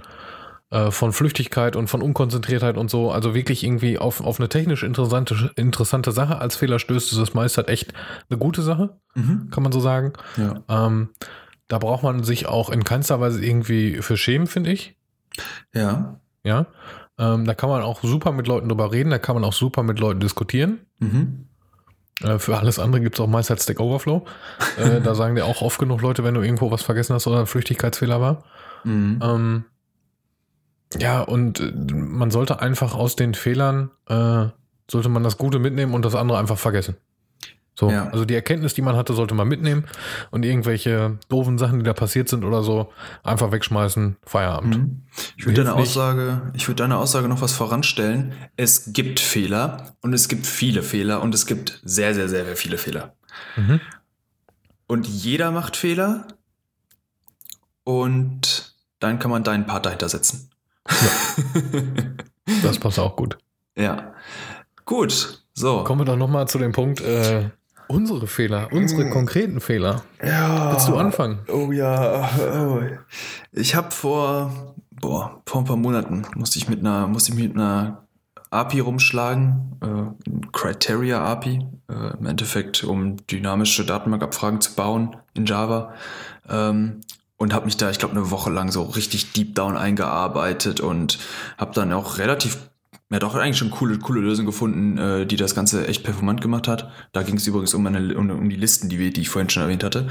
äh, 0.70 0.90
von 0.90 1.12
Flüchtigkeit 1.12 1.76
und 1.76 1.88
von 1.88 2.02
Unkonzentriertheit 2.02 2.76
und 2.76 2.90
so, 2.90 3.10
also 3.10 3.34
wirklich 3.34 3.64
irgendwie 3.64 3.98
auf, 3.98 4.20
auf 4.20 4.38
eine 4.38 4.48
technisch 4.48 4.82
interessante, 4.82 5.50
interessante 5.56 6.12
Sache 6.12 6.38
als 6.38 6.56
Fehler 6.56 6.78
stößt, 6.78 7.12
ist 7.12 7.20
das 7.20 7.34
meist 7.34 7.56
halt 7.56 7.68
echt 7.68 7.92
eine 8.30 8.38
gute 8.38 8.62
Sache, 8.62 8.96
Mhm. 9.14 9.48
kann 9.50 9.62
man 9.62 9.72
so 9.72 9.80
sagen. 9.80 10.12
Ja. 10.36 10.62
Ähm, 10.68 11.10
da 11.68 11.78
braucht 11.78 12.02
man 12.04 12.22
sich 12.22 12.46
auch 12.46 12.70
in 12.70 12.84
keinster 12.84 13.20
Weise 13.20 13.44
irgendwie 13.44 14.00
für 14.02 14.16
schämen, 14.16 14.46
finde 14.46 14.70
ich. 14.72 14.96
Ja. 15.74 16.20
Ja. 16.44 16.66
Ähm, 17.18 17.44
da 17.44 17.54
kann 17.54 17.70
man 17.70 17.82
auch 17.82 18.02
super 18.02 18.32
mit 18.32 18.46
Leuten 18.46 18.68
drüber 18.68 18.92
reden, 18.92 19.10
da 19.10 19.18
kann 19.18 19.34
man 19.36 19.44
auch 19.44 19.52
super 19.52 19.82
mit 19.82 19.98
Leuten 19.98 20.20
diskutieren. 20.20 20.80
Mhm. 20.98 21.46
Äh, 22.22 22.38
für 22.38 22.58
alles 22.58 22.78
andere 22.78 23.00
gibt 23.00 23.16
es 23.16 23.20
auch 23.20 23.26
meist 23.26 23.50
halt 23.50 23.62
Stack 23.62 23.80
Overflow. 23.80 24.24
äh, 24.78 25.00
da 25.04 25.14
sagen 25.14 25.34
dir 25.34 25.46
auch 25.46 25.62
oft 25.62 25.78
genug 25.78 26.02
Leute, 26.02 26.24
wenn 26.24 26.34
du 26.34 26.42
irgendwo 26.42 26.70
was 26.70 26.82
vergessen 26.82 27.14
hast 27.14 27.26
oder 27.26 27.40
ein 27.40 27.46
Flüchtigkeitsfehler 27.46 28.20
war. 28.20 28.44
Mhm. 28.84 29.20
Ähm, 29.22 29.64
ja, 30.98 31.22
und 31.22 31.60
äh, 31.60 31.72
man 31.94 32.30
sollte 32.30 32.60
einfach 32.60 32.94
aus 32.94 33.16
den 33.16 33.34
Fehlern, 33.34 33.90
äh, 34.08 34.46
sollte 34.90 35.08
man 35.08 35.22
das 35.22 35.38
Gute 35.38 35.58
mitnehmen 35.58 35.94
und 35.94 36.04
das 36.04 36.14
andere 36.14 36.38
einfach 36.38 36.58
vergessen. 36.58 36.96
So, 37.78 37.90
Ja. 37.90 38.08
also 38.08 38.24
die 38.24 38.34
Erkenntnis, 38.34 38.72
die 38.72 38.80
man 38.82 38.96
hatte, 38.96 39.12
sollte 39.12 39.34
man 39.34 39.46
mitnehmen 39.48 39.84
und 40.30 40.44
irgendwelche 40.46 41.18
doofen 41.28 41.58
Sachen, 41.58 41.78
die 41.80 41.84
da 41.84 41.92
passiert 41.92 42.28
sind 42.28 42.42
oder 42.44 42.62
so, 42.62 42.90
einfach 43.22 43.52
wegschmeißen, 43.52 44.16
Feierabend. 44.24 44.78
Mhm. 44.78 45.02
Ich 45.36 45.44
würde 45.44 45.62
deine. 45.64 45.74
Aussage, 45.74 46.40
ich 46.54 46.66
würde 46.68 46.82
deine 46.82 46.96
Aussage 46.96 47.28
noch 47.28 47.42
was 47.42 47.52
voranstellen. 47.52 48.32
Es 48.56 48.92
gibt 48.94 49.20
Fehler 49.20 49.94
und 50.00 50.14
es 50.14 50.28
gibt 50.28 50.46
viele 50.46 50.82
Fehler 50.82 51.20
und 51.22 51.34
es 51.34 51.44
gibt 51.46 51.80
sehr, 51.84 52.14
sehr, 52.14 52.28
sehr, 52.30 52.46
sehr 52.46 52.56
viele 52.56 52.78
Fehler. 52.78 53.14
Mhm. 53.56 53.80
und 54.86 55.06
jeder 55.06 55.50
macht 55.50 55.76
Fehler 55.76 56.26
und 57.84 58.74
dann 59.00 59.18
kann 59.18 59.30
man 59.30 59.44
deinen 59.44 59.66
Part 59.66 59.84
dahinter 59.86 60.08
setzen. 60.08 60.50
Das 62.62 62.78
passt 62.78 62.98
auch 63.00 63.16
gut. 63.16 63.36
Ja. 63.76 64.14
Gut, 64.84 65.42
so. 65.52 65.82
Kommen 65.82 66.00
wir 66.02 66.04
doch 66.04 66.16
nochmal 66.16 66.46
zu 66.48 66.58
dem 66.58 66.70
Punkt, 66.72 67.00
äh, 67.00 67.50
unsere 67.88 68.26
Fehler, 68.26 68.68
unsere 68.72 69.10
konkreten 69.10 69.60
Fehler. 69.60 70.02
Ja. 70.22 70.72
Willst 70.72 70.88
du 70.88 70.96
anfangen? 70.96 71.40
Oh 71.48 71.72
ja. 71.72 72.28
Oh. 72.38 72.80
Ich 73.52 73.74
habe 73.74 73.90
vor, 73.90 74.74
boah, 74.90 75.42
vor 75.46 75.62
ein 75.62 75.64
paar 75.64 75.76
Monaten 75.76 76.26
musste 76.34 76.58
ich 76.58 76.68
mit 76.68 76.80
einer, 76.80 77.06
musste 77.06 77.32
ich 77.32 77.38
mit 77.38 77.54
einer 77.54 78.06
API 78.50 78.80
rumschlagen, 78.80 79.78
äh, 79.82 80.46
Criteria 80.52 81.24
API, 81.24 81.66
äh, 81.88 82.18
im 82.18 82.26
Endeffekt, 82.26 82.84
um 82.84 83.16
dynamische 83.26 83.84
Datenbankabfragen 83.84 84.60
zu 84.60 84.74
bauen 84.74 85.16
in 85.34 85.46
Java. 85.46 85.94
Ähm, 86.48 87.00
und 87.38 87.52
habe 87.52 87.66
mich 87.66 87.76
da, 87.76 87.90
ich 87.90 87.98
glaube, 87.98 88.16
eine 88.16 88.30
Woche 88.30 88.50
lang 88.50 88.72
so 88.72 88.82
richtig 88.82 89.32
deep 89.32 89.54
down 89.54 89.76
eingearbeitet 89.76 90.80
und 90.80 91.18
habe 91.58 91.74
dann 91.74 91.92
auch 91.92 92.18
relativ, 92.18 92.56
ja 93.10 93.18
doch 93.18 93.34
eigentlich 93.34 93.58
schon 93.58 93.70
coole, 93.70 93.98
coole 93.98 94.20
Lösung 94.20 94.46
gefunden, 94.46 94.98
äh, 94.98 95.26
die 95.26 95.36
das 95.36 95.54
Ganze 95.54 95.86
echt 95.86 96.02
performant 96.02 96.40
gemacht 96.40 96.68
hat. 96.68 96.90
Da 97.12 97.22
ging 97.22 97.36
es 97.36 97.46
übrigens 97.46 97.74
um, 97.74 97.82
meine, 97.82 98.16
um, 98.16 98.30
um 98.30 98.48
die 98.48 98.56
Listen, 98.56 98.88
die, 98.88 98.98
wir, 98.98 99.12
die 99.12 99.22
ich 99.22 99.28
vorhin 99.28 99.50
schon 99.50 99.62
erwähnt 99.62 99.84
hatte. 99.84 100.08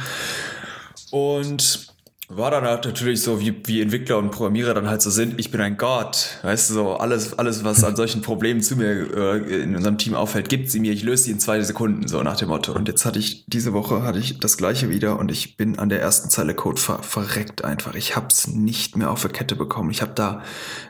Und 1.11 1.94
war 2.28 2.49
dann 2.49 2.63
halt 2.63 2.86
natürlich 2.86 3.21
so, 3.21 3.39
wie, 3.39 3.55
wie 3.65 3.82
Entwickler 3.82 4.17
und 4.17 4.32
Programmierer 4.32 4.73
dann 4.73 4.89
halt 4.89 5.01
so 5.01 5.11
sind, 5.11 5.39
ich 5.39 5.51
bin 5.51 5.61
ein 5.61 5.78
Gott. 5.78 6.39
Weißt 6.41 6.69
du, 6.69 6.73
so 6.73 6.93
alles, 6.95 7.38
alles 7.38 7.63
was 7.63 7.84
an 7.84 7.95
solchen 7.95 8.23
Problemen 8.23 8.61
zu 8.61 8.76
mir 8.76 9.15
äh, 9.15 9.61
in 9.61 9.76
unserem 9.76 9.99
Team 9.99 10.15
auffällt, 10.15 10.49
gibt 10.49 10.71
sie 10.71 10.80
mir, 10.80 10.91
ich 10.91 11.03
löse 11.03 11.26
sie 11.26 11.32
in 11.32 11.39
zwei 11.39 11.61
Sekunden, 11.61 12.07
so 12.07 12.23
nach 12.23 12.38
dem 12.38 12.49
Motto. 12.49 12.73
Und 12.73 12.88
jetzt 12.88 13.05
hatte 13.05 13.19
ich, 13.19 13.45
diese 13.45 13.73
Woche 13.73 14.01
hatte 14.01 14.17
ich 14.17 14.39
das 14.39 14.57
gleiche 14.57 14.89
wieder 14.89 15.19
und 15.19 15.32
ich 15.32 15.55
bin 15.55 15.78
an 15.78 15.89
der 15.89 16.01
ersten 16.01 16.30
Zeile 16.30 16.55
Code 16.55 16.82
ver 16.82 17.03
verreckt 17.03 17.63
einfach. 17.63 17.93
Ich 17.93 18.15
hab's 18.15 18.47
nicht 18.47 18.97
mehr 18.97 19.11
auf 19.11 19.21
der 19.21 19.32
Kette 19.32 19.55
bekommen. 19.55 19.91
Ich 19.91 20.01
habe 20.01 20.13
da, 20.15 20.41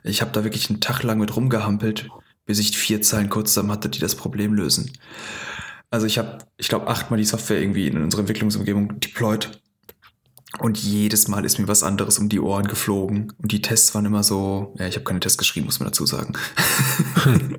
ich 0.03 0.21
habe 0.21 0.31
da 0.31 0.45
wirklich 0.45 0.69
einen 0.69 0.79
Tag 0.79 1.03
lang 1.03 1.19
mit 1.19 1.35
rumgehampelt, 1.35 2.09
bis 2.45 2.59
ich 2.59 2.77
vier 2.77 3.01
Zeilen 3.01 3.29
kurz 3.29 3.53
zusammen 3.53 3.71
hatte, 3.71 3.89
die 3.89 3.99
das 3.99 4.15
Problem 4.15 4.53
lösen. 4.53 4.93
Also 5.91 6.07
ich 6.07 6.17
habe, 6.17 6.37
ich 6.57 6.69
glaube, 6.69 6.87
achtmal 6.87 7.17
die 7.17 7.25
Software 7.25 7.59
irgendwie 7.59 7.87
in 7.87 8.01
unserer 8.01 8.21
Entwicklungsumgebung 8.21 8.99
deployed 9.01 9.49
und 10.65 10.79
jedes 10.79 11.27
Mal 11.27 11.45
ist 11.45 11.59
mir 11.59 11.67
was 11.67 11.83
anderes 11.83 12.17
um 12.17 12.27
die 12.27 12.39
Ohren 12.39 12.67
geflogen. 12.67 13.31
Und 13.39 13.51
die 13.51 13.61
Tests 13.61 13.93
waren 13.93 14.03
immer 14.05 14.23
so, 14.23 14.73
ja, 14.79 14.87
ich 14.87 14.95
habe 14.95 15.03
keine 15.03 15.19
Tests 15.19 15.37
geschrieben, 15.37 15.67
muss 15.67 15.79
man 15.79 15.89
dazu 15.89 16.07
sagen. 16.07 16.33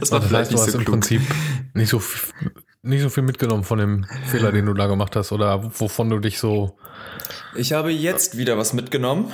das 0.00 0.10
war 0.10 0.20
das 0.20 0.28
vielleicht 0.28 0.32
heißt, 0.32 0.50
nicht 0.50 0.52
du 0.52 0.62
hast 0.62 0.72
so 0.72 0.78
im 0.78 0.84
Prinzip 0.86 1.20
nicht 1.74 1.90
so, 1.90 2.02
nicht 2.80 3.02
so 3.02 3.10
viel 3.10 3.22
mitgenommen 3.22 3.64
von 3.64 3.78
dem 3.78 4.06
Fehler, 4.30 4.50
den 4.50 4.64
du 4.64 4.72
da 4.72 4.86
gemacht 4.86 5.14
hast 5.14 5.30
oder 5.30 5.78
wovon 5.78 6.08
du 6.08 6.20
dich 6.20 6.38
so. 6.38 6.78
Ich 7.54 7.74
habe 7.74 7.90
jetzt 7.90 8.38
wieder 8.38 8.56
was 8.56 8.72
mitgenommen. 8.72 9.30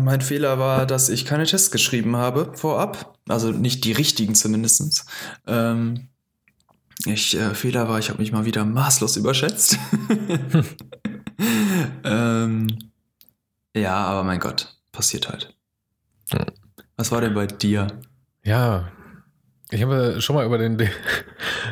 Mein 0.00 0.22
Fehler 0.22 0.58
war, 0.58 0.86
dass 0.86 1.10
ich 1.10 1.26
keine 1.26 1.44
Tests 1.44 1.70
geschrieben 1.70 2.16
habe 2.16 2.52
vorab. 2.54 3.18
Also 3.28 3.50
nicht 3.50 3.84
die 3.84 3.92
richtigen 3.92 4.34
zumindest. 4.34 5.04
Ähm, 5.46 6.08
ich, 7.04 7.36
äh, 7.36 7.54
Fehler 7.54 7.86
war, 7.86 7.98
ich 7.98 8.08
habe 8.08 8.22
mich 8.22 8.32
mal 8.32 8.46
wieder 8.46 8.64
maßlos 8.64 9.18
überschätzt. 9.18 9.76
ähm, 12.04 12.78
ja, 13.76 13.96
aber 13.96 14.24
mein 14.24 14.40
Gott, 14.40 14.76
passiert 14.92 15.28
halt. 15.28 15.54
Was 16.96 17.10
war 17.10 17.20
denn 17.20 17.34
bei 17.34 17.46
dir? 17.46 17.88
Ja, 18.44 18.88
ich 19.70 19.82
habe 19.82 20.20
schon 20.20 20.36
mal 20.36 20.46
über 20.46 20.58
den, 20.58 20.78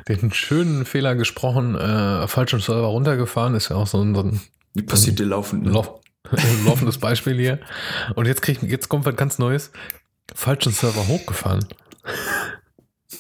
den, 0.09 0.33
schönen 0.33 0.85
Fehler 0.85 1.15
gesprochen, 1.15 1.77
äh, 1.77 2.27
falschen 2.27 2.61
Server 2.61 2.89
runtergefahren, 2.89 3.55
ist 3.55 3.69
ja 3.69 3.77
auch 3.77 3.87
so 3.87 4.03
ein, 4.03 4.15
so 4.15 4.23
ein 4.23 4.41
Wie 4.75 4.83
passiert 4.83 5.19
dir 5.19 5.27
laufend? 5.27 5.65
Ne? 5.65 5.71
Lauf, 5.71 6.01
laufendes 6.65 6.99
Beispiel 6.99 7.39
hier. 7.39 7.61
Und 8.17 8.27
jetzt, 8.27 8.43
krieg, 8.43 8.63
jetzt 8.63 8.89
kommt 8.89 9.05
was 9.05 9.17
ganz 9.17 9.39
Neues. 9.39 9.71
Falschen 10.35 10.73
Server 10.73 11.07
hochgefahren. 11.07 11.65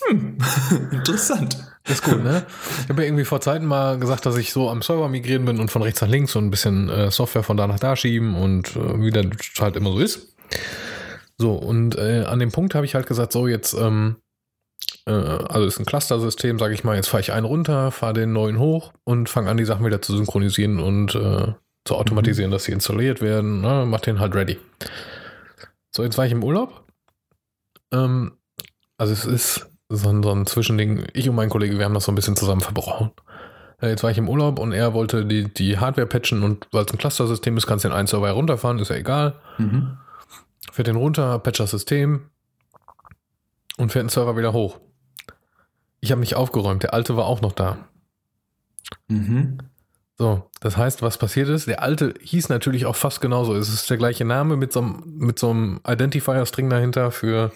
Hm, 0.08 0.38
interessant. 0.90 1.71
Das 1.84 1.94
ist 1.96 2.04
gut, 2.04 2.22
ne? 2.22 2.46
Ich 2.82 2.88
habe 2.88 3.02
ja 3.02 3.08
irgendwie 3.08 3.24
vor 3.24 3.40
Zeiten 3.40 3.66
mal 3.66 3.98
gesagt, 3.98 4.24
dass 4.24 4.36
ich 4.36 4.52
so 4.52 4.70
am 4.70 4.82
Server 4.82 5.08
migrieren 5.08 5.44
bin 5.44 5.58
und 5.58 5.70
von 5.70 5.82
rechts 5.82 6.00
nach 6.00 6.08
links 6.08 6.36
und 6.36 6.46
ein 6.46 6.50
bisschen 6.50 6.88
äh, 6.88 7.10
Software 7.10 7.42
von 7.42 7.56
da 7.56 7.66
nach 7.66 7.80
da 7.80 7.96
schieben 7.96 8.36
und 8.36 8.76
äh, 8.76 9.00
wie 9.00 9.10
das 9.10 9.26
halt 9.60 9.76
immer 9.76 9.90
so 9.90 9.98
ist. 9.98 10.34
So, 11.38 11.54
und 11.54 11.96
äh, 11.96 12.24
an 12.24 12.38
dem 12.38 12.52
Punkt 12.52 12.74
habe 12.74 12.86
ich 12.86 12.94
halt 12.94 13.06
gesagt, 13.06 13.32
so 13.32 13.48
jetzt, 13.48 13.74
ähm, 13.74 14.16
äh, 15.06 15.10
also 15.10 15.66
ist 15.66 15.80
ein 15.80 15.86
Cluster-System, 15.86 16.58
sage 16.60 16.74
ich 16.74 16.84
mal, 16.84 16.94
jetzt 16.94 17.08
fahre 17.08 17.20
ich 17.20 17.32
einen 17.32 17.46
runter, 17.46 17.90
fahre 17.90 18.12
den 18.12 18.32
neuen 18.32 18.60
hoch 18.60 18.92
und 19.02 19.28
fange 19.28 19.50
an, 19.50 19.56
die 19.56 19.64
Sachen 19.64 19.84
wieder 19.84 20.00
zu 20.00 20.16
synchronisieren 20.16 20.78
und 20.78 21.16
äh, 21.16 21.52
zu 21.84 21.96
automatisieren, 21.96 22.50
mhm. 22.50 22.52
dass 22.52 22.64
sie 22.64 22.72
installiert 22.72 23.20
werden, 23.20 23.60
ne? 23.60 23.84
mach 23.88 24.00
den 24.00 24.20
halt 24.20 24.36
ready. 24.36 24.58
So, 25.90 26.04
jetzt 26.04 26.16
war 26.16 26.26
ich 26.26 26.32
im 26.32 26.44
Urlaub. 26.44 26.84
Ähm, 27.92 28.38
also 28.98 29.12
es 29.12 29.24
ist 29.24 29.71
so 29.96 30.08
ein, 30.08 30.22
so 30.22 30.30
ein 30.32 30.46
Zwischending. 30.46 31.06
Ich 31.12 31.28
und 31.28 31.36
mein 31.36 31.50
Kollege, 31.50 31.78
wir 31.78 31.84
haben 31.84 31.94
das 31.94 32.04
so 32.04 32.12
ein 32.12 32.14
bisschen 32.14 32.36
zusammen 32.36 32.60
verbrochen. 32.60 33.10
Jetzt 33.80 34.04
war 34.04 34.10
ich 34.12 34.18
im 34.18 34.28
Urlaub 34.28 34.60
und 34.60 34.72
er 34.72 34.94
wollte 34.94 35.24
die, 35.26 35.52
die 35.52 35.78
Hardware 35.78 36.06
patchen 36.06 36.44
und 36.44 36.68
weil 36.70 36.84
es 36.84 36.92
ein 36.92 36.98
Cluster-System 36.98 37.56
ist, 37.56 37.66
kannst 37.66 37.84
du 37.84 37.88
den 37.88 37.96
einen 37.96 38.06
Server 38.06 38.30
runterfahren, 38.30 38.78
ist 38.78 38.90
ja 38.90 38.96
egal. 38.96 39.34
Mhm. 39.58 39.98
Fährt 40.70 40.86
den 40.86 40.96
runter, 40.96 41.40
patcht 41.40 41.60
das 41.60 41.72
System 41.72 42.30
und 43.78 43.90
fährt 43.90 44.04
den 44.04 44.08
Server 44.08 44.36
wieder 44.36 44.52
hoch. 44.52 44.78
Ich 46.00 46.12
habe 46.12 46.20
nicht 46.20 46.36
aufgeräumt, 46.36 46.84
der 46.84 46.94
alte 46.94 47.16
war 47.16 47.26
auch 47.26 47.40
noch 47.40 47.52
da. 47.52 47.78
Mhm. 49.08 49.58
So, 50.16 50.48
das 50.60 50.76
heißt, 50.76 51.02
was 51.02 51.18
passiert 51.18 51.48
ist, 51.48 51.66
der 51.66 51.82
alte 51.82 52.14
hieß 52.20 52.50
natürlich 52.50 52.86
auch 52.86 52.94
fast 52.94 53.20
genauso. 53.20 53.56
Es 53.56 53.68
ist 53.68 53.90
der 53.90 53.96
gleiche 53.96 54.24
Name 54.24 54.56
mit 54.56 54.72
so 54.72 54.80
einem, 54.80 55.02
mit 55.16 55.40
so 55.40 55.50
einem 55.50 55.80
Identifier-String 55.84 56.70
dahinter 56.70 57.10
für, 57.10 57.50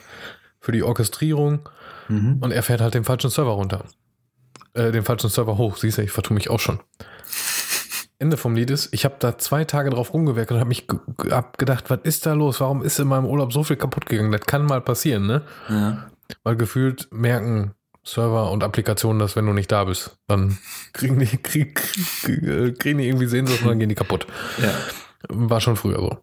für 0.59 0.72
die 0.72 0.82
Orchestrierung. 0.82 1.68
Mhm. 2.09 2.39
Und 2.41 2.53
er 2.53 2.63
fährt 2.63 2.81
halt 2.81 2.95
den 2.95 3.05
falschen 3.05 3.31
Server 3.31 3.53
runter. 3.53 3.85
Äh, 4.75 4.93
den 4.93 5.05
falschen 5.05 5.31
Server 5.31 5.57
hoch. 5.59 5.77
Siehst 5.77 5.99
du, 5.99 6.03
ich 6.03 6.13
vertue 6.13 6.35
mich 6.35 6.51
auch 6.51 6.61
schon. 6.61 6.81
Ende 8.19 8.37
vom 8.37 8.55
Lied 8.55 8.71
ist, 8.71 8.95
ich 8.95 9.05
habe 9.05 9.17
da 9.19 9.37
zwei 9.37 9.65
Tage 9.65 9.91
drauf 9.91 10.15
rumgewerkt 10.15 10.51
und 10.51 10.59
habe 10.59 10.69
mich 10.69 10.87
hab 11.31 11.59
gedacht, 11.59 11.91
was 11.91 12.01
ist 12.05 12.25
da 12.25 12.33
los? 12.33 12.61
Warum 12.61 12.83
ist 12.83 12.99
in 12.99 13.09
meinem 13.09 13.27
Urlaub 13.27 13.53
so 13.53 13.63
viel 13.63 13.77
kaputt 13.77 14.07
gegangen? 14.07 14.33
Das 14.33 14.43
kann 14.43 14.65
mal 14.65 14.81
passieren, 14.81 15.27
ne? 15.27 15.43
Ja. 15.69 16.07
Weil 16.43 16.57
gefühlt 16.57 17.09
merken 17.13 17.73
Server 18.05 18.51
und 18.51 18.65
Applikationen 18.65 19.19
das, 19.19 19.37
wenn 19.37 19.47
du 19.47 19.53
nicht 19.53 19.71
da 19.71 19.85
bist. 19.85 20.17
Dann 20.29 20.57
kriegen 20.93 21.19
die, 21.19 21.27
krieg, 21.27 21.83
kriegen 22.23 22.99
die 22.99 23.07
irgendwie 23.07 23.27
Sehnsucht 23.27 23.63
und 23.63 23.69
dann 23.69 23.79
gehen 23.79 23.89
die 23.89 23.95
kaputt. 23.95 24.27
Ja. 24.59 24.71
War 25.29 25.61
schon 25.61 25.77
früher 25.77 25.99
so. 25.99 26.19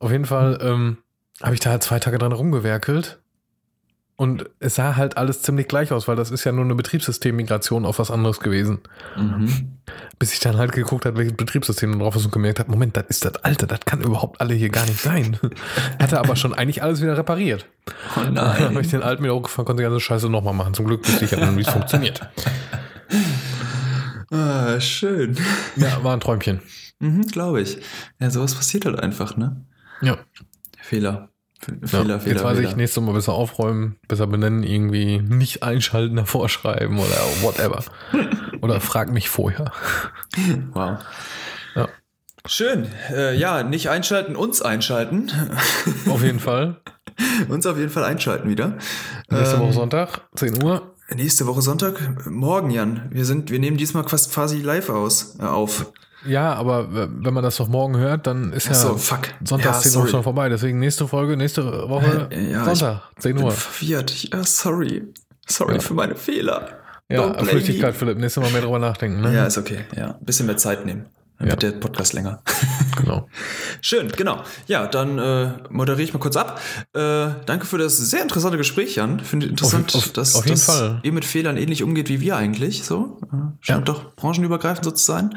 Auf 0.00 0.10
jeden 0.10 0.26
Fall 0.26 0.58
ähm, 0.60 0.98
habe 1.42 1.54
ich 1.54 1.60
da 1.60 1.70
halt 1.70 1.82
zwei 1.82 1.98
Tage 1.98 2.18
dran 2.18 2.32
rumgewerkelt 2.32 3.20
und 4.18 4.50
es 4.58 4.74
sah 4.74 4.96
halt 4.96 5.16
alles 5.16 5.42
ziemlich 5.42 5.68
gleich 5.68 5.92
aus, 5.92 6.08
weil 6.08 6.16
das 6.16 6.32
ist 6.32 6.42
ja 6.42 6.50
nur 6.50 6.64
eine 6.64 6.74
Betriebssystemmigration 6.74 7.86
auf 7.86 8.00
was 8.00 8.10
anderes 8.10 8.40
gewesen. 8.40 8.80
Mhm. 9.16 9.78
Bis 10.18 10.32
ich 10.32 10.40
dann 10.40 10.56
halt 10.56 10.72
geguckt 10.72 11.06
habe, 11.06 11.18
welches 11.18 11.36
Betriebssystem 11.36 11.96
drauf 11.96 12.16
ist 12.16 12.24
und 12.24 12.32
gemerkt 12.32 12.58
habe, 12.58 12.68
Moment, 12.68 12.96
das 12.96 13.04
ist 13.06 13.24
das 13.24 13.36
alte, 13.36 13.68
das 13.68 13.78
kann 13.84 14.00
überhaupt 14.00 14.40
alle 14.40 14.54
hier 14.54 14.70
gar 14.70 14.84
nicht 14.86 15.00
sein. 15.00 15.38
Hatte 16.00 16.18
aber 16.18 16.34
schon 16.34 16.52
eigentlich 16.52 16.82
alles 16.82 17.00
wieder 17.00 17.16
repariert. 17.16 17.66
Oh 18.16 18.20
nein. 18.22 18.34
Dann 18.34 18.60
habe 18.70 18.80
ich 18.80 18.90
den 18.90 19.04
alten 19.04 19.22
wieder 19.22 19.36
hochgefahren, 19.36 19.66
konnte 19.66 19.84
die 19.84 19.88
ganze 19.88 20.00
Scheiße 20.00 20.28
nochmal 20.28 20.52
machen. 20.52 20.74
Zum 20.74 20.86
Glück 20.86 21.06
wusste 21.06 21.24
ich 21.24 21.30
ja 21.30 21.38
dann, 21.38 21.56
wie 21.56 21.62
es 21.62 21.68
funktioniert. 21.70 22.20
Ah, 24.30 24.78
schön. 24.78 25.38
Ja, 25.76 26.04
war 26.04 26.12
ein 26.12 26.20
Träumchen. 26.20 26.60
Mhm, 26.98 27.28
Glaube 27.28 27.62
ich. 27.62 27.78
Ja, 28.20 28.28
sowas 28.28 28.54
passiert 28.54 28.84
halt 28.84 29.00
einfach, 29.00 29.38
ne? 29.38 29.64
Ja. 30.02 30.18
Fehler. 30.78 31.30
Fehler, 31.58 31.80
ja, 31.82 32.18
Fehler, 32.18 32.34
jetzt 32.34 32.44
weiß 32.44 32.56
Fehler. 32.56 32.70
ich, 32.70 32.76
nächstes 32.76 33.02
Mal 33.02 33.12
besser 33.12 33.32
aufräumen, 33.32 33.96
besser 34.06 34.26
benennen, 34.26 34.62
irgendwie 34.62 35.18
nicht 35.18 35.62
einschalten, 35.62 36.16
davor 36.16 36.48
schreiben 36.48 36.98
oder 36.98 37.16
whatever. 37.42 37.84
oder 38.60 38.80
frag 38.80 39.10
mich 39.12 39.28
vorher. 39.28 39.72
Wow. 40.72 40.98
Ja. 41.74 41.88
Schön. 42.46 42.86
Äh, 43.10 43.36
ja, 43.36 43.62
nicht 43.62 43.90
einschalten, 43.90 44.36
uns 44.36 44.62
einschalten. 44.62 45.32
Auf 46.08 46.22
jeden 46.22 46.40
Fall. 46.40 46.80
uns 47.48 47.66
auf 47.66 47.76
jeden 47.76 47.90
Fall 47.90 48.04
einschalten 48.04 48.48
wieder. 48.48 48.78
Nächste 49.28 49.56
ähm, 49.56 49.62
Woche 49.62 49.72
Sonntag, 49.72 50.28
10 50.36 50.62
Uhr. 50.62 50.94
Nächste 51.12 51.46
Woche 51.46 51.62
Sonntag, 51.62 52.26
morgen, 52.26 52.70
Jan. 52.70 53.08
Wir 53.10 53.24
sind, 53.24 53.50
wir 53.50 53.58
nehmen 53.58 53.76
diesmal 53.76 54.04
quasi 54.04 54.60
live 54.60 54.90
aus, 54.90 55.36
äh, 55.40 55.42
auf. 55.42 55.92
Ja, 56.28 56.54
aber 56.54 56.88
wenn 56.90 57.34
man 57.34 57.42
das 57.42 57.56
doch 57.56 57.68
morgen 57.68 57.96
hört, 57.96 58.26
dann 58.26 58.52
ist 58.52 58.68
ja 58.68 58.74
so, 58.74 58.96
fuck. 58.96 59.20
Sonntag 59.44 59.72
ja, 59.72 59.78
10 59.80 60.00
Uhr 60.00 60.08
schon 60.08 60.22
vorbei. 60.22 60.48
Deswegen 60.48 60.78
nächste 60.78 61.08
Folge, 61.08 61.36
nächste 61.36 61.88
Woche 61.88 62.28
ja, 62.30 62.64
Sonntag, 62.64 63.02
10 63.18 63.38
Uhr. 63.38 63.44
Bin 63.44 63.52
verwirrt. 63.52 64.24
Ja, 64.32 64.44
sorry. 64.44 65.02
Sorry 65.46 65.74
ja. 65.74 65.80
für 65.80 65.94
meine 65.94 66.14
Fehler. 66.14 66.68
Ja, 67.08 67.32
Flüchtigkeit, 67.42 67.96
Philipp. 67.96 68.18
Nächstes 68.18 68.42
Mal 68.42 68.52
mehr 68.52 68.60
drüber 68.60 68.78
nachdenken. 68.78 69.22
Ne? 69.22 69.34
Ja, 69.34 69.46
ist 69.46 69.56
okay. 69.56 69.80
Ja, 69.96 70.10
ein 70.10 70.24
bisschen 70.24 70.46
mehr 70.46 70.58
Zeit 70.58 70.84
nehmen. 70.84 71.06
Dann 71.38 71.48
wird 71.48 71.62
der 71.62 71.72
Podcast 71.72 72.12
länger. 72.12 72.42
Genau. 72.98 73.28
Schön, 73.80 74.08
genau. 74.10 74.42
Ja, 74.66 74.88
dann 74.88 75.18
äh, 75.20 75.52
moderiere 75.70 76.02
ich 76.02 76.12
mal 76.12 76.18
kurz 76.18 76.36
ab. 76.36 76.60
Äh, 76.94 77.28
danke 77.46 77.64
für 77.64 77.78
das 77.78 77.96
sehr 77.96 78.22
interessante 78.22 78.58
Gespräch, 78.58 78.96
Jan. 78.96 79.20
Finde 79.20 79.46
interessant, 79.46 79.94
Auf- 79.94 80.06
auf- 80.08 80.12
dass, 80.12 80.34
auf 80.34 80.44
dass 80.44 80.68
ihr 81.04 81.12
mit 81.12 81.24
Fehlern 81.24 81.56
ähnlich 81.56 81.84
umgeht 81.84 82.08
wie 82.08 82.20
wir 82.20 82.36
eigentlich. 82.36 82.82
So 82.82 83.20
äh, 83.32 83.36
scheint 83.60 83.86
Ja. 83.86 83.94
doch 83.94 84.16
branchenübergreifend 84.16 84.84
so 84.84 84.90
zu 84.90 85.04
sein. 85.04 85.36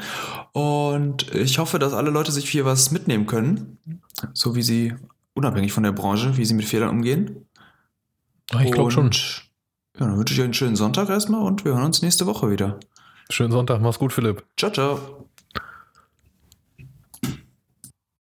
Und 0.52 1.32
ich 1.36 1.58
hoffe, 1.60 1.78
dass 1.78 1.92
alle 1.92 2.10
Leute 2.10 2.32
sich 2.32 2.50
hier 2.50 2.64
was 2.64 2.90
mitnehmen 2.90 3.26
können, 3.26 3.78
so 4.34 4.56
wie 4.56 4.62
sie 4.62 4.94
unabhängig 5.34 5.72
von 5.72 5.84
der 5.84 5.92
Branche, 5.92 6.36
wie 6.36 6.44
sie 6.44 6.54
mit 6.54 6.64
Fehlern 6.66 6.88
umgehen. 6.90 7.46
Ah, 8.52 8.62
Ich 8.64 8.72
glaube 8.72 8.90
schon. 8.90 9.12
Ja, 10.00 10.06
dann 10.08 10.18
wünsche 10.18 10.34
ich 10.34 10.40
euch 10.40 10.44
einen 10.46 10.54
schönen 10.54 10.74
Sonntag 10.76 11.08
erstmal 11.10 11.42
und 11.42 11.64
wir 11.64 11.74
hören 11.74 11.84
uns 11.84 12.02
nächste 12.02 12.26
Woche 12.26 12.50
wieder. 12.50 12.80
Schönen 13.30 13.52
Sonntag. 13.52 13.80
Mach's 13.80 14.00
gut, 14.00 14.12
Philipp. 14.12 14.42
Ciao, 14.58 14.72
ciao. 14.72 15.28